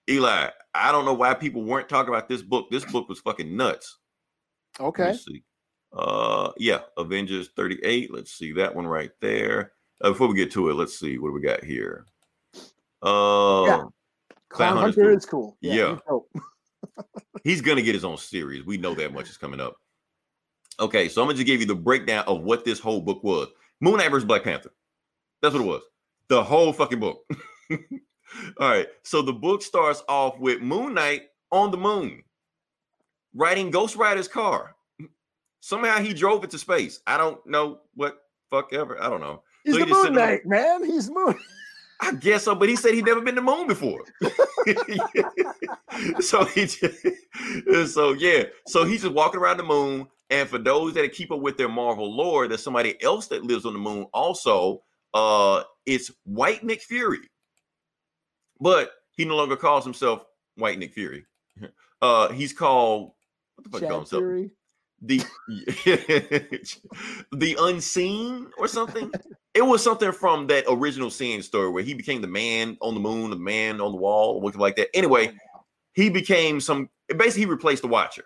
Eli, 0.09 0.51
I 0.75 0.93
don't 0.93 1.05
know 1.05 1.15
why 1.15 1.35
people 1.35 1.65
weren't 1.65 1.89
talking 1.89 2.13
about 2.15 2.29
this 2.29 2.43
book. 2.43 2.71
This 2.71 2.85
book 2.85 3.09
was 3.09 3.19
fucking 3.21 3.57
nuts. 3.57 3.99
Okay. 4.81 5.15
see. 5.15 5.43
Uh, 5.93 6.53
yeah, 6.59 6.81
Avengers 6.97 7.49
38. 7.57 8.13
Let's 8.13 8.33
see 8.33 8.53
that 8.53 8.75
one 8.75 8.87
right 8.87 9.11
there. 9.21 9.73
Uh, 10.03 10.11
before 10.11 10.29
we 10.29 10.35
get 10.35 10.51
to 10.53 10.69
it, 10.69 10.75
let's 10.75 10.99
see 10.99 11.17
what 11.19 11.29
do 11.29 11.35
we 11.35 11.41
got 11.41 11.65
here. 11.65 12.07
Uh, 13.03 13.65
Yeah. 13.67 13.85
Clown 14.49 14.77
Hunter's 14.77 14.95
Hunter 14.95 15.11
cool. 15.11 15.17
is 15.17 15.27
cool. 15.27 15.57
Yeah. 15.61 15.97
he's 16.93 17.45
he's 17.45 17.61
gonna 17.61 17.83
get 17.83 17.95
his 17.95 18.05
own 18.05 18.17
series. 18.17 18.65
We 18.65 18.77
know 18.77 18.95
that 18.95 19.13
much 19.13 19.29
is 19.29 19.37
coming 19.37 19.61
up. 19.61 19.77
Okay, 20.79 21.09
so 21.09 21.21
I'm 21.21 21.27
gonna 21.29 21.37
just 21.37 21.47
give 21.47 21.61
you 21.61 21.67
the 21.67 21.75
breakdown 21.75 22.25
of 22.27 22.43
what 22.43 22.65
this 22.65 22.79
whole 22.79 23.01
book 23.01 23.25
was. 23.25 23.49
Moon 23.81 23.97
Knight 23.97 24.11
versus 24.11 24.27
Black 24.27 24.45
Panther. 24.45 24.73
That's 25.43 25.55
what 25.55 25.63
it 25.63 25.67
was. 25.67 25.83
The 26.29 26.43
whole 26.43 26.73
fucking 26.73 27.01
book. 27.01 27.23
All 27.71 27.79
right. 28.71 28.87
So 29.03 29.23
the 29.23 29.33
book 29.33 29.63
starts 29.63 30.03
off 30.09 30.39
with 30.39 30.61
Moon 30.61 30.95
Knight 30.95 31.23
on 31.51 31.71
the 31.71 31.77
moon, 31.77 32.23
riding 33.37 33.71
Ghost 33.71 33.97
Rider's 33.97 34.29
car. 34.29 34.75
Somehow 35.61 36.01
he 36.01 36.15
drove 36.15 36.45
it 36.45 36.51
to 36.51 36.59
space. 36.59 37.01
I 37.07 37.17
don't 37.17 37.45
know 37.47 37.81
what 37.95 38.19
fuck 38.51 38.73
ever. 38.73 39.03
I 39.03 39.09
don't 39.09 39.21
know. 39.21 39.43
He's 39.65 39.75
So 39.75 39.81
he 39.81 39.85
the 39.85 39.91
Moon 39.91 40.15
Knight, 40.15 40.47
man. 40.47 40.85
He's 40.85 41.11
Moon. 41.11 41.35
I 42.01 42.13
guess 42.13 42.45
so, 42.45 42.55
but 42.55 42.69
he 42.69 42.77
said 42.77 42.95
he'd 42.95 43.07
never 43.07 43.21
been 43.21 43.37
to 43.37 43.41
the 43.41 43.47
moon 43.47 43.67
before. 43.67 44.05
so 46.21 46.45
he 46.45 46.67
just, 46.67 47.95
so 47.95 48.13
yeah, 48.13 48.45
so 48.67 48.85
he's 48.85 49.03
just 49.03 49.15
walking 49.15 49.41
around 49.41 49.57
the 49.57 49.63
moon. 49.63 50.07
And 50.29 50.49
for 50.49 50.59
those 50.59 50.93
that 50.95 51.13
keep 51.13 51.31
up 51.31 51.41
with 51.41 51.57
their 51.57 51.69
Marvel 51.69 52.15
lore, 52.15 52.49
there's 52.49 52.63
somebody 52.63 53.01
else 53.03 53.29
that 53.29 53.45
lives 53.45 53.65
on 53.65 53.73
the 53.73 53.79
moon. 53.79 54.07
Also, 54.13 54.83
uh, 55.15 55.63
it's 55.87 56.11
White 56.25 56.65
Nick 56.65 56.83
Fury, 56.83 57.31
but 58.61 58.91
he 59.13 59.25
no 59.25 59.37
longer 59.37 59.57
calls 59.57 59.85
himself 59.85 60.25
White 60.57 60.79
Nick 60.79 60.93
Fury. 60.93 61.25
Uh, 62.03 62.31
he's 62.31 62.53
called 62.53 63.13
what 63.57 63.65
the 63.65 63.71
fuck 63.71 63.81
Chad? 63.81 64.09
Fury. 64.09 64.51
the 65.03 65.23
the 67.33 67.57
unseen 67.61 68.49
or 68.59 68.69
something. 68.69 69.11
It 69.55 69.65
was 69.65 69.83
something 69.83 70.13
from 70.13 70.47
that 70.49 70.65
Original 70.69 71.11
Sin 71.11 71.43
story 71.43 71.71
where 71.71 71.83
he 71.83 71.95
became 71.95 72.21
the 72.21 72.29
man 72.29 72.77
on 72.81 72.95
the 72.95 73.01
moon, 73.01 73.31
the 73.31 73.37
man 73.37 73.81
on 73.81 73.93
the 73.93 73.99
wall, 73.99 74.37
or 74.37 74.43
something 74.43 74.61
like 74.61 74.77
that. 74.77 74.95
Anyway, 74.95 75.33
he 75.95 76.11
became 76.11 76.61
some 76.61 76.91
basically 77.09 77.43
he 77.43 77.47
replaced 77.47 77.83
the 77.83 77.89
Watcher, 77.89 78.25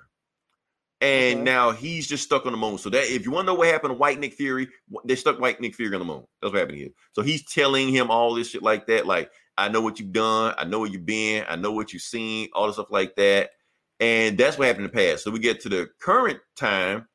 and 1.00 1.40
Okay. 1.40 1.44
now 1.44 1.70
he's 1.70 2.06
just 2.08 2.24
stuck 2.24 2.46
on 2.46 2.52
the 2.52 2.58
moon. 2.58 2.78
So 2.78 2.90
that 2.90 3.04
if 3.14 3.24
you 3.24 3.30
want 3.30 3.46
to 3.46 3.52
know 3.52 3.58
what 3.58 3.68
happened 3.68 3.92
to 3.92 3.98
White 3.98 4.18
Nick 4.18 4.34
Fury, 4.34 4.68
they 5.04 5.14
stuck 5.14 5.38
White 5.38 5.60
Nick 5.60 5.74
Fury 5.76 5.94
on 5.94 6.00
the 6.00 6.04
moon. 6.04 6.24
That's 6.42 6.52
what 6.52 6.58
happened 6.60 6.78
here. 6.78 6.90
So 7.12 7.22
he's 7.22 7.44
telling 7.44 7.88
him 7.90 8.10
all 8.10 8.34
this 8.34 8.50
shit 8.50 8.62
like 8.62 8.86
that, 8.88 9.06
like 9.06 9.30
I 9.56 9.68
know 9.68 9.80
what 9.82 10.00
you've 10.00 10.12
done, 10.12 10.54
I 10.58 10.64
know 10.64 10.80
where 10.80 10.90
you've 10.90 11.06
been, 11.06 11.44
I 11.48 11.56
know 11.56 11.72
what 11.72 11.92
you've 11.92 12.02
seen, 12.02 12.48
all 12.54 12.66
this 12.66 12.76
stuff 12.76 12.90
like 12.90 13.14
that. 13.16 13.50
And 14.00 14.38
that's 14.38 14.58
what 14.58 14.66
happened 14.66 14.86
in 14.86 14.90
the 14.90 14.96
past. 14.96 15.24
So 15.24 15.30
we 15.30 15.38
get 15.38 15.60
to 15.60 15.68
the 15.68 15.88
current 16.00 16.40
time, 16.56 17.06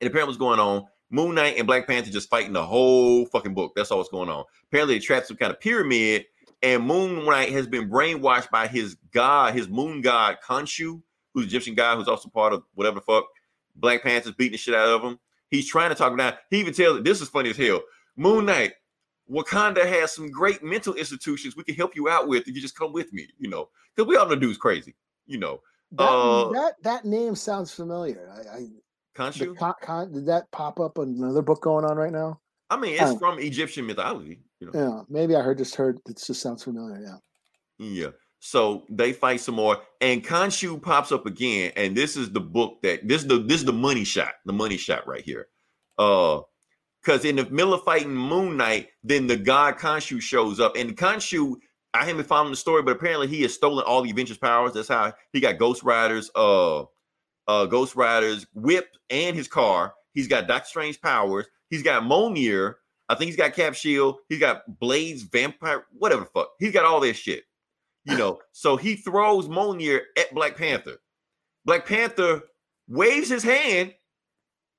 and 0.00 0.08
apparently 0.08 0.32
what's 0.32 0.38
going 0.38 0.60
on. 0.60 0.86
Moon 1.12 1.34
Knight 1.34 1.56
and 1.58 1.66
Black 1.66 1.88
Panther 1.88 2.10
just 2.10 2.30
fighting 2.30 2.52
the 2.52 2.64
whole 2.64 3.26
fucking 3.26 3.54
book. 3.54 3.72
That's 3.74 3.90
all 3.90 3.98
what's 3.98 4.10
going 4.10 4.28
on. 4.28 4.44
Apparently, 4.68 4.94
they 4.94 5.00
trapped 5.00 5.26
some 5.26 5.36
kind 5.36 5.50
of 5.50 5.58
pyramid, 5.58 6.24
and 6.62 6.84
Moon 6.84 7.24
Knight 7.24 7.50
has 7.50 7.66
been 7.66 7.90
brainwashed 7.90 8.50
by 8.50 8.68
his 8.68 8.96
god, 9.12 9.54
his 9.54 9.68
moon 9.68 10.02
god 10.02 10.38
Khonshu, 10.46 11.02
who's 11.34 11.44
an 11.44 11.48
Egyptian 11.48 11.74
guy 11.74 11.96
who's 11.96 12.08
also 12.08 12.28
part 12.28 12.52
of 12.52 12.62
whatever 12.74 12.96
the 12.96 13.00
fuck. 13.00 13.24
Black 13.74 14.02
Panther's 14.02 14.34
beating 14.34 14.52
the 14.52 14.58
shit 14.58 14.74
out 14.74 14.88
of 14.88 15.02
him. 15.02 15.18
He's 15.50 15.68
trying 15.68 15.88
to 15.88 15.96
talk 15.96 16.12
him 16.12 16.18
down. 16.18 16.34
He 16.48 16.60
even 16.60 16.74
tells 16.74 16.98
it, 16.98 17.04
this 17.04 17.20
is 17.20 17.28
funny 17.28 17.50
as 17.50 17.56
hell. 17.56 17.82
Moon 18.16 18.46
Knight, 18.46 18.74
Wakanda 19.30 19.84
has 19.84 20.12
some 20.12 20.30
great 20.30 20.62
mental 20.62 20.94
institutions 20.94 21.56
we 21.56 21.64
can 21.64 21.74
help 21.74 21.96
you 21.96 22.08
out 22.08 22.28
with 22.28 22.46
if 22.46 22.54
you 22.54 22.60
just 22.60 22.78
come 22.78 22.92
with 22.92 23.12
me, 23.12 23.26
you 23.38 23.48
know, 23.48 23.68
because 23.94 24.08
we 24.08 24.16
all 24.16 24.28
know 24.28 24.36
dude's 24.36 24.58
crazy, 24.58 24.94
you 25.26 25.38
know. 25.38 25.60
That, 25.92 26.04
Uh, 26.04 26.52
that 26.52 26.74
that 26.82 27.04
name 27.04 27.34
sounds 27.34 27.72
familiar. 27.72 28.30
I, 28.32 28.58
I 28.58 28.66
Khonshu. 29.16 29.56
con, 29.56 29.74
con, 29.82 30.12
did 30.12 30.26
that 30.26 30.50
pop 30.52 30.78
up 30.80 30.98
another 30.98 31.42
book 31.42 31.62
going 31.62 31.84
on 31.84 31.96
right 31.96 32.12
now? 32.12 32.40
I 32.70 32.76
mean, 32.76 32.96
it's 32.98 33.18
from 33.18 33.40
Egyptian 33.40 33.86
mythology, 33.86 34.40
you 34.60 34.70
know. 34.70 34.72
Yeah, 34.74 35.02
maybe 35.08 35.34
I 35.34 35.40
heard 35.40 35.58
just 35.58 35.74
heard 35.74 35.98
it 36.08 36.22
just 36.24 36.40
sounds 36.40 36.62
familiar. 36.62 37.00
Yeah. 37.00 37.16
Yeah. 37.84 38.10
So 38.38 38.84
they 38.88 39.12
fight 39.12 39.40
some 39.40 39.56
more, 39.56 39.78
and 40.00 40.24
Khonshu 40.24 40.80
pops 40.80 41.12
up 41.12 41.26
again, 41.26 41.72
and 41.76 41.96
this 41.96 42.16
is 42.16 42.30
the 42.30 42.40
book 42.40 42.80
that 42.82 43.06
this 43.06 43.22
is 43.22 43.28
the 43.28 43.38
this 43.38 43.58
is 43.58 43.66
the 43.66 43.72
money 43.72 44.04
shot, 44.04 44.34
the 44.46 44.52
money 44.52 44.76
shot 44.76 45.06
right 45.06 45.22
here. 45.22 45.48
Uh, 45.98 46.40
because 47.02 47.24
in 47.24 47.36
the 47.36 47.48
middle 47.50 47.74
of 47.74 47.82
fighting 47.82 48.14
Moon 48.14 48.56
Knight, 48.56 48.88
then 49.02 49.26
the 49.26 49.36
god 49.36 49.78
Khonshu 49.78 50.20
shows 50.20 50.60
up, 50.60 50.76
and 50.76 50.96
Khonshu, 50.96 51.56
I 51.92 52.04
haven't 52.04 52.24
found 52.24 52.52
the 52.52 52.56
story, 52.56 52.82
but 52.82 52.96
apparently 52.96 53.26
he 53.26 53.42
has 53.42 53.54
stolen 53.54 53.84
all 53.84 54.02
the 54.02 54.10
Avengers 54.10 54.38
powers. 54.38 54.72
That's 54.74 54.88
how 54.88 55.12
he 55.32 55.40
got 55.40 55.58
Ghost 55.58 55.82
Riders, 55.82 56.30
uh, 56.36 56.82
uh, 57.48 57.66
Ghost 57.66 57.96
Riders 57.96 58.46
whip 58.54 58.96
and 59.10 59.36
his 59.36 59.48
car. 59.48 59.94
He's 60.12 60.28
got 60.28 60.46
Doctor 60.46 60.68
Strange 60.68 61.00
powers. 61.00 61.46
He's 61.68 61.82
got 61.82 62.02
Mjolnir. 62.04 62.74
I 63.08 63.14
think 63.14 63.28
he's 63.28 63.36
got 63.36 63.54
Cap 63.54 63.74
Shield. 63.74 64.18
He's 64.28 64.38
got 64.38 64.78
Blades, 64.78 65.22
Vampire, 65.22 65.86
whatever 65.92 66.22
the 66.22 66.30
fuck. 66.30 66.50
He's 66.58 66.72
got 66.72 66.84
all 66.84 67.00
this 67.00 67.16
shit. 67.16 67.44
You 68.04 68.16
know, 68.16 68.38
so 68.52 68.76
he 68.76 68.96
throws 68.96 69.48
Mjolnir 69.48 70.00
at 70.16 70.32
Black 70.32 70.56
Panther. 70.56 70.96
Black 71.64 71.86
Panther 71.86 72.42
waves 72.88 73.28
his 73.28 73.42
hand 73.42 73.94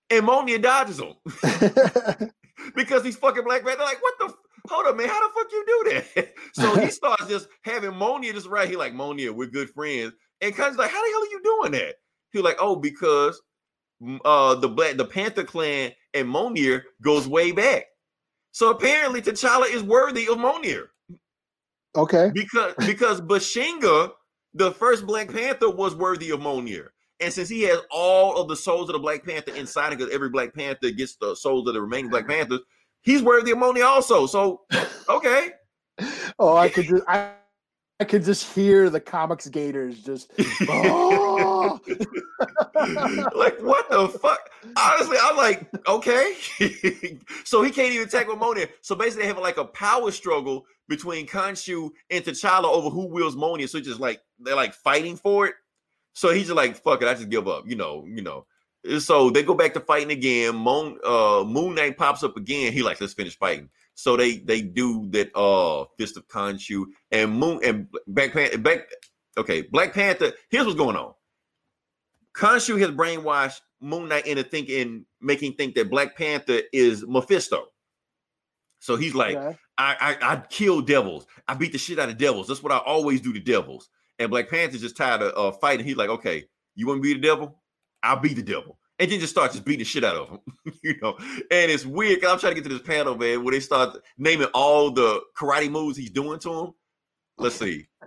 and 0.10 0.26
Mjolnir 0.26 0.62
dodges 0.62 1.00
him 1.00 1.14
because 2.76 3.04
he's 3.04 3.18
fucking 3.18 3.44
Black 3.44 3.64
Panther. 3.66 3.84
Like, 3.84 4.02
what 4.02 4.14
the? 4.20 4.34
Hold 4.68 4.88
up, 4.88 4.98
man. 4.98 5.08
How 5.08 5.28
the 5.28 5.34
fuck 5.34 5.52
you 5.52 5.66
do 5.66 5.92
that? 5.92 6.34
so 6.54 6.80
he 6.80 6.88
starts 6.92 7.28
just 7.28 7.48
having 7.64 7.92
Mjolnir 7.92 8.34
just 8.34 8.48
right. 8.48 8.70
He 8.70 8.76
like 8.76 8.94
Mjolnir, 8.94 9.32
we're 9.32 9.48
good 9.48 9.70
friends. 9.70 10.14
And 10.42 10.56
Khonshu's 10.56 10.78
like, 10.78 10.92
how 10.92 11.02
the 11.02 11.12
hell 11.12 11.22
are 11.22 11.32
you 11.32 11.42
doing 11.44 11.72
that? 11.74 11.96
He 12.32 12.42
like, 12.42 12.58
oh, 12.60 12.76
because 12.76 13.42
mm, 14.02 14.20
uh 14.26 14.56
the 14.56 14.70
black 14.70 14.98
the 14.98 15.06
Panther 15.06 15.44
clan 15.44 15.92
and 16.14 16.28
Mjolnir 16.28 16.84
goes 17.02 17.28
way 17.28 17.52
back. 17.52 17.86
So 18.52 18.70
apparently 18.72 19.22
T'Challa 19.22 19.74
is 19.74 19.84
worthy 19.84 20.28
of 20.28 20.38
Mjolnir 20.38 20.88
okay. 21.96 22.32
because 22.34 22.74
because 22.80 23.22
Bashenga, 23.22 24.12
the 24.54 24.72
first 24.72 25.06
Black 25.06 25.32
Panther, 25.32 25.70
was 25.70 25.96
worthy 25.96 26.32
of 26.32 26.40
Mjolnir. 26.40 26.88
And 27.20 27.32
since 27.32 27.50
he 27.50 27.62
has 27.64 27.80
all 27.92 28.38
of 28.38 28.48
the 28.48 28.56
souls 28.56 28.90
of 28.90 28.94
the 28.94 29.00
Black 29.00 29.24
Panther 29.24 29.54
inside, 29.56 29.92
because 29.92 30.12
every 30.12 30.30
Black 30.30 30.54
Panther 30.56 30.90
gets 30.90 31.16
the 31.18 31.36
souls 31.36 31.68
of 31.68 31.74
the 31.76 31.82
remaining 31.82 32.10
Black 32.10 32.28
Panthers, 32.28 32.62
he's 33.02 33.22
worthy 33.22 33.52
of 33.52 33.58
Mjolnir 33.58 33.86
also. 33.86 34.26
So 34.26 34.62
okay, 35.10 35.50
Oh, 36.40 36.56
I 36.56 36.70
could 36.70 36.86
just 36.86 37.04
I, 37.08 37.34
I 38.00 38.04
could 38.04 38.24
just 38.24 38.54
hear 38.54 38.90
the 38.90 39.00
comics 39.00 39.48
gators 39.48 40.04
just 40.04 40.32
oh. 40.68 41.80
like 43.36 43.62
what 43.62 43.90
the 43.90 44.08
fuck? 44.22 44.50
Honestly, 44.78 45.18
I'm 45.22 45.38
like, 45.38 45.68
okay. 45.88 46.36
so 47.44 47.62
he 47.62 47.72
can't 47.72 47.94
even 47.94 48.08
tackle 48.10 48.36
Mjolnir. 48.38 48.70
So 48.82 48.96
basically, 48.96 49.24
they 49.24 49.28
have 49.28 49.38
like 49.38 49.58
a 49.58 49.66
power 49.66 50.12
struggle 50.12 50.66
between 50.88 51.28
Khonshu 51.28 51.92
and 52.10 52.24
T'Challa 52.24 52.66
over 52.66 52.90
who 52.90 53.08
wields 53.08 53.36
Mjolnir. 53.36 53.70
So 53.70 53.78
it's 53.78 53.88
just 53.88 54.00
like 54.00 54.22
they're 54.40 54.56
like 54.56 54.74
fighting 54.74 55.16
for 55.16 55.48
it. 55.48 55.56
So 56.14 56.34
he's 56.34 56.48
just 56.48 56.58
like, 56.58 56.76
fuck 56.76 57.02
it, 57.02 57.08
I 57.08 57.14
just 57.14 57.30
give 57.30 57.48
up. 57.48 57.66
You 57.68 57.76
know, 57.76 58.06
you 58.08 58.22
know. 58.22 58.46
So 59.00 59.30
they 59.30 59.44
go 59.44 59.54
back 59.54 59.74
to 59.76 59.80
fighting 59.80 60.12
again. 60.12 60.56
Moon, 60.56 60.98
uh, 61.04 61.44
Moon 61.46 61.76
Knight 61.76 61.98
pops 61.98 62.24
up 62.24 62.36
again. 62.36 62.74
He 62.74 62.82
like, 62.82 63.00
let's 63.00 63.14
finish 63.14 63.38
fighting. 63.38 63.70
So 63.94 64.18
they 64.18 64.38
they 64.38 64.62
do 64.62 65.08
that. 65.12 65.36
Uh, 65.36 65.86
Fist 65.98 66.18
of 66.18 66.28
Khonshu 66.28 66.86
and 67.12 67.32
Moon 67.34 67.60
and 67.64 67.88
Black 68.08 68.34
Panther. 68.34 68.58
Black, 68.58 68.88
okay, 69.38 69.62
Black 69.62 69.94
Panther. 69.94 70.32
Here's 70.50 70.66
what's 70.66 70.78
going 70.78 70.96
on. 70.96 71.14
Khonshu 72.36 72.80
has 72.80 72.90
brainwashed 72.90 73.62
Moon 73.82 74.08
Knight 74.08 74.26
into 74.26 74.44
thinking, 74.44 75.06
making 75.20 75.54
think 75.54 75.76
that 75.76 75.90
Black 75.90 76.18
Panther 76.18 76.62
is 76.74 77.06
Mephisto. 77.08 77.66
So 78.80 78.96
he's 78.96 79.14
like. 79.14 79.38
I, 79.78 80.18
I 80.22 80.34
I 80.34 80.36
kill 80.50 80.82
devils. 80.82 81.26
I 81.48 81.56
beat 81.56 81.72
the 81.72 81.80
shit 81.80 81.98
out 81.98 82.10
of 82.10 82.18
devils. 82.18 82.48
That's 82.48 82.62
what 82.62 82.72
I 82.72 82.78
always 82.78 83.20
do 83.20 83.34
to 83.34 83.40
devils. 83.40 83.90
And 84.20 84.30
Black 84.30 84.48
Panther's 84.48 84.82
just 84.82 84.96
tired 84.96 85.24
of 85.24 85.54
uh, 85.54 85.58
fighting. 85.58 85.86
He's 85.86 85.96
like, 85.96 86.10
okay, 86.10 86.46
you 86.76 86.86
want 86.86 87.00
to 87.00 87.02
be 87.02 87.14
the 87.14 87.20
devil? 87.20 87.61
I'll 88.04 88.20
be 88.20 88.34
the 88.34 88.44
devil. 88.44 88.78
And 89.00 89.10
then 89.12 89.20
just 89.20 89.32
start 89.34 89.52
just 89.52 89.66
beating 89.66 89.80
the 89.80 89.86
shit 89.86 90.04
out 90.04 90.16
of 90.16 90.30
him, 90.30 90.40
you 90.84 90.96
know. 91.02 91.16
And 91.20 91.72
it's 91.72 91.86
weird. 91.86 92.22
'cause 92.22 92.32
I'm 92.32 92.40
trying 92.40 92.54
to 92.56 92.62
get 92.62 92.70
to 92.70 92.76
this 92.78 92.86
panel, 92.88 93.18
man, 93.18 93.44
where 93.44 93.52
they 93.52 93.60
start 93.60 93.98
naming 94.18 94.48
all 94.54 94.92
the 94.92 95.22
karate 95.36 95.72
moves 95.72 95.98
he's 95.98 96.12
doing 96.12 96.40
to 96.42 96.54
him. 96.54 96.72
Let's 97.38 97.56
see. 97.56 97.88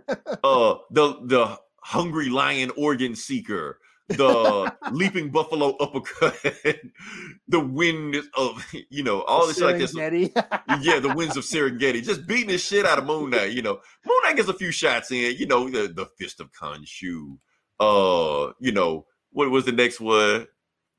Uh, 0.45 0.77
the 0.91 1.19
the 1.25 1.59
hungry 1.81 2.29
lion 2.29 2.71
organ 2.77 3.15
seeker, 3.17 3.79
the 4.09 4.75
leaping 4.93 5.31
buffalo 5.31 5.71
uppercut, 5.77 6.37
the 7.49 7.61
wind 7.61 8.17
of 8.37 8.65
you 8.91 9.03
know 9.03 9.23
all 9.23 9.47
this 9.47 9.57
shit 9.57 9.65
like 9.65 9.79
this 9.79 9.95
yeah, 10.83 10.99
the 11.01 11.15
winds 11.17 11.37
of 11.39 11.45
Serengeti, 11.45 12.03
just 12.03 12.27
beating 12.27 12.49
the 12.49 12.59
shit 12.59 12.85
out 12.85 12.99
of 12.99 13.07
Moon 13.07 13.31
Knight. 13.31 13.53
You 13.53 13.63
know, 13.63 13.81
Moon 14.07 14.19
Knight 14.25 14.37
gets 14.37 14.49
a 14.49 14.55
few 14.55 14.71
shots 14.71 15.11
in. 15.11 15.37
You 15.37 15.47
know, 15.47 15.71
the, 15.71 15.89
the 15.89 16.07
fist 16.19 16.41
of 16.41 16.51
Khonshu. 16.53 17.39
Uh, 17.81 18.53
you 18.61 18.73
know, 18.73 19.07
what 19.35 19.51
was 19.51 19.65
the 19.67 19.73
next 19.73 20.01
one? 20.01 20.47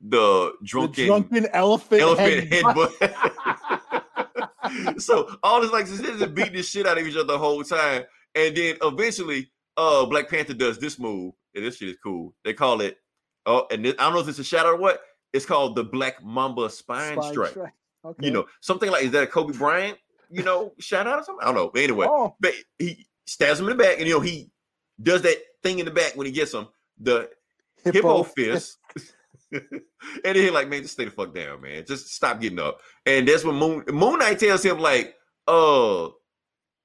The 0.02 0.08
the 0.10 0.54
drunken, 0.64 1.08
drunken 1.08 1.48
elephant, 1.54 2.02
elephant 2.02 2.54
head- 2.54 2.64
headbutt. 2.64 3.02
so 5.02 5.36
all 5.42 5.62
this 5.62 5.72
like 5.72 5.86
this 5.88 6.00
is 6.00 6.20
just 6.20 6.36
beating 6.36 6.54
the 6.54 6.62
shit 6.64 6.86
out 6.86 6.98
of 6.98 7.08
each 7.08 7.16
other 7.16 7.24
the 7.24 7.38
whole 7.38 7.64
time, 7.64 8.04
and 8.36 8.56
then 8.56 8.76
eventually, 8.84 9.50
uh, 9.78 10.06
Black 10.06 10.30
Panther 10.30 10.54
does 10.54 10.78
this 10.78 11.00
move, 11.00 11.34
and 11.56 11.66
this 11.66 11.78
shit 11.78 11.90
is 11.90 11.98
cool. 12.04 12.34
They 12.44 12.54
call 12.54 12.82
it. 12.82 12.98
Oh, 13.46 13.68
and 13.72 13.86
this, 13.86 13.96
I 14.00 14.04
don't 14.06 14.14
know 14.14 14.20
if 14.20 14.28
it's 14.28 14.40
a 14.40 14.44
shadow 14.44 14.70
or 14.72 14.76
what. 14.78 15.00
It's 15.34 15.46
called 15.46 15.76
the 15.76 15.84
Black 15.84 16.24
Mamba 16.24 16.70
Spine, 16.70 17.14
spine 17.18 17.32
Strike 17.34 17.50
strike. 17.52 17.74
Okay. 18.06 18.26
you 18.28 18.32
know, 18.32 18.46
something 18.62 18.90
like 18.92 19.04
is 19.04 19.12
that 19.12 19.24
a 19.24 19.28
Kobe 19.28 19.58
Bryant, 19.58 19.98
you 20.30 20.44
know, 20.44 20.74
shout 20.80 21.08
out 21.08 21.20
or 21.20 21.24
something? 21.24 21.42
I 21.44 21.48
don't 21.48 21.56
know. 21.56 21.70
But 21.74 21.82
anyway, 21.84 22.06
Oh, 22.10 22.36
but 22.40 22.54
he 22.80 23.06
stabs 23.26 23.60
him 23.60 23.68
in 23.70 23.78
the 23.78 23.84
back, 23.84 23.98
and 23.98 24.08
you 24.08 24.14
know, 24.14 24.20
he 24.20 24.50
does 25.02 25.22
that 25.24 25.38
thing 25.64 25.80
in 25.80 25.86
the 25.86 25.92
back 25.92 26.16
when 26.16 26.26
he 26.26 26.32
gets 26.32 26.54
him, 26.54 26.68
the 27.00 27.30
hippo, 27.94 28.24
fist. 28.24 28.78
and 29.52 29.62
then 30.24 30.36
he 30.36 30.50
like, 30.50 30.70
man, 30.70 30.82
just 30.82 30.94
stay 30.94 31.06
the 31.06 31.12
fuck 31.12 31.34
down, 31.34 31.62
man. 31.62 31.86
Just 31.86 32.10
stop 32.10 32.42
getting 32.42 32.60
up. 32.60 32.80
And 33.06 33.28
that's 33.28 33.44
when 33.44 33.56
Moon 33.56 33.84
Moon 33.90 34.20
Knight 34.20 34.40
tells 34.40 34.64
him, 34.64 34.80
like, 34.80 35.16
uh, 35.48 36.10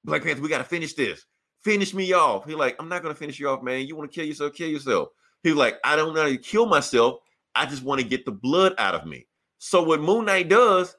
Black 0.03 0.23
Panther, 0.23 0.41
we 0.41 0.49
gotta 0.49 0.63
finish 0.63 0.93
this. 0.93 1.25
Finish 1.63 1.93
me 1.93 2.13
off. 2.13 2.45
He 2.45 2.55
like, 2.55 2.75
I'm 2.79 2.89
not 2.89 3.03
gonna 3.03 3.15
finish 3.15 3.39
you 3.39 3.49
off, 3.49 3.61
man. 3.61 3.85
You 3.85 3.95
want 3.95 4.11
to 4.11 4.15
kill 4.15 4.25
yourself, 4.25 4.53
kill 4.53 4.69
yourself. 4.69 5.09
He's 5.43 5.55
like, 5.55 5.77
I 5.83 5.95
don't 5.95 6.13
know 6.13 6.21
how 6.21 6.27
to 6.27 6.37
kill 6.37 6.65
myself. 6.65 7.19
I 7.55 7.65
just 7.65 7.83
want 7.83 8.01
to 8.01 8.07
get 8.07 8.25
the 8.25 8.31
blood 8.31 8.73
out 8.77 8.95
of 8.95 9.05
me. 9.05 9.27
So 9.57 9.83
what 9.83 10.01
Moon 10.01 10.25
Knight 10.25 10.49
does 10.49 10.95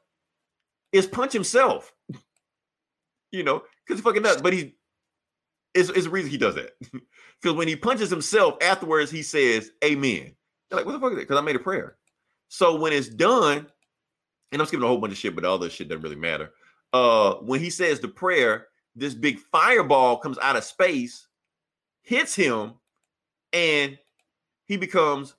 is 0.93 1.07
punch 1.07 1.33
himself. 1.33 1.93
you 3.33 3.43
know, 3.43 3.63
because 3.87 4.01
he's 4.01 4.05
fucking 4.05 4.23
nuts. 4.23 4.43
But 4.43 4.53
he 4.53 4.77
it's, 5.75 5.89
it's 5.91 6.05
the 6.05 6.11
reason 6.11 6.31
he 6.31 6.39
does 6.39 6.55
that. 6.57 6.73
Because 7.43 7.57
when 7.57 7.69
he 7.69 7.75
punches 7.75 8.09
himself 8.09 8.57
afterwards, 8.63 9.11
he 9.11 9.23
says, 9.23 9.73
Amen. 9.85 10.33
They're 10.71 10.79
like, 10.79 10.87
what 10.87 10.93
the 10.93 11.01
fuck 11.01 11.11
is 11.13 11.17
that? 11.17 11.23
Because 11.23 11.39
I 11.39 11.43
made 11.43 11.57
a 11.57 11.61
prayer. 11.61 11.97
So 12.49 12.79
when 12.79 12.93
it's 12.93 13.09
done, 13.09 13.67
and 14.53 14.61
I'm 14.61 14.67
skipping 14.67 14.85
a 14.85 14.89
whole 14.89 14.99
bunch 14.99 15.13
of 15.13 15.19
shit, 15.19 15.35
but 15.35 15.45
all 15.45 15.59
this 15.59 15.73
shit 15.73 15.89
doesn't 15.89 16.03
really 16.03 16.17
matter. 16.17 16.53
Uh, 16.93 17.35
when 17.37 17.61
he 17.61 17.71
says 17.71 18.01
the 18.01 18.09
prayer, 18.09 18.69
this 18.95 19.15
big 19.15 19.39
fireball 19.39 20.19
comes 20.19 20.39
out 20.39 20.57
of 20.57 20.65
space, 20.65 21.27
hits 22.03 22.35
him, 22.35 22.75
and 23.53 23.99
he 24.67 24.77
becomes 24.77 25.35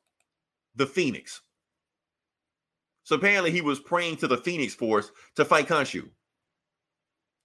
the 0.76 0.86
Phoenix. 0.86 1.42
So 3.04 3.16
apparently 3.16 3.52
he 3.52 3.62
was 3.62 3.80
praying 3.80 4.18
to 4.18 4.28
the 4.28 4.38
Phoenix 4.38 4.74
Force 4.74 5.12
to 5.36 5.46
fight 5.46 5.68
Khonshu. 5.68 6.10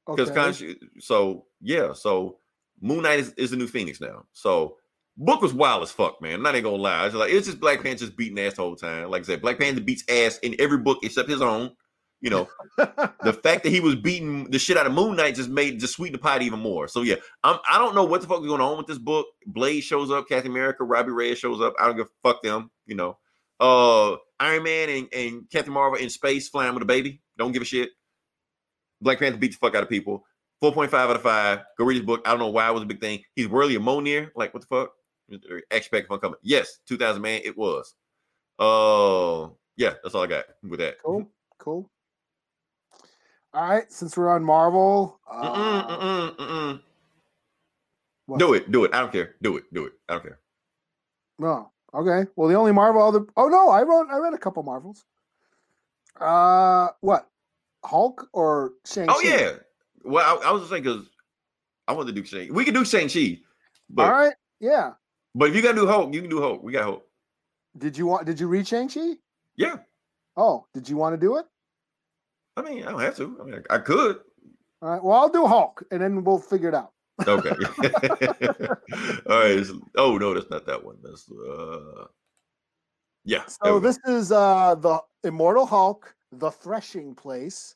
Because 0.06 0.30
okay. 0.30 0.40
Khonshu, 0.40 0.76
so 1.01 1.47
yeah, 1.60 1.93
so 1.93 2.39
Moon 2.80 3.02
Knight 3.02 3.20
is, 3.20 3.32
is 3.34 3.50
the 3.50 3.56
new 3.56 3.66
Phoenix 3.66 4.00
now. 4.00 4.24
So 4.32 4.76
book 5.16 5.42
was 5.42 5.52
wild 5.52 5.82
as 5.82 5.90
fuck, 5.90 6.22
man. 6.22 6.34
I'm 6.34 6.42
not 6.42 6.55
even 6.55 6.70
gonna 6.70 6.82
lie. 6.82 7.06
It's 7.06 7.14
like 7.14 7.32
it's 7.32 7.46
just 7.46 7.60
Black 7.60 7.82
Panther 7.82 8.05
just 8.05 8.16
beating 8.16 8.38
ass 8.38 8.55
the 8.55 8.62
whole 8.62 8.76
time. 8.76 9.10
Like 9.10 9.22
I 9.22 9.26
said, 9.26 9.42
Black 9.42 9.59
Panther 9.59 9.80
beats 9.80 10.05
ass 10.09 10.38
in 10.38 10.55
every 10.59 10.78
book 10.78 10.98
except 11.02 11.28
his 11.28 11.42
own. 11.42 11.72
You 12.20 12.30
know, 12.30 12.48
the 12.76 13.38
fact 13.44 13.62
that 13.62 13.70
he 13.70 13.78
was 13.78 13.94
beating 13.94 14.50
the 14.50 14.59
shit 14.59 14.76
out 14.76 14.86
of 14.86 14.92
Moon 14.92 15.14
Knight 15.14 15.36
just 15.36 15.48
made 15.48 15.78
just 15.78 15.94
sweeten 15.94 16.14
the 16.14 16.18
pot 16.18 16.42
even 16.42 16.59
more. 16.59 16.88
So 16.88 17.02
yeah, 17.02 17.16
I'm 17.44 17.59
I 17.68 17.78
don't 17.78 17.94
know 17.94 18.05
what 18.05 18.22
the 18.22 18.26
fuck 18.26 18.40
is 18.40 18.46
going 18.46 18.60
on 18.60 18.76
with 18.76 18.86
this 18.86 18.98
book. 18.98 19.26
Blade 19.46 19.82
shows 19.82 20.10
up, 20.10 20.28
Captain 20.28 20.50
America, 20.50 20.84
Robbie 20.84 21.12
Reyes 21.12 21.38
shows 21.38 21.60
up. 21.60 21.74
I 21.78 21.86
don't 21.86 21.96
give 21.96 22.06
a 22.06 22.28
fuck 22.28 22.42
them. 22.42 22.70
You 22.86 22.96
know, 22.96 23.18
uh, 23.60 24.16
Iron 24.40 24.64
Man 24.64 24.88
and, 24.88 25.09
and 25.12 25.50
Captain 25.50 25.72
Marvel 25.72 25.98
in 25.98 26.10
space 26.10 26.48
flying 26.48 26.74
with 26.74 26.82
a 26.82 26.86
baby. 26.86 27.20
Don't 27.36 27.52
give 27.52 27.62
a 27.62 27.66
shit. 27.66 27.90
Black 29.00 29.20
Panther 29.20 29.38
beat 29.38 29.52
the 29.52 29.59
fuck 29.59 29.76
out 29.76 29.84
of 29.84 29.88
people. 29.88 30.24
4.5 30.62 30.94
out 30.94 31.16
of 31.16 31.22
5. 31.22 31.60
Go 31.78 31.85
read 31.85 31.97
his 31.97 32.06
book. 32.06 32.22
I 32.26 32.30
don't 32.30 32.39
know 32.40 32.48
why 32.48 32.68
it 32.68 32.74
was 32.74 32.82
a 32.82 32.86
big 32.86 33.01
thing. 33.01 33.22
He's 33.36 33.48
worthy 33.48 33.76
of 33.76 33.82
Mjolnir. 33.82 34.30
Like, 34.35 34.52
what 34.55 34.60
the 34.60 34.66
fuck? 34.66 34.93
Expect 35.70 36.09
fun 36.09 36.20
coming. 36.20 36.39
Yes, 36.43 36.78
2000 36.86 37.20
man, 37.20 37.40
it 37.44 37.56
was. 37.56 37.94
Uh, 38.59 39.48
yeah, 39.76 39.94
that's 40.02 40.14
all 40.14 40.24
I 40.24 40.26
got 40.26 40.44
with 40.62 40.80
that. 40.80 40.97
cool, 41.05 41.28
cool. 41.59 41.90
All 43.55 43.68
right, 43.68 43.90
since 43.93 44.16
we're 44.16 44.30
on 44.30 44.44
Marvel, 44.44 45.20
Mm-mm, 45.32 45.44
uh, 45.44 45.98
mm-mm, 45.98 46.36
mm-mm. 46.36 46.80
Do 48.39 48.55
it, 48.55 48.70
do 48.70 48.85
it. 48.85 48.94
I 48.94 49.01
don't 49.01 49.12
care. 49.12 49.36
Do 49.40 49.56
it, 49.56 49.64
do 49.72 49.86
it. 49.86 49.93
I 50.09 50.14
don't 50.14 50.22
care. 50.22 50.39
No. 51.39 51.70
Okay. 51.94 52.28
Well, 52.36 52.48
the 52.48 52.56
only 52.56 52.72
Marvel 52.72 53.02
other 53.02 53.24
Oh 53.36 53.48
no, 53.48 53.70
I 53.70 53.82
wrote 53.82 54.09
I 54.10 54.18
read 54.18 54.35
a 54.35 54.39
couple 54.39 54.62
Marvels. 54.62 55.05
Uh 56.20 56.89
what? 57.01 57.28
Hulk 57.85 58.28
or 58.32 58.72
Shang 58.85 59.06
Oh 59.09 59.20
yeah. 59.22 59.52
Well, 60.04 60.24
I, 60.24 60.48
I 60.48 60.52
was 60.52 60.62
just 60.62 60.70
saying 60.70 60.82
because 60.82 61.06
I 61.86 61.92
want 61.92 62.08
to 62.08 62.14
do 62.14 62.24
Shang. 62.24 62.52
We 62.52 62.64
can 62.64 62.74
do 62.74 62.84
Shang 62.84 63.08
Chi, 63.08 63.38
but 63.90 64.06
All 64.06 64.12
right. 64.12 64.34
Yeah. 64.60 64.92
but 65.34 65.50
if 65.50 65.56
you 65.56 65.62
gotta 65.62 65.76
do 65.76 65.86
Hulk, 65.86 66.12
you 66.12 66.20
can 66.20 66.30
do 66.30 66.40
Hulk. 66.40 66.62
We 66.62 66.72
got 66.72 66.84
Hulk. 66.84 67.08
Did 67.78 67.96
you 67.96 68.06
want 68.06 68.26
did 68.26 68.40
you 68.40 68.48
read 68.48 68.66
Shang-Chi? 68.66 69.14
Yeah. 69.56 69.76
Oh, 70.36 70.66
did 70.74 70.88
you 70.88 70.96
want 70.96 71.14
to 71.14 71.18
do 71.18 71.36
it? 71.36 71.46
I 72.56 72.62
mean, 72.62 72.84
I 72.84 72.90
don't 72.90 73.00
have 73.00 73.16
to. 73.16 73.38
I 73.40 73.44
mean, 73.44 73.62
I, 73.70 73.76
I 73.76 73.78
could. 73.78 74.20
All 74.82 74.90
right. 74.90 75.02
Well, 75.02 75.16
I'll 75.16 75.28
do 75.28 75.46
Hulk 75.46 75.84
and 75.90 76.00
then 76.00 76.24
we'll 76.24 76.38
figure 76.38 76.68
it 76.68 76.74
out. 76.74 76.92
Okay. 77.26 77.50
All 79.28 79.40
right. 79.40 79.66
oh 79.96 80.18
no, 80.18 80.34
that's 80.34 80.50
not 80.50 80.66
that 80.66 80.84
one. 80.84 80.96
That's 81.02 81.30
uh. 81.30 82.06
Yeah. 83.24 83.44
So 83.46 83.78
this 83.78 83.98
is 84.06 84.32
uh 84.32 84.74
the 84.76 85.00
Immortal 85.24 85.66
Hulk, 85.66 86.14
The 86.32 86.50
Threshing 86.50 87.14
Place, 87.14 87.74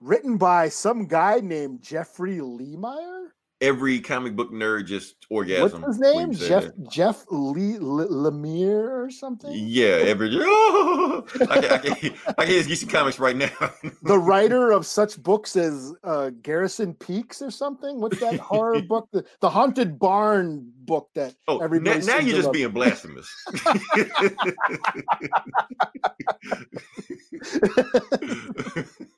written 0.00 0.36
by 0.36 0.68
some 0.68 1.06
guy 1.06 1.40
named 1.40 1.82
Jeffrey 1.82 2.38
Lemire. 2.38 3.28
every 3.60 4.00
comic 4.00 4.34
book 4.34 4.50
nerd 4.50 4.86
just 4.86 5.16
orgasm. 5.28 5.82
What's 5.82 5.98
his 5.98 6.00
name? 6.00 6.32
Jeff 6.32 6.64
that. 6.64 6.88
Jeff 6.90 7.26
Lee 7.30 7.76
Le- 7.78 8.08
Lemire 8.08 8.88
or 9.04 9.10
something. 9.10 9.52
Yeah, 9.52 10.00
every 10.12 10.30
I 10.40 11.22
can, 11.60 11.64
I 11.72 11.78
can, 11.78 12.14
I 12.38 12.44
can 12.46 12.54
just 12.54 12.68
get 12.70 12.78
some 12.78 12.88
comics 12.88 13.18
right 13.18 13.36
now. 13.36 13.50
the 14.02 14.18
writer 14.18 14.70
of 14.70 14.86
such 14.86 15.22
books 15.22 15.56
as 15.56 15.92
uh, 16.04 16.30
Garrison 16.40 16.94
Peaks 16.94 17.42
or 17.42 17.50
something. 17.50 18.00
What's 18.00 18.18
that 18.20 18.40
horror 18.40 18.80
book? 18.88 19.08
The, 19.12 19.24
the 19.40 19.50
Haunted 19.50 19.98
Barn 19.98 20.72
book 20.86 21.10
that 21.14 21.34
Oh, 21.46 21.58
now, 21.58 21.64
everybody. 21.64 21.98
now 22.06 22.18
seems 22.18 22.26
you're 22.32 22.36
just 22.40 22.52
being 22.52 22.70
blasphemous. 22.70 23.28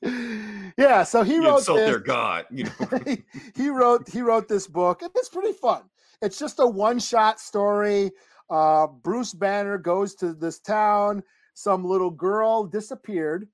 Yeah, 0.03 1.05
so 1.05 1.23
he 1.23 1.35
you 1.35 1.45
wrote 1.45 1.59
insult 1.59 1.79
this. 1.79 1.91
their 1.91 1.99
god. 2.01 2.47
You 2.51 2.65
know. 2.65 2.99
he, 3.07 3.23
he 3.55 3.69
wrote 3.69 4.09
he 4.09 4.21
wrote 4.21 4.49
this 4.49 4.67
book 4.67 5.03
and 5.03 5.11
it's 5.15 5.29
pretty 5.29 5.53
fun 5.53 5.83
it's 6.23 6.39
just 6.39 6.61
a 6.61 6.67
one-shot 6.67 7.39
story 7.41 8.13
uh 8.49 8.87
bruce 8.87 9.35
banner 9.35 9.77
goes 9.77 10.15
to 10.15 10.33
this 10.33 10.61
town 10.61 11.23
some 11.55 11.85
little 11.85 12.11
girl 12.11 12.65
disappeared 12.65 13.49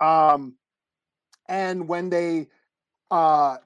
um 0.00 0.54
and 1.48 1.88
when 1.88 2.10
they 2.10 2.46
uh 3.10 3.56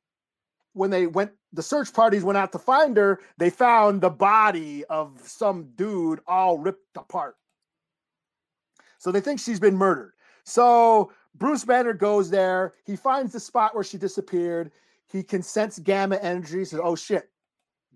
when 0.72 0.90
they 0.90 1.06
went 1.06 1.32
the 1.52 1.62
search 1.62 1.92
parties 1.92 2.24
went 2.24 2.38
out 2.38 2.52
to 2.52 2.58
find 2.58 2.96
her 2.96 3.20
they 3.38 3.50
found 3.50 4.00
the 4.00 4.10
body 4.10 4.84
of 4.86 5.20
some 5.24 5.68
dude 5.76 6.20
all 6.26 6.58
ripped 6.58 6.96
apart 6.96 7.36
so 8.98 9.12
they 9.12 9.20
think 9.20 9.38
she's 9.38 9.60
been 9.60 9.76
murdered 9.76 10.12
so 10.44 11.12
Bruce 11.34 11.64
Banner 11.64 11.92
goes 11.92 12.30
there. 12.30 12.74
He 12.84 12.96
finds 12.96 13.32
the 13.32 13.40
spot 13.40 13.74
where 13.74 13.84
she 13.84 13.98
disappeared. 13.98 14.70
He 15.06 15.22
can 15.22 15.42
sense 15.42 15.78
gamma 15.78 16.16
energy. 16.16 16.64
Says, 16.64 16.80
"Oh 16.82 16.94
shit, 16.94 17.30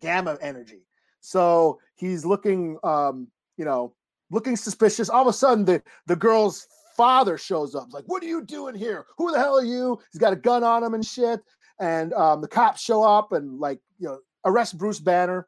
gamma 0.01 0.39
energy." 0.41 0.83
So 1.21 1.81
he's 1.95 2.25
looking, 2.25 2.79
um, 2.83 3.29
you 3.57 3.65
know, 3.65 3.95
looking 4.31 4.57
suspicious. 4.57 5.09
All 5.09 5.23
of 5.23 5.29
a 5.29 5.33
sudden, 5.33 5.65
the 5.65 5.83
the 6.07 6.17
girl's 6.17 6.67
father 6.97 7.39
shows 7.39 7.75
up. 7.75 7.87
He's 7.87 7.95
like, 7.95 8.05
"What 8.07 8.23
are 8.23 8.27
you 8.27 8.43
doing 8.45 8.75
here? 8.75 9.07
Who 9.17 9.31
the 9.31 9.39
hell 9.39 9.59
are 9.59 9.65
you?" 9.65 9.99
He's 10.13 10.21
got 10.21 10.33
a 10.33 10.37
gun 10.37 10.65
on 10.65 10.83
him 10.83 10.95
and 10.95 11.07
shit. 11.07 11.41
And 11.81 12.13
um, 12.15 12.41
the 12.41 12.49
cops 12.49 12.83
show 12.83 13.05
up 13.05 13.31
and 13.31 13.61
like, 13.61 13.81
you 13.99 14.09
know, 14.09 14.19
arrest 14.45 14.77
Bruce 14.77 14.99
Banner. 14.99 15.47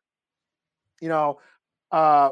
You 1.00 1.08
know, 1.08 1.40
uh, 1.90 2.30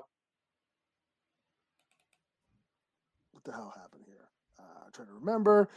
what 3.33 3.43
the 3.45 3.53
hell 3.53 3.73
happened 3.75 3.88
trying 4.99 5.09
to 5.09 5.15
remember. 5.15 5.69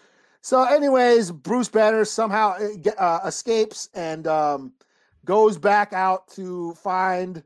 So, 0.42 0.64
anyways, 0.64 1.32
Bruce 1.32 1.70
Banner 1.70 2.04
somehow 2.06 2.58
uh, 2.58 2.90
uh, 2.98 3.20
escapes 3.28 3.90
and 3.94 4.26
um, 4.26 4.74
goes 5.26 5.58
back 5.58 5.94
out 5.94 6.28
to 6.30 6.74
find 6.74 7.44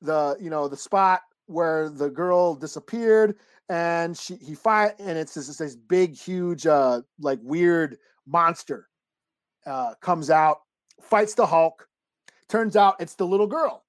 the 0.00 0.36
you 0.40 0.48
know 0.48 0.66
the 0.66 0.76
spot 0.76 1.20
where 1.46 1.90
the 1.90 2.08
girl 2.08 2.54
disappeared, 2.54 3.36
and 3.68 4.16
she 4.16 4.36
he 4.36 4.54
find 4.54 4.94
and 4.98 5.18
it's 5.18 5.34
this, 5.34 5.54
this 5.58 5.76
big 5.76 6.16
huge 6.16 6.66
uh, 6.66 7.02
like 7.18 7.38
weird 7.42 7.98
monster 8.26 8.88
uh, 9.66 9.94
comes 10.00 10.30
out, 10.30 10.60
fights 11.02 11.34
the 11.34 11.44
Hulk. 11.44 11.86
Turns 12.48 12.76
out 12.76 12.96
it's 12.98 13.14
the 13.14 13.26
little 13.26 13.46
girl 13.46 13.84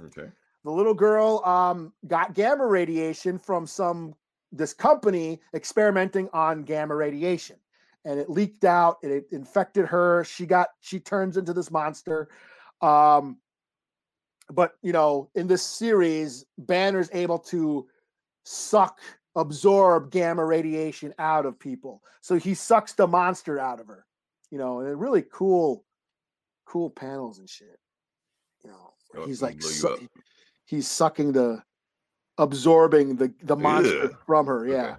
Okay. 0.00 0.28
the 0.64 0.70
little 0.70 0.94
girl 0.94 1.42
um, 1.44 1.92
got 2.06 2.34
gamma 2.34 2.66
radiation 2.66 3.38
from 3.38 3.66
some 3.66 4.14
this 4.52 4.74
company 4.74 5.40
experimenting 5.54 6.28
on 6.32 6.62
gamma 6.62 6.94
radiation 6.94 7.56
and 8.04 8.18
it 8.18 8.28
leaked 8.28 8.64
out 8.64 8.98
and 9.02 9.12
it 9.12 9.26
infected 9.32 9.86
her. 9.86 10.24
She 10.24 10.46
got 10.46 10.68
she 10.80 11.00
turns 11.00 11.36
into 11.36 11.52
this 11.52 11.70
monster. 11.70 12.28
Um 12.80 13.38
but 14.50 14.72
you 14.82 14.92
know 14.92 15.30
in 15.34 15.46
this 15.46 15.62
series 15.62 16.44
banner's 16.58 17.08
able 17.12 17.38
to 17.38 17.88
suck 18.44 19.00
absorb 19.34 20.10
gamma 20.10 20.44
radiation 20.44 21.14
out 21.18 21.46
of 21.46 21.58
people. 21.58 22.02
So 22.20 22.36
he 22.36 22.54
sucks 22.54 22.92
the 22.92 23.06
monster 23.06 23.58
out 23.58 23.80
of 23.80 23.86
her 23.86 24.04
you 24.52 24.58
know 24.58 24.80
and 24.80 25.00
really 25.00 25.24
cool 25.32 25.84
cool 26.66 26.90
panels 26.90 27.38
and 27.40 27.48
shit 27.48 27.80
you 28.62 28.70
know 28.70 29.24
he's 29.24 29.42
like 29.42 29.60
su- 29.60 30.08
he's 30.66 30.88
sucking 30.88 31.32
the 31.32 31.60
absorbing 32.38 33.16
the 33.16 33.32
the 33.42 33.56
monster 33.56 34.04
Ugh. 34.04 34.16
from 34.26 34.46
her 34.46 34.66
yeah. 34.66 34.84
Okay. 34.84 34.94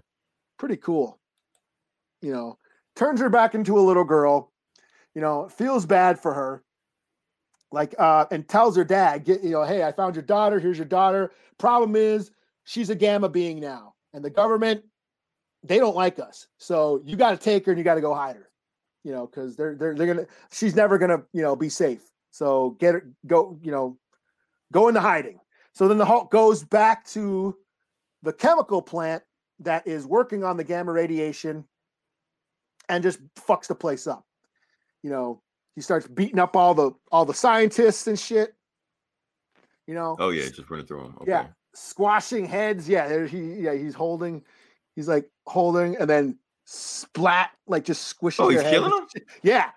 pretty 0.58 0.78
cool. 0.78 1.20
You 2.22 2.34
know 2.34 2.58
turns 2.96 3.20
her 3.20 3.30
back 3.30 3.56
into 3.56 3.78
a 3.78 3.82
little 3.82 4.04
girl 4.04 4.52
you 5.16 5.22
know 5.22 5.50
feels 5.50 5.86
bad 5.86 6.20
for 6.20 6.34
her 6.34 6.64
like 7.72 7.96
uh 7.98 8.26
and 8.32 8.48
tells 8.48 8.76
her 8.78 8.84
dad 8.84 9.26
get 9.26 9.44
you 9.44 9.50
know 9.50 9.64
hey 9.64 9.84
i 9.84 9.92
found 9.92 10.16
your 10.16 10.24
daughter 10.24 10.60
here's 10.60 10.78
your 10.78 10.86
daughter. 10.86 11.32
Problem 11.58 11.96
is 11.96 12.32
she's 12.66 12.90
a 12.90 12.96
gamma 12.96 13.30
being 13.30 13.60
now 13.60 13.94
and 14.14 14.24
the 14.24 14.30
government 14.30 14.84
they 15.66 15.80
don't 15.80 15.96
like 15.96 16.20
us. 16.20 16.48
So 16.58 17.02
you 17.06 17.16
got 17.16 17.32
to 17.32 17.38
take 17.38 17.66
her 17.66 17.72
and 17.72 17.80
you 17.80 17.86
got 17.86 17.96
to 17.96 18.02
go 18.02 18.14
hide 18.14 18.36
her 18.36 18.50
you 19.04 19.12
know 19.12 19.28
because 19.28 19.56
they're 19.56 19.76
they're 19.76 19.96
they're 19.96 20.08
gonna 20.08 20.28
she's 20.52 20.76
never 20.76 20.98
gonna 20.98 21.24
you 21.34 21.42
know 21.42 21.56
be 21.56 21.70
safe. 21.70 22.04
So 22.32 22.72
get 22.80 22.94
her 22.94 23.10
go 23.28 23.58
you 23.62 23.72
know 23.72 23.98
go 24.72 24.88
into 24.88 25.02
hiding 25.02 25.40
so 25.74 25.88
then 25.88 25.98
the 25.98 26.06
hulk 26.06 26.32
goes 26.32 26.64
back 26.64 27.06
to 27.06 27.56
the 28.22 28.34
chemical 28.34 28.82
plant 28.82 29.24
that 29.60 29.86
is 29.86 30.06
working 30.06 30.44
on 30.44 30.58
the 30.58 30.64
gamma 30.64 30.92
radiation 30.92 31.66
and 32.90 33.04
just 33.04 33.20
fucks 33.36 33.68
the 33.68 33.76
place 33.76 34.08
up 34.08 34.26
you 35.04 35.10
know 35.10 35.42
he 35.76 35.82
starts 35.82 36.08
beating 36.08 36.40
up 36.40 36.56
all 36.56 36.74
the 36.74 36.92
all 37.12 37.26
the 37.26 37.34
scientists 37.34 38.08
and 38.08 38.20
shit 38.20 38.56
you 39.88 39.94
know 39.94 40.16
Oh 40.20 40.30
yeah, 40.30 40.48
just 40.50 40.70
running 40.70 40.86
through 40.86 41.04
them. 41.04 41.16
Okay. 41.22 41.32
yeah 41.32 41.48
squashing 41.76 42.46
heads 42.46 42.88
yeah 42.88 43.08
there 43.08 43.26
he 43.26 43.54
yeah 43.56 43.74
he's 43.74 43.96
holding 43.96 44.44
he's 44.96 45.08
like 45.08 45.30
holding 45.48 45.98
and 45.98 46.10
then 46.10 46.38
splat 46.66 47.52
like 47.68 47.84
just 47.84 48.04
squishing. 48.08 48.46
Oh, 48.46 48.50
he's 48.50 48.62
killing 48.62 48.90
them. 48.92 49.08
yeah 49.44 49.72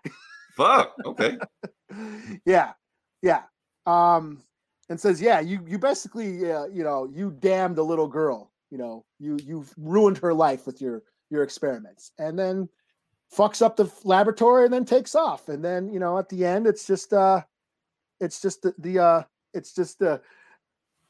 Fuck. 0.56 0.94
Okay. 1.04 1.36
yeah 2.46 2.72
yeah 3.22 3.42
um 3.86 4.42
and 4.88 5.00
says 5.00 5.20
yeah 5.20 5.40
you 5.40 5.60
you 5.66 5.78
basically 5.78 6.50
uh, 6.50 6.66
you 6.66 6.84
know 6.84 7.08
you 7.12 7.30
damned 7.40 7.78
a 7.78 7.82
little 7.82 8.08
girl 8.08 8.52
you 8.70 8.78
know 8.78 9.04
you 9.18 9.38
you've 9.44 9.72
ruined 9.76 10.18
her 10.18 10.34
life 10.34 10.66
with 10.66 10.80
your 10.80 11.02
your 11.30 11.42
experiments 11.42 12.12
and 12.18 12.38
then 12.38 12.68
fucks 13.34 13.60
up 13.60 13.76
the 13.76 13.90
laboratory 14.04 14.64
and 14.64 14.72
then 14.72 14.84
takes 14.84 15.14
off 15.14 15.48
and 15.48 15.64
then 15.64 15.88
you 15.88 15.98
know 15.98 16.18
at 16.18 16.28
the 16.28 16.44
end 16.44 16.66
it's 16.66 16.86
just 16.86 17.12
uh 17.12 17.42
it's 18.20 18.40
just 18.40 18.62
the, 18.62 18.74
the 18.78 18.98
uh 18.98 19.22
it's 19.52 19.74
just 19.74 19.98
the 19.98 20.20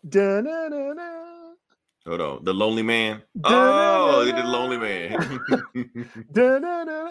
da-na-na-na, 0.09 1.36
Hold 2.07 2.20
on. 2.20 2.44
The 2.44 2.55
Lonely 2.55 2.85
Man. 2.85 3.20
Oh, 3.43 4.24
did 4.24 4.44
Lonely 4.44 4.78
Man. 4.78 5.40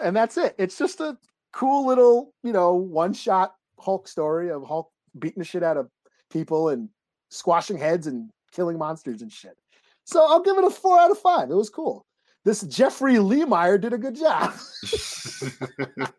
and 0.02 0.16
that's 0.16 0.38
it 0.38 0.54
it's 0.58 0.78
just 0.78 1.00
a 1.00 1.18
cool 1.52 1.86
little 1.86 2.32
you 2.42 2.52
know 2.52 2.74
one 2.74 3.12
shot 3.12 3.54
hulk 3.78 4.08
story 4.08 4.50
of 4.50 4.66
hulk 4.66 4.90
beating 5.18 5.40
the 5.40 5.44
shit 5.44 5.62
out 5.62 5.76
of 5.76 5.88
people 6.30 6.70
and 6.70 6.88
squashing 7.30 7.76
heads 7.76 8.06
and 8.06 8.30
killing 8.52 8.78
monsters 8.78 9.22
and 9.22 9.32
shit. 9.32 9.56
So 10.04 10.24
i'll 10.26 10.42
give 10.42 10.56
it 10.56 10.64
a 10.64 10.70
four 10.70 10.98
out 10.98 11.10
of 11.10 11.18
five. 11.18 11.50
It 11.50 11.54
was 11.54 11.70
cool. 11.70 12.06
This 12.44 12.62
jeffrey 12.62 13.14
lemire 13.14 13.80
did 13.80 13.92
a 13.92 13.98
good 13.98 14.14
job. 14.14 14.54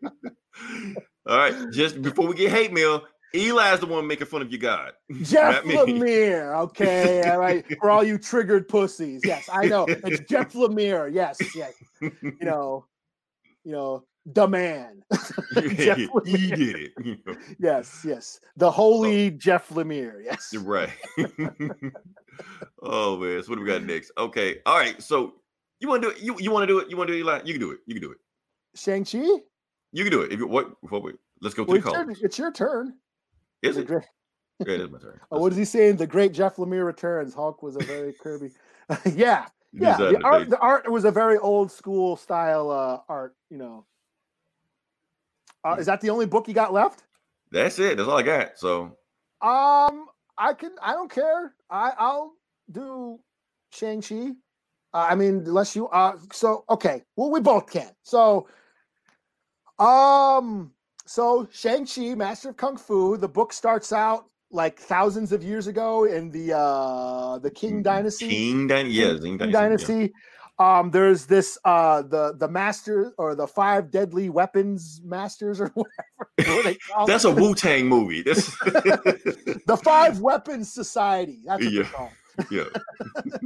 All 1.26 1.38
right. 1.38 1.54
Just 1.70 2.02
before 2.02 2.26
we 2.26 2.34
get 2.34 2.50
hate 2.50 2.72
mail, 2.72 3.02
Eli's 3.34 3.80
the 3.80 3.86
one 3.86 4.06
making 4.06 4.26
fun 4.26 4.42
of 4.42 4.50
your 4.50 4.58
God. 4.58 4.92
jeff 5.22 5.62
lemire 5.64 6.54
okay 6.56 7.22
all 7.28 7.38
right. 7.38 7.64
For 7.80 7.90
all 7.90 8.04
you 8.04 8.18
triggered 8.18 8.68
pussies. 8.68 9.22
Yes 9.24 9.48
i 9.52 9.66
know. 9.66 9.86
It's 9.88 10.20
jeff 10.30 10.52
lemire. 10.52 11.12
Yes 11.12 11.38
yes. 11.54 11.74
You 12.00 12.12
know 12.40 12.86
you 13.64 13.72
know 13.72 14.04
the 14.34 14.46
man 14.48 15.02
Jeff 15.76 15.98
he 16.26 16.50
did 16.50 16.76
it. 16.76 16.92
you 17.02 17.16
know. 17.26 17.34
yes 17.58 18.02
yes 18.04 18.40
the 18.56 18.70
holy 18.70 19.30
jeff 19.30 19.68
lemire 19.70 20.22
yes 20.24 20.54
right. 20.56 20.90
oh 22.82 23.16
man, 23.18 23.42
so 23.42 23.48
what 23.50 23.56
do 23.56 23.62
we 23.62 23.66
got 23.66 23.82
next? 23.82 24.12
Okay, 24.18 24.58
all 24.66 24.76
right. 24.78 25.00
So 25.02 25.34
you 25.80 25.88
want 25.88 26.02
to 26.02 26.08
do 26.10 26.14
it? 26.16 26.22
You 26.22 26.36
you 26.38 26.50
want 26.50 26.62
to 26.62 26.66
do 26.66 26.78
it? 26.78 26.90
You 26.90 26.96
want 26.96 27.08
to 27.08 27.14
do 27.14 27.18
it, 27.18 27.20
Eli? 27.22 27.40
You 27.44 27.54
can 27.54 27.60
do 27.60 27.70
it. 27.72 27.78
You 27.86 27.94
can 27.94 28.02
do 28.02 28.10
it. 28.12 28.18
shang-chi 28.74 29.18
You 29.92 30.04
can 30.04 30.10
do 30.12 30.22
it. 30.22 30.32
If 30.32 30.38
you 30.40 30.46
what? 30.46 30.72
What? 30.88 31.02
Wait, 31.02 31.16
let's 31.40 31.54
go 31.54 31.64
Well, 31.64 31.78
the 31.80 31.84
your, 31.90 32.04
call. 32.04 32.14
it's 32.22 32.38
your 32.38 32.52
turn. 32.52 32.94
Is 33.62 33.76
The 33.76 33.82
it? 33.82 33.86
great- 33.88 34.04
Yeah, 34.66 34.74
it 34.74 34.80
is 34.82 34.90
my 34.90 34.98
turn. 34.98 35.18
oh, 35.32 35.40
what 35.40 35.52
is 35.52 35.58
he 35.58 35.64
saying? 35.64 35.96
The 35.96 36.06
great 36.06 36.32
Jeff 36.32 36.56
Lemire 36.56 36.84
returns. 36.84 37.34
Hulk 37.34 37.62
was 37.62 37.76
a 37.76 37.80
very 37.84 38.12
Kirby. 38.12 38.50
yeah, 39.14 39.46
yeah. 39.72 39.96
The 39.96 40.20
art, 40.22 40.48
the 40.50 40.58
art 40.58 40.90
was 40.90 41.04
a 41.04 41.10
very 41.10 41.38
old 41.38 41.70
school 41.72 42.16
style 42.16 42.70
uh, 42.70 43.00
art. 43.08 43.34
You 43.50 43.58
know. 43.58 43.86
Uh, 45.64 45.76
is 45.78 45.86
that 45.86 46.00
the 46.00 46.10
only 46.10 46.26
book 46.26 46.48
you 46.48 46.54
got 46.54 46.72
left? 46.72 47.04
That's 47.50 47.78
it. 47.78 47.96
That's 47.96 48.08
all 48.08 48.18
I 48.18 48.22
got. 48.22 48.58
So 48.58 48.96
Um, 49.40 50.06
I 50.36 50.54
can. 50.56 50.72
I 50.82 50.92
don't 50.92 51.10
care. 51.10 51.54
I 51.70 51.92
I'll 51.98 52.32
do 52.70 53.18
Shang 53.72 54.02
Chi. 54.02 54.32
Uh, 54.94 55.06
I 55.10 55.14
mean, 55.14 55.44
unless 55.46 55.76
you. 55.76 55.88
Uh, 55.88 56.16
so 56.32 56.64
okay. 56.70 57.02
Well, 57.16 57.30
we 57.30 57.40
both 57.40 57.70
can. 57.70 57.90
So, 58.02 58.48
um, 59.78 60.72
so 61.06 61.48
Shang-Chi, 61.50 62.14
Master 62.14 62.50
of 62.50 62.56
Kung 62.56 62.76
Fu, 62.76 63.16
the 63.16 63.28
book 63.28 63.52
starts 63.52 63.92
out 63.92 64.26
like 64.50 64.78
thousands 64.78 65.32
of 65.32 65.42
years 65.42 65.66
ago 65.66 66.04
in 66.04 66.30
the 66.30 66.56
uh 66.56 67.38
the 67.38 67.50
King 67.50 67.82
Dynasty. 67.82 68.26
Mm, 68.26 68.30
King 68.30 68.66
Dynasty. 68.66 68.94
Yeah, 68.94 69.12
King 69.18 69.38
King 69.38 69.50
Dynasty. 69.50 69.94
yeah. 69.94 70.06
Um, 70.60 70.90
there's 70.90 71.26
this 71.26 71.56
uh 71.64 72.02
the 72.02 72.34
the 72.36 72.48
master 72.48 73.12
or 73.16 73.34
the 73.36 73.46
five 73.46 73.90
deadly 73.92 74.28
weapons 74.28 75.00
masters 75.04 75.60
or 75.60 75.68
whatever. 75.74 76.30
what 76.36 76.48
are 76.48 76.62
they 76.64 76.74
called? 76.74 77.08
That's 77.08 77.24
a 77.24 77.30
Wu 77.30 77.54
Tang 77.54 77.86
movie. 77.86 78.22
That's 78.22 78.46
the 79.66 79.80
five 79.84 80.20
weapons 80.20 80.72
society. 80.72 81.40
That's 81.46 81.64
what 81.64 81.72
Yeah. 81.72 82.08
yeah. 82.50 82.64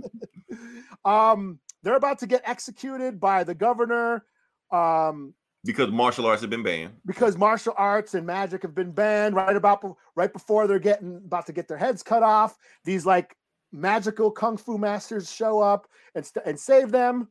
Um, 1.05 1.59
they're 1.83 1.97
about 1.97 2.19
to 2.21 2.27
get 2.27 2.43
executed 2.45 3.19
by 3.19 3.45
the 3.45 3.55
governor. 3.55 4.25
Um, 4.71 5.35
Because 5.65 5.91
martial 5.91 6.27
arts 6.27 6.41
have 6.43 6.51
been 6.51 6.63
banned. 6.63 6.93
because 7.05 7.37
martial 7.37 7.75
arts 7.77 8.15
and 8.15 8.27
magic 8.27 8.63
have 8.63 8.75
been 8.75 8.93
banned 8.93 9.35
right 9.35 9.57
about 9.57 9.85
right 10.15 10.33
before 10.33 10.67
they're 10.67 10.79
getting 10.79 11.17
about 11.17 11.47
to 11.47 11.53
get 11.53 11.69
their 11.69 11.77
heads 11.79 12.03
cut 12.03 12.23
off 12.23 12.57
these 12.85 13.05
like 13.05 13.37
magical 13.73 14.31
kung 14.31 14.57
fu 14.57 14.79
masters 14.79 15.33
show 15.33 15.61
up 15.61 15.89
and, 16.15 16.25
st- 16.27 16.45
and 16.47 16.59
save 16.61 16.91
them 16.91 17.29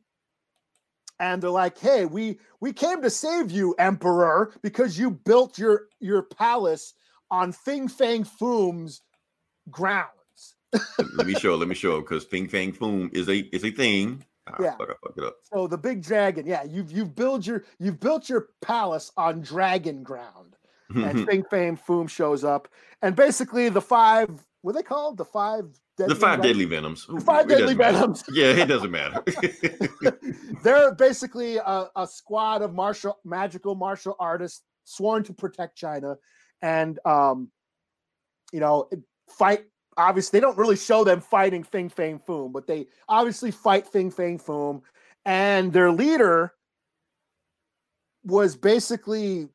and 1.20 1.42
they're 1.42 1.50
like 1.50 1.78
hey 1.78 2.04
we 2.04 2.38
we 2.60 2.72
came 2.72 3.00
to 3.02 3.10
save 3.10 3.50
you 3.50 3.74
emperor 3.78 4.52
because 4.62 4.98
you 4.98 5.10
built 5.10 5.58
your 5.58 5.82
your 6.00 6.22
palace 6.22 6.94
on 7.30 7.52
fing 7.52 7.86
fang 7.88 8.24
foom's 8.24 9.02
grounds 9.70 10.08
let 11.16 11.26
me 11.26 11.34
show. 11.34 11.54
Let 11.56 11.68
me 11.68 11.74
show. 11.74 12.00
Because 12.00 12.24
Fing 12.24 12.48
Fang 12.48 12.72
Foom 12.72 13.14
is 13.14 13.28
a 13.28 13.40
is 13.54 13.62
a 13.62 13.70
thing. 13.70 14.24
Ah, 14.48 14.56
Yeah. 14.58 14.70
Fuck, 14.78 14.88
I 14.88 14.94
fucked 15.06 15.18
it 15.18 15.24
up. 15.24 15.36
so 15.42 15.66
the 15.66 15.76
big 15.76 16.02
dragon 16.02 16.46
yeah 16.46 16.62
you've 16.64 16.90
you've 16.90 17.14
built 17.14 17.46
your 17.46 17.64
you've 17.78 18.00
built 18.00 18.30
your 18.30 18.48
palace 18.62 19.12
on 19.18 19.42
dragon 19.42 20.02
ground 20.02 20.56
and 20.94 21.26
Fing 21.28 21.44
Fang 21.50 21.76
Foom 21.76 22.08
shows 22.08 22.42
up, 22.42 22.68
and 23.02 23.14
basically 23.14 23.68
the 23.68 23.82
five 23.82 24.30
what 24.62 24.70
are 24.74 24.78
they 24.78 24.82
called? 24.82 25.18
The 25.18 25.26
five 25.26 25.66
the 25.96 26.14
five 26.14 26.42
deadly 26.42 26.64
venoms. 26.64 27.06
Five 27.24 27.46
it 27.46 27.58
deadly 27.58 27.74
matter. 27.74 27.98
venoms. 27.98 28.24
Yeah, 28.32 28.46
it 28.46 28.66
doesn't 28.66 28.90
matter. 28.90 29.22
They're 30.62 30.94
basically 30.94 31.58
a, 31.58 31.86
a 31.94 32.06
squad 32.06 32.62
of 32.62 32.72
martial 32.72 33.18
magical 33.24 33.74
martial 33.74 34.16
artists 34.18 34.62
sworn 34.84 35.22
to 35.24 35.34
protect 35.34 35.76
China, 35.76 36.16
and 36.60 36.98
um, 37.04 37.50
you 38.52 38.60
know, 38.60 38.88
fight. 39.28 39.64
Obviously, 39.96 40.38
they 40.38 40.42
don't 40.42 40.56
really 40.56 40.76
show 40.76 41.04
them 41.04 41.20
fighting 41.20 41.62
Fing 41.62 41.90
Fang 41.90 42.18
Foom, 42.18 42.52
but 42.52 42.66
they 42.66 42.86
obviously 43.08 43.50
fight 43.50 43.86
Fing 43.86 44.10
Fang 44.10 44.38
Foom, 44.38 44.80
and 45.26 45.72
their 45.72 45.92
leader 45.92 46.54
was 48.24 48.56
basically 48.56 49.48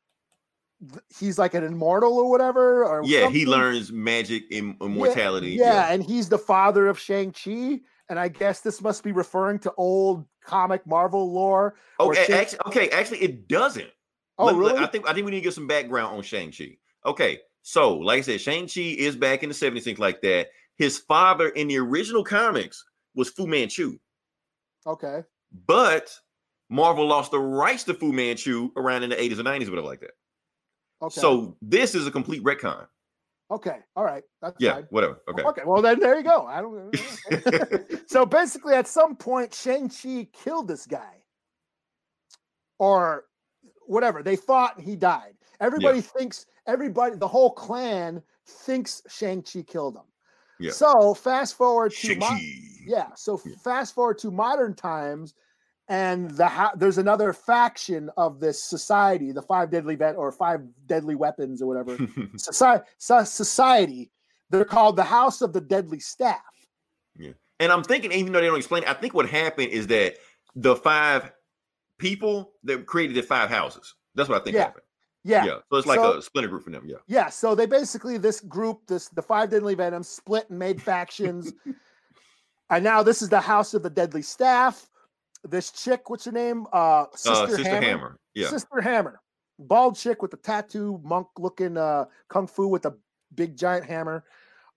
he's 1.18 1.38
like 1.38 1.54
an 1.54 1.64
immortal 1.64 2.14
or 2.18 2.30
whatever. 2.30 2.84
Or 2.84 3.02
yeah, 3.04 3.28
he 3.28 3.46
learns 3.46 3.92
magic 3.92 4.44
and 4.52 4.76
immortality. 4.80 5.50
Yeah, 5.50 5.92
and 5.92 6.02
he's 6.02 6.28
the 6.28 6.38
father 6.38 6.86
of 6.88 6.98
Shang 6.98 7.32
Chi, 7.32 7.80
and 8.08 8.18
I 8.18 8.28
guess 8.28 8.60
this 8.60 8.80
must 8.80 9.02
be 9.02 9.12
referring 9.12 9.58
to 9.60 9.72
old 9.76 10.24
comic 10.44 10.86
Marvel 10.86 11.32
lore. 11.32 11.74
Oh, 11.98 12.12
Shang- 12.12 12.32
actually, 12.32 12.60
okay. 12.66 12.88
Actually, 12.90 13.22
it 13.22 13.48
doesn't. 13.48 13.90
Oh, 14.38 14.46
let- 14.46 14.56
really? 14.56 14.76
I 14.76 14.86
think 14.86 15.08
I 15.08 15.12
think 15.14 15.24
we 15.24 15.32
need 15.32 15.38
to 15.38 15.44
get 15.44 15.54
some 15.54 15.66
background 15.66 16.16
on 16.16 16.22
Shang 16.22 16.52
Chi. 16.52 16.76
Okay, 17.04 17.40
so 17.62 17.96
like 17.98 18.18
I 18.18 18.22
said, 18.22 18.40
Shang 18.40 18.68
Chi 18.68 18.80
is 18.80 19.16
back 19.16 19.42
in 19.42 19.48
the 19.48 19.54
seventies, 19.54 19.84
things 19.84 19.98
like 19.98 20.20
that. 20.22 20.48
His 20.76 20.98
father 20.98 21.48
in 21.48 21.66
the 21.68 21.78
original 21.78 22.22
comics 22.22 22.84
was 23.16 23.30
Fu 23.30 23.48
Manchu, 23.48 23.98
Okay. 24.86 25.24
but 25.66 26.14
Marvel 26.70 27.04
lost 27.06 27.32
the 27.32 27.40
rights 27.40 27.82
to 27.84 27.94
Fu 27.94 28.12
Manchu 28.12 28.70
around 28.76 29.02
in 29.02 29.10
the 29.10 29.20
eighties 29.20 29.40
or 29.40 29.42
nineties, 29.42 29.70
whatever 29.70 29.88
like 29.88 30.00
that. 30.00 30.12
Okay. 31.02 31.20
So 31.20 31.56
this 31.62 31.94
is 31.94 32.06
a 32.06 32.10
complete 32.10 32.42
retcon. 32.42 32.86
okay. 33.50 33.78
All 33.96 34.04
right. 34.04 34.24
That's 34.42 34.56
Yeah, 34.58 34.74
fine. 34.74 34.86
whatever. 34.90 35.20
Okay. 35.30 35.42
Okay. 35.42 35.62
Well, 35.64 35.80
then 35.82 36.00
there 36.00 36.16
you 36.16 36.24
go. 36.24 36.44
I 36.46 36.60
don't. 36.60 38.00
so 38.10 38.26
basically, 38.26 38.74
at 38.74 38.86
some 38.88 39.14
point, 39.16 39.54
Shang 39.54 39.88
Chi 39.88 40.26
killed 40.32 40.68
this 40.68 40.86
guy, 40.86 41.22
or 42.78 43.24
whatever. 43.86 44.22
They 44.22 44.36
thought 44.36 44.80
he 44.80 44.96
died. 44.96 45.34
Everybody 45.60 46.00
thinks. 46.00 46.46
Everybody, 46.66 47.16
the 47.16 47.28
whole 47.28 47.50
clan 47.52 48.22
thinks 48.46 49.02
Shang 49.08 49.42
Chi 49.42 49.62
killed 49.62 49.96
him. 49.96 50.02
Yeah. 50.60 50.72
So 50.72 51.14
fast 51.14 51.56
forward 51.56 51.92
to 51.92 52.16
mo- 52.16 52.36
yeah. 52.86 53.08
So 53.14 53.40
Yeah. 53.44 53.54
fast 53.64 53.94
forward 53.94 54.18
to 54.18 54.30
modern 54.30 54.74
times, 54.74 55.34
and 55.88 56.30
the 56.32 56.70
there's 56.76 56.98
another 56.98 57.32
faction 57.32 58.10
of 58.16 58.40
this 58.40 58.62
society, 58.62 59.32
the 59.32 59.42
five 59.42 59.70
deadly 59.70 59.94
vet 59.96 60.16
or 60.16 60.30
five 60.32 60.60
deadly 60.86 61.14
weapons 61.14 61.62
or 61.62 61.66
whatever 61.66 61.96
society. 62.36 62.84
Society. 62.98 64.10
They're 64.50 64.64
called 64.64 64.96
the 64.96 65.04
House 65.04 65.42
of 65.42 65.52
the 65.52 65.60
Deadly 65.60 66.00
Staff. 66.00 66.40
Yeah, 67.18 67.32
and 67.60 67.70
I'm 67.70 67.82
thinking, 67.84 68.12
even 68.12 68.32
though 68.32 68.40
they 68.40 68.46
don't 68.46 68.56
explain 68.56 68.82
it, 68.84 68.88
I 68.88 68.94
think 68.94 69.12
what 69.14 69.28
happened 69.28 69.68
is 69.70 69.86
that 69.88 70.16
the 70.56 70.74
five 70.76 71.32
people 71.98 72.52
that 72.64 72.86
created 72.86 73.16
the 73.16 73.22
five 73.22 73.50
houses. 73.50 73.94
That's 74.14 74.28
what 74.28 74.40
I 74.40 74.44
think 74.44 74.56
Yeah. 74.56 74.64
happened. 74.64 74.84
Yeah. 75.24 75.44
Yeah. 75.44 75.54
So 75.70 75.76
it's 75.78 75.86
like 75.86 75.98
So- 75.98 76.18
a 76.18 76.22
splinter 76.22 76.48
group 76.48 76.64
for 76.64 76.70
them. 76.70 76.84
Yeah. 76.86 76.96
Yeah, 77.06 77.28
so 77.28 77.54
they 77.54 77.66
basically 77.66 78.16
this 78.18 78.40
group, 78.40 78.86
this 78.86 79.08
the 79.10 79.20
five 79.22 79.50
deadly 79.50 79.74
venoms 79.74 80.08
split 80.08 80.48
and 80.48 80.58
made 80.58 80.80
factions. 80.80 81.52
and 82.70 82.84
now 82.84 83.02
this 83.02 83.20
is 83.20 83.28
the 83.28 83.40
House 83.40 83.74
of 83.74 83.82
the 83.82 83.90
Deadly 83.90 84.22
Staff. 84.22 84.88
This 85.44 85.70
chick, 85.70 86.10
what's 86.10 86.24
her 86.24 86.32
name? 86.32 86.66
Uh 86.72 87.06
Sister, 87.14 87.30
uh, 87.44 87.46
Sister 87.48 87.64
Hammer. 87.64 87.86
Hammer. 87.86 88.18
Yeah. 88.34 88.48
Sister 88.48 88.80
Hammer. 88.80 89.20
Bald 89.58 89.96
chick 89.96 90.22
with 90.22 90.30
the 90.30 90.36
tattoo, 90.36 91.00
monk 91.02 91.28
looking 91.38 91.76
uh 91.76 92.06
kung 92.28 92.46
fu 92.46 92.68
with 92.68 92.86
a 92.86 92.94
big 93.34 93.56
giant 93.56 93.86
hammer. 93.86 94.24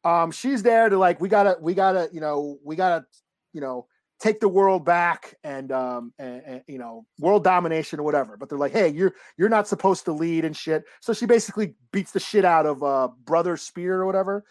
Um, 0.04 0.32
she's 0.32 0.64
there 0.64 0.90
to 0.90 0.98
like, 0.98 1.22
we 1.22 1.30
gotta, 1.30 1.58
we 1.62 1.76
gotta, 1.76 2.10
you 2.12 2.22
know, 2.22 2.58
we 2.64 2.76
gotta, 2.76 3.06
you 3.54 3.62
know, 3.62 3.86
take 4.20 4.40
the 4.40 4.48
world 4.48 4.84
back 4.86 5.36
and 5.44 5.72
um 5.72 6.14
and, 6.20 6.42
and, 6.46 6.64
you 6.68 6.78
know 6.78 7.06
world 7.18 7.44
domination 7.44 8.00
or 8.00 8.04
whatever 8.04 8.38
but 8.38 8.48
they're 8.50 8.58
like 8.60 8.72
hey 8.72 8.88
you're 8.88 9.16
you're 9.36 9.50
not 9.50 9.68
supposed 9.68 10.06
to 10.06 10.12
lead 10.12 10.46
and 10.46 10.56
shit 10.56 10.84
so 11.00 11.12
she 11.12 11.26
basically 11.26 11.74
beats 11.92 12.12
the 12.12 12.20
shit 12.20 12.46
out 12.46 12.68
of 12.68 12.84
uh 12.84 13.08
brother 13.26 13.58
spear 13.58 14.00
or 14.00 14.06
whatever 14.06 14.44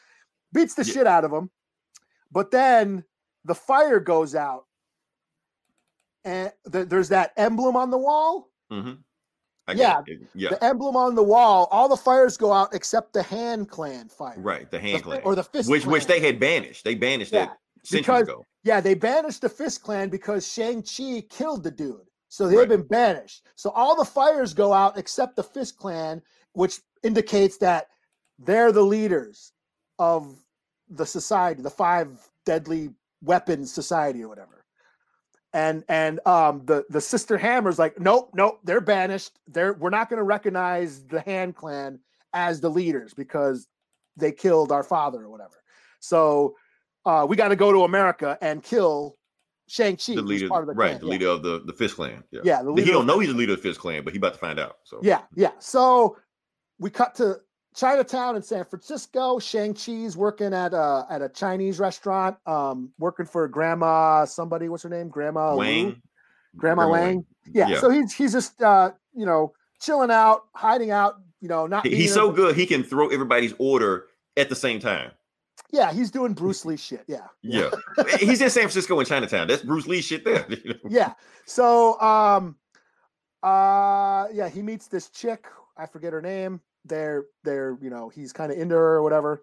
beats 0.53 0.75
the 0.75 0.85
Yeah. 0.85 0.93
shit 0.93 1.07
out 1.07 1.25
of 1.25 1.33
him 1.33 1.51
but 2.33 2.51
then 2.51 3.05
the 3.45 3.55
fire 3.55 4.01
goes 4.01 4.35
out 4.35 4.65
and 6.25 6.53
th- 6.73 6.89
there's 6.89 7.09
that 7.09 7.33
emblem 7.37 7.77
on 7.77 7.91
the 7.91 7.99
wall 7.99 8.49
hmm 8.71 8.93
Yeah. 9.75 10.03
Yeah. 10.35 10.51
the 10.51 10.65
emblem 10.65 10.97
on 10.97 11.15
the 11.15 11.23
wall 11.23 11.69
all 11.71 11.89
the 11.89 11.97
fires 11.97 12.37
go 12.37 12.53
out 12.53 12.75
except 12.75 13.13
the 13.13 13.23
hand 13.23 13.69
clan 13.69 14.09
fire 14.09 14.35
Right. 14.39 14.71
The 14.71 14.77
The 14.79 14.81
hand 14.83 14.99
fi- 14.99 15.03
clan. 15.03 15.21
or 15.25 15.35
the 15.35 15.45
fist 15.45 15.71
which 15.71 15.87
which 15.87 16.07
they 16.07 16.21
had 16.21 16.39
banished. 16.41 16.85
They 16.85 16.95
banished 16.95 17.33
Yeah, 17.33 17.47
that 17.47 17.59
centuries 17.85 18.07
because- 18.07 18.29
ago. 18.29 18.47
Yeah, 18.63 18.81
they 18.83 18.93
banished 18.93 19.41
the 19.41 19.49
Fist 19.49 19.83
Clan 19.83 20.11
because 20.11 20.47
Shang-Chi 20.47 21.23
killed 21.31 21.63
the 21.63 21.71
dude. 21.71 22.07
So 22.29 22.47
they've 22.47 22.59
Right. 22.59 22.69
been 22.69 22.83
banished. 22.87 23.47
So 23.57 23.71
all 23.71 23.97
the 23.97 24.05
fires 24.05 24.53
go 24.53 24.75
out 24.75 24.99
except 24.99 25.35
the 25.37 25.43
Fist 25.43 25.79
Clan, 25.79 26.21
which 26.53 26.79
indicates 27.03 27.57
that 27.57 27.89
they're 28.39 28.71
the 28.71 28.83
leaders 28.83 29.55
of 29.99 30.45
the 30.91 31.07
society, 31.07 31.63
the 31.63 31.71
five 31.71 32.31
deadly 32.45 32.91
weapons 33.23 33.73
society 33.73 34.23
or 34.23 34.29
whatever. 34.29 34.60
And 35.53 35.85
and 35.89 36.21
um 36.27 36.63
the 36.65 36.85
the 36.91 37.01
sister 37.01 37.37
hammers 37.37 37.79
like, 37.79 37.99
nope, 37.99 38.31
nope, 38.35 38.61
they're 38.65 38.81
banished. 38.81 39.39
They're 39.49 39.73
we're 39.73 39.91
not 39.91 40.09
gonna 40.09 40.23
recognize 40.23 41.03
the 41.05 41.21
hand 41.21 41.57
clan 41.57 41.99
as 42.33 42.61
the 42.61 42.71
leaders 42.71 43.15
because 43.15 43.67
they 44.17 44.33
killed 44.33 44.71
our 44.71 44.85
father 44.85 45.23
or 45.23 45.29
whatever. 45.29 45.63
So 45.99 46.55
uh, 47.05 47.27
we 47.29 47.37
got 47.37 47.49
to 47.49 47.57
go 47.57 47.73
to 47.73 47.85
America 47.85 48.39
and 48.41 48.63
kill 48.63 49.17
Shang-Chi. 49.69 50.15
The 50.15 50.23
leader, 50.23 50.49
part 50.49 50.63
of 50.63 50.69
the 50.69 50.75
right? 50.75 50.91
clan. 50.91 51.01
The 51.01 51.07
yeah. 51.07 51.11
leader 51.13 51.29
of 51.29 51.43
the 51.43 51.63
the 51.65 51.73
Fist 51.73 51.97
Clan. 51.97 52.25
Yeah. 52.31 52.41
Yeah, 52.45 52.63
he 52.77 52.85
don't 52.91 53.07
know 53.07 53.19
he's 53.19 53.31
the 53.31 53.37
leader 53.37 53.53
of 53.53 53.63
the 53.63 53.69
Fist 53.69 53.81
Clan, 53.81 54.05
but 54.05 54.13
he 54.13 54.19
about 54.19 54.35
to 54.35 54.39
find 54.39 54.59
out. 54.59 54.77
So 54.85 55.01
Yeah, 55.03 55.23
yeah. 55.35 55.53
So 55.59 56.17
we 56.79 56.91
cut 56.91 57.15
to 57.17 57.41
Chinatown 57.75 58.37
in 58.37 58.43
San 58.43 58.65
Francisco. 58.65 59.39
Shang-Chi's 59.39 60.17
working 60.17 60.53
at 60.53 60.75
a 60.75 61.07
at 61.09 61.23
a 61.23 61.29
Chinese 61.29 61.79
restaurant, 61.79 62.37
um, 62.47 62.91
working 62.99 63.27
for 63.27 63.47
Grandma 63.49 64.25
somebody. 64.25 64.69
What's 64.69 64.83
her 64.83 64.89
name? 64.89 65.09
Grandma? 65.09 65.55
Wang, 65.55 66.03
Grandma, 66.57 66.89
Wang. 66.89 67.25
Yeah, 67.53 67.69
Yeah. 67.69 67.81
So 67.81 67.91
he's 67.91 68.13
he's 68.13 68.33
just 68.33 68.61
uh, 68.61 68.93
you 69.15 69.27
know 69.27 69.53
chilling 69.81 70.11
out, 70.11 70.47
hiding 70.55 70.91
out. 70.91 71.21
You 71.41 71.49
know, 71.49 71.67
not. 71.67 71.87
He's 71.87 72.13
so 72.13 72.31
good 72.31 72.57
he 72.57 72.67
can 72.67 72.83
throw 72.83 73.09
everybody's 73.09 73.55
order 73.59 74.07
at 74.37 74.49
the 74.49 74.57
same 74.57 74.81
time. 74.81 75.13
Yeah, 75.73 75.93
he's 75.93 76.11
doing 76.11 76.35
Bruce 76.35 76.65
Lee 76.65 76.77
shit. 76.77 77.05
Yeah. 77.07 77.27
Yeah. 77.43 77.71
he's 78.19 78.41
in 78.41 78.51
San 78.51 78.63
Francisco 78.63 78.99
and 78.99 79.09
Chinatown. 79.09 79.47
That's 79.47 79.63
Bruce 79.63 79.87
Lee 79.87 80.01
shit 80.01 80.25
there. 80.25 80.47
yeah. 80.89 81.15
So 81.47 82.01
um 82.01 82.57
uh 83.43 84.27
yeah, 84.33 84.49
he 84.49 84.63
meets 84.63 84.89
this 84.89 85.09
chick, 85.11 85.47
I 85.77 85.87
forget 85.87 86.13
her 86.13 86.23
name. 86.23 86.61
They're 86.85 87.25
they're, 87.45 87.77
you 87.83 87.91
know, 87.91 88.09
he's 88.09 88.33
kind 88.33 88.51
of 88.53 88.59
into 88.59 88.75
her 88.75 88.95
or 88.97 89.03
whatever. 89.03 89.43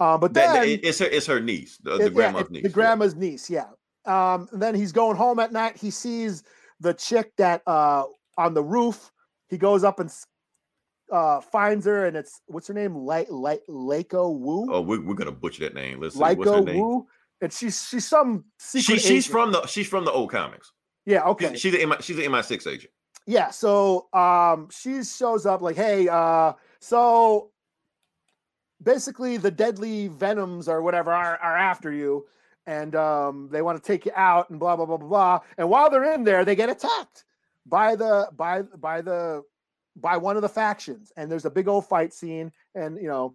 Um 0.00 0.20
but 0.20 0.34
then 0.34 0.52
that- 0.54 0.68
it's 0.86 0.98
her 0.98 1.06
it's 1.06 1.26
her 1.26 1.40
niece, 1.40 1.78
the, 1.82 1.94
it- 1.94 1.98
the 1.98 2.04
yeah, 2.04 2.10
grandma's 2.10 2.40
it's 2.42 2.50
niece. 2.50 2.62
The 2.62 2.68
yeah. 2.68 2.74
grandma's 2.74 3.14
niece, 3.14 3.50
yeah. 3.50 3.66
Um 4.06 4.48
and 4.52 4.60
then 4.60 4.74
he's 4.74 4.92
going 4.92 5.16
home 5.16 5.38
at 5.38 5.52
night. 5.52 5.76
He 5.76 5.90
sees 5.90 6.42
the 6.80 6.94
chick 6.94 7.32
that 7.38 7.62
uh 7.66 8.04
on 8.38 8.54
the 8.54 8.62
roof. 8.62 9.10
He 9.48 9.58
goes 9.58 9.84
up 9.84 10.00
and 10.00 10.10
uh 11.12 11.40
finds 11.40 11.84
her 11.86 12.06
and 12.06 12.16
it's 12.16 12.40
what's 12.46 12.68
her 12.68 12.74
name? 12.74 12.94
Light 12.96 13.30
Light 13.30 13.60
Leiko 13.68 14.36
Wu. 14.38 14.66
Oh, 14.72 14.80
we're, 14.80 15.00
we're 15.00 15.14
gonna 15.14 15.30
butcher 15.32 15.64
that 15.64 15.74
name. 15.74 16.00
Let's 16.00 16.14
see. 16.14 16.20
What's 16.20 16.50
her 16.50 16.62
name? 16.62 16.80
Wu. 16.80 17.06
And 17.40 17.52
she's 17.52 17.86
she's 17.88 18.08
some 18.08 18.44
She, 18.60 18.80
secret 18.80 19.00
she's 19.02 19.10
agent. 19.10 19.32
from 19.32 19.52
the 19.52 19.66
she's 19.66 19.88
from 19.88 20.04
the 20.04 20.12
old 20.12 20.30
comics. 20.30 20.72
yeah 21.06 21.24
okay 21.24 21.50
She's, 21.52 21.60
she's 21.60 21.74
an 21.74 21.88
MI, 21.90 21.96
she's 22.00 22.16
an 22.18 22.24
MI6 22.24 22.66
agent. 22.66 22.92
yeah 23.26 23.50
so 23.50 24.06
um 24.14 24.68
she 24.70 25.02
shows 25.04 25.44
up 25.44 25.60
like 25.60 25.76
hey 25.76 26.08
uh 26.08 26.52
so 26.82 27.50
basically 28.82 29.36
the 29.36 29.50
deadly 29.52 30.08
venoms 30.08 30.68
or 30.68 30.82
whatever 30.82 31.12
are, 31.12 31.36
are 31.38 31.56
after 31.56 31.92
you 31.92 32.26
and 32.66 32.96
um 32.96 33.48
they 33.52 33.62
want 33.62 33.80
to 33.80 33.86
take 33.86 34.04
you 34.04 34.10
out 34.16 34.50
and 34.50 34.58
blah 34.58 34.74
blah 34.74 34.84
blah 34.84 34.96
blah 34.96 35.06
blah 35.08 35.40
and 35.58 35.68
while 35.70 35.88
they're 35.88 36.12
in 36.12 36.24
there 36.24 36.44
they 36.44 36.56
get 36.56 36.68
attacked 36.68 37.24
by 37.66 37.94
the 37.94 38.28
by 38.36 38.62
by 38.62 39.00
the 39.00 39.42
by 39.94 40.16
one 40.16 40.34
of 40.34 40.42
the 40.42 40.48
factions 40.48 41.12
and 41.16 41.30
there's 41.30 41.44
a 41.44 41.50
big 41.50 41.68
old 41.68 41.86
fight 41.86 42.12
scene 42.12 42.50
and 42.74 42.96
you 43.00 43.06
know 43.06 43.32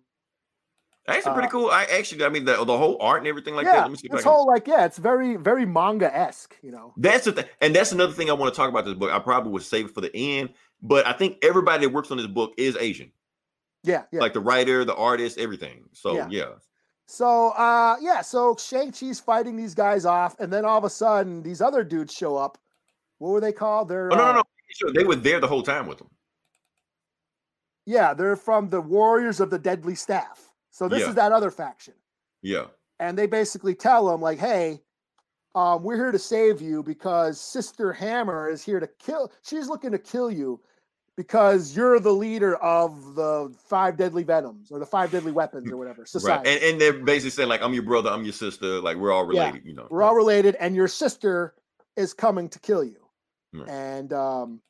pretty 1.07 1.47
Uh, 1.47 1.47
cool. 1.47 1.69
I 1.69 1.85
actually, 1.85 2.25
I 2.25 2.29
mean, 2.29 2.43
the, 2.43 2.65
the 2.65 2.77
whole 2.77 2.97
art 2.99 3.19
and 3.21 3.27
everything 3.29 3.55
like 3.55 3.65
yeah 3.65 3.75
that. 3.75 3.81
Let 3.83 3.91
me 3.91 3.97
see 3.97 4.07
if 4.07 4.13
I 4.13 4.17
this 4.17 4.23
can. 4.23 4.33
whole 4.33 4.45
like 4.45 4.67
yeah 4.67 4.83
it's 4.83 4.97
very 4.97 5.37
very 5.37 5.65
manga-esque 5.65 6.57
you 6.61 6.71
know 6.71 6.93
That's 6.97 7.23
the 7.23 7.31
thing, 7.31 7.45
and 7.61 7.73
that's 7.73 7.93
another 7.93 8.11
thing 8.11 8.29
I 8.29 8.33
want 8.33 8.53
to 8.53 8.57
talk 8.57 8.69
about 8.69 8.83
this 8.83 8.93
book. 8.93 9.09
I 9.11 9.19
probably 9.19 9.53
would 9.53 9.63
save 9.63 9.85
it 9.85 9.93
for 9.93 10.01
the 10.01 10.13
end, 10.13 10.49
but 10.81 11.07
I 11.07 11.13
think 11.13 11.37
everybody 11.43 11.85
that 11.85 11.93
works 11.93 12.11
on 12.11 12.17
this 12.17 12.27
book 12.27 12.53
is 12.57 12.75
Asian, 12.75 13.09
yeah 13.83 14.03
yeah 14.11 14.19
like 14.21 14.33
the 14.33 14.39
writer, 14.39 14.83
the 14.85 14.95
artist, 14.95 15.37
everything. 15.37 15.85
So 15.93 16.15
Yeah. 16.15 16.27
yeah, 16.29 16.53
So 17.05 17.49
uh 17.49 17.97
yeah, 18.01 18.21
so 18.21 18.55
Shang-Chi's 18.57 19.19
fighting 19.19 19.55
these 19.55 19.73
guys 19.75 20.05
off, 20.05 20.39
and 20.39 20.51
then 20.51 20.65
all 20.65 20.77
of 20.77 20.83
a 20.83 20.89
sudden 20.89 21.43
these 21.43 21.61
other 21.61 21.83
dudes 21.83 22.13
show 22.13 22.35
up. 22.35 22.57
What 23.19 23.29
were 23.29 23.41
they 23.41 23.53
called? 23.53 23.89
They're 23.89 24.11
Oh, 24.11 24.15
no, 24.15 24.23
no, 24.25 24.29
uh, 24.29 24.33
no. 24.33 24.43
Sure, 24.69 24.91
they 24.93 25.03
were 25.05 25.15
there 25.15 25.39
the 25.39 25.47
whole 25.47 25.63
time 25.63 25.87
with 25.87 25.97
them. 25.97 26.09
yeah, 27.85 28.13
they're 28.13 28.35
from 28.35 28.69
the 28.69 28.81
Warriors 28.81 29.39
of 29.39 29.49
the 29.49 29.57
Deadly 29.59 29.95
Staff. 29.95 30.51
So 30.71 30.87
this 30.89 31.01
Yeah. 31.03 31.09
is 31.09 31.15
that 31.15 31.31
other 31.31 31.51
faction. 31.51 31.93
Yeah, 32.41 32.67
And 32.99 33.17
they 33.17 33.27
basically 33.27 33.75
tell 33.75 34.07
them, 34.07 34.21
like, 34.21 34.39
hey, 34.39 34.81
um, 35.55 35.83
we're 35.83 35.95
here 35.95 36.11
to 36.11 36.19
save 36.19 36.61
you 36.61 36.83
because 36.83 37.39
Sister 37.39 37.93
Hammer 37.93 38.49
is 38.49 38.63
here 38.63 38.79
to 38.79 38.87
kill. 38.87 39.31
She's 39.43 39.67
looking 39.69 39.91
to 39.91 39.99
kill 39.99 40.29
you 40.29 40.61
because 41.17 41.75
you're 41.75 41.99
the 41.99 42.13
leader 42.13 42.55
of 42.57 43.15
the 43.15 43.53
five 43.67 43.97
deadly 43.97 44.23
venoms 44.23 44.71
or 44.71 44.79
the 44.79 44.85
five 44.85 45.11
deadly 45.11 45.31
weapons 45.31 45.69
or 45.71 45.75
whatever. 45.77 46.01
right. 46.01 46.07
Society. 46.07 46.49
And, 46.49 46.63
and 46.63 46.81
they're 46.81 46.93
basically 47.03 47.31
saying 47.31 47.49
like, 47.49 47.61
"I'm 47.61 47.73
your 47.73 47.83
brother, 47.83 48.09
I'm 48.11 48.23
your 48.23 48.33
sister, 48.33 48.79
like 48.79 48.95
we're 48.97 49.11
all 49.11 49.31
Yeah. 49.33 49.41
related." 49.47 49.65
You 49.65 49.73
know, 49.73 49.87
we're 49.89 50.03
all 50.03 50.15
related 50.15 50.55
and 50.55 50.75
your 50.75 50.87
sister 50.87 51.55
is 51.97 52.13
coming 52.13 52.47
to 52.49 52.59
kill 52.59 52.83
you 52.83 52.97
Right. 53.53 53.67
and 53.69 54.13
um 54.13 54.61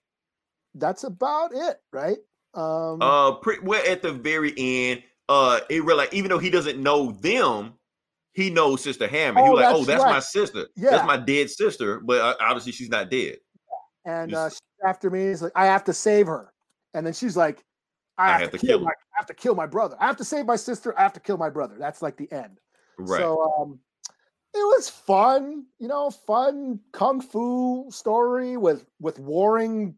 that's 0.75 1.03
about 1.03 1.51
it 1.53 1.81
right 1.91 2.19
um 2.53 3.01
Uh, 3.01 3.33
pretty 3.33 3.61
well 3.65 3.83
at 3.85 4.01
the 4.01 4.11
very 4.13 4.53
end. 4.57 5.03
Uh, 5.29 5.59
it 5.69 5.83
really 5.83 5.97
like 5.97 6.13
even 6.13 6.29
though 6.29 6.37
he 6.39 6.49
doesn't 6.49 6.81
know 6.81 7.11
them, 7.11 7.73
he 8.31 8.49
knows 8.49 8.81
Sister 8.81 9.07
Hammer. 9.07 9.41
he 9.41 9.49
Oh, 9.49 9.53
was 9.53 9.61
like, 9.61 9.75
"Oh, 9.75 9.83
that's 9.83 9.87
that's 9.87 10.03
my 10.13 10.19
sister. 10.19 10.67
Yeah. 10.77 10.91
That's 10.91 11.05
my 11.05 11.17
dead 11.17 11.49
sister." 11.49 11.99
But 11.99 12.21
uh, 12.21 12.35
obviously, 12.39 12.71
she's 12.71 12.87
not 12.89 13.09
dead. 13.09 13.37
and 14.05 14.33
uh 14.33 14.49
she's 14.49 14.61
after 14.85 15.09
me 15.09 15.27
he's 15.27 15.41
like 15.41 15.51
i 15.55 15.65
have 15.65 15.83
to 15.83 15.93
save 15.93 16.27
her 16.27 16.53
and 16.93 17.05
then 17.05 17.13
she's 17.13 17.37
like 17.37 17.63
i, 18.17 18.39
have, 18.39 18.51
to, 18.51 18.57
kill, 18.57 18.79
him." 18.79 18.85
my 18.85 18.91
i 18.91 19.17
have 19.17 19.25
to 19.25 19.33
kill 19.33 19.55
my 19.55 19.65
brother 19.65 19.95
i 19.99 20.05
have 20.05 20.17
to 20.17 20.23
save 20.23 20.45
my 20.45 20.55
sister 20.55 20.97
i 20.97 21.01
have 21.01 21.13
to 21.13 21.19
kill 21.19 21.37
my 21.37 21.49
brother 21.49 21.75
that's 21.77 22.01
like 22.01 22.17
the 22.17 22.31
end 22.31 22.59
Right. 22.97 23.19
so 23.19 23.53
um 23.59 23.79
it 24.53 24.59
was 24.59 24.89
fun 24.89 25.65
you 25.79 25.87
know 25.87 26.09
fun 26.09 26.79
kung 26.91 27.21
fu 27.21 27.87
story 27.91 28.57
with 28.57 28.85
with 28.99 29.19
warring 29.19 29.95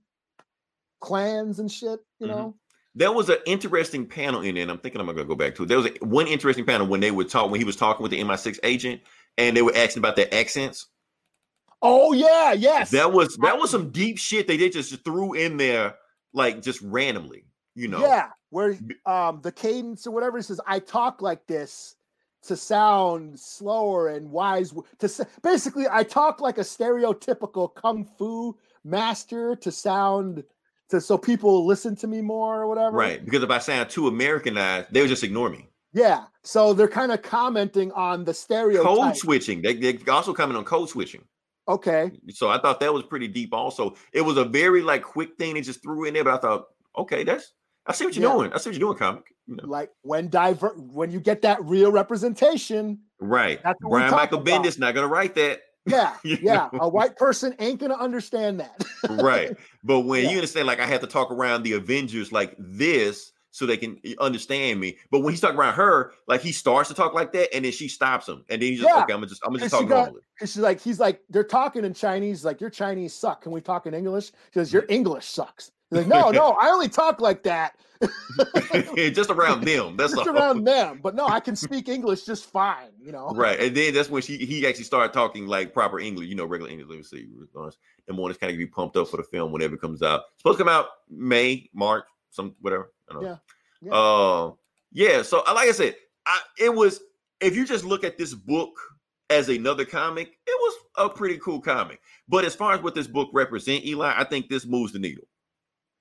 clans 1.02 1.60
and 1.60 1.72
shit 1.72 2.00
you 2.20 2.28
Mhm. 2.28 2.32
know 2.32 2.56
There 2.96 3.12
was 3.12 3.30
an 3.30 3.38
interesting 3.46 4.06
panel 4.06 4.42
in 4.42 4.56
there, 4.56 4.64
and 4.64 4.72
I'm 4.72 4.80
thinking 4.80 5.00
I'm 5.00 5.08
gonna 5.08 5.24
go 5.24 5.36
back 5.36 5.56
to 5.56 5.64
it. 5.64 5.68
There 5.68 5.78
was 5.78 5.86
a, 5.86 6.06
one 6.06 6.28
interesting 6.28 6.66
panel 6.66 6.88
when 6.88 7.00
they 7.00 7.12
would 7.12 7.30
talk 7.30 7.50
when 7.50 7.62
he 7.62 7.66
was 7.66 7.76
talking 7.78 8.02
with 8.04 8.12
the 8.12 8.20
MI6 8.20 8.60
agent, 8.64 9.02
and 9.38 9.56
they 9.56 9.62
were 9.62 9.76
asking 9.76 10.02
about 10.02 10.16
their 10.18 10.28
accents. 10.34 10.88
Oh 11.82 12.14
yeah 12.14 12.54
yes 12.54 12.92
That 12.92 13.12
was 13.12 13.38
that 13.38 13.58
was 13.58 13.70
some 13.70 13.90
deep 13.92 14.18
shit 14.18 14.48
they 14.48 14.58
did 14.58 14.74
just 14.74 15.04
threw 15.04 15.34
in 15.34 15.58
there, 15.58 15.96
like 16.34 16.62
just 16.62 16.82
randomly. 16.82 17.46
You 17.76 17.88
know, 17.88 18.02
Yeah, 18.02 18.30
where 18.50 18.78
um 19.06 19.40
the 19.42 19.52
cadence 19.52 20.06
or 20.06 20.12
whatever 20.12 20.42
says, 20.42 20.60
I 20.68 20.80
talk 20.80 21.22
like 21.22 21.46
this 21.48 21.96
to 22.44 22.56
sound 22.56 23.40
slower 23.40 24.10
and 24.10 24.32
wise. 24.32 24.74
To 25.00 25.28
basically, 25.44 25.86
I 25.90 26.04
talk 26.04 26.42
like 26.42 26.58
a 26.58 26.62
stereotypical 26.62 27.74
kung 27.74 28.06
fu 28.18 28.58
master 28.84 29.56
to 29.58 29.72
sound 29.72 30.44
to 30.90 31.00
so 31.00 31.18
people 31.18 31.66
listen 31.66 31.96
to 31.98 32.08
me 32.08 32.22
more 32.22 32.62
or 32.62 32.68
whatever. 32.68 32.98
right. 32.98 33.24
Because 33.24 33.44
if 33.44 33.50
I 33.50 33.60
sound 33.60 33.90
too 33.90 34.08
Americanized, 34.08 34.88
they 34.92 35.02
would 35.02 35.10
just 35.10 35.24
ignore 35.24 35.50
me. 35.50 35.68
Yeah. 35.94 36.26
So 36.44 36.74
they're 36.74 36.88
kind 36.88 37.12
of 37.12 37.22
commenting 37.22 37.92
on 37.94 38.24
the 38.24 38.34
stereotype. 38.34 38.86
Code 38.86 39.18
switching. 39.18 39.62
They, 39.62 39.74
they 39.76 40.00
also 40.08 40.34
comment 40.34 40.58
on 40.58 40.66
code 40.66 40.90
switching. 40.90 41.24
Okay. 41.70 42.12
Mm, 42.26 42.36
so 42.36 42.50
I 42.50 42.60
thought 42.60 42.80
that 42.82 42.94
was 42.94 43.04
pretty 43.04 43.28
deep. 43.28 43.54
Also, 43.54 43.96
it 44.12 44.22
was 44.22 44.38
a 44.38 44.44
very 44.46 44.82
like 44.82 45.04
quick 45.04 45.38
thing 45.38 45.54
they 45.54 45.62
just 45.62 45.82
threw 45.84 46.06
in 46.06 46.14
there, 46.16 46.24
but 46.24 46.34
I 46.34 46.38
thought, 46.38 46.66
okay, 46.98 47.24
that's 47.24 47.54
I 47.86 47.94
see 47.94 48.06
what 48.06 48.16
you're 48.16 48.28
Yeah. 48.30 48.36
doing. 48.36 48.54
I 48.54 48.58
see 48.58 48.70
what 48.70 48.78
you're 48.78 48.88
doing, 48.88 48.98
comic. 48.98 49.24
You 49.48 49.56
know. 49.56 49.64
Like 49.68 49.92
when 50.02 50.30
diver 50.30 50.74
when 50.78 51.12
you 51.12 51.20
get 51.20 51.42
that 51.44 51.64
real 51.64 51.92
representation. 51.92 53.00
Right. 53.20 53.60
That's 53.64 53.80
Brian 53.82 54.12
Michael 54.12 54.40
about. 54.40 54.64
Bendis 54.66 54.78
not 54.80 54.96
gonna 54.96 55.08
write 55.08 55.36
that. 55.36 55.62
Yeah. 55.86 56.16
Yeah. 56.24 56.70
know? 56.74 56.80
A 56.82 56.90
white 56.90 57.16
person 57.16 57.56
ain't 57.60 57.80
gonna 57.80 57.96
understand 57.96 58.60
that. 58.60 58.84
right. 59.10 59.56
But 59.84 60.02
when 60.06 60.24
Yeah. 60.24 60.30
you 60.32 60.36
understand, 60.38 60.68
like 60.68 60.80
I 60.80 60.86
have 60.86 61.02
to 61.02 61.08
talk 61.08 61.32
around 61.32 61.64
the 61.64 61.74
Avengers 61.74 62.32
like 62.32 62.56
this 62.60 63.32
so 63.52 63.66
they 63.66 63.78
can 63.78 64.00
eh, 64.06 64.14
understand 64.20 64.80
me. 64.80 64.98
But 65.12 65.20
when 65.22 65.34
he's 65.34 65.42
talking 65.42 65.58
around 65.58 65.74
her, 65.76 66.14
like 66.28 66.42
he 66.42 66.52
starts 66.52 66.90
to 66.90 66.96
talk 66.96 67.14
like 67.14 67.32
that, 67.34 67.54
and 67.56 67.66
then 67.66 67.72
she 67.72 67.88
stops 67.88 68.28
him, 68.28 68.44
and 68.50 68.62
then 68.62 68.70
he's 68.70 68.80
just 68.80 68.90
Yeah. 68.90 69.04
okay. 69.04 69.14
I'm 69.14 69.20
gonna 69.20 69.28
just 69.28 69.42
I'm 69.44 69.50
gonna 69.52 69.60
just 69.62 69.74
talk 69.74 69.88
got- 69.88 70.04
normally. 70.06 70.22
She's 70.40 70.58
like, 70.58 70.80
he's 70.82 71.00
like, 71.00 71.22
they're 71.30 71.44
talking 71.44 71.84
in 71.84 71.94
Chinese, 71.94 72.46
like 72.46 72.62
your 72.62 72.70
Chinese 72.70 73.14
suck. 73.14 73.42
Can 73.42 73.52
we 73.52 73.60
talk 73.62 73.86
in 73.88 73.94
English? 73.94 74.28
She 74.28 74.34
says 74.54 74.72
Your 74.72 74.86
English 74.88 75.26
sucks. 75.26 75.72
He's 75.90 75.98
like, 76.00 76.08
no, 76.08 76.30
no, 76.30 76.52
I 76.52 76.70
only 76.70 76.88
talk 76.88 77.20
like 77.20 77.44
that. 77.44 77.76
just 79.14 79.30
around 79.30 79.66
them. 79.66 79.98
That's 79.98 80.14
Just 80.16 80.28
all. 80.28 80.36
around 80.38 80.64
them. 80.64 81.00
But 81.02 81.16
no, 81.16 81.28
I 81.28 81.40
can 81.40 81.56
speak 81.56 81.90
English 81.90 82.24
just 82.26 82.46
fine, 82.46 82.92
you 83.02 83.12
know. 83.12 83.32
Right. 83.36 83.60
And 83.60 83.76
then 83.76 83.94
that's 83.94 84.10
when 84.10 84.22
she 84.22 84.38
he 84.38 84.66
actually 84.66 84.86
started 84.86 85.12
talking 85.14 85.48
like 85.48 85.74
proper 85.74 86.00
English, 86.00 86.28
you 86.30 86.36
know, 86.36 86.46
regular 86.46 86.72
English. 86.72 86.88
Let 86.90 86.98
me 86.98 87.04
see. 87.04 87.28
The 88.08 88.14
mornings 88.14 88.38
kind 88.38 88.52
of 88.52 88.58
be 88.58 88.66
pumped 88.68 88.96
up 88.98 89.08
for 89.10 89.18
the 89.18 89.24
film 89.24 89.52
whenever 89.52 89.76
it 89.76 89.82
comes 89.82 90.02
out. 90.02 90.22
Supposed 90.38 90.58
to 90.60 90.64
come 90.64 90.72
out 90.74 90.88
May, 91.10 91.70
March, 91.74 92.06
some 92.30 92.56
whatever. 92.62 92.92
Know. 93.14 93.40
Yeah. 93.82 93.92
Uh, 93.92 94.52
yeah. 94.92 95.22
So 95.22 95.44
like 95.48 95.70
I 95.70 95.72
said, 95.72 95.96
I, 96.26 96.40
it 96.60 96.74
was 96.74 97.02
if 97.42 97.56
you 97.56 97.66
just 97.66 97.86
look 97.86 98.04
at 98.04 98.18
this 98.18 98.34
book 98.34 98.72
as 99.30 99.50
another 99.50 99.86
comic, 99.86 100.38
it 100.48 100.60
was 100.60 100.76
a 100.98 101.10
pretty 101.10 101.38
cool 101.38 101.62
comic. 101.62 102.00
But 102.28 102.46
as 102.46 102.56
far 102.56 102.74
as 102.74 102.82
what 102.82 102.96
this 102.96 103.08
book 103.08 103.30
represents, 103.34 103.86
Eli, 103.86 104.14
I 104.16 104.24
think 104.24 104.50
this 104.50 104.66
moves 104.66 104.92
the 104.92 105.00
needle. 105.00 105.26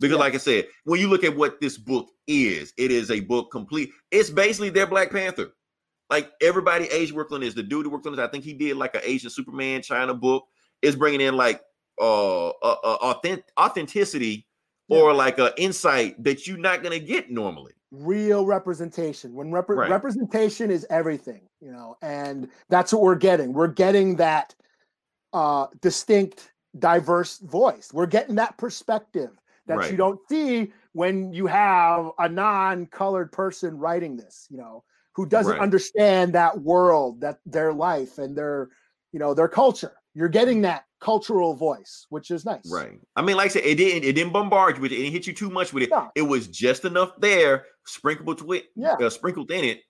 Because, 0.00 0.16
Yeah. 0.16 0.20
like 0.20 0.34
I 0.34 0.38
said, 0.38 0.68
when 0.84 1.00
you 1.00 1.08
look 1.08 1.24
at 1.24 1.36
what 1.36 1.60
this 1.60 1.76
book 1.76 2.08
is, 2.26 2.72
it 2.76 2.90
is 2.90 3.10
a 3.10 3.20
book 3.20 3.50
complete. 3.50 3.90
It's 4.10 4.30
basically 4.30 4.70
their 4.70 4.86
Black 4.86 5.10
Panther. 5.10 5.52
Like 6.08 6.30
everybody, 6.40 6.86
Asian 6.86 7.16
worked 7.16 7.32
on 7.32 7.40
this. 7.40 7.54
The 7.54 7.62
dude 7.62 7.84
who 7.84 7.90
worked 7.90 8.06
on 8.06 8.16
this, 8.16 8.24
I 8.24 8.30
think 8.30 8.44
he 8.44 8.54
did 8.54 8.76
like 8.76 8.94
an 8.94 9.02
Asian 9.04 9.30
Superman 9.30 9.82
China 9.82 10.14
book. 10.14 10.44
Is 10.80 10.94
bringing 10.94 11.20
in 11.20 11.36
like 11.36 11.60
uh, 12.00 12.50
uh, 12.50 12.52
uh 12.62 12.98
authentic 13.02 13.46
authenticity 13.58 14.46
or 14.88 15.12
like 15.12 15.38
a 15.38 15.52
insight 15.60 16.22
that 16.22 16.46
you're 16.46 16.58
not 16.58 16.82
gonna 16.82 16.98
get 16.98 17.30
normally. 17.30 17.72
Real 17.90 18.44
representation. 18.46 19.34
When 19.34 19.50
repre- 19.50 19.76
Right. 19.76 19.90
representation 19.90 20.70
is 20.70 20.86
everything, 20.90 21.48
you 21.60 21.70
know, 21.70 21.96
and 22.02 22.48
that's 22.68 22.92
what 22.92 23.02
we're 23.02 23.14
getting. 23.14 23.52
We're 23.52 23.68
getting 23.68 24.16
that 24.16 24.54
uh 25.32 25.66
distinct, 25.82 26.52
diverse 26.78 27.38
voice. 27.38 27.90
We're 27.92 28.06
getting 28.06 28.36
that 28.36 28.56
perspective 28.56 29.30
that 29.66 29.90
you 29.90 29.96
don't 29.98 30.18
see 30.28 30.72
when 30.92 31.32
you 31.34 31.46
have 31.46 32.10
a 32.18 32.28
non-colored 32.28 33.30
person 33.30 33.78
writing 33.78 34.16
this, 34.16 34.46
you 34.50 34.56
know, 34.56 34.82
who 35.12 35.26
doesn't 35.26 35.52
Right. 35.52 35.60
understand 35.60 36.32
that 36.32 36.58
world, 36.62 37.20
that 37.20 37.40
their 37.44 37.74
life 37.74 38.16
and 38.16 38.34
their, 38.34 38.70
you 39.12 39.18
know, 39.18 39.34
their 39.34 39.48
culture. 39.48 39.92
You're 40.14 40.28
getting 40.28 40.62
that 40.62 40.84
cultural 41.00 41.54
voice, 41.54 42.06
which 42.10 42.30
is 42.30 42.44
nice. 42.44 42.68
Right. 42.72 42.98
I 43.14 43.22
mean, 43.22 43.36
like 43.36 43.46
I 43.46 43.48
said, 43.48 43.64
it 43.64 43.76
didn't 43.76 44.04
it 44.04 44.14
didn't 44.14 44.32
bombard 44.32 44.76
you 44.76 44.82
with 44.82 44.92
it. 44.92 44.96
It 44.96 45.02
didn't 45.02 45.12
hit 45.12 45.26
you 45.26 45.32
too 45.32 45.50
much 45.50 45.72
with 45.72 45.84
it. 45.84 45.90
No. 45.90 46.10
It 46.16 46.22
was 46.22 46.48
just 46.48 46.84
enough 46.84 47.12
there, 47.20 47.66
sprinkled 47.86 48.38
to 48.38 48.52
it, 48.52 48.64
Yeah. 48.74 48.94
uh, 48.94 49.10
sprinkled 49.10 49.50
in 49.50 49.64
it. 49.64 49.80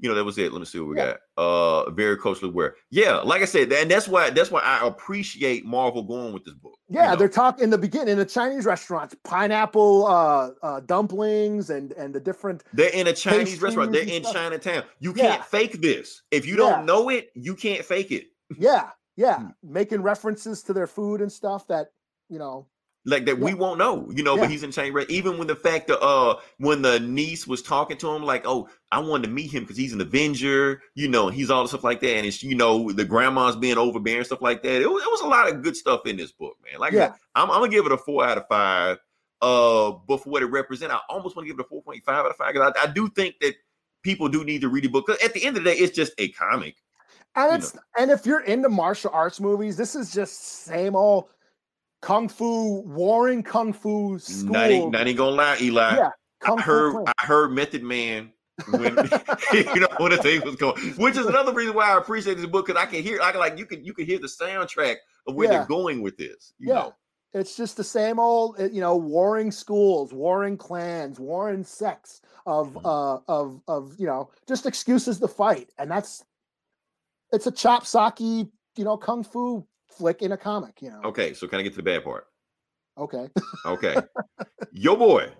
You 0.00 0.08
know, 0.08 0.14
that 0.14 0.22
was 0.24 0.38
it. 0.38 0.52
Let 0.52 0.60
me 0.60 0.64
see 0.64 0.78
what 0.78 0.90
we 0.90 0.96
Yeah. 0.96 1.14
got. 1.36 1.42
Uh 1.42 1.90
very 1.92 2.16
culturally 2.18 2.52
aware. 2.52 2.74
Yeah, 2.90 3.16
like 3.16 3.40
I 3.42 3.46
said, 3.46 3.72
and 3.72 3.90
that's 3.90 4.06
why 4.06 4.30
that's 4.30 4.50
why 4.50 4.60
I 4.60 4.86
appreciate 4.86 5.64
Marvel 5.64 6.02
going 6.04 6.32
with 6.34 6.44
this 6.44 6.54
book. 6.54 6.74
you 6.88 7.00
Yeah, 7.00 7.10
know. 7.10 7.16
they're 7.16 7.28
talking 7.28 7.64
in 7.64 7.70
the 7.70 7.78
beginning 7.78 8.08
in 8.12 8.18
the 8.18 8.24
Chinese 8.24 8.64
restaurants, 8.66 9.16
pineapple 9.24 10.06
uh, 10.06 10.50
uh, 10.62 10.80
dumplings 10.80 11.70
and 11.70 11.92
and 11.92 12.14
the 12.14 12.20
different. 12.20 12.62
They're 12.74 12.90
in 12.90 13.06
a 13.06 13.12
Chinese 13.12 13.60
restaurant. 13.62 13.90
They're 13.92 14.02
in. 14.02 14.22
Chinatown. 14.22 14.82
You 15.00 15.14
Yeah. 15.16 15.30
can't 15.36 15.44
fake 15.46 15.80
this. 15.80 16.22
If 16.30 16.46
you 16.46 16.56
don't 16.56 16.84
know 16.84 17.08
it, 17.08 17.30
you 17.34 17.54
can't 17.56 17.84
fake 17.84 18.12
it. 18.12 18.26
Yeah, 18.56 18.90
yeah, 19.18 19.38
Hmm. 19.38 19.48
making 19.62 20.02
references 20.02 20.62
to 20.64 20.72
their 20.72 20.86
food 20.86 21.20
and 21.20 21.30
stuff 21.30 21.66
that 21.68 21.88
you 22.30 22.38
know. 22.38 22.66
like 23.04 23.24
that 23.26 23.38
we 23.38 23.54
won't 23.54 23.78
know, 23.78 24.10
you 24.14 24.22
know. 24.22 24.34
Yeah. 24.36 24.42
But 24.42 24.50
he's 24.50 24.62
in 24.62 24.70
chain 24.70 24.92
red. 24.92 25.10
Even 25.10 25.38
when 25.38 25.46
the 25.46 25.56
fact 25.56 25.88
that 25.88 25.98
uh 26.00 26.36
when 26.58 26.82
the 26.82 27.00
niece 27.00 27.46
was 27.46 27.62
talking 27.62 27.96
to 27.98 28.10
him, 28.14 28.22
like, 28.22 28.42
oh, 28.46 28.68
I 28.92 28.98
wanted 29.00 29.28
to 29.28 29.32
meet 29.32 29.50
him 29.52 29.62
because 29.64 29.76
he's 29.78 29.92
an 29.94 30.00
Avenger, 30.00 30.82
you 30.94 31.08
know, 31.08 31.28
and 31.28 31.34
he's 31.36 31.50
all 31.50 31.62
the 31.62 31.68
stuff 31.68 31.84
like 31.84 32.00
that, 32.00 32.16
and 32.16 32.26
it's 32.26 32.42
you 32.42 32.54
know 32.54 32.92
the 32.92 33.04
grandma's 33.04 33.56
being 33.56 33.78
overbearing 33.78 34.24
stuff 34.24 34.42
like 34.42 34.62
that. 34.62 34.82
It 34.82 34.90
was, 34.90 35.02
it 35.02 35.10
was 35.10 35.20
a 35.22 35.26
lot 35.26 35.48
of 35.50 35.62
good 35.62 35.76
stuff 35.76 36.06
in 36.06 36.16
this 36.16 36.32
book, 36.32 36.56
man. 36.64 36.78
Like, 36.80 36.92
Yeah. 36.92 37.14
I'm, 37.34 37.50
I'm 37.50 37.60
gonna 37.60 37.68
give 37.70 37.86
it 37.86 37.92
a 37.92 37.98
four 37.98 38.24
out 38.26 38.38
of 38.38 38.46
five. 38.48 38.98
Uh, 39.40 39.92
but 40.06 40.22
for 40.22 40.30
what 40.30 40.42
it 40.42 40.46
represents, 40.46 40.92
I 40.94 41.00
almost 41.08 41.34
want 41.36 41.46
to 41.46 41.52
give 41.52 41.58
it 41.60 41.64
a 41.64 41.68
four 41.68 41.82
point 41.82 42.04
five 42.04 42.24
out 42.24 42.30
of 42.30 42.36
five 42.36 42.52
because 42.52 42.72
I, 42.76 42.84
I 42.88 42.92
do 42.92 43.08
think 43.08 43.36
that 43.40 43.54
people 44.02 44.28
do 44.28 44.44
need 44.44 44.60
to 44.62 44.68
read 44.68 44.84
the 44.84 44.88
book. 44.88 45.06
'Cause 45.06 45.18
at 45.24 45.32
the 45.32 45.44
end 45.44 45.56
of 45.56 45.64
the 45.64 45.70
day, 45.70 45.76
it's 45.78 45.94
just 45.96 46.12
a 46.18 46.28
comic. 46.32 46.76
And 47.34 47.50
you 47.52 47.56
it's 47.58 47.76
and 47.98 48.10
if 48.10 48.26
you're 48.26 48.40
into 48.40 48.68
martial 48.68 49.10
arts 49.12 49.40
movies, 49.40 49.76
this 49.76 49.94
is 49.94 50.12
just 50.12 50.64
same 50.64 50.96
old 50.96 51.26
kung 52.02 52.28
fu 52.28 52.80
warring 52.86 53.42
kung 53.42 53.72
fu 53.72 54.18
school. 54.18 54.52
Not, 54.52 54.70
ain't- 54.70 54.92
not 54.92 55.06
even 55.06 55.16
gonna 55.16 55.36
lie, 55.36 55.56
Eli. 55.60 55.96
Yeah, 55.96 56.10
kung 56.40 56.58
I 56.58 56.62
heard. 56.62 56.96
I 57.06 57.24
heard 57.26 57.52
Method 57.52 57.82
Man 57.82 58.32
when 58.76 58.96
you 59.52 59.80
know 59.80 59.88
when 59.98 60.10
the 60.10 60.18
thing 60.20 60.42
was 60.44 60.56
going, 60.56 60.76
which 60.96 61.16
is 61.16 61.26
another 61.26 61.52
reason 61.52 61.74
why 61.74 61.92
I 61.92 61.98
appreciate 61.98 62.36
this 62.38 62.46
book 62.46 62.66
because 62.66 62.80
I 62.80 62.86
can 62.86 63.02
hear 63.02 63.20
I 63.22 63.30
can 63.30 63.40
like 63.40 63.56
you 63.58 63.66
can 63.66 63.84
you 63.84 63.92
can 63.94 64.04
hear 64.06 64.18
the 64.18 64.26
soundtrack 64.26 64.96
of 65.26 65.34
where 65.34 65.48
Yeah. 65.48 65.58
they're 65.58 65.66
going 65.68 66.02
with 66.02 66.16
this. 66.16 66.52
You 66.58 66.68
Yeah. 66.70 66.74
know, 66.74 66.94
It's 67.34 67.56
just 67.56 67.76
the 67.76 67.84
same 67.84 68.18
old, 68.18 68.58
uh, 68.58 68.64
you 68.64 68.80
know, 68.80 68.96
warring 68.96 69.52
schools, 69.52 70.12
warring 70.12 70.56
clans, 70.56 71.20
warring 71.20 71.62
sects 71.62 72.22
of 72.46 72.74
Mhm. 72.74 72.80
uh 72.84 73.20
of 73.28 73.60
of 73.68 73.94
you 73.98 74.06
know 74.06 74.30
just 74.48 74.66
excuses 74.66 75.20
to 75.20 75.28
fight, 75.28 75.70
and 75.78 75.90
that's 75.90 76.24
it's 77.32 77.46
a 77.46 77.52
chop 77.52 77.84
socky, 77.84 78.50
you 78.76 78.84
know, 78.84 78.96
kung 78.96 79.22
fu 79.22 79.66
flick 79.88 80.22
in 80.22 80.32
a 80.32 80.36
comic. 80.36 80.80
You 80.80 80.90
know. 80.90 81.00
okay. 81.04 81.34
So 81.34 81.46
can 81.46 81.58
I 81.58 81.62
get 81.62 81.72
to 81.72 81.76
the 81.76 81.82
bad 81.82 82.04
part? 82.04 82.26
Okay. 82.96 83.28
Okay, 83.64 83.96
your 84.72 84.96
boy, 84.96 85.30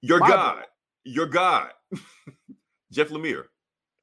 your 0.00 0.18
My 0.18 0.28
boy. 0.28 0.34
God, 0.34 0.64
your 1.04 1.26
God, 1.26 1.70
Jeff 2.92 3.10
Lemire. 3.10 3.44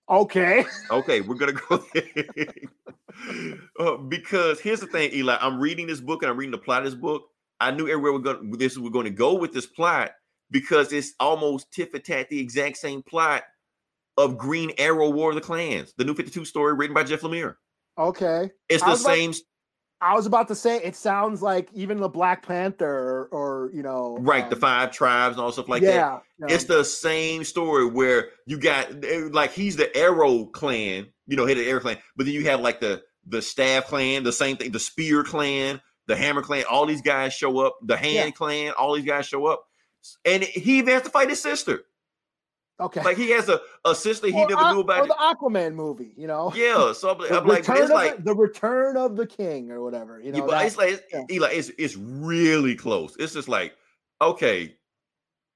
Okay. 0.09 0.65
Okay, 0.89 1.21
we're 1.21 1.35
gonna 1.35 1.53
go 1.53 1.83
there. 1.93 2.47
Uh, 3.79 3.97
because 3.97 4.59
here's 4.59 4.79
the 4.79 4.87
thing, 4.87 5.11
Eli. 5.13 5.37
I'm 5.39 5.59
reading 5.59 5.87
this 5.87 5.99
book 5.99 6.23
and 6.23 6.29
I'm 6.29 6.37
reading 6.37 6.51
the 6.51 6.57
plot 6.57 6.85
of 6.85 6.91
this 6.91 6.99
book. 6.99 7.23
I 7.59 7.71
knew 7.71 7.87
everywhere 7.87 8.13
we're 8.13 8.19
gonna 8.19 8.57
This 8.57 8.77
we're 8.77 8.89
going 8.89 9.05
to 9.05 9.11
go 9.11 9.35
with 9.35 9.53
this 9.53 9.65
plot 9.65 10.11
because 10.49 10.91
it's 10.91 11.13
almost 11.19 11.71
tit 11.71 11.91
for 11.91 11.99
tat 11.99 12.29
the 12.29 12.39
exact 12.39 12.77
same 12.77 13.01
plot 13.03 13.43
of 14.17 14.37
Green 14.37 14.71
Arrow: 14.77 15.09
War 15.09 15.29
of 15.29 15.35
the 15.35 15.41
Clans, 15.41 15.93
the 15.97 16.03
New 16.05 16.13
52 16.13 16.45
story 16.45 16.73
written 16.73 16.93
by 16.93 17.03
Jeff 17.03 17.21
Lemire. 17.21 17.55
Okay. 17.97 18.51
It's 18.69 18.83
the 18.83 18.89
was 18.89 19.01
about- 19.01 19.15
same, 19.15 19.33
I 20.03 20.15
was 20.15 20.25
about 20.25 20.47
to 20.47 20.55
say 20.55 20.77
it 20.77 20.95
sounds 20.95 21.43
like 21.43 21.69
even 21.73 21.99
the 21.99 22.09
Black 22.09 22.45
Panther 22.47 22.87
or, 22.87 23.29
or 23.31 23.71
you 23.73 23.83
know 23.83 24.17
right? 24.19 24.49
the 24.49 24.55
um, 24.55 24.61
five 24.61 24.91
tribes 24.91 25.35
and 25.35 25.43
all 25.43 25.51
stuff 25.51 25.69
like 25.69 25.83
that. 25.83 25.93
yeah, 26.39 26.47
It's 26.47 26.63
the 26.63 26.83
same 26.83 27.43
story 27.43 27.85
where 27.85 28.29
you 28.47 28.57
got 28.57 29.05
eh, 29.05 29.27
like 29.31 29.51
he's 29.53 29.75
the 29.75 29.95
Arrow 29.95 30.45
clan, 30.45 31.05
you 31.27 31.37
know, 31.37 31.45
head 31.45 31.57
of 31.57 31.63
the 31.65 31.69
Arrow 31.69 31.81
clan, 31.81 31.97
but 32.15 32.25
then 32.25 32.33
you 32.33 32.45
have 32.45 32.61
like 32.61 32.79
the 32.79 33.03
the 33.27 33.41
Staff 33.43 33.85
clan, 33.85 34.23
the 34.23 34.31
same 34.33 34.57
thing, 34.57 34.71
the 34.71 34.79
Spear 34.79 35.23
clan, 35.23 35.79
the 36.07 36.15
Hammer 36.15 36.41
clan. 36.41 36.63
All 36.67 36.87
these 36.87 37.03
guys 37.03 37.33
show 37.35 37.59
up. 37.59 37.77
The 37.83 37.95
Hand 37.95 38.13
Yeah. 38.15 38.31
clan. 38.31 38.71
All 38.71 38.95
these 38.95 39.05
guys 39.05 39.27
show 39.27 39.45
up, 39.45 39.63
and 40.25 40.41
he 40.43 40.79
even 40.79 40.95
has 40.95 41.03
to 41.03 41.09
fight 41.11 41.29
his 41.29 41.39
sister. 41.39 41.83
Okay. 42.81 43.03
Like 43.03 43.17
he 43.17 43.29
has 43.31 43.47
a, 43.49 43.59
a 43.85 43.93
sister 43.95 44.27
he 44.27 44.33
Or 44.33 44.47
never 44.49 44.73
knew 44.73 44.79
about. 44.81 45.01
or 45.01 45.07
the 45.07 45.13
Aquaman 45.19 45.73
movie, 45.73 46.13
you 46.17 46.27
know. 46.27 46.51
yeah, 46.55 46.91
so 46.93 47.11
I'm, 47.11 47.17
The 47.19 47.39
I'm 47.39 47.47
like, 47.47 47.59
it's 47.67 47.89
like, 47.91 48.17
the, 48.17 48.23
the 48.23 48.35
return 48.35 48.97
of 48.97 49.15
the 49.15 49.25
king 49.27 49.71
or 49.71 49.81
whatever, 49.81 50.19
you 50.19 50.31
know. 50.31 50.39
yeah, 50.39 50.45
but 50.45 50.51
that- 50.51 50.65
it's 50.65 50.77
like, 50.77 51.03
yeah. 51.13 51.23
Eli, 51.31 51.49
it's 51.51 51.71
it's 51.77 51.95
really 51.95 52.75
close. 52.75 53.15
It's 53.19 53.33
just 53.33 53.47
like, 53.47 53.73
okay, 54.21 54.75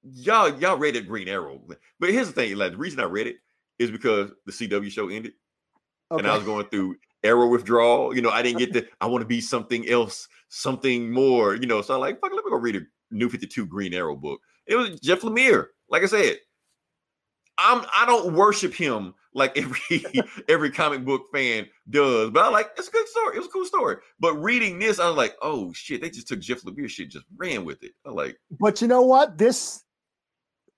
y'all 0.03 0.57
y'all 0.59 0.77
read 0.77 0.95
it 0.95 1.07
Green 1.07 1.27
Arrow, 1.27 1.61
but 1.99 2.09
here's 2.09 2.27
the 2.27 2.33
thing, 2.33 2.51
Eli. 2.51 2.69
The 2.69 2.77
reason 2.77 2.99
I 2.99 3.03
read 3.05 3.27
it 3.27 3.37
is 3.79 3.91
because 3.91 4.31
the 4.45 4.51
CW 4.51 4.89
show 4.91 5.09
ended. 5.09 5.33
and 6.11 6.27
I 6.27 6.35
was 6.35 6.45
going 6.45 6.65
through 6.67 6.95
arrow 7.23 7.47
withdrawal. 7.47 8.15
You 8.15 8.21
know, 8.21 8.29
I 8.29 8.41
didn't 8.43 8.59
get 8.59 8.71
the 8.73 8.87
I 9.01 9.07
want 9.07 9.21
to 9.21 9.27
be 9.27 9.41
something 9.41 9.89
else, 9.89 10.27
something 10.49 11.11
more. 11.11 11.55
You 11.55 11.67
know, 11.67 11.81
so 11.81 11.95
I'm 11.95 11.99
like, 11.99 12.21
fuck, 12.21 12.31
let 12.33 12.45
me 12.45 12.51
go 12.51 12.57
read 12.57 12.75
a 12.77 12.81
New 13.11 13.29
Fifty 13.29 13.47
Two 13.47 13.65
Green 13.65 13.93
Arrow 13.93 14.15
book. 14.15 14.39
It 14.67 14.75
was 14.75 14.99
Jeff 14.99 15.21
Lemire. 15.21 15.67
Like 15.89 16.03
I 16.03 16.07
said, 16.07 16.37
I'm 17.57 17.85
I 17.95 18.05
don't 18.05 18.33
worship 18.33 18.73
him 18.73 19.13
like 19.35 19.57
every 19.57 20.03
every 20.49 20.71
comic 20.71 21.05
book 21.05 21.27
fan 21.33 21.67
does, 21.89 22.31
but 22.31 22.45
I 22.45 22.49
like 22.49 22.71
it's 22.77 22.87
a 22.87 22.91
good 22.91 23.07
story. 23.07 23.35
It 23.35 23.39
was 23.39 23.47
a 23.47 23.51
cool 23.51 23.65
story. 23.65 23.97
But 24.19 24.33
reading 24.35 24.79
this, 24.79 24.99
I 24.99 25.07
was 25.07 25.17
like, 25.17 25.35
oh 25.41 25.71
shit, 25.73 26.01
they 26.01 26.09
just 26.09 26.27
took 26.27 26.39
Jeff 26.39 26.61
Lemire 26.61 26.89
shit, 26.89 27.09
just 27.09 27.25
ran 27.37 27.65
with 27.65 27.83
it. 27.83 27.91
I 28.05 28.09
like, 28.09 28.37
But 28.59 28.81
you 28.81 28.87
know 28.87 29.03
what? 29.03 29.37
This, 29.37 29.83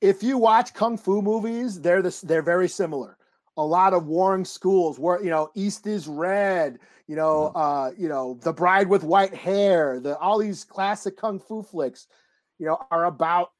if 0.01 0.21
you 0.21 0.37
watch 0.37 0.73
kung 0.73 0.97
fu 0.97 1.21
movies, 1.21 1.79
they're 1.79 2.01
this. 2.01 2.21
They're 2.21 2.41
very 2.41 2.67
similar. 2.67 3.17
A 3.57 3.63
lot 3.63 3.93
of 3.93 4.05
warring 4.05 4.45
schools, 4.45 4.99
where 4.99 5.23
you 5.23 5.29
know 5.29 5.49
East 5.55 5.87
is 5.87 6.07
red. 6.07 6.79
You 7.07 7.15
know, 7.15 7.53
uh, 7.55 7.91
you 7.97 8.09
know 8.09 8.37
the 8.41 8.51
Bride 8.51 8.89
with 8.89 9.03
White 9.03 9.33
Hair. 9.33 10.01
The 10.01 10.17
all 10.17 10.37
these 10.37 10.63
classic 10.63 11.15
kung 11.15 11.39
fu 11.39 11.63
flicks, 11.63 12.07
you 12.59 12.65
know, 12.65 12.77
are 12.91 13.05
about 13.05 13.51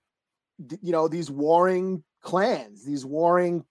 you 0.81 0.91
know 0.91 1.07
these 1.07 1.31
warring 1.31 2.03
clans, 2.22 2.84
these 2.85 3.06
warring 3.06 3.64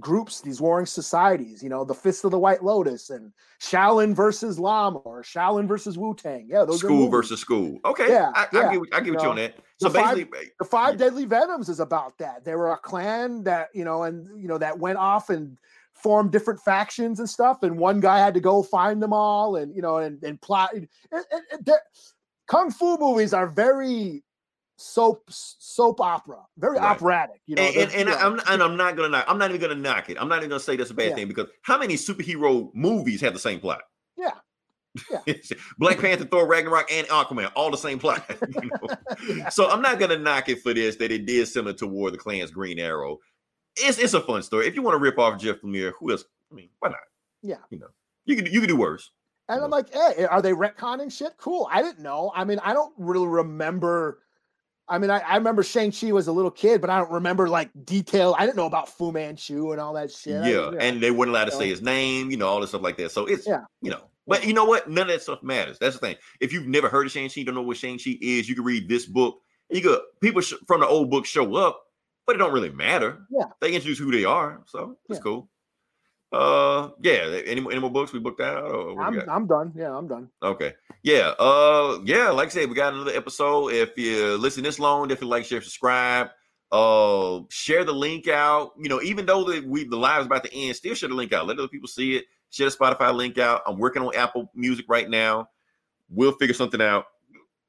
groups, 0.00 0.40
these 0.40 0.60
warring 0.60 0.86
societies. 0.86 1.62
You 1.62 1.68
know, 1.68 1.84
the 1.84 1.94
Fist 1.94 2.24
of 2.24 2.30
the 2.30 2.38
White 2.38 2.64
Lotus 2.64 3.10
and 3.10 3.32
Shaolin 3.60 4.14
versus 4.14 4.58
Lama 4.58 4.98
or 5.00 5.22
Shaolin 5.22 5.66
versus 5.68 5.98
Wu 5.98 6.14
Tang. 6.14 6.46
Yeah, 6.48 6.64
those 6.64 6.80
school 6.80 7.08
versus 7.08 7.40
school. 7.40 7.78
Okay, 7.84 8.08
Yeah, 8.08 8.30
I, 8.34 8.44
I 8.44 8.46
yeah, 8.52 8.72
get 8.72 8.80
I 8.92 8.98
get 9.00 9.06
you 9.06 9.12
with 9.14 9.22
you 9.22 9.28
on 9.28 9.36
that. 9.36 9.56
So 9.80 9.88
eh, 9.88 9.92
the 9.92 9.98
five- 9.98 10.14
basically, 10.16 10.50
the 10.58 10.64
five 10.64 10.96
deadly 10.96 11.24
venoms 11.26 11.68
is 11.68 11.80
about 11.80 12.16
that 12.18 12.44
they 12.44 12.54
were 12.54 12.72
a 12.72 12.78
clan 12.78 13.44
that 13.44 13.68
you 13.74 13.84
know 13.84 14.04
and 14.04 14.40
you 14.40 14.48
know 14.48 14.58
that 14.58 14.78
went 14.78 14.98
off 14.98 15.28
and 15.30 15.58
formed 15.94 16.32
different 16.32 16.58
factions 16.60 17.20
and 17.20 17.28
stuff 17.28 17.62
and 17.62 17.78
one 17.78 18.00
guy 18.00 18.18
had 18.18 18.34
to 18.34 18.40
go 18.40 18.62
find 18.62 19.00
them 19.02 19.12
all 19.12 19.56
and 19.56 19.76
you 19.76 19.82
know 19.82 19.98
and, 19.98 20.20
and 20.24 20.40
plot 20.40 20.72
and, 20.74 20.88
and- 21.12 21.24
and 21.52 21.70
kung 22.48 22.70
fu 22.72 22.96
movies 22.98 23.32
are 23.34 23.46
very 23.46 24.24
soap 24.82 25.24
soap 25.28 26.00
opera 26.00 26.38
very 26.58 26.76
Right. 26.76 26.84
operatic 26.90 27.40
you 27.46 27.54
know 27.54 27.62
and, 27.62 27.76
and, 27.76 27.90
and 27.92 27.98
you 28.00 28.04
know, 28.06 28.16
I'm 28.20 28.40
and 28.48 28.62
I'm 28.62 28.76
not 28.76 28.96
gonna 28.96 29.08
knock. 29.10 29.24
I'm 29.28 29.38
not 29.38 29.50
even 29.50 29.60
gonna 29.60 29.74
knock 29.80 30.10
it. 30.10 30.16
I'm 30.20 30.28
not 30.28 30.38
even 30.38 30.48
gonna 30.50 30.60
say 30.60 30.76
that's 30.76 30.90
a 30.90 30.94
bad 30.94 31.10
Yeah. 31.10 31.14
thing 31.16 31.28
because 31.28 31.48
how 31.62 31.78
many 31.78 31.94
superhero 31.94 32.70
movies 32.74 33.20
have 33.20 33.32
the 33.32 33.38
same 33.38 33.60
plot? 33.60 33.82
Yeah. 34.16 34.32
Yeah. 35.10 35.34
Black 35.78 35.98
Panther, 36.00 36.24
Thor, 36.26 36.46
Ragnarok, 36.46 36.90
and 36.92 37.06
Aquaman, 37.08 37.50
all 37.56 37.70
the 37.70 37.76
same 37.78 37.98
plot. 37.98 38.24
you 38.62 38.70
know? 38.70 38.88
Yeah. 39.36 39.48
So 39.48 39.70
I'm 39.70 39.80
not 39.82 39.98
gonna 39.98 40.18
knock 40.18 40.48
it 40.48 40.62
for 40.62 40.74
this 40.74 40.96
that 40.96 41.12
it 41.12 41.24
did 41.26 41.46
similar 41.48 41.72
to 41.74 41.86
War 41.86 42.08
of 42.08 42.12
the 42.14 42.18
Clans 42.18 42.50
Green 42.50 42.78
Arrow. 42.78 43.18
It's 43.76 43.98
it's 43.98 44.14
a 44.14 44.20
fun 44.20 44.42
story. 44.42 44.66
If 44.66 44.74
you 44.74 44.82
want 44.82 44.94
to 44.94 44.98
rip 44.98 45.18
off 45.18 45.40
Jeff 45.40 45.60
Lemire, 45.62 45.92
who 45.98 46.10
else? 46.10 46.24
I 46.50 46.54
mean, 46.54 46.68
why 46.80 46.88
not? 46.90 46.98
Yeah. 47.42 47.56
You 47.70 47.78
know, 47.78 47.88
you 48.26 48.36
can 48.36 48.46
you 48.46 48.60
can 48.60 48.68
do 48.68 48.76
worse. 48.76 49.10
and 49.48 49.62
i'm 49.64 49.70
like 49.70 49.92
hey 49.92 50.24
are 50.26 50.40
they 50.42 50.52
retconning 50.52 51.10
shit 51.10 51.32
cool 51.36 51.68
i 51.72 51.82
didn't 51.82 51.98
know 51.98 52.30
i 52.36 52.44
mean 52.44 52.60
i 52.62 52.72
don't 52.72 52.94
really 52.96 53.26
remember 53.26 54.20
I 54.88 54.98
mean, 54.98 55.10
I, 55.10 55.18
I 55.20 55.36
remember 55.36 55.62
Shang-Chi 55.62 56.12
was 56.12 56.26
a 56.26 56.32
little 56.32 56.50
kid, 56.50 56.80
but 56.80 56.90
I 56.90 56.98
don't 56.98 57.10
remember 57.10 57.48
like 57.48 57.70
detail. 57.84 58.34
I 58.38 58.44
didn't 58.44 58.56
know 58.56 58.66
about 58.66 58.88
Fu 58.88 59.12
Manchu 59.12 59.72
and 59.72 59.80
all 59.80 59.92
that 59.94 60.10
shit. 60.10 60.42
I- 60.42 60.50
Yeah, 60.50 60.72
and 60.78 61.00
they 61.00 61.10
weren't 61.10 61.30
allowed 61.30 61.46
to 61.46 61.52
say 61.52 61.68
his 61.68 61.80
name, 61.82 62.30
you 62.30 62.36
know, 62.36 62.48
all 62.48 62.60
this 62.60 62.70
stuff 62.70 62.82
like 62.82 62.96
that. 62.98 63.12
So 63.12 63.24
it's 63.26 63.46
Yeah. 63.46 63.62
you 63.80 63.90
know, 63.90 64.02
but 64.26 64.44
you 64.46 64.52
know 64.52 64.64
what? 64.64 64.90
None 64.90 65.02
of 65.02 65.08
that 65.08 65.22
stuff 65.22 65.42
matters. 65.42 65.78
That's 65.78 65.94
the 65.98 66.00
thing. 66.00 66.16
If 66.40 66.52
you've 66.52 66.66
never 66.66 66.88
heard 66.88 67.06
of 67.06 67.12
Shang-Chi, 67.12 67.42
don't 67.44 67.54
know 67.54 67.62
what 67.62 67.76
Shang-Chi 67.76 68.18
is, 68.20 68.48
you 68.48 68.54
can 68.54 68.64
read 68.64 68.88
this 68.88 69.06
book. 69.06 69.38
You 69.70 69.80
could 69.80 70.00
people 70.20 70.42
sh- 70.42 70.54
from 70.66 70.80
the 70.80 70.86
old 70.86 71.10
book 71.10 71.24
show 71.26 71.54
up, 71.54 71.80
but 72.26 72.34
it 72.36 72.38
don't 72.40 72.52
really 72.52 72.70
matter. 72.70 73.20
Yeah. 73.30 73.46
They 73.60 73.72
introduce 73.72 73.98
who 73.98 74.10
they 74.10 74.24
are, 74.24 74.62
so 74.66 74.96
it's 75.08 75.18
Yeah. 75.18 75.22
cool. 75.22 75.48
Uh 76.32 76.90
yeah, 77.02 77.40
any, 77.46 77.60
any 77.60 77.78
more 77.78 77.90
books 77.90 78.12
we 78.12 78.18
booked 78.18 78.40
out 78.40 78.64
or 78.64 79.00
I'm? 79.02 79.20
I'm 79.28 79.46
done. 79.46 79.72
Yeah, 79.76 79.94
I'm 79.94 80.08
done. 80.08 80.28
Okay. 80.42 80.72
Yeah. 81.02 81.34
Uh 81.38 81.98
yeah, 82.04 82.30
like 82.30 82.46
I 82.48 82.50
said, 82.50 82.68
we 82.68 82.74
got 82.74 82.94
another 82.94 83.12
episode. 83.12 83.72
If 83.72 83.98
you 83.98 84.36
listen 84.38 84.62
this 84.62 84.78
long, 84.78 85.08
definitely 85.08 85.28
like, 85.28 85.44
share, 85.44 85.60
subscribe. 85.60 86.30
Uh 86.70 87.40
share 87.50 87.84
the 87.84 87.92
link 87.92 88.28
out. 88.28 88.72
You 88.78 88.88
know, 88.88 89.02
even 89.02 89.26
though 89.26 89.44
the 89.44 89.60
we 89.60 89.84
the 89.84 89.96
live 89.96 90.20
is 90.20 90.26
about 90.26 90.44
to 90.44 90.54
end, 90.54 90.74
still 90.74 90.94
share 90.94 91.10
the 91.10 91.14
link 91.14 91.32
out. 91.32 91.46
Let 91.46 91.58
other 91.58 91.68
people 91.68 91.88
see 91.88 92.16
it. 92.16 92.24
Share 92.50 92.70
the 92.70 92.76
Spotify 92.76 93.14
link 93.14 93.38
out. 93.38 93.62
I'm 93.66 93.78
working 93.78 94.02
on 94.02 94.14
Apple 94.16 94.50
Music 94.54 94.86
right 94.88 95.08
now. 95.08 95.48
We'll 96.08 96.32
figure 96.32 96.54
something 96.54 96.80
out. 96.80 97.06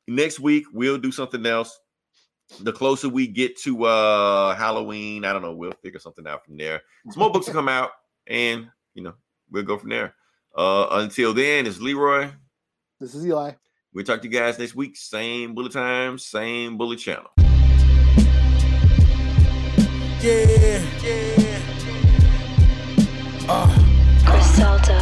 Next 0.07 0.40
week, 0.40 0.65
we'll 0.73 0.98
do 0.98 1.11
something 1.11 1.45
else. 1.45 1.80
The 2.60 2.73
closer 2.73 3.10
we 3.10 3.27
get 3.27 3.57
to 3.61 3.85
uh 3.85 4.56
Halloween, 4.56 5.26
I 5.26 5.34
don't 5.34 5.41
know, 5.41 5.53
we'll 5.56 5.72
figure 5.81 5.99
something 5.99 6.27
out 6.27 6.45
from 6.45 6.57
there. 6.57 6.81
Some 7.10 7.19
more 7.19 7.31
books 7.31 7.48
will 7.48 7.53
come 7.61 7.69
out, 7.69 7.91
and 8.27 8.67
you 8.93 9.03
know, 9.03 9.13
we'll 9.51 9.63
go 9.63 9.77
from 9.77 9.89
there. 9.89 10.13
Uh 10.55 10.87
until 10.91 11.33
then, 11.33 11.65
it's 11.67 11.79
Leroy. 11.79 12.29
This 12.99 13.15
is 13.15 13.25
Eli. 13.25 13.53
We'll 13.93 14.05
talk 14.05 14.21
to 14.21 14.27
you 14.27 14.33
guys 14.33 14.57
next 14.57 14.75
week. 14.75 14.97
Same 14.97 15.53
bullet 15.53 15.71
time, 15.71 16.17
same 16.17 16.77
bullet 16.77 16.97
channel. 16.97 17.29
Yeah, 20.23 20.81
yeah. 21.03 21.59
Uh, 23.49 23.67
Griselda. 24.23 24.97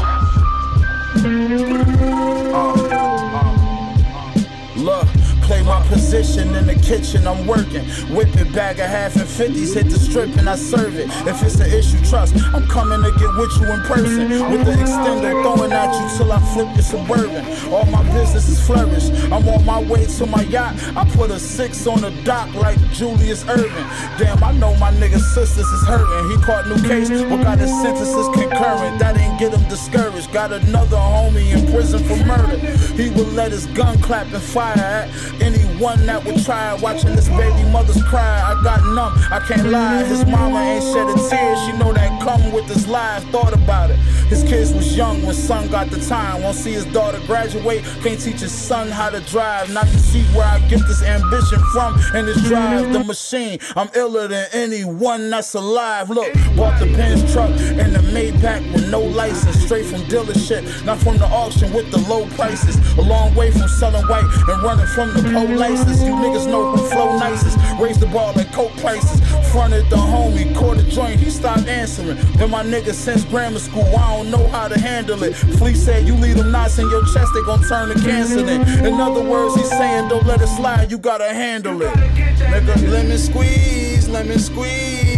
look, 4.75 5.07
play 5.43 5.61
my 5.61 5.85
position 5.87 6.55
in 6.55 6.65
the 6.65 6.73
kitchen, 6.73 7.27
I'm 7.27 7.45
working. 7.45 7.85
Whip 8.15 8.29
it, 8.35 8.40
bag 8.53 8.79
of 8.79 8.87
half 8.87 9.15
and 9.15 9.27
fifties, 9.27 9.73
hit 9.73 9.89
the 9.89 9.99
strip 9.99 10.35
and 10.37 10.49
I 10.49 10.55
serve 10.55 10.95
it. 10.97 11.07
If 11.27 11.41
it's 11.43 11.59
an 11.59 11.71
issue, 11.71 12.03
trust, 12.05 12.35
I'm 12.53 12.67
coming 12.67 13.01
to 13.03 13.11
get 13.17 13.35
with 13.37 13.51
you 13.59 13.71
in 13.71 13.81
person. 13.81 14.29
With 14.51 14.65
the 14.65 14.73
extender 14.73 15.31
throwing 15.41 15.71
at 15.71 15.91
you 15.93 16.17
till 16.17 16.31
I 16.31 16.39
flip 16.53 16.67
your 16.75 16.83
suburban. 16.83 17.45
All 17.71 17.85
my 17.85 18.03
business 18.11 18.49
is 18.49 18.65
flourish. 18.65 19.09
I'm 19.31 19.47
on 19.47 19.65
my 19.65 19.81
way 19.81 20.05
to 20.05 20.25
my 20.25 20.43
yacht. 20.43 20.75
I 20.95 21.09
put 21.11 21.31
a 21.31 21.39
six 21.39 21.87
on 21.87 22.01
the 22.01 22.11
dock 22.23 22.53
like 22.55 22.79
Julius 22.91 23.43
Erving. 23.45 24.17
Damn, 24.17 24.43
I 24.43 24.51
know 24.53 24.75
my 24.75 24.91
nigga's 24.91 25.25
sisters 25.33 25.67
is 25.67 25.87
hurting. 25.87 26.29
He 26.31 26.43
caught 26.43 26.67
new 26.67 26.81
case, 26.87 27.09
but 27.09 27.43
got 27.43 27.59
his 27.59 27.71
sentences 27.81 28.27
concurrent. 28.33 28.99
That 28.99 29.17
ain't 29.17 29.39
get 29.39 29.53
him 29.53 29.67
discouraged. 29.69 30.31
Got 30.33 30.51
another 30.51 30.97
homie 30.97 31.55
in 31.55 31.71
prison 31.71 32.03
for 32.03 32.17
murder. 32.25 32.57
He 32.95 33.09
would 33.09 33.33
let 33.33 33.51
his 33.51 33.65
gun 33.67 33.99
clap 34.01 34.27
and 34.33 34.43
fire 34.43 34.77
at 34.77 35.09
anyone 35.41 36.05
that 36.05 36.23
would 36.25 36.43
try. 36.43 36.73
Watching 36.75 37.15
this 37.15 37.29
baby 37.29 37.63
mother's 37.69 38.01
cry, 38.03 38.40
I 38.41 38.61
got 38.63 38.83
numb. 38.95 39.13
I 39.31 39.39
can't 39.47 39.69
lie. 39.69 40.03
His 40.03 40.25
mama 40.25 40.59
ain't 40.59 40.83
shed 40.83 41.07
a 41.07 41.29
tear. 41.29 41.55
She 41.65 41.77
know 41.77 41.93
that 41.93 42.21
come 42.21 42.51
with 42.51 42.67
this 42.67 42.87
life. 42.87 43.23
Thought 43.31 43.53
about 43.53 43.91
it. 43.91 43.99
His 44.31 44.43
kids 44.43 44.71
was 44.71 44.95
young 44.95 45.25
when 45.25 45.35
son 45.35 45.67
got 45.67 45.89
the 45.89 45.99
time. 45.99 46.41
Won't 46.41 46.55
see 46.55 46.71
his 46.71 46.85
daughter 46.85 47.19
graduate. 47.27 47.83
Can't 48.01 48.17
teach 48.17 48.39
his 48.39 48.53
son 48.53 48.87
how 48.87 49.09
to 49.09 49.19
drive. 49.29 49.69
Not 49.73 49.87
to 49.87 49.99
see 49.99 50.23
where 50.33 50.45
I 50.45 50.59
get 50.69 50.79
this 50.87 51.03
ambition 51.03 51.59
from 51.73 51.99
and 52.15 52.25
this 52.25 52.41
drive. 52.43 52.93
The 52.93 53.03
machine. 53.03 53.59
I'm 53.75 53.89
iller 53.93 54.29
than 54.29 54.47
anyone 54.53 55.29
that's 55.29 55.53
alive. 55.53 56.09
Look, 56.09 56.33
bought 56.55 56.79
the 56.79 56.85
Benz 56.85 57.29
truck 57.33 57.49
and 57.49 57.93
the 57.93 57.99
Maybach 58.15 58.73
with 58.73 58.89
no 58.89 59.01
license. 59.01 59.65
Straight 59.65 59.85
from 59.85 59.99
dealership, 60.03 60.63
not 60.85 60.99
from 60.99 61.17
the 61.17 61.25
auction 61.25 61.73
with 61.73 61.91
the 61.91 61.99
low 62.07 62.25
prices. 62.27 62.77
A 62.97 63.01
long 63.01 63.35
way 63.35 63.51
from 63.51 63.67
selling 63.67 64.07
white 64.07 64.23
and 64.23 64.63
running 64.63 64.87
from 64.87 65.09
the 65.13 65.27
polices. 65.27 66.05
You 66.05 66.13
niggas 66.13 66.47
know 66.47 66.71
who 66.71 66.89
flow 66.89 67.19
nicest. 67.19 67.57
Raise 67.81 67.99
the 67.99 68.07
ball 68.07 68.39
at 68.39 68.53
coke 68.53 68.71
prices. 68.77 69.19
Fronted 69.51 69.89
the 69.89 69.97
homie, 69.97 70.55
caught 70.55 70.77
a 70.77 70.83
joint, 70.83 71.19
he 71.19 71.29
stopped 71.29 71.67
answering. 71.67 72.15
Been 72.37 72.49
my 72.49 72.63
nigga 72.63 72.93
since 72.93 73.25
grammar 73.25 73.59
school, 73.59 73.83
I 73.83 74.15
don't 74.15 74.20
know 74.29 74.47
how 74.49 74.67
to 74.67 74.79
handle 74.79 75.23
it. 75.23 75.33
Flea 75.33 75.73
said, 75.73 76.07
You 76.07 76.15
leave 76.15 76.37
them 76.37 76.51
knots 76.51 76.77
in 76.77 76.89
your 76.89 77.03
chest, 77.05 77.31
they 77.33 77.41
gon' 77.43 77.63
turn 77.63 77.89
to 77.89 77.95
cancer 78.03 78.41
then. 78.43 78.85
In 78.85 78.99
other 78.99 79.23
words, 79.23 79.55
he's 79.55 79.69
saying, 79.69 80.09
Don't 80.09 80.25
let 80.25 80.41
it 80.41 80.47
slide, 80.47 80.91
you 80.91 80.97
gotta 80.97 81.33
handle 81.33 81.81
it. 81.81 81.93
Nigga, 81.93 82.91
lemon 82.91 83.17
squeeze, 83.17 84.07
lemon 84.09 84.39
squeeze. 84.39 85.11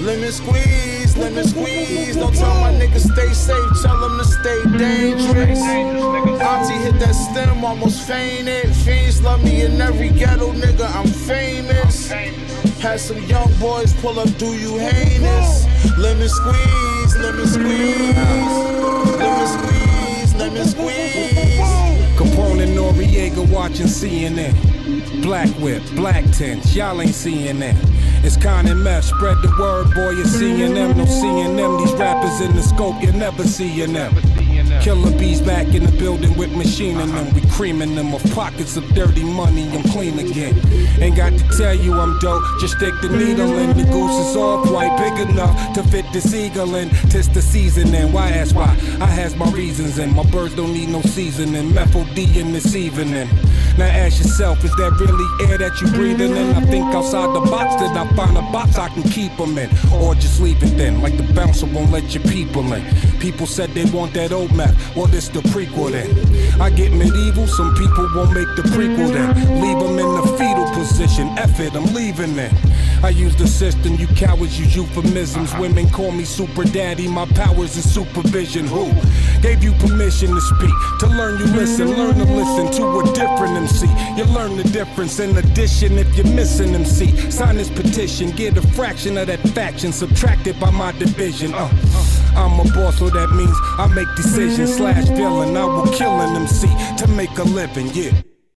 Lemon 0.00 0.32
squeeze, 0.32 1.16
lemon 1.18 1.46
squeeze. 1.46 2.16
Don't 2.16 2.34
tell 2.34 2.54
my 2.60 2.72
niggas 2.72 3.12
stay 3.12 3.32
safe, 3.34 3.82
tell 3.82 4.00
them 4.00 4.18
to 4.18 4.24
stay 4.24 4.78
dangerous. 4.78 5.60
Auntie 5.60 6.74
hit 6.74 6.98
that 7.00 7.12
stem, 7.12 7.62
almost 7.62 8.08
fainted. 8.08 8.74
Fiends 8.76 9.22
love 9.22 9.44
me 9.44 9.62
in 9.62 9.78
every 9.80 10.08
ghetto, 10.08 10.52
nigga, 10.52 10.90
I'm 10.94 11.06
famous. 11.06 12.10
Had 12.80 12.98
some 12.98 13.22
young 13.24 13.52
boys 13.60 13.92
pull 14.00 14.18
up, 14.18 14.34
do 14.38 14.46
you 14.56 14.78
heinous? 14.78 15.66
Lemon 15.98 16.28
squeeze, 16.30 16.99
lemon 17.20 17.46
squeeze. 17.46 18.16
Lemon 19.18 19.46
squeeze, 19.46 20.34
lemon 20.34 20.66
squeeze. 20.66 21.60
Capone 22.16 22.62
and 22.62 22.76
Noriega 22.76 23.48
watching 23.50 23.86
CNN. 23.86 24.54
Black 25.22 25.48
whip, 25.60 25.82
black 25.94 26.24
tents, 26.32 26.74
y'all 26.74 27.00
ain't 27.00 27.14
seeing 27.14 27.60
that. 27.60 27.76
It's 28.22 28.36
Con 28.36 28.66
and 28.66 28.82
Meth, 28.82 29.04
spread 29.04 29.38
the 29.42 29.48
word, 29.58 29.94
boy, 29.94 30.10
you're 30.10 30.26
seeing 30.26 30.74
them, 30.74 30.96
no 30.96 31.04
seeing 31.06 31.56
them. 31.56 31.78
These 31.78 31.92
rappers 31.94 32.40
in 32.40 32.54
the 32.54 32.62
scope, 32.62 33.02
you're 33.02 33.12
never 33.12 33.44
seeing 33.44 33.92
them. 33.92 34.14
Killer 34.82 35.10
bees 35.18 35.40
back 35.40 35.66
in 35.68 35.84
the 35.84 35.92
building 35.92 36.36
with 36.36 36.52
machine 36.52 36.98
in 37.00 37.14
them. 37.14 37.32
We 37.34 37.42
creaming 37.50 37.94
them 37.94 38.14
of 38.14 38.22
pockets 38.32 38.76
of 38.76 38.86
dirty 38.94 39.24
money. 39.24 39.68
I'm 39.70 39.82
clean 39.90 40.18
again. 40.18 40.58
Ain't 41.00 41.16
got 41.16 41.32
to 41.32 41.48
tell 41.56 41.74
you 41.74 41.98
I'm 41.98 42.18
dope. 42.18 42.42
Just 42.60 42.76
stick 42.76 42.94
the 43.02 43.08
needle 43.08 43.58
in. 43.58 43.76
The 43.76 43.84
goose 43.84 44.26
is 44.26 44.36
all 44.36 44.64
white, 44.66 44.96
big 44.98 45.28
enough 45.28 45.74
to 45.74 45.82
fit 45.84 46.04
this 46.12 46.34
eagle 46.34 46.74
in. 46.76 46.90
Tis 47.10 47.28
the 47.28 47.42
season 47.42 47.94
and 47.94 48.12
why 48.12 48.30
ask 48.30 48.54
why? 48.54 48.70
I 49.00 49.06
has 49.06 49.36
my 49.36 49.50
reasons 49.50 49.98
and 49.98 50.14
my 50.14 50.24
birds 50.24 50.54
don't 50.54 50.72
need 50.72 50.88
no 50.88 51.02
seasoning. 51.02 51.74
Methyl 51.74 52.04
D 52.14 52.38
in 52.38 52.52
this 52.52 52.74
evening. 52.74 53.28
Now 53.78 53.86
ask 53.86 54.18
yourself, 54.18 54.64
is 54.64 54.74
that 54.76 54.92
really 54.98 55.50
air 55.50 55.58
that 55.58 55.80
you 55.80 55.86
breathing 55.92 56.36
in? 56.36 56.54
I 56.56 56.60
think 56.62 56.84
outside 56.94 57.34
the 57.34 57.40
box 57.50 57.80
that 57.80 57.96
I 57.96 58.06
find 58.14 58.36
a 58.36 58.42
box 58.52 58.76
I 58.76 58.88
can 58.88 59.02
keep 59.04 59.36
them 59.36 59.56
in. 59.58 59.70
Or 59.92 60.14
just 60.14 60.40
leave 60.40 60.62
it 60.62 60.76
then, 60.76 61.00
like 61.00 61.16
the 61.16 61.32
bouncer 61.34 61.66
won't 61.66 61.90
let 61.90 62.14
your 62.14 62.24
people 62.24 62.72
in. 62.72 62.84
People 63.20 63.46
said 63.46 63.70
they 63.70 63.84
want 63.86 64.14
that 64.14 64.32
old 64.32 64.49
map. 64.52 64.74
Well, 64.96 65.06
this 65.06 65.28
the 65.28 65.40
prequel 65.40 65.92
then. 65.92 66.10
I 66.60 66.70
get 66.70 66.92
medieval, 66.92 67.46
some 67.46 67.74
people 67.74 68.08
won't 68.14 68.32
make 68.32 68.48
the 68.56 68.62
prequel 68.62 69.12
then. 69.12 69.60
Leave 69.60 69.78
them 69.78 69.98
in 69.98 70.14
the 70.14 70.26
fetal 70.38 70.68
position. 70.74 71.28
F 71.38 71.60
it, 71.60 71.74
I'm 71.74 71.92
leaving 71.94 72.34
then. 72.34 72.54
I 73.02 73.10
use 73.10 73.34
the 73.36 73.46
system, 73.46 73.94
you 73.94 74.06
cowards 74.08 74.58
use 74.58 74.76
euphemisms. 74.76 75.54
Women 75.56 75.88
call 75.88 76.10
me 76.10 76.24
super 76.24 76.64
daddy, 76.64 77.08
my 77.08 77.26
powers 77.26 77.76
is 77.76 77.90
supervision. 77.92 78.66
Who 78.66 78.92
gave 79.40 79.62
you 79.62 79.72
permission 79.72 80.34
to 80.34 80.40
speak? 80.40 80.74
To 81.00 81.06
learn, 81.06 81.38
you 81.38 81.46
listen. 81.46 81.88
Learn 81.96 82.14
to 82.16 82.24
listen 82.24 82.70
to 82.78 83.00
a 83.00 83.04
different 83.14 83.56
MC. 83.56 83.86
You 84.16 84.24
learn 84.24 84.56
the 84.56 84.64
difference. 84.64 85.18
In 85.20 85.36
addition, 85.36 85.98
if 85.98 86.14
you're 86.16 86.26
missing 86.26 86.74
MC, 86.74 87.16
sign 87.30 87.56
this 87.56 87.70
petition. 87.70 88.30
Get 88.32 88.56
a 88.56 88.62
fraction 88.62 89.16
of 89.16 89.28
that 89.28 89.40
faction 89.50 89.92
subtracted 89.92 90.58
by 90.60 90.70
my 90.70 90.92
division. 90.92 91.52
Uh, 91.54 91.70
I'm 92.36 92.60
a 92.60 92.64
boss, 92.72 92.98
so 92.98 93.08
that 93.10 93.30
means 93.30 93.56
I 93.78 93.86
make 93.94 94.08
decisions 94.16 94.39
slash 94.48 95.04
villain. 95.08 95.56
I 95.56 95.64
will 95.64 95.86
kill 95.92 96.20
an 96.20 96.36
MC 96.36 96.66
to 96.98 97.06
make 97.08 97.36
a 97.38 97.42
living, 97.42 97.88
yeah. 97.92 98.12